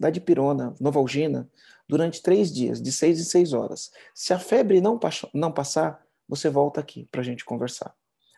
dá 0.00 0.08
de 0.08 0.20
pirona, 0.20 0.74
novalgina, 0.80 1.50
durante 1.88 2.22
três 2.22 2.52
dias, 2.52 2.82
de 2.82 2.92
seis 2.92 3.18
em 3.18 3.24
seis 3.24 3.52
horas. 3.52 3.90
Se 4.14 4.32
a 4.32 4.38
febre 4.38 4.80
não, 4.80 5.00
não 5.32 5.50
passar, 5.50 6.04
você 6.28 6.50
volta 6.50 6.80
aqui 6.80 7.06
para 7.10 7.22
a 7.22 7.24
gente 7.24 7.44
conversar. 7.44 7.94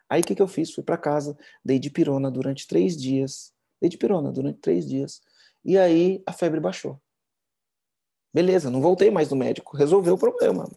Aí 0.09 0.21
o 0.21 0.25
que, 0.25 0.35
que 0.35 0.43
eu 0.43 0.49
fiz? 0.49 0.73
Fui 0.73 0.83
para 0.83 0.97
casa, 0.97 1.37
dei 1.65 1.79
de 1.79 1.91
pirona 1.91 2.31
durante 2.31 2.67
três 2.67 2.97
dias, 2.97 3.53
dei 3.81 3.91
de 3.91 3.99
pirona 3.99 4.31
durante 4.31 4.59
três 4.61 4.87
dias, 4.87 5.21
e 5.65 5.77
aí 5.77 6.23
a 6.27 6.33
febre 6.33 6.61
baixou. 6.61 7.01
Beleza, 8.33 8.71
não 8.71 8.81
voltei 8.81 9.11
mais 9.11 9.31
no 9.31 9.37
médico, 9.37 9.77
resolveu 9.77 10.15
o 10.15 10.19
problema. 10.19 10.69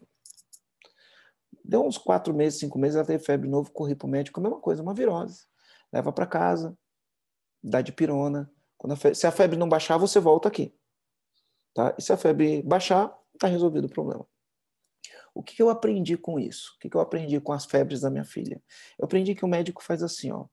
Deu 1.64 1.86
uns 1.86 1.98
quatro 1.98 2.34
meses, 2.34 2.60
cinco 2.60 2.78
meses, 2.78 2.96
ela 2.96 3.06
teve 3.06 3.24
febre 3.24 3.48
novo, 3.48 3.72
corri 3.72 3.96
para 3.96 4.08
o 4.08 4.10
médico, 4.10 4.40
a 4.40 4.44
mesma 4.44 4.60
coisa, 4.60 4.82
uma 4.82 4.94
virose. 4.94 5.46
Leva 5.92 6.12
para 6.12 6.26
casa, 6.26 6.78
dá 7.64 7.82
de 7.82 7.92
pirona. 7.92 8.52
A 8.84 8.96
febre, 8.96 9.16
se 9.16 9.26
a 9.26 9.32
febre 9.32 9.58
não 9.58 9.70
baixar, 9.70 9.98
você 9.98 10.20
volta 10.20 10.48
aqui. 10.50 10.76
Tá? 11.74 11.96
E 11.98 12.02
se 12.02 12.14
a 12.14 12.18
febre 12.18 12.62
baixar, 12.64 13.14
está 13.34 13.48
resolvido 13.48 13.86
o 13.86 13.90
problema. 13.90 14.26
O 15.34 15.42
que 15.42 15.62
eu 15.62 15.70
aprendi 15.70 16.16
com 16.16 16.40
isso? 16.40 16.74
O 16.76 16.80
que 16.80 16.96
eu 16.96 17.02
aprendi 17.02 17.40
com 17.40 17.52
as 17.52 17.66
febres 17.66 18.02
da 18.02 18.10
minha 18.10 18.24
filha? 18.24 18.62
Eu 19.00 19.06
aprendi 19.06 19.34
que 19.34 19.44
o 19.44 19.48
médico 19.48 19.84
faz 19.84 20.04
assim, 20.04 20.32
ó. 20.32 20.46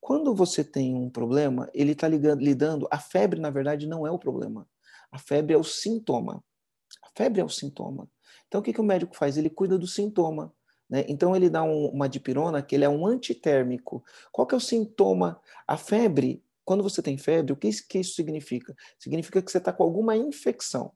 Quando 0.00 0.34
você 0.34 0.62
tem 0.62 0.94
um 0.94 1.08
problema, 1.08 1.70
ele 1.72 1.92
está 1.92 2.06
lidando. 2.06 2.86
A 2.90 2.98
febre, 2.98 3.40
na 3.40 3.48
verdade, 3.48 3.86
não 3.86 4.06
é 4.06 4.10
o 4.10 4.18
problema. 4.18 4.68
A 5.10 5.18
febre 5.18 5.54
é 5.54 5.56
o 5.56 5.64
sintoma. 5.64 6.44
A 7.02 7.08
febre 7.16 7.40
é 7.40 7.44
o 7.44 7.48
sintoma. 7.48 8.06
Então, 8.46 8.60
o 8.60 8.62
que, 8.62 8.74
que 8.74 8.80
o 8.80 8.84
médico 8.84 9.16
faz? 9.16 9.38
Ele 9.38 9.48
cuida 9.48 9.78
do 9.78 9.86
sintoma. 9.86 10.52
Né? 10.90 11.06
Então, 11.08 11.34
ele 11.34 11.48
dá 11.48 11.62
um, 11.62 11.86
uma 11.86 12.06
dipirona, 12.06 12.60
que 12.60 12.74
ele 12.74 12.84
é 12.84 12.88
um 12.88 13.06
antitérmico. 13.06 14.04
Qual 14.30 14.46
que 14.46 14.54
é 14.54 14.58
o 14.58 14.60
sintoma? 14.60 15.40
A 15.66 15.78
febre, 15.78 16.43
quando 16.64 16.82
você 16.82 17.02
tem 17.02 17.18
febre, 17.18 17.52
o 17.52 17.56
que, 17.56 17.68
isso 17.68 18.14
significa? 18.14 18.74
Significa 18.98 19.42
que 19.42 19.50
você 19.50 19.58
está 19.58 19.72
com 19.72 19.82
alguma 19.82 20.16
infecção. 20.16 20.92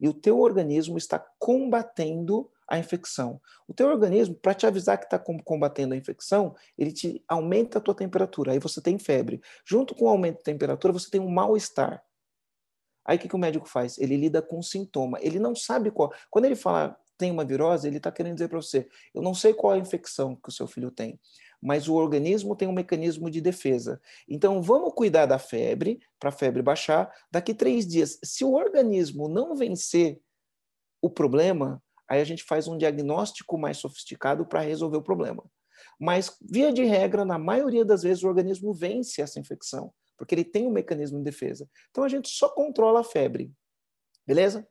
E 0.00 0.08
o 0.08 0.14
teu 0.14 0.40
organismo 0.40 0.98
está 0.98 1.24
combatendo 1.38 2.50
a 2.68 2.78
infecção. 2.78 3.40
O 3.68 3.74
teu 3.74 3.88
organismo, 3.88 4.34
para 4.34 4.54
te 4.54 4.66
avisar 4.66 4.98
que 4.98 5.04
está 5.04 5.18
combatendo 5.18 5.94
a 5.94 5.96
infecção, 5.96 6.54
ele 6.76 6.92
te 6.92 7.22
aumenta 7.28 7.78
a 7.78 7.80
tua 7.80 7.94
temperatura. 7.94 8.52
Aí 8.52 8.58
você 8.58 8.80
tem 8.80 8.98
febre. 8.98 9.40
Junto 9.64 9.94
com 9.94 10.06
o 10.06 10.08
aumento 10.08 10.38
da 10.38 10.44
temperatura, 10.44 10.92
você 10.92 11.10
tem 11.10 11.20
um 11.20 11.28
mal-estar. 11.28 12.02
Aí 13.04 13.16
o 13.16 13.20
que, 13.20 13.28
que 13.28 13.36
o 13.36 13.38
médico 13.38 13.68
faz? 13.68 13.98
Ele 13.98 14.16
lida 14.16 14.40
com 14.40 14.58
o 14.58 14.62
sintoma. 14.62 15.18
Ele 15.20 15.38
não 15.38 15.54
sabe 15.54 15.90
qual. 15.90 16.12
Quando 16.30 16.46
ele 16.46 16.56
fala 16.56 16.98
tem 17.16 17.30
uma 17.30 17.44
virose, 17.44 17.86
ele 17.86 17.98
está 17.98 18.10
querendo 18.10 18.34
dizer 18.34 18.48
para 18.48 18.60
você: 18.60 18.88
eu 19.14 19.22
não 19.22 19.34
sei 19.34 19.54
qual 19.54 19.74
a 19.74 19.78
infecção 19.78 20.34
que 20.36 20.48
o 20.48 20.52
seu 20.52 20.66
filho 20.66 20.90
tem, 20.90 21.18
mas 21.64 21.88
o 21.88 21.94
organismo 21.94 22.54
tem 22.54 22.68
um 22.68 22.72
mecanismo 22.72 23.30
de 23.30 23.40
defesa. 23.40 24.00
Então 24.28 24.60
vamos 24.60 24.92
cuidar 24.92 25.24
da 25.24 25.38
febre, 25.38 25.98
para 26.20 26.28
a 26.28 26.32
febre 26.32 26.60
baixar. 26.60 27.10
Daqui 27.30 27.54
três 27.54 27.86
dias, 27.86 28.18
se 28.22 28.44
o 28.44 28.52
organismo 28.52 29.28
não 29.28 29.56
vencer 29.56 30.20
o 31.00 31.08
problema, 31.08 31.82
aí 32.06 32.20
a 32.20 32.24
gente 32.24 32.44
faz 32.44 32.68
um 32.68 32.76
diagnóstico 32.76 33.56
mais 33.56 33.78
sofisticado 33.78 34.44
para 34.44 34.60
resolver 34.60 34.98
o 34.98 35.02
problema. 35.02 35.42
Mas, 35.98 36.36
via 36.40 36.72
de 36.72 36.84
regra, 36.84 37.24
na 37.24 37.38
maioria 37.38 37.84
das 37.84 38.02
vezes, 38.02 38.22
o 38.22 38.28
organismo 38.28 38.74
vence 38.74 39.22
essa 39.22 39.40
infecção 39.40 39.92
porque 40.16 40.34
ele 40.34 40.44
tem 40.44 40.66
um 40.66 40.70
mecanismo 40.70 41.18
de 41.18 41.24
defesa. 41.24 41.68
Então 41.90 42.04
a 42.04 42.08
gente 42.08 42.28
só 42.28 42.48
controla 42.48 43.00
a 43.00 43.04
febre, 43.04 43.52
beleza? 44.26 44.66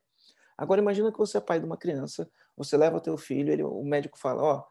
Agora 0.57 0.81
imagina 0.81 1.11
que 1.11 1.17
você 1.17 1.37
é 1.37 1.41
pai 1.41 1.59
de 1.59 1.65
uma 1.65 1.77
criança, 1.77 2.29
você 2.55 2.77
leva 2.77 2.97
o 2.97 3.01
teu 3.01 3.17
filho, 3.17 3.51
ele, 3.51 3.63
o 3.63 3.83
médico 3.83 4.17
fala, 4.17 4.41
ó, 4.41 4.63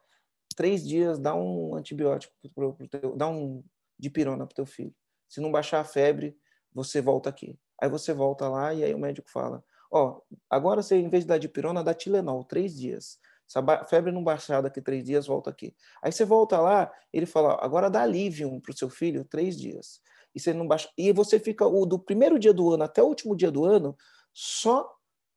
três 0.54 0.86
dias 0.86 1.18
dá 1.18 1.34
um 1.34 1.74
antibiótico, 1.74 2.32
pro, 2.54 2.74
pro 2.74 2.88
teu, 2.88 3.16
dá 3.16 3.28
um 3.28 3.62
dipirona 3.98 4.46
para 4.46 4.54
teu 4.54 4.66
filho. 4.66 4.94
Se 5.28 5.40
não 5.40 5.50
baixar 5.50 5.80
a 5.80 5.84
febre, 5.84 6.36
você 6.72 7.00
volta 7.00 7.30
aqui. 7.30 7.58
Aí 7.80 7.88
você 7.88 8.12
volta 8.12 8.48
lá 8.48 8.72
e 8.72 8.84
aí 8.84 8.94
o 8.94 8.98
médico 8.98 9.30
fala, 9.30 9.64
ó, 9.90 10.20
agora 10.48 10.82
você 10.82 10.96
em 10.96 11.08
vez 11.08 11.24
de 11.24 11.28
dar 11.28 11.38
dipirona, 11.38 11.82
dá 11.82 11.94
Tilenol, 11.94 12.44
três 12.44 12.76
dias. 12.76 13.18
Se 13.46 13.58
a 13.58 13.84
febre 13.84 14.12
não 14.12 14.24
baixar 14.24 14.62
daqui 14.62 14.80
três 14.80 15.04
dias, 15.04 15.26
volta 15.26 15.50
aqui. 15.50 15.74
Aí 16.02 16.10
você 16.10 16.24
volta 16.24 16.58
lá, 16.60 16.90
ele 17.12 17.26
fala, 17.26 17.58
agora 17.62 17.90
dá 17.90 18.06
Livium 18.06 18.60
para 18.60 18.72
o 18.72 18.76
seu 18.76 18.88
filho, 18.88 19.24
três 19.24 19.58
dias 19.58 20.00
e 20.34 20.40
você 20.40 20.52
não 20.52 20.66
baixa. 20.66 20.88
E 20.96 21.12
você 21.12 21.38
fica 21.38 21.66
o, 21.66 21.84
do 21.86 21.98
primeiro 21.98 22.38
dia 22.38 22.52
do 22.52 22.72
ano 22.72 22.84
até 22.84 23.02
o 23.02 23.06
último 23.06 23.36
dia 23.36 23.50
do 23.50 23.64
ano 23.64 23.96
só 24.32 24.90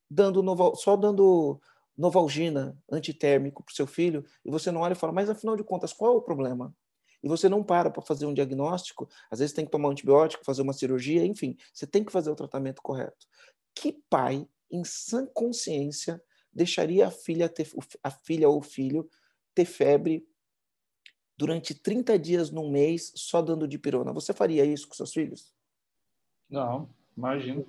dando 0.09 0.41
noval, 0.41 0.75
só 0.75 0.95
dando 0.95 1.59
novalgina 1.97 2.77
antitérmico 2.91 3.63
para 3.63 3.71
o 3.71 3.75
seu 3.75 3.87
filho, 3.87 4.23
e 4.43 4.51
você 4.51 4.71
não 4.71 4.81
olha 4.81 4.93
e 4.93 4.95
fala, 4.95 5.13
mas 5.13 5.29
afinal 5.29 5.55
de 5.55 5.63
contas, 5.63 5.93
qual 5.93 6.13
é 6.13 6.17
o 6.17 6.21
problema? 6.21 6.75
E 7.23 7.27
você 7.27 7.49
não 7.49 7.63
para 7.63 7.89
para 7.89 8.01
fazer 8.01 8.25
um 8.25 8.33
diagnóstico, 8.33 9.09
às 9.31 9.39
vezes 9.39 9.53
tem 9.53 9.65
que 9.65 9.71
tomar 9.71 9.89
um 9.89 9.91
antibiótico, 9.91 10.45
fazer 10.45 10.61
uma 10.61 10.73
cirurgia, 10.73 11.25
enfim, 11.25 11.55
você 11.73 11.87
tem 11.87 12.03
que 12.03 12.11
fazer 12.11 12.29
o 12.29 12.35
tratamento 12.35 12.81
correto. 12.81 13.25
Que 13.73 13.93
pai, 14.09 14.47
em 14.71 14.83
sã 14.83 15.25
consciência, 15.33 16.21
deixaria 16.53 17.07
a 17.07 17.11
filha, 17.11 17.49
ter, 17.49 17.67
a 18.03 18.11
filha 18.11 18.47
ou 18.47 18.59
o 18.59 18.61
filho 18.61 19.09
ter 19.53 19.65
febre 19.65 20.27
durante 21.37 21.73
30 21.73 22.17
dias 22.17 22.49
num 22.51 22.69
mês 22.69 23.11
só 23.15 23.41
dando 23.41 23.67
de 23.67 23.77
pirona. 23.77 24.13
Você 24.13 24.33
faria 24.33 24.63
isso 24.63 24.87
com 24.87 24.93
seus 24.93 25.11
filhos? 25.11 25.53
Não, 26.49 26.89
imagino. 27.17 27.65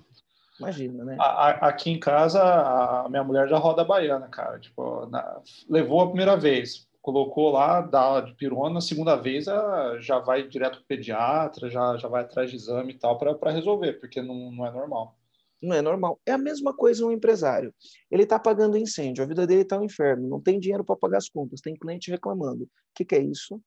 Imagina, 0.58 1.04
né? 1.04 1.16
A, 1.20 1.68
aqui 1.68 1.90
em 1.90 2.00
casa, 2.00 2.42
a 2.42 3.08
minha 3.08 3.22
mulher 3.22 3.48
já 3.48 3.58
roda 3.58 3.82
a 3.82 3.84
baiana, 3.84 4.28
cara. 4.28 4.58
Tipo, 4.58 5.06
na, 5.06 5.42
levou 5.68 6.00
a 6.00 6.06
primeira 6.06 6.36
vez, 6.36 6.88
colocou 7.02 7.50
lá, 7.50 7.82
dá 7.82 8.20
de 8.20 8.34
pirona, 8.34 8.78
a 8.78 8.82
segunda 8.82 9.16
vez 9.16 9.44
já 10.00 10.18
vai 10.18 10.48
direto 10.48 10.78
para 10.78 10.82
o 10.82 10.86
pediatra, 10.86 11.70
já, 11.70 11.96
já 11.96 12.08
vai 12.08 12.22
atrás 12.22 12.50
de 12.50 12.56
exame 12.56 12.94
e 12.94 12.98
tal 12.98 13.18
para 13.18 13.52
resolver, 13.52 13.94
porque 13.94 14.22
não, 14.22 14.50
não 14.50 14.66
é 14.66 14.72
normal. 14.72 15.16
Não 15.62 15.74
é 15.74 15.82
normal. 15.82 16.20
É 16.26 16.32
a 16.32 16.38
mesma 16.38 16.74
coisa 16.74 17.06
um 17.06 17.12
empresário. 17.12 17.74
Ele 18.10 18.24
está 18.24 18.38
pagando 18.38 18.76
incêndio, 18.76 19.22
a 19.22 19.26
vida 19.26 19.46
dele 19.46 19.62
está 19.62 19.78
um 19.78 19.84
inferno, 19.84 20.28
não 20.28 20.40
tem 20.40 20.58
dinheiro 20.58 20.84
para 20.84 20.96
pagar 20.96 21.18
as 21.18 21.28
contas, 21.28 21.60
tem 21.60 21.74
cliente 21.74 22.10
reclamando. 22.10 22.64
O 22.64 22.68
que, 22.94 23.04
que 23.04 23.14
é 23.14 23.20
isso? 23.20 23.60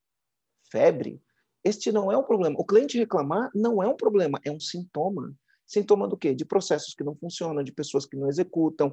Febre. 0.71 1.21
Este 1.63 1.91
não 1.91 2.11
é 2.11 2.17
um 2.17 2.23
problema. 2.23 2.55
O 2.59 2.65
cliente 2.65 2.97
reclamar 2.97 3.49
não 3.53 3.81
é 3.83 3.87
um 3.87 3.95
problema, 3.95 4.39
é 4.45 4.51
um 4.51 4.59
sintoma. 4.59 5.33
Sintoma 5.69 6.07
do 6.07 6.17
quê? 6.17 6.33
De 6.33 6.43
processos 6.43 6.95
que 6.95 7.03
não 7.03 7.15
funcionam, 7.15 7.61
de 7.63 7.71
pessoas 7.71 8.03
que 8.03 8.17
não 8.17 8.27
executam. 8.27 8.91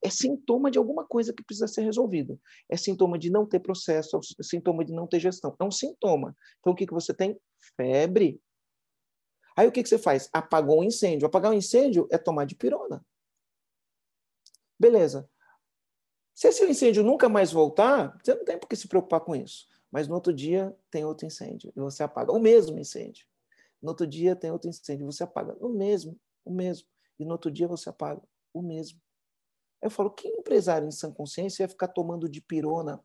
É 0.00 0.08
sintoma 0.08 0.70
de 0.70 0.78
alguma 0.78 1.04
coisa 1.04 1.32
que 1.32 1.42
precisa 1.42 1.66
ser 1.66 1.82
resolvido. 1.82 2.40
É 2.68 2.76
sintoma 2.76 3.18
de 3.18 3.28
não 3.28 3.44
ter 3.44 3.58
processo, 3.58 4.16
é 4.38 4.42
sintoma 4.42 4.84
de 4.84 4.92
não 4.92 5.04
ter 5.04 5.18
gestão. 5.18 5.56
É 5.58 5.64
um 5.64 5.70
sintoma. 5.70 6.36
Então, 6.60 6.72
o 6.72 6.76
que, 6.76 6.86
que 6.86 6.94
você 6.94 7.12
tem? 7.12 7.36
Febre. 7.76 8.40
Aí 9.56 9.66
o 9.66 9.72
que, 9.72 9.82
que 9.82 9.88
você 9.88 9.98
faz? 9.98 10.30
Apagou 10.32 10.80
um 10.80 10.84
incêndio. 10.84 11.26
Apagar 11.26 11.50
um 11.50 11.56
incêndio 11.56 12.06
é 12.08 12.16
tomar 12.16 12.44
de 12.44 12.54
pirona. 12.54 13.04
Beleza. 14.78 15.28
Se 16.32 16.48
esse 16.48 16.64
incêndio 16.64 17.02
nunca 17.02 17.28
mais 17.28 17.50
voltar, 17.50 18.16
você 18.22 18.32
não 18.34 18.44
tem 18.44 18.58
por 18.58 18.68
que 18.68 18.76
se 18.76 18.86
preocupar 18.86 19.20
com 19.20 19.34
isso. 19.34 19.66
Mas 19.90 20.06
no 20.06 20.14
outro 20.14 20.32
dia 20.32 20.74
tem 20.88 21.04
outro 21.04 21.26
incêndio 21.26 21.72
e 21.76 21.80
você 21.80 22.04
apaga 22.04 22.32
o 22.32 22.38
mesmo 22.38 22.78
incêndio. 22.78 23.26
No 23.82 23.90
outro 23.90 24.06
dia 24.06 24.36
tem 24.36 24.50
outro 24.50 24.70
incêndio 24.70 25.04
você 25.04 25.24
apaga 25.24 25.56
o 25.60 25.68
mesmo, 25.68 26.18
o 26.44 26.52
mesmo. 26.52 26.86
E 27.18 27.24
no 27.24 27.32
outro 27.32 27.50
dia 27.50 27.66
você 27.66 27.88
apaga 27.88 28.22
o 28.54 28.62
mesmo. 28.62 29.00
Eu 29.82 29.90
falo, 29.90 30.10
que 30.10 30.28
empresário 30.28 30.86
em 30.86 30.92
sã 30.92 31.12
consciência 31.12 31.64
ia 31.64 31.68
ficar 31.68 31.88
tomando 31.88 32.28
de 32.28 32.40
pirona 32.40 33.02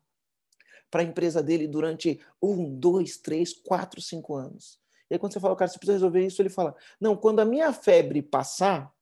para 0.90 1.02
a 1.02 1.04
empresa 1.04 1.42
dele 1.42 1.66
durante 1.66 2.20
um, 2.40 2.72
dois, 2.78 3.18
três, 3.18 3.52
quatro, 3.52 4.00
cinco 4.00 4.34
anos. 4.34 4.80
E 5.10 5.14
aí, 5.14 5.18
quando 5.18 5.32
você 5.32 5.40
fala, 5.40 5.56
cara, 5.56 5.68
você 5.68 5.78
precisa 5.78 5.96
resolver 5.96 6.24
isso, 6.24 6.40
ele 6.40 6.48
fala: 6.48 6.76
não, 7.00 7.16
quando 7.16 7.40
a 7.40 7.44
minha 7.44 7.72
febre 7.72 8.22
passar, 8.22 8.94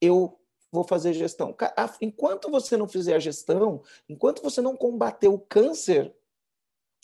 eu 0.00 0.40
vou 0.72 0.84
fazer 0.84 1.12
gestão. 1.12 1.54
Enquanto 2.00 2.50
você 2.50 2.76
não 2.76 2.88
fizer 2.88 3.14
a 3.14 3.18
gestão, 3.18 3.82
enquanto 4.08 4.42
você 4.42 4.60
não 4.60 4.76
combater 4.76 5.28
o 5.28 5.38
câncer, 5.38 6.14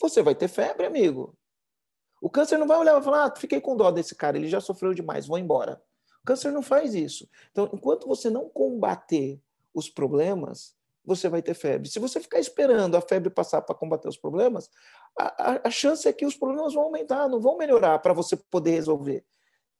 você 0.01 0.21
vai 0.21 0.33
ter 0.33 0.47
febre, 0.47 0.85
amigo. 0.85 1.37
O 2.21 2.29
câncer 2.29 2.57
não 2.57 2.67
vai 2.67 2.77
olhar 2.77 2.99
e 2.99 3.03
falar: 3.03 3.25
ah, 3.25 3.35
fiquei 3.35 3.61
com 3.61 3.75
dó 3.75 3.91
desse 3.91 4.15
cara, 4.15 4.37
ele 4.37 4.47
já 4.47 4.59
sofreu 4.59 4.93
demais, 4.93 5.27
vou 5.27 5.37
embora. 5.37 5.81
O 6.21 6.25
câncer 6.25 6.51
não 6.51 6.61
faz 6.61 6.93
isso. 6.93 7.29
Então, 7.51 7.69
enquanto 7.73 8.07
você 8.07 8.29
não 8.29 8.49
combater 8.49 9.39
os 9.73 9.89
problemas, 9.89 10.75
você 11.05 11.29
vai 11.29 11.41
ter 11.41 11.53
febre. 11.53 11.87
Se 11.87 11.99
você 11.99 12.19
ficar 12.19 12.39
esperando 12.39 12.97
a 12.97 13.01
febre 13.01 13.29
passar 13.29 13.61
para 13.61 13.73
combater 13.73 14.09
os 14.09 14.17
problemas, 14.17 14.69
a, 15.17 15.51
a, 15.51 15.67
a, 15.67 15.71
chance 15.71 16.05
é 16.05 16.11
que 16.11 16.25
os 16.25 16.35
problemas 16.35 16.73
vão 16.73 16.83
aumentar, 16.83 17.29
não 17.29 17.39
vão 17.39 17.57
melhorar 17.57 17.99
para 17.99 18.11
você 18.11 18.35
poder 18.35 18.71
resolver. 18.71 19.23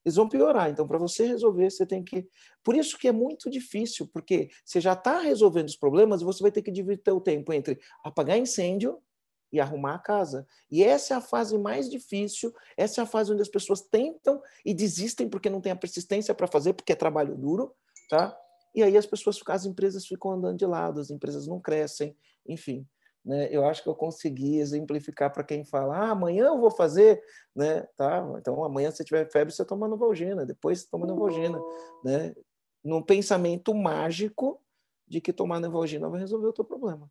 Eles 0.05 0.15
vão 0.15 0.29
piorar. 0.29 0.69
Então, 0.69 0.87
para 0.87 0.97
você 0.97 1.27
resolver, 1.27 1.69
você 1.69 1.85
tem 1.85 2.01
que. 2.01 2.25
Por 2.63 2.77
isso 2.77 2.97
que 2.97 3.09
é 3.09 3.11
muito 3.11 3.49
difícil, 3.49 4.07
porque 4.07 4.49
você 4.63 4.79
já 4.79 4.93
está 4.93 5.19
resolvendo 5.19 5.67
os 5.67 5.75
problemas 5.75 6.21
e 6.21 6.23
você 6.23 6.41
vai 6.41 6.51
ter 6.51 6.61
que 6.61 6.71
dividir 6.71 7.11
o 7.11 7.19
tempo 7.19 7.51
entre 7.51 7.77
apagar 8.05 8.37
incêndio 8.37 8.97
e 9.57 9.59
arrumar 9.59 9.95
a 9.95 9.99
casa. 9.99 10.45
E 10.71 10.83
essa 10.83 11.15
é 11.15 11.17
a 11.17 11.21
fase 11.21 11.57
mais 11.57 11.89
difícil, 11.89 12.53
essa 12.75 13.01
é 13.01 13.03
a 13.03 13.07
fase 13.07 13.31
onde 13.31 13.41
as 13.41 13.49
pessoas 13.49 13.81
tentam 13.81 14.41
e 14.63 14.73
desistem 14.73 15.27
porque 15.27 15.49
não 15.49 15.59
tem 15.59 15.71
a 15.71 15.75
persistência 15.75 16.33
para 16.33 16.47
fazer, 16.47 16.73
porque 16.73 16.93
é 16.93 16.95
trabalho 16.95 17.35
duro, 17.35 17.75
tá? 18.09 18.37
E 18.75 18.83
aí 18.83 18.95
as 18.95 19.05
pessoas, 19.05 19.39
as 19.47 19.65
empresas 19.65 20.05
ficam 20.05 20.31
andando 20.31 20.57
de 20.57 20.65
lado, 20.65 20.99
as 20.99 21.09
empresas 21.09 21.47
não 21.47 21.59
crescem, 21.59 22.15
enfim. 22.47 22.87
Né? 23.25 23.49
Eu 23.51 23.65
acho 23.65 23.81
que 23.81 23.89
eu 23.89 23.95
consegui 23.95 24.59
exemplificar 24.59 25.33
para 25.33 25.43
quem 25.43 25.65
fala, 25.65 25.97
ah, 25.97 26.11
amanhã 26.11 26.45
eu 26.45 26.59
vou 26.59 26.69
fazer, 26.69 27.21
né? 27.55 27.81
Tá? 27.97 28.25
Então 28.37 28.63
amanhã 28.63 28.91
se 28.91 29.03
tiver 29.03 29.29
febre 29.31 29.53
você 29.53 29.65
toma 29.65 29.87
Novalgina, 29.87 30.45
depois 30.45 30.81
você 30.81 30.87
toma 30.89 31.07
Novalgina, 31.07 31.59
né? 32.03 32.35
Num 32.83 33.01
pensamento 33.01 33.73
mágico 33.73 34.61
de 35.07 35.19
que 35.19 35.33
tomar 35.33 35.59
Novalgina 35.59 36.07
vai 36.07 36.19
resolver 36.19 36.47
o 36.47 36.53
teu 36.53 36.63
problema. 36.63 37.09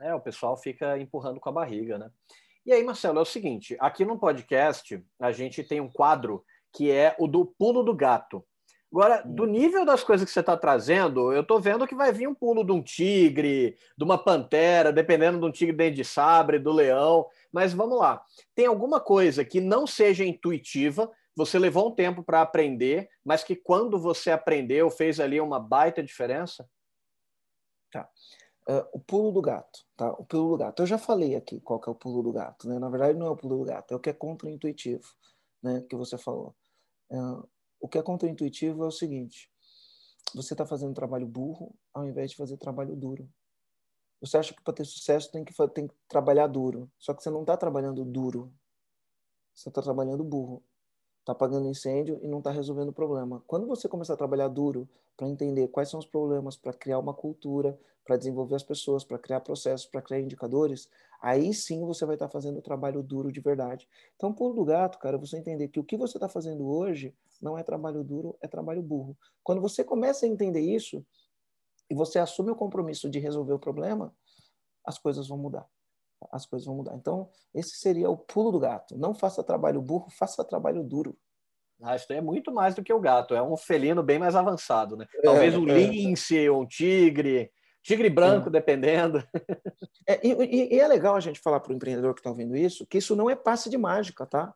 É, 0.00 0.14
o 0.14 0.20
pessoal 0.20 0.56
fica 0.56 0.98
empurrando 0.98 1.40
com 1.40 1.48
a 1.48 1.52
barriga, 1.52 1.98
né? 1.98 2.10
E 2.64 2.72
aí, 2.72 2.84
Marcelo, 2.84 3.18
é 3.18 3.22
o 3.22 3.24
seguinte, 3.24 3.76
aqui 3.80 4.04
no 4.04 4.18
podcast 4.18 5.02
a 5.18 5.32
gente 5.32 5.64
tem 5.64 5.80
um 5.80 5.88
quadro 5.88 6.44
que 6.72 6.90
é 6.90 7.16
o 7.18 7.26
do 7.26 7.46
pulo 7.46 7.82
do 7.82 7.94
gato. 7.94 8.44
Agora, 8.90 9.22
do 9.22 9.44
hum. 9.44 9.46
nível 9.46 9.84
das 9.84 10.02
coisas 10.02 10.26
que 10.26 10.32
você 10.32 10.40
está 10.40 10.56
trazendo, 10.56 11.32
eu 11.32 11.42
estou 11.42 11.60
vendo 11.60 11.86
que 11.86 11.94
vai 11.94 12.12
vir 12.12 12.26
um 12.26 12.34
pulo 12.34 12.64
de 12.64 12.72
um 12.72 12.82
tigre, 12.82 13.76
de 13.96 14.04
uma 14.04 14.16
pantera, 14.16 14.92
dependendo 14.92 15.38
de 15.38 15.44
um 15.44 15.52
tigre 15.52 15.76
dente 15.76 15.96
de 15.96 16.04
sabre, 16.04 16.58
do 16.58 16.72
leão. 16.72 17.26
Mas 17.52 17.72
vamos 17.72 17.98
lá. 17.98 18.22
Tem 18.54 18.66
alguma 18.66 19.00
coisa 19.00 19.44
que 19.44 19.60
não 19.60 19.86
seja 19.86 20.24
intuitiva, 20.24 21.10
você 21.36 21.58
levou 21.58 21.88
um 21.88 21.94
tempo 21.94 22.22
para 22.22 22.40
aprender, 22.40 23.08
mas 23.24 23.44
que 23.44 23.54
quando 23.54 23.98
você 23.98 24.30
aprendeu 24.30 24.90
fez 24.90 25.20
ali 25.20 25.40
uma 25.40 25.60
baita 25.60 26.02
diferença? 26.02 26.68
Tá. 27.92 28.08
Uh, 28.68 28.84
o 28.92 29.00
pulo 29.00 29.32
do 29.32 29.40
gato, 29.40 29.86
tá? 29.96 30.12
O 30.12 30.24
pulo 30.24 30.50
do 30.50 30.58
gato. 30.58 30.82
Eu 30.82 30.86
já 30.86 30.98
falei 30.98 31.34
aqui 31.34 31.58
qual 31.60 31.80
que 31.80 31.88
é 31.88 31.92
o 31.92 31.94
pulo 31.94 32.22
do 32.22 32.32
gato, 32.32 32.68
né? 32.68 32.78
Na 32.78 32.90
verdade, 32.90 33.18
não 33.18 33.26
é 33.26 33.30
o 33.30 33.36
pulo 33.36 33.58
do 33.58 33.64
gato, 33.64 33.94
é 33.94 33.96
o 33.96 34.00
que 34.00 34.10
é 34.10 34.12
contra-intuitivo, 34.12 35.08
né? 35.62 35.80
Que 35.88 35.96
você 35.96 36.18
falou. 36.18 36.54
Uh, 37.10 37.48
o 37.80 37.88
que 37.88 37.96
é 37.96 38.02
contraintuitivo 38.02 38.84
é 38.84 38.86
o 38.86 38.90
seguinte: 38.90 39.50
você 40.34 40.54
está 40.54 40.66
fazendo 40.66 40.92
trabalho 40.92 41.26
burro 41.26 41.74
ao 41.94 42.06
invés 42.06 42.30
de 42.32 42.36
fazer 42.36 42.56
trabalho 42.58 42.94
duro. 42.94 43.28
Você 44.20 44.36
acha 44.36 44.52
que 44.52 44.62
para 44.62 44.74
ter 44.74 44.84
sucesso 44.84 45.30
tem 45.30 45.44
que, 45.44 45.54
tem 45.68 45.86
que 45.86 45.94
trabalhar 46.08 46.46
duro. 46.48 46.90
Só 46.98 47.14
que 47.14 47.22
você 47.22 47.30
não 47.30 47.42
está 47.42 47.56
trabalhando 47.56 48.04
duro. 48.04 48.52
Você 49.54 49.68
está 49.68 49.80
trabalhando 49.80 50.24
burro 50.24 50.62
está 51.28 51.32
apagando 51.32 51.68
incêndio 51.68 52.18
e 52.22 52.26
não 52.26 52.38
está 52.38 52.50
resolvendo 52.50 52.88
o 52.88 52.92
problema. 52.92 53.42
Quando 53.46 53.66
você 53.66 53.86
começar 53.86 54.14
a 54.14 54.16
trabalhar 54.16 54.48
duro 54.48 54.88
para 55.14 55.28
entender 55.28 55.68
quais 55.68 55.90
são 55.90 56.00
os 56.00 56.06
problemas, 56.06 56.56
para 56.56 56.72
criar 56.72 56.98
uma 56.98 57.12
cultura, 57.12 57.78
para 58.02 58.16
desenvolver 58.16 58.54
as 58.54 58.62
pessoas, 58.62 59.04
para 59.04 59.18
criar 59.18 59.40
processos, 59.40 59.86
para 59.86 60.00
criar 60.00 60.20
indicadores, 60.20 60.88
aí 61.20 61.52
sim 61.52 61.84
você 61.84 62.06
vai 62.06 62.16
estar 62.16 62.28
tá 62.28 62.32
fazendo 62.32 62.58
o 62.58 62.62
trabalho 62.62 63.02
duro 63.02 63.30
de 63.30 63.40
verdade. 63.40 63.86
Então, 64.16 64.32
pulo 64.32 64.54
do 64.54 64.64
gato, 64.64 64.98
cara, 64.98 65.18
você 65.18 65.36
entender 65.36 65.68
que 65.68 65.78
o 65.78 65.84
que 65.84 65.98
você 65.98 66.16
está 66.16 66.30
fazendo 66.30 66.66
hoje 66.66 67.14
não 67.42 67.58
é 67.58 67.62
trabalho 67.62 68.02
duro, 68.02 68.34
é 68.40 68.48
trabalho 68.48 68.80
burro. 68.80 69.14
Quando 69.44 69.60
você 69.60 69.84
começa 69.84 70.24
a 70.24 70.28
entender 70.28 70.60
isso 70.60 71.04
e 71.90 71.94
você 71.94 72.18
assume 72.18 72.50
o 72.50 72.56
compromisso 72.56 73.10
de 73.10 73.18
resolver 73.18 73.52
o 73.52 73.58
problema, 73.58 74.14
as 74.82 74.98
coisas 74.98 75.28
vão 75.28 75.36
mudar 75.36 75.68
as 76.32 76.46
coisas 76.46 76.66
vão 76.66 76.76
mudar. 76.76 76.94
Então, 76.94 77.28
esse 77.54 77.76
seria 77.76 78.10
o 78.10 78.16
pulo 78.16 78.50
do 78.50 78.58
gato. 78.58 78.96
Não 78.96 79.14
faça 79.14 79.42
trabalho 79.42 79.80
burro, 79.80 80.08
faça 80.10 80.44
trabalho 80.44 80.82
duro. 80.82 81.16
Ah, 81.82 81.94
isso 81.94 82.12
é 82.12 82.20
muito 82.20 82.52
mais 82.52 82.74
do 82.74 82.82
que 82.82 82.92
o 82.92 83.00
gato, 83.00 83.34
é 83.34 83.42
um 83.42 83.56
felino 83.56 84.02
bem 84.02 84.18
mais 84.18 84.34
avançado, 84.34 84.96
né? 84.96 85.06
É, 85.14 85.22
Talvez 85.22 85.56
um 85.56 85.68
é, 85.68 85.74
lince 85.74 86.48
ou 86.48 86.62
um 86.62 86.66
tigre, 86.66 87.52
tigre 87.82 88.10
branco, 88.10 88.48
é. 88.48 88.52
dependendo. 88.52 89.22
É, 90.06 90.26
e, 90.26 90.74
e, 90.74 90.80
é 90.80 90.88
legal 90.88 91.14
a 91.14 91.20
gente 91.20 91.38
falar 91.38 91.60
para 91.60 91.72
o 91.72 91.76
empreendedor 91.76 92.14
que 92.14 92.20
está 92.20 92.30
ouvindo 92.30 92.56
isso, 92.56 92.86
que 92.86 92.98
isso 92.98 93.14
não 93.14 93.30
é 93.30 93.36
passe 93.36 93.70
de 93.70 93.78
mágica, 93.78 94.26
tá? 94.26 94.52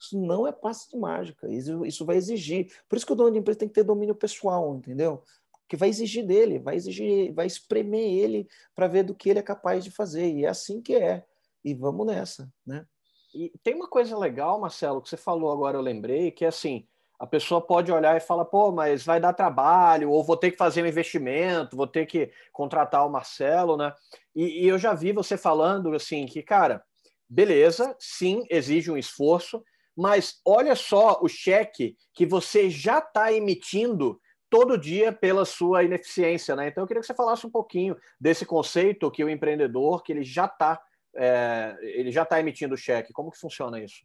Isso 0.00 0.20
não 0.20 0.46
é 0.46 0.52
passe 0.52 0.90
de 0.90 0.96
mágica, 0.96 1.48
isso, 1.48 1.84
isso 1.86 2.04
vai 2.04 2.16
exigir. 2.16 2.72
Por 2.88 2.96
isso 2.96 3.06
que 3.06 3.12
o 3.12 3.16
dono 3.16 3.30
de 3.30 3.38
empresa 3.38 3.60
tem 3.60 3.68
que 3.68 3.74
ter 3.74 3.84
domínio 3.84 4.14
pessoal, 4.14 4.74
entendeu? 4.74 5.22
Que 5.68 5.76
vai 5.76 5.88
exigir 5.88 6.26
dele, 6.26 6.58
vai 6.58 6.76
exigir, 6.76 7.32
vai 7.34 7.46
espremer 7.46 8.00
ele 8.00 8.48
para 8.74 8.86
ver 8.86 9.02
do 9.02 9.14
que 9.14 9.28
ele 9.28 9.38
é 9.38 9.42
capaz 9.42 9.84
de 9.84 9.90
fazer. 9.90 10.32
E 10.32 10.44
é 10.44 10.48
assim 10.48 10.80
que 10.80 10.94
é. 10.94 11.24
E 11.64 11.74
vamos 11.74 12.06
nessa, 12.06 12.48
né? 12.64 12.86
E 13.34 13.52
tem 13.62 13.74
uma 13.74 13.88
coisa 13.88 14.16
legal, 14.16 14.60
Marcelo, 14.60 15.02
que 15.02 15.08
você 15.08 15.16
falou 15.16 15.52
agora, 15.52 15.76
eu 15.76 15.82
lembrei, 15.82 16.30
que 16.30 16.44
é 16.44 16.48
assim, 16.48 16.86
a 17.18 17.26
pessoa 17.26 17.60
pode 17.60 17.90
olhar 17.90 18.16
e 18.16 18.20
falar, 18.20 18.44
pô, 18.44 18.70
mas 18.70 19.04
vai 19.04 19.20
dar 19.20 19.32
trabalho, 19.32 20.10
ou 20.10 20.24
vou 20.24 20.36
ter 20.36 20.50
que 20.50 20.56
fazer 20.56 20.82
um 20.82 20.86
investimento, 20.86 21.76
vou 21.76 21.86
ter 21.86 22.06
que 22.06 22.30
contratar 22.52 23.06
o 23.06 23.10
Marcelo, 23.10 23.76
né? 23.76 23.92
E, 24.34 24.64
e 24.64 24.68
eu 24.68 24.78
já 24.78 24.94
vi 24.94 25.12
você 25.12 25.36
falando 25.36 25.94
assim 25.94 26.24
que, 26.26 26.42
cara, 26.42 26.82
beleza, 27.28 27.94
sim, 27.98 28.44
exige 28.48 28.90
um 28.90 28.96
esforço, 28.96 29.62
mas 29.96 30.40
olha 30.44 30.76
só 30.76 31.18
o 31.22 31.28
cheque 31.28 31.96
que 32.14 32.26
você 32.26 32.70
já 32.70 32.98
está 32.98 33.32
emitindo 33.32 34.20
todo 34.56 34.78
dia 34.78 35.12
pela 35.12 35.44
sua 35.44 35.84
ineficiência, 35.84 36.56
né? 36.56 36.68
Então 36.68 36.82
eu 36.82 36.88
queria 36.88 37.02
que 37.02 37.06
você 37.06 37.14
falasse 37.14 37.46
um 37.46 37.50
pouquinho 37.50 37.94
desse 38.18 38.46
conceito 38.46 39.10
que 39.10 39.22
o 39.22 39.28
empreendedor, 39.28 40.02
que 40.02 40.10
ele 40.10 40.24
já 40.24 40.46
está 40.46 40.82
é, 41.14 41.76
ele 41.82 42.10
já 42.10 42.22
está 42.22 42.40
emitindo 42.40 42.74
cheque. 42.76 43.12
Como 43.12 43.30
que 43.30 43.38
funciona 43.38 43.78
isso? 43.78 44.02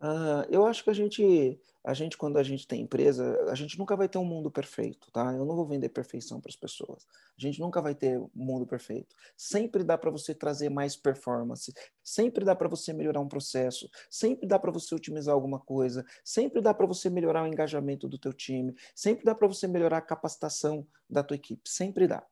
Uh, 0.00 0.46
eu 0.48 0.64
acho 0.64 0.84
que 0.84 0.90
a 0.90 0.92
gente, 0.92 1.58
a 1.82 1.92
gente, 1.92 2.16
quando 2.16 2.38
a 2.38 2.42
gente 2.44 2.68
tem 2.68 2.82
empresa, 2.82 3.36
a 3.50 3.54
gente 3.56 3.76
nunca 3.76 3.96
vai 3.96 4.08
ter 4.08 4.16
um 4.16 4.24
mundo 4.24 4.48
perfeito, 4.48 5.10
tá? 5.10 5.32
Eu 5.32 5.44
não 5.44 5.56
vou 5.56 5.66
vender 5.66 5.88
perfeição 5.88 6.40
para 6.40 6.50
as 6.50 6.54
pessoas. 6.56 7.04
A 7.36 7.40
gente 7.40 7.58
nunca 7.58 7.82
vai 7.82 7.96
ter 7.96 8.16
um 8.16 8.30
mundo 8.32 8.64
perfeito. 8.64 9.16
Sempre 9.36 9.82
dá 9.82 9.98
para 9.98 10.08
você 10.08 10.32
trazer 10.32 10.68
mais 10.68 10.94
performance, 10.94 11.74
sempre 12.02 12.44
dá 12.44 12.54
para 12.54 12.68
você 12.68 12.92
melhorar 12.92 13.18
um 13.20 13.28
processo, 13.28 13.90
sempre 14.08 14.46
dá 14.46 14.56
para 14.56 14.70
você 14.70 14.94
otimizar 14.94 15.34
alguma 15.34 15.58
coisa, 15.58 16.04
sempre 16.22 16.60
dá 16.60 16.72
para 16.72 16.86
você 16.86 17.10
melhorar 17.10 17.42
o 17.42 17.48
engajamento 17.48 18.08
do 18.08 18.18
teu 18.18 18.32
time, 18.32 18.76
sempre 18.94 19.24
dá 19.24 19.34
para 19.34 19.48
você 19.48 19.66
melhorar 19.66 19.98
a 19.98 20.00
capacitação 20.02 20.86
da 21.10 21.24
tua 21.24 21.34
equipe, 21.34 21.68
sempre 21.68 22.06
dá. 22.06 22.24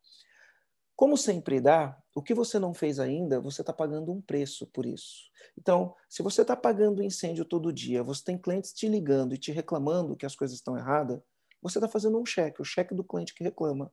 Como 0.97 1.15
sempre 1.19 1.61
dá, 1.61 1.95
o 2.15 2.23
que 2.23 2.33
você 2.33 2.59
não 2.59 2.73
fez 2.73 2.99
ainda, 2.99 3.39
você 3.39 3.61
está 3.61 3.71
pagando 3.71 4.11
um 4.11 4.23
preço 4.23 4.67
por 4.69 4.87
isso. 4.87 5.31
Então, 5.59 5.95
se 6.09 6.23
você 6.23 6.41
está 6.41 6.57
pagando 6.57 7.03
incêndio 7.03 7.45
todo 7.45 7.71
dia, 7.71 8.03
você 8.03 8.25
tem 8.25 8.39
clientes 8.39 8.73
te 8.73 8.89
ligando 8.89 9.35
e 9.35 9.39
te 9.39 9.53
reclamando 9.53 10.17
que 10.17 10.25
as 10.25 10.35
coisas 10.35 10.57
estão 10.57 10.75
erradas, 10.75 11.21
você 11.61 11.77
está 11.77 11.87
fazendo 11.87 12.19
um 12.19 12.25
cheque, 12.25 12.63
o 12.63 12.65
cheque 12.65 12.95
do 12.95 13.05
cliente 13.05 13.35
que 13.35 13.45
reclama, 13.45 13.93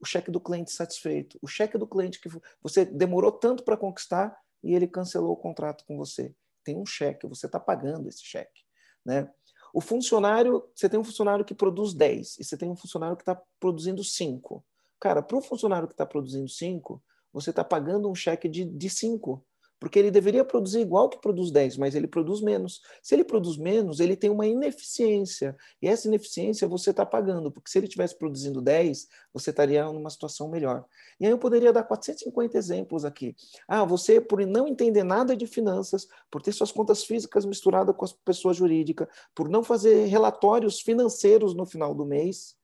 o 0.00 0.06
cheque 0.06 0.30
do 0.30 0.40
cliente 0.40 0.70
satisfeito, 0.70 1.36
o 1.42 1.48
cheque 1.48 1.76
do 1.76 1.88
cliente 1.88 2.20
que 2.20 2.30
você 2.62 2.84
demorou 2.84 3.32
tanto 3.32 3.64
para 3.64 3.76
conquistar 3.76 4.38
e 4.62 4.74
ele 4.76 4.86
cancelou 4.86 5.32
o 5.32 5.36
contrato 5.36 5.84
com 5.86 5.96
você. 5.96 6.32
Tem 6.62 6.76
um 6.76 6.86
cheque, 6.86 7.26
você 7.26 7.46
está 7.46 7.58
pagando 7.58 8.08
esse 8.08 8.24
cheque. 8.24 8.62
Né? 9.04 9.28
O 9.74 9.80
funcionário, 9.80 10.68
você 10.72 10.88
tem 10.88 11.00
um 11.00 11.04
funcionário 11.04 11.44
que 11.44 11.54
produz 11.54 11.94
10 11.94 12.38
e 12.38 12.44
você 12.44 12.56
tem 12.56 12.70
um 12.70 12.76
funcionário 12.76 13.16
que 13.16 13.22
está 13.22 13.40
produzindo 13.58 14.04
5. 14.04 14.64
Cara, 15.00 15.22
para 15.22 15.36
o 15.36 15.42
funcionário 15.42 15.88
que 15.88 15.94
está 15.94 16.06
produzindo 16.06 16.48
5, 16.48 17.02
você 17.32 17.50
está 17.50 17.62
pagando 17.62 18.10
um 18.10 18.14
cheque 18.14 18.48
de 18.48 18.90
5. 18.90 19.44
Porque 19.80 19.98
ele 19.98 20.10
deveria 20.10 20.44
produzir 20.44 20.80
igual 20.80 21.08
que 21.08 21.20
produz 21.20 21.50
10, 21.52 21.76
mas 21.76 21.94
ele 21.94 22.08
produz 22.08 22.40
menos. 22.40 22.80
Se 23.00 23.14
ele 23.14 23.22
produz 23.22 23.56
menos, 23.56 24.00
ele 24.00 24.16
tem 24.16 24.28
uma 24.28 24.46
ineficiência. 24.46 25.56
E 25.80 25.86
essa 25.86 26.08
ineficiência 26.08 26.66
você 26.66 26.90
está 26.90 27.06
pagando, 27.06 27.50
porque 27.50 27.70
se 27.70 27.78
ele 27.78 27.86
estivesse 27.86 28.18
produzindo 28.18 28.60
10, 28.60 29.06
você 29.32 29.50
estaria 29.50 29.84
numa 29.84 30.10
situação 30.10 30.48
melhor. 30.48 30.84
E 31.20 31.26
aí 31.26 31.30
eu 31.30 31.38
poderia 31.38 31.72
dar 31.72 31.84
450 31.84 32.58
exemplos 32.58 33.04
aqui. 33.04 33.36
Ah, 33.68 33.84
você, 33.84 34.20
por 34.20 34.44
não 34.44 34.66
entender 34.66 35.04
nada 35.04 35.36
de 35.36 35.46
finanças, 35.46 36.08
por 36.28 36.42
ter 36.42 36.52
suas 36.52 36.72
contas 36.72 37.04
físicas 37.04 37.44
misturadas 37.44 37.94
com 37.94 38.04
as 38.04 38.12
pessoas 38.12 38.56
jurídicas, 38.56 39.06
por 39.32 39.48
não 39.48 39.62
fazer 39.62 40.06
relatórios 40.06 40.80
financeiros 40.80 41.54
no 41.54 41.64
final 41.64 41.94
do 41.94 42.04
mês, 42.04 42.57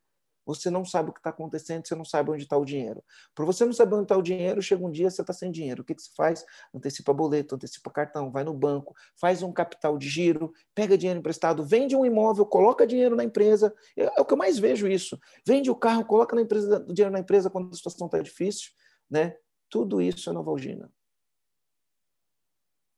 você 0.45 0.71
não 0.71 0.85
sabe 0.85 1.11
o 1.11 1.12
que 1.12 1.21
está 1.21 1.31
acontecendo, 1.31 1.87
você 1.87 1.95
não 1.95 2.05
sabe 2.05 2.31
onde 2.31 2.43
está 2.43 2.57
o 2.57 2.65
dinheiro. 2.65 3.03
Por 3.35 3.47
você 3.47 3.65
não 3.65 3.73
saber 3.73 3.95
onde 3.95 4.05
está 4.05 4.16
o 4.16 4.23
dinheiro, 4.23 4.61
chega 4.61 4.85
um 4.85 4.91
dia 4.91 5.11
você 5.11 5.21
está 5.21 5.33
sem 5.33 5.51
dinheiro. 5.51 5.83
O 5.83 5.85
que, 5.85 5.95
que 5.95 6.03
você 6.03 6.11
faz? 6.15 6.45
Antecipa 6.75 7.12
boleto, 7.12 7.55
antecipa 7.55 7.91
cartão, 7.91 8.31
vai 8.31 8.45
no 8.45 8.53
banco, 8.53 8.95
faz 9.16 9.43
um 9.43 9.53
capital 9.53 9.97
de 9.97 10.09
giro, 10.09 10.53
pega 10.75 10.99
dinheiro 10.99 11.21
emprestado, 11.21 11.65
vende 11.65 11.97
um 11.97 12.05
imóvel, 12.05 12.45
coloca 12.45 12.87
dinheiro 12.87 13.16
na 13.16 13.25
empresa. 13.25 13.75
É, 13.97 14.05
é 14.05 14.21
o 14.21 14.25
que 14.25 14.35
eu 14.35 14.39
mais 14.39 14.59
vejo 14.59 14.87
isso. 14.87 15.19
Vende 15.47 15.71
o 15.71 15.77
carro, 15.77 16.05
coloca 16.05 16.37
na 16.37 16.43
empresa, 16.43 16.85
o 16.89 16.93
dinheiro 16.93 17.12
na 17.12 17.21
empresa 17.21 17.49
quando 17.51 17.71
a 17.73 17.77
situação 17.77 18.07
está 18.07 18.21
difícil. 18.21 18.73
Né? 19.11 19.37
Tudo 19.69 20.01
isso 20.01 20.31
é 20.31 20.33
novalgina. 20.33 20.91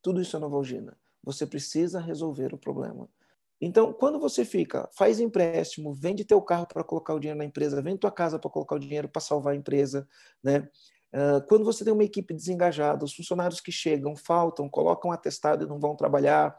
Tudo 0.03 0.21
isso 0.21 0.37
é 0.37 0.41
novalgina. 0.41 0.97
Você 1.23 1.47
precisa 1.47 1.99
resolver 1.99 2.55
o 2.55 2.59
problema. 2.59 3.09
Então, 3.61 3.93
quando 3.93 4.19
você 4.19 4.45
fica, 4.45 4.89
faz 4.93 5.19
empréstimo, 5.19 5.95
vende 5.95 6.25
teu 6.25 6.43
carro 6.43 6.67
para 6.67 6.85
colocar 6.85 7.15
o 7.15 7.19
dinheiro 7.19 7.39
na 7.39 7.45
empresa, 7.45 7.81
vende 7.81 7.99
tua 7.99 8.13
casa 8.13 8.39
para 8.39 8.51
colocar 8.51 8.77
o 8.77 8.79
dinheiro 8.79 9.09
para 9.09 9.21
salvar 9.21 9.55
a 9.55 9.57
empresa, 9.57 10.07
né? 10.43 10.69
Quando 11.49 11.65
você 11.65 11.83
tem 11.83 11.93
uma 11.93 12.05
equipe 12.05 12.35
desengajada, 12.35 13.05
os 13.05 13.15
funcionários 13.15 13.61
que 13.61 13.73
chegam, 13.73 14.15
faltam, 14.15 14.69
colocam 14.69 15.11
atestado 15.11 15.65
e 15.65 15.69
não 15.69 15.81
vão 15.81 15.97
trabalhar, 15.97 16.55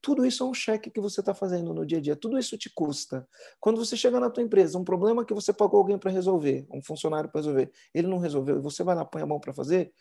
tudo 0.00 0.24
isso 0.24 0.42
é 0.42 0.46
um 0.46 0.54
cheque 0.54 0.90
que 0.90 1.00
você 1.00 1.20
está 1.20 1.34
fazendo 1.34 1.74
no 1.74 1.84
dia 1.84 1.98
a 1.98 2.00
dia, 2.00 2.16
tudo 2.16 2.38
isso 2.38 2.56
te 2.56 2.70
custa. 2.70 3.28
Quando 3.60 3.84
você 3.84 3.94
chega 3.96 4.18
na 4.18 4.30
tua 4.30 4.42
empresa, 4.42 4.78
um 4.78 4.84
problema 4.84 5.24
que 5.24 5.34
você 5.34 5.52
pagou 5.52 5.78
alguém 5.80 5.98
para 5.98 6.10
resolver, 6.10 6.66
um 6.70 6.82
funcionário 6.82 7.30
para 7.30 7.40
resolver, 7.40 7.70
ele 7.92 8.06
não 8.06 8.18
resolveu 8.18 8.56
e 8.56 8.60
você 8.60 8.82
vai 8.82 8.94
lá 8.94 9.04
põe 9.04 9.20
a 9.20 9.26
mão 9.26 9.38
para 9.38 9.52
fazer, 9.52 9.92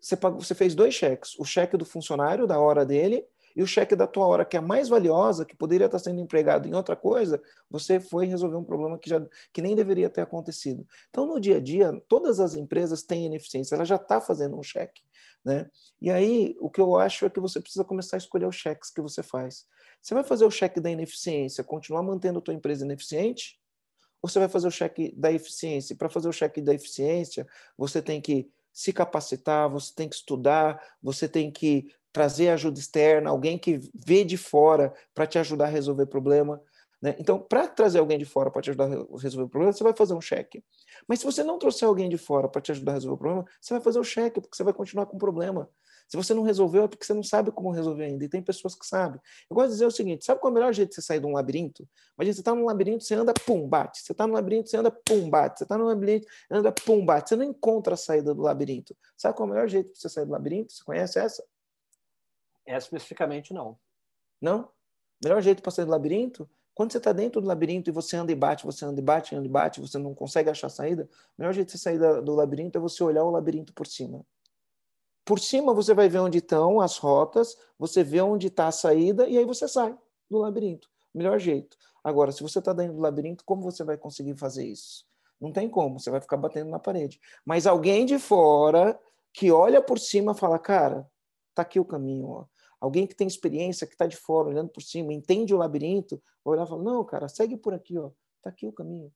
você, 0.00 0.16
pagou, 0.16 0.40
você 0.40 0.54
fez 0.54 0.74
dois 0.74 0.94
cheques, 0.94 1.38
o 1.38 1.44
cheque 1.44 1.76
do 1.76 1.84
funcionário, 1.84 2.46
da 2.46 2.58
hora 2.58 2.84
dele, 2.84 3.24
e 3.58 3.62
o 3.62 3.66
cheque 3.66 3.96
da 3.96 4.06
tua 4.06 4.24
hora, 4.24 4.44
que 4.44 4.56
é 4.56 4.60
mais 4.60 4.88
valiosa, 4.88 5.44
que 5.44 5.56
poderia 5.56 5.86
estar 5.86 5.98
sendo 5.98 6.20
empregado 6.20 6.68
em 6.68 6.74
outra 6.74 6.94
coisa, 6.94 7.42
você 7.68 7.98
foi 7.98 8.24
resolver 8.24 8.54
um 8.54 8.62
problema 8.62 8.96
que, 8.96 9.10
já, 9.10 9.20
que 9.52 9.60
nem 9.60 9.74
deveria 9.74 10.08
ter 10.08 10.20
acontecido. 10.20 10.86
Então, 11.10 11.26
no 11.26 11.40
dia 11.40 11.56
a 11.56 11.60
dia, 11.60 11.92
todas 12.06 12.38
as 12.38 12.54
empresas 12.54 13.02
têm 13.02 13.26
ineficiência, 13.26 13.74
ela 13.74 13.84
já 13.84 13.96
está 13.96 14.20
fazendo 14.20 14.56
um 14.56 14.62
cheque. 14.62 15.02
Né? 15.44 15.68
E 16.00 16.08
aí, 16.08 16.56
o 16.60 16.70
que 16.70 16.80
eu 16.80 16.94
acho 16.94 17.26
é 17.26 17.30
que 17.30 17.40
você 17.40 17.60
precisa 17.60 17.82
começar 17.82 18.16
a 18.16 18.18
escolher 18.18 18.46
os 18.46 18.54
cheques 18.54 18.90
que 18.92 19.00
você 19.00 19.24
faz. 19.24 19.66
Você 20.00 20.14
vai 20.14 20.22
fazer 20.22 20.44
o 20.44 20.50
cheque 20.52 20.80
da 20.80 20.88
ineficiência, 20.88 21.64
continuar 21.64 22.04
mantendo 22.04 22.38
a 22.38 22.42
tua 22.42 22.54
empresa 22.54 22.84
ineficiente? 22.84 23.58
Ou 24.22 24.30
você 24.30 24.38
vai 24.38 24.48
fazer 24.48 24.68
o 24.68 24.70
cheque 24.70 25.12
da 25.16 25.32
eficiência? 25.32 25.96
Para 25.96 26.08
fazer 26.08 26.28
o 26.28 26.32
cheque 26.32 26.60
da 26.60 26.74
eficiência, 26.74 27.44
você 27.76 28.00
tem 28.00 28.20
que 28.20 28.48
se 28.72 28.92
capacitar, 28.92 29.68
você 29.68 29.92
tem 29.92 30.08
que 30.08 30.14
estudar, 30.14 30.80
você 31.02 31.28
tem 31.28 31.50
que 31.50 31.92
trazer 32.12 32.48
ajuda 32.50 32.78
externa, 32.78 33.30
alguém 33.30 33.58
que 33.58 33.80
vê 33.94 34.24
de 34.24 34.36
fora 34.36 34.92
para 35.14 35.26
te 35.26 35.38
ajudar 35.38 35.66
a 35.66 35.68
resolver 35.68 36.06
problema. 36.06 36.60
Né? 37.00 37.14
Então, 37.18 37.38
para 37.38 37.68
trazer 37.68 38.00
alguém 38.00 38.18
de 38.18 38.24
fora 38.24 38.50
para 38.50 38.62
te 38.62 38.70
ajudar 38.70 38.86
a 38.86 38.88
resolver 39.20 39.44
o 39.44 39.48
problema, 39.48 39.72
você 39.72 39.84
vai 39.84 39.94
fazer 39.94 40.14
um 40.14 40.20
cheque. 40.20 40.64
Mas 41.06 41.20
se 41.20 41.24
você 41.24 41.44
não 41.44 41.58
trouxer 41.58 41.86
alguém 41.86 42.08
de 42.08 42.18
fora 42.18 42.48
para 42.48 42.60
te 42.60 42.72
ajudar 42.72 42.92
a 42.92 42.94
resolver 42.94 43.14
o 43.14 43.18
problema, 43.18 43.44
você 43.60 43.74
vai 43.74 43.82
fazer 43.82 43.98
o 43.98 44.04
cheque, 44.04 44.40
porque 44.40 44.56
você 44.56 44.64
vai 44.64 44.72
continuar 44.72 45.06
com 45.06 45.16
o 45.16 45.18
problema. 45.18 45.70
Se 46.08 46.16
você 46.16 46.32
não 46.32 46.42
resolveu, 46.42 46.84
é 46.84 46.88
porque 46.88 47.04
você 47.04 47.12
não 47.12 47.22
sabe 47.22 47.52
como 47.52 47.70
resolver 47.70 48.04
ainda. 48.04 48.24
E 48.24 48.28
tem 48.28 48.42
pessoas 48.42 48.74
que 48.74 48.86
sabem. 48.86 49.20
Eu 49.48 49.54
gosto 49.54 49.68
de 49.68 49.74
dizer 49.74 49.86
o 49.86 49.90
seguinte: 49.90 50.24
sabe 50.24 50.40
qual 50.40 50.48
é 50.48 50.52
o 50.52 50.54
melhor 50.54 50.72
jeito 50.72 50.88
de 50.88 50.94
você 50.94 51.02
sair 51.02 51.20
de 51.20 51.26
um 51.26 51.32
labirinto? 51.32 51.86
Imagina, 52.16 52.34
você 52.34 52.40
está 52.40 52.54
num 52.54 52.64
labirinto, 52.64 53.04
você 53.04 53.14
anda, 53.14 53.34
pum, 53.34 53.68
bate. 53.68 54.00
Você 54.00 54.12
está 54.12 54.26
no 54.26 54.32
labirinto, 54.32 54.70
você 54.70 54.78
anda, 54.78 54.90
pum, 54.90 55.28
bate. 55.28 55.58
Você 55.58 55.64
está 55.64 55.76
no 55.76 55.84
labirinto, 55.84 56.26
anda, 56.50 56.72
pum, 56.72 57.04
bate. 57.04 57.28
Você 57.28 57.36
não 57.36 57.44
encontra 57.44 57.92
a 57.92 57.96
saída 57.96 58.34
do 58.34 58.40
labirinto. 58.40 58.96
Sabe 59.18 59.36
qual 59.36 59.46
é 59.46 59.50
o 59.50 59.54
melhor 59.54 59.68
jeito 59.68 59.92
de 59.92 59.98
você 60.00 60.08
sair 60.08 60.24
do 60.24 60.32
labirinto? 60.32 60.72
Você 60.72 60.82
conhece 60.82 61.18
essa? 61.18 61.44
Essa 62.68 62.86
especificamente 62.86 63.54
não. 63.54 63.78
Não? 64.40 64.68
Melhor 65.22 65.40
jeito 65.40 65.62
para 65.62 65.72
sair 65.72 65.86
do 65.86 65.90
labirinto? 65.90 66.48
Quando 66.74 66.92
você 66.92 66.98
está 66.98 67.12
dentro 67.12 67.40
do 67.40 67.48
labirinto 67.48 67.90
e 67.90 67.92
você 67.92 68.16
anda 68.16 68.30
e 68.30 68.34
bate, 68.34 68.64
você 68.64 68.84
anda 68.84 69.00
e 69.00 69.02
bate, 69.02 69.34
anda 69.34 69.46
e 69.46 69.50
bate, 69.50 69.80
você 69.80 69.98
não 69.98 70.14
consegue 70.14 70.48
achar 70.48 70.68
a 70.68 70.70
saída, 70.70 71.08
o 71.36 71.40
melhor 71.40 71.52
jeito 71.52 71.66
de 71.66 71.72
você 71.72 71.78
sair 71.78 71.98
do 71.98 72.34
labirinto 72.36 72.78
é 72.78 72.80
você 72.80 73.02
olhar 73.02 73.24
o 73.24 73.30
labirinto 73.30 73.72
por 73.72 73.86
cima. 73.86 74.24
Por 75.24 75.40
cima 75.40 75.74
você 75.74 75.92
vai 75.92 76.08
ver 76.08 76.20
onde 76.20 76.38
estão 76.38 76.80
as 76.80 76.98
rotas, 76.98 77.56
você 77.78 78.04
vê 78.04 78.20
onde 78.20 78.46
está 78.46 78.68
a 78.68 78.72
saída 78.72 79.26
e 79.26 79.36
aí 79.36 79.44
você 79.44 79.66
sai 79.66 79.96
do 80.30 80.38
labirinto. 80.38 80.88
Melhor 81.12 81.38
jeito. 81.40 81.76
Agora, 82.04 82.30
se 82.30 82.42
você 82.42 82.60
está 82.60 82.72
dentro 82.72 82.94
do 82.94 83.00
labirinto, 83.00 83.44
como 83.44 83.62
você 83.62 83.82
vai 83.82 83.96
conseguir 83.96 84.36
fazer 84.36 84.64
isso? 84.64 85.04
Não 85.40 85.52
tem 85.52 85.68
como, 85.68 85.98
você 85.98 86.10
vai 86.10 86.20
ficar 86.20 86.36
batendo 86.36 86.70
na 86.70 86.78
parede. 86.78 87.20
Mas 87.44 87.66
alguém 87.66 88.06
de 88.06 88.18
fora 88.18 88.98
que 89.32 89.50
olha 89.50 89.82
por 89.82 89.98
cima 89.98 90.32
fala, 90.32 90.58
cara, 90.58 91.10
tá 91.54 91.62
aqui 91.62 91.80
o 91.80 91.84
caminho, 91.84 92.28
ó. 92.28 92.44
Alguém 92.80 93.06
que 93.06 93.14
tem 93.14 93.26
experiência, 93.26 93.86
que 93.86 93.94
está 93.94 94.06
de 94.06 94.16
fora, 94.16 94.48
olhando 94.48 94.70
por 94.70 94.82
cima, 94.82 95.12
entende 95.12 95.54
o 95.54 95.58
labirinto, 95.58 96.22
vai 96.44 96.54
olhar 96.54 96.64
e 96.64 96.68
falar, 96.68 96.82
não, 96.82 97.04
cara, 97.04 97.28
segue 97.28 97.56
por 97.56 97.74
aqui, 97.74 97.98
ó. 97.98 98.10
Está 98.36 98.50
aqui 98.50 98.66
o 98.66 98.72
caminho. 98.72 99.12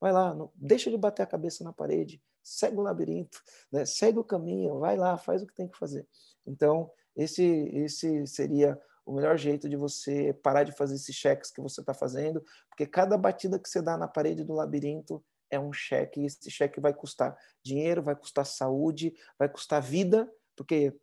Vai 0.00 0.12
lá, 0.12 0.34
não, 0.34 0.50
deixa 0.54 0.90
de 0.90 0.98
bater 0.98 1.22
a 1.22 1.26
cabeça 1.26 1.64
na 1.64 1.72
parede, 1.72 2.20
segue 2.42 2.76
o 2.76 2.82
labirinto, 2.82 3.40
né? 3.72 3.86
segue 3.86 4.18
o 4.18 4.24
caminho, 4.24 4.78
vai 4.78 4.96
lá, 4.96 5.16
faz 5.16 5.42
o 5.42 5.46
que 5.46 5.54
tem 5.54 5.68
que 5.68 5.78
fazer. 5.78 6.06
Então, 6.46 6.90
esse, 7.16 7.42
esse 7.42 8.26
seria 8.26 8.78
o 9.06 9.12
melhor 9.12 9.36
jeito 9.36 9.68
de 9.68 9.76
você 9.76 10.32
parar 10.32 10.64
de 10.64 10.72
fazer 10.72 10.96
esses 10.96 11.14
cheques 11.14 11.50
que 11.50 11.60
você 11.60 11.80
está 11.80 11.94
fazendo, 11.94 12.44
porque 12.68 12.86
cada 12.86 13.16
batida 13.16 13.58
que 13.58 13.68
você 13.68 13.80
dá 13.80 13.96
na 13.96 14.08
parede 14.08 14.44
do 14.44 14.54
labirinto 14.54 15.24
é 15.50 15.60
um 15.60 15.72
cheque, 15.72 16.20
e 16.20 16.26
esse 16.26 16.50
cheque 16.50 16.80
vai 16.80 16.92
custar 16.92 17.36
dinheiro, 17.62 18.02
vai 18.02 18.16
custar 18.16 18.44
saúde, 18.44 19.14
vai 19.38 19.48
custar 19.48 19.80
vida, 19.80 20.30
porque 20.56 20.94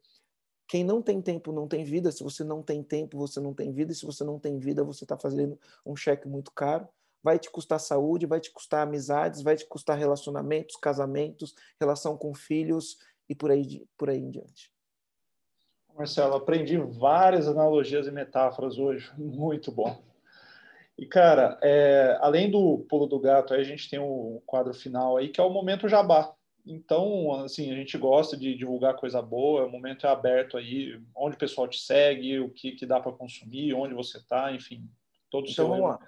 quem 0.72 0.86
não 0.86 1.02
tem 1.02 1.22
tempo 1.22 1.52
não 1.52 1.68
tem 1.68 1.84
vida. 1.84 2.14
Se 2.14 2.24
você 2.24 2.46
não 2.46 2.64
tem 2.64 2.82
tempo, 2.82 3.18
você 3.18 3.42
não 3.42 3.54
tem 3.54 3.74
vida. 3.74 3.92
E 3.92 3.96
se 3.96 4.06
você 4.06 4.24
não 4.24 4.40
tem 4.40 4.58
vida, 4.58 4.86
você 4.86 5.04
está 5.04 5.18
fazendo 5.18 5.60
um 5.86 5.98
cheque 5.98 6.30
muito 6.30 6.50
caro. 6.50 6.88
Vai 7.22 7.38
te 7.38 7.52
custar 7.52 7.78
saúde, 7.78 8.26
vai 8.26 8.40
te 8.40 8.50
custar 8.50 8.88
amizades, 8.88 9.42
vai 9.42 9.58
te 9.58 9.66
custar 9.66 9.98
relacionamentos, 9.98 10.78
casamentos, 10.78 11.54
relação 11.78 12.16
com 12.16 12.34
filhos 12.34 13.00
e 13.28 13.36
por 13.36 13.52
aí, 13.52 13.86
por 13.98 14.10
aí 14.10 14.20
em 14.20 14.32
diante. 14.32 14.72
Marcelo, 15.94 16.36
aprendi 16.36 16.78
várias 16.78 17.50
analogias 17.50 18.08
e 18.08 18.12
metáforas 18.12 18.80
hoje. 18.80 19.12
Muito 19.20 19.74
bom. 19.74 20.02
E, 20.98 21.06
cara, 21.06 21.60
é, 21.62 22.18
além 22.22 22.50
do 22.50 22.86
pulo 22.88 23.08
do 23.08 23.20
gato, 23.20 23.54
a 23.54 23.62
gente 23.62 23.90
tem 23.90 24.00
o 24.00 24.42
quadro 24.46 24.74
final 24.74 25.18
aí, 25.18 25.28
que 25.28 25.42
é 25.42 25.44
o 25.44 25.50
momento 25.50 25.90
jabá. 25.90 26.34
Então, 26.66 27.32
assim, 27.44 27.72
a 27.72 27.76
gente 27.76 27.98
gosta 27.98 28.38
de 28.38 28.56
divulgar 28.56 28.96
coisa 28.96 29.22
boa, 29.22 29.66
o 29.66 29.72
momento 29.72 30.06
é 30.06 30.10
aberto 30.10 30.58
aí, 30.58 31.02
onde 31.16 31.36
o 31.36 31.40
pessoal 31.40 31.68
te 31.68 31.80
segue, 31.80 32.40
o 32.40 32.50
que, 32.50 32.74
que 32.74 32.86
dá 32.86 33.00
para 33.00 33.12
consumir, 33.12 33.74
onde 33.74 33.94
você 33.94 34.18
está, 34.18 34.52
enfim, 34.54 34.88
todo 35.30 35.46
o 35.46 35.50
então, 35.50 35.66
seu 35.66 35.68
vamos 35.68 35.90
lá. 35.90 36.00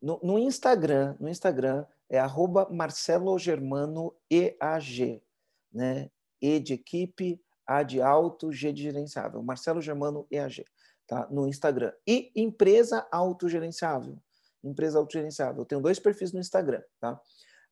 No, 0.00 0.18
no, 0.22 0.38
Instagram, 0.38 1.16
no 1.20 1.28
Instagram 1.28 1.84
é 2.08 2.18
arroba 2.18 2.68
Marcelo 2.70 3.38
Germano 3.38 4.14
EAG, 4.30 5.22
né? 5.72 6.10
E 6.40 6.58
de 6.58 6.72
equipe, 6.72 7.40
A 7.66 7.82
de 7.82 8.00
alto, 8.00 8.50
G 8.50 8.72
de 8.72 8.82
gerenciável. 8.82 9.42
Marcelo 9.42 9.80
Germano 9.80 10.26
EAG, 10.30 10.64
tá? 11.06 11.28
No 11.30 11.46
Instagram. 11.46 11.92
E 12.06 12.32
empresa 12.34 13.06
autogerenciável. 13.12 14.16
Empresa 14.64 14.98
autogerenciável. 14.98 15.62
Eu 15.62 15.66
tenho 15.66 15.80
dois 15.82 15.98
perfis 15.98 16.32
no 16.32 16.40
Instagram, 16.40 16.82
tá? 16.98 17.20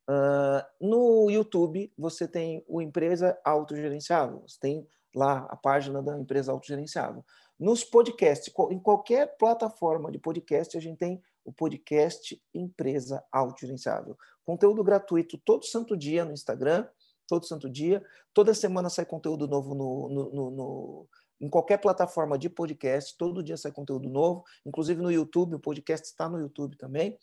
Uh, 0.09 0.65
no 0.81 1.31
YouTube, 1.31 1.93
você 1.97 2.27
tem 2.27 2.65
o 2.67 2.81
Empresa 2.81 3.39
Autogerenciável, 3.45 4.43
você 4.47 4.59
tem 4.59 4.89
lá 5.15 5.47
a 5.51 5.57
página 5.57 6.03
da 6.03 6.19
Empresa 6.19 6.51
Autogerenciável. 6.51 7.23
Nos 7.59 7.85
podcasts, 7.85 8.53
em 8.71 8.79
qualquer 8.79 9.37
plataforma 9.37 10.11
de 10.11 10.19
podcast, 10.19 10.77
a 10.79 10.81
gente 10.81 10.97
tem 10.97 11.21
o 11.45 11.53
podcast 11.53 12.41
Empresa 12.55 13.23
Autogerenciável. 13.31 14.17
Conteúdo 14.45 14.83
gratuito 14.83 15.37
todo 15.39 15.65
santo 15.65 15.97
dia 15.97 16.25
no 16.25 16.33
Instagram, 16.33 16.87
todo 17.27 17.45
santo 17.45 17.69
dia. 17.69 18.03
Toda 18.33 18.55
semana 18.55 18.89
sai 18.89 19.05
conteúdo 19.05 19.47
novo 19.47 19.75
no, 19.75 20.09
no, 20.09 20.31
no, 20.31 20.51
no 20.51 21.09
em 21.41 21.49
qualquer 21.49 21.79
plataforma 21.79 22.37
de 22.37 22.49
podcast, 22.49 23.17
todo 23.17 23.43
dia 23.43 23.57
sai 23.57 23.71
conteúdo 23.71 24.09
novo, 24.09 24.45
inclusive 24.67 25.01
no 25.01 25.11
YouTube, 25.11 25.55
o 25.55 25.61
podcast 25.61 26.07
está 26.07 26.29
no 26.29 26.41
YouTube 26.41 26.77
também. 26.77 27.17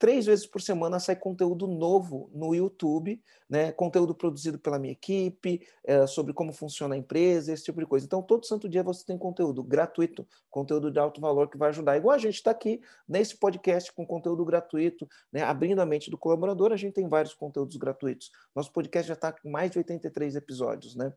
Três 0.00 0.24
vezes 0.24 0.46
por 0.46 0.62
semana 0.62 0.98
sai 0.98 1.14
conteúdo 1.14 1.66
novo 1.66 2.30
no 2.32 2.54
YouTube, 2.54 3.22
né? 3.46 3.70
conteúdo 3.70 4.14
produzido 4.14 4.58
pela 4.58 4.78
minha 4.78 4.92
equipe, 4.92 5.60
é, 5.84 6.06
sobre 6.06 6.32
como 6.32 6.54
funciona 6.54 6.94
a 6.94 6.98
empresa, 6.98 7.52
esse 7.52 7.64
tipo 7.64 7.78
de 7.80 7.86
coisa. 7.86 8.06
Então, 8.06 8.22
todo 8.22 8.46
santo 8.46 8.66
dia 8.66 8.82
você 8.82 9.04
tem 9.04 9.18
conteúdo 9.18 9.62
gratuito, 9.62 10.26
conteúdo 10.48 10.90
de 10.90 10.98
alto 10.98 11.20
valor 11.20 11.50
que 11.50 11.58
vai 11.58 11.68
ajudar. 11.68 11.98
Igual 11.98 12.14
a 12.14 12.18
gente 12.18 12.36
está 12.36 12.50
aqui 12.50 12.80
nesse 13.06 13.36
podcast 13.36 13.92
com 13.92 14.06
conteúdo 14.06 14.42
gratuito, 14.42 15.06
né? 15.30 15.42
abrindo 15.42 15.80
a 15.80 15.84
mente 15.84 16.10
do 16.10 16.16
colaborador, 16.16 16.72
a 16.72 16.78
gente 16.78 16.94
tem 16.94 17.06
vários 17.06 17.34
conteúdos 17.34 17.76
gratuitos. 17.76 18.30
Nosso 18.56 18.72
podcast 18.72 19.06
já 19.06 19.12
está 19.12 19.30
com 19.30 19.50
mais 19.50 19.70
de 19.70 19.76
83 19.76 20.34
episódios. 20.34 20.96
Né? 20.96 21.12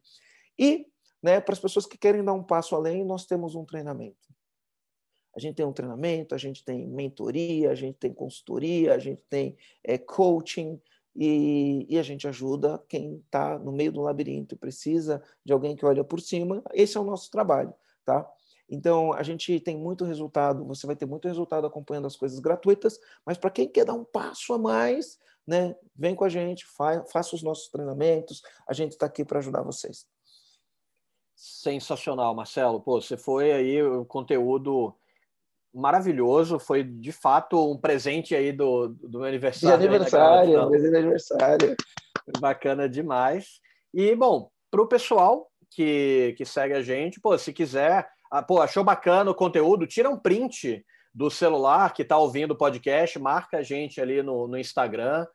E 0.60 0.88
né, 1.22 1.40
para 1.40 1.54
as 1.54 1.60
pessoas 1.60 1.86
que 1.86 1.98
querem 1.98 2.22
dar 2.22 2.34
um 2.34 2.44
passo 2.44 2.76
além, 2.76 3.06
nós 3.06 3.26
temos 3.26 3.56
um 3.56 3.64
treinamento. 3.64 4.33
A 5.36 5.40
gente 5.40 5.56
tem 5.56 5.66
um 5.66 5.74
treinamento, 5.74 6.36
a 6.36 6.38
gente 6.38 6.64
tem 6.64 6.88
mentoria, 6.88 7.72
a 7.72 7.76
gente 7.76 7.98
tem 7.98 8.14
consultoria, 8.14 8.94
a 8.94 9.00
gente 9.00 9.22
tem 9.30 9.58
é, 9.84 9.98
coaching 9.98 10.80
e, 11.16 11.86
e, 11.90 12.00
a 12.00 12.04
gente 12.04 12.28
ajuda 12.28 12.84
quem 12.88 13.18
está 13.26 13.58
no 13.60 13.72
meio 13.72 13.92
do 13.92 14.02
labirinto 14.02 14.56
e 14.56 14.58
precisa 14.58 15.22
de 15.46 15.54
alguém 15.54 15.76
que 15.76 15.86
olha 15.86 16.04
por 16.04 16.20
cima. 16.20 16.64
Esse 16.74 16.98
é 16.98 17.00
o 17.00 17.04
nosso 17.04 17.30
trabalho, 17.30 17.74
tá? 18.04 18.28
Então, 18.70 19.14
a 19.14 19.22
gente 19.22 19.60
tem 19.60 19.78
muito 19.78 20.06
resultado, 20.06 20.66
você 20.66 20.88
vai 20.88 20.96
ter 20.96 21.06
muito 21.06 21.28
resultado 21.28 21.68
acompanhando 21.68 22.08
as 22.08 22.16
coisas 22.16 22.40
gratuitas, 22.40 23.00
mas 23.26 23.38
para 23.38 23.52
quem 23.52 23.68
quer 23.68 23.86
dar 23.86 23.94
um 23.94 24.04
passo 24.04 24.54
a 24.54 24.58
mais, 24.58 25.20
né, 25.46 25.76
vem 25.96 26.16
com 26.16 26.24
a 26.24 26.30
gente, 26.30 26.66
fa 26.66 27.04
faça 27.06 27.36
os 27.36 27.44
nossos 27.44 27.68
treinamentos, 27.68 28.42
a 28.68 28.74
gente 28.74 28.94
está 28.94 29.06
aqui 29.06 29.24
para 29.24 29.40
ajudar 29.40 29.62
vocês. 29.62 30.08
Sensacional, 31.36 32.34
Marcelo. 32.34 32.80
Pô, 32.80 33.02
você 33.02 33.18
foi 33.18 33.52
aí 33.52 33.84
o 33.84 34.06
conteúdo 34.06 34.96
maravilhoso, 35.74 36.60
foi 36.60 36.84
de 36.84 37.12
fato 37.12 37.72
um 37.72 37.78
presente 37.78 38.36
aí 38.36 38.52
do, 38.52 38.90
do 38.90 39.20
meu 39.20 39.28
aniversário. 39.28 39.80
De 39.80 39.88
aniversário, 39.88 40.70
presente 40.70 40.92
de 40.92 40.98
aniversário. 40.98 41.76
Bacana 42.40 42.88
demais. 42.88 43.60
E, 43.94 44.16
bom, 44.16 44.50
para 44.70 44.82
o 44.82 44.88
pessoal 44.88 45.50
que, 45.70 46.36
que 46.38 46.46
segue 46.46 46.74
a 46.74 46.82
gente, 46.82 47.20
pô, 47.20 47.38
se 47.38 47.52
quiser, 47.52 48.08
ah, 48.32 48.42
pô, 48.42 48.62
achou 48.62 48.84
bacana 48.84 49.32
o 49.32 49.36
conteúdo, 49.36 49.88
tira 49.88 50.10
um 50.10 50.18
print 50.18 50.86
do 51.14 51.30
celular 51.30 51.94
que 51.94 52.02
está 52.02 52.18
ouvindo 52.18 52.52
o 52.52 52.58
podcast, 52.58 53.20
marca 53.20 53.58
a 53.58 53.64
gente 53.64 54.02
ali 54.02 54.24
no, 54.24 54.48
no 54.48 54.58
Instagram 54.58 55.26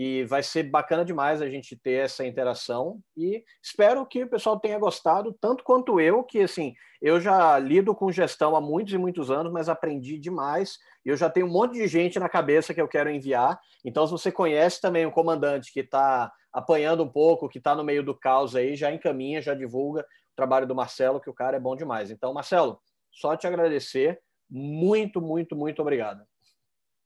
e 0.00 0.24
vai 0.26 0.44
ser 0.44 0.62
bacana 0.62 1.04
demais 1.04 1.42
a 1.42 1.50
gente 1.50 1.74
ter 1.74 2.04
essa 2.04 2.24
interação 2.24 3.00
e 3.16 3.42
espero 3.60 4.06
que 4.06 4.22
o 4.22 4.30
pessoal 4.30 4.56
tenha 4.60 4.78
gostado 4.78 5.36
tanto 5.40 5.64
quanto 5.64 6.00
eu, 6.00 6.22
que 6.22 6.40
assim, 6.40 6.72
eu 7.02 7.20
já 7.20 7.58
lido 7.58 7.92
com 7.96 8.12
gestão 8.12 8.54
há 8.54 8.60
muitos 8.60 8.94
e 8.94 8.96
muitos 8.96 9.28
anos, 9.28 9.52
mas 9.52 9.68
aprendi 9.68 10.16
demais 10.16 10.78
e 11.04 11.08
eu 11.08 11.16
já 11.16 11.28
tenho 11.28 11.46
um 11.46 11.50
monte 11.50 11.72
de 11.72 11.88
gente 11.88 12.16
na 12.20 12.28
cabeça 12.28 12.72
que 12.72 12.80
eu 12.80 12.86
quero 12.86 13.10
enviar. 13.10 13.58
Então, 13.84 14.06
se 14.06 14.12
você 14.12 14.30
conhece 14.30 14.80
também 14.80 15.04
um 15.04 15.10
comandante 15.10 15.72
que 15.72 15.80
está 15.80 16.32
apanhando 16.52 17.02
um 17.02 17.08
pouco, 17.08 17.48
que 17.48 17.58
está 17.58 17.74
no 17.74 17.82
meio 17.82 18.04
do 18.04 18.14
caos 18.14 18.54
aí, 18.54 18.76
já 18.76 18.92
encaminha, 18.92 19.42
já 19.42 19.52
divulga 19.52 20.02
o 20.02 20.36
trabalho 20.36 20.64
do 20.64 20.76
Marcelo, 20.76 21.20
que 21.20 21.28
o 21.28 21.34
cara 21.34 21.56
é 21.56 21.60
bom 21.60 21.74
demais. 21.74 22.08
Então, 22.12 22.32
Marcelo, 22.32 22.80
só 23.10 23.36
te 23.36 23.48
agradecer. 23.48 24.20
Muito, 24.48 25.20
muito, 25.20 25.56
muito 25.56 25.82
obrigado. 25.82 26.22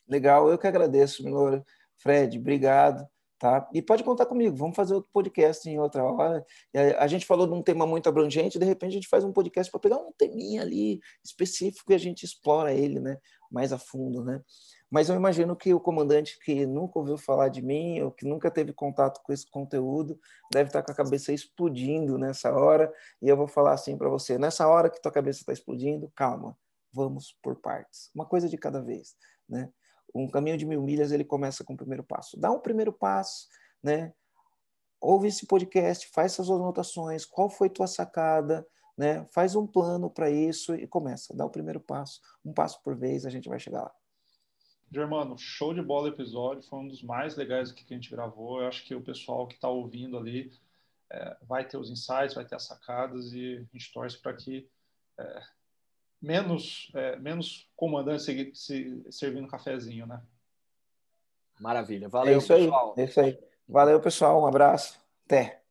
Legal, 0.07 0.51
eu 0.51 0.59
que 0.59 0.67
agradeço, 0.67 1.25
meu 1.25 1.65
Fred, 2.03 2.39
obrigado. 2.39 3.07
Tá? 3.43 3.69
E 3.75 3.83
pode 3.83 4.05
contar 4.05 4.27
comigo, 4.27 4.57
vamos 4.57 4.77
fazer 4.77 4.95
outro 4.95 5.11
podcast 5.13 5.69
em 5.69 5.77
outra 5.77 6.05
hora. 6.05 6.47
A 6.97 7.09
gente 7.09 7.27
falou 7.27 7.45
de 7.45 7.53
um 7.53 7.61
tema 7.61 7.85
muito 7.85 8.09
abrangente, 8.09 8.57
de 8.57 8.65
repente 8.65 8.93
a 8.93 8.95
gente 8.95 9.09
faz 9.09 9.25
um 9.25 9.33
podcast 9.33 9.69
para 9.69 9.81
pegar 9.81 9.97
um 9.97 10.13
teminha 10.13 10.63
ali 10.63 11.01
específico 11.25 11.91
e 11.91 11.95
a 11.97 11.99
gente 11.99 12.25
explora 12.25 12.73
ele 12.73 13.01
né, 13.01 13.19
mais 13.51 13.73
a 13.73 13.79
fundo. 13.79 14.23
Né? 14.23 14.41
Mas 14.89 15.09
eu 15.09 15.17
imagino 15.17 15.57
que 15.57 15.75
o 15.75 15.81
comandante 15.81 16.39
que 16.39 16.65
nunca 16.65 17.01
ouviu 17.01 17.19
falar 17.19 17.49
de 17.49 17.61
mim, 17.61 18.01
ou 18.01 18.13
que 18.13 18.25
nunca 18.25 18.49
teve 18.49 18.73
contato 18.73 19.21
com 19.25 19.33
esse 19.33 19.51
conteúdo, 19.51 20.21
deve 20.53 20.69
estar 20.69 20.85
com 20.85 20.93
a 20.93 20.95
cabeça 20.95 21.33
explodindo 21.33 22.17
nessa 22.19 22.55
hora. 22.55 22.95
E 23.21 23.29
eu 23.29 23.37
vou 23.37 23.49
falar 23.49 23.73
assim 23.73 23.99
para 23.99 24.09
você: 24.09 24.39
nessa 24.39 24.69
hora 24.69 24.89
que 24.89 25.03
tua 25.03 25.11
cabeça 25.11 25.41
está 25.41 25.53
explodindo, 25.53 26.13
calma, 26.15 26.57
vamos 26.93 27.37
por 27.43 27.57
partes, 27.57 28.09
uma 28.15 28.25
coisa 28.25 28.49
de 28.49 28.57
cada 28.57 28.81
vez. 28.81 29.17
Né? 29.49 29.69
Um 30.15 30.29
caminho 30.29 30.57
de 30.57 30.67
mil 30.67 30.83
milhas 30.83 31.13
ele 31.13 31.25
começa 31.25 31.65
com 31.65 31.75
o 31.75 31.77
primeiro 31.77 32.05
passo. 32.05 32.39
Dá 32.39 32.51
um 32.51 32.61
primeiro 32.61 32.93
passo, 32.93 33.49
né? 33.83 34.13
Ouve 35.01 35.29
esse 35.29 35.47
podcast, 35.47 36.09
faz 36.09 36.33
suas 36.33 36.51
anotações, 36.51 37.25
qual 37.25 37.49
foi 37.49 37.69
tua 37.69 37.87
sacada, 37.87 38.67
né? 38.97 39.25
Faz 39.33 39.57
um 39.57 39.67
plano 39.67 40.11
para 40.11 40.31
isso 40.31 40.75
e 40.75 40.87
começa. 40.87 41.35
Dá 41.37 41.45
o 41.45 41.51
primeiro 41.51 41.81
passo, 41.81 42.21
um 42.45 42.53
passo 42.53 42.81
por 42.83 42.95
vez, 42.95 43.27
a 43.27 43.31
gente 43.31 43.49
vai 43.49 43.59
chegar 43.59 43.83
lá. 43.83 43.93
Germano, 44.93 45.39
show 45.39 45.73
de 45.73 45.81
bola 45.81 46.09
episódio, 46.09 46.63
foi 46.69 46.81
um 46.81 46.87
dos 46.87 47.03
mais 47.03 47.35
legais 47.35 47.73
que 47.73 47.83
a 47.83 47.97
gente 47.97 48.11
gravou. 48.11 48.61
Eu 48.61 48.69
acho 48.69 48.85
que 48.85 48.95
o 48.95 49.01
pessoal 49.01 49.47
que 49.47 49.55
está 49.55 49.67
ouvindo 49.67 50.19
ali 50.19 50.53
é, 51.11 51.37
vai 51.43 51.67
ter 51.67 51.79
os 51.79 51.91
insights, 51.91 52.35
vai 52.35 52.45
ter 52.45 52.57
as 52.57 52.65
sacadas 52.65 53.33
e 53.33 53.57
a 53.57 53.61
gente 53.73 53.91
torce 53.93 54.19
para 54.19 54.35
que 54.35 54.69
é, 55.19 55.43
menos, 56.23 56.91
é, 56.95 57.17
menos 57.17 57.69
comandante 57.75 58.23
se, 58.23 58.53
se, 58.55 59.03
servindo 59.11 59.49
cafezinho, 59.49 60.07
né? 60.07 60.23
Maravilha. 61.59 62.09
Valeu, 62.09 62.35
é 62.35 62.39
isso 62.39 62.49
pessoal. 62.49 62.95
Aí, 62.97 63.03
é 63.03 63.07
isso 63.07 63.21
aí. 63.21 63.39
Valeu, 63.69 64.01
pessoal. 64.01 64.43
Um 64.43 64.47
abraço. 64.47 64.99
Até. 65.27 65.62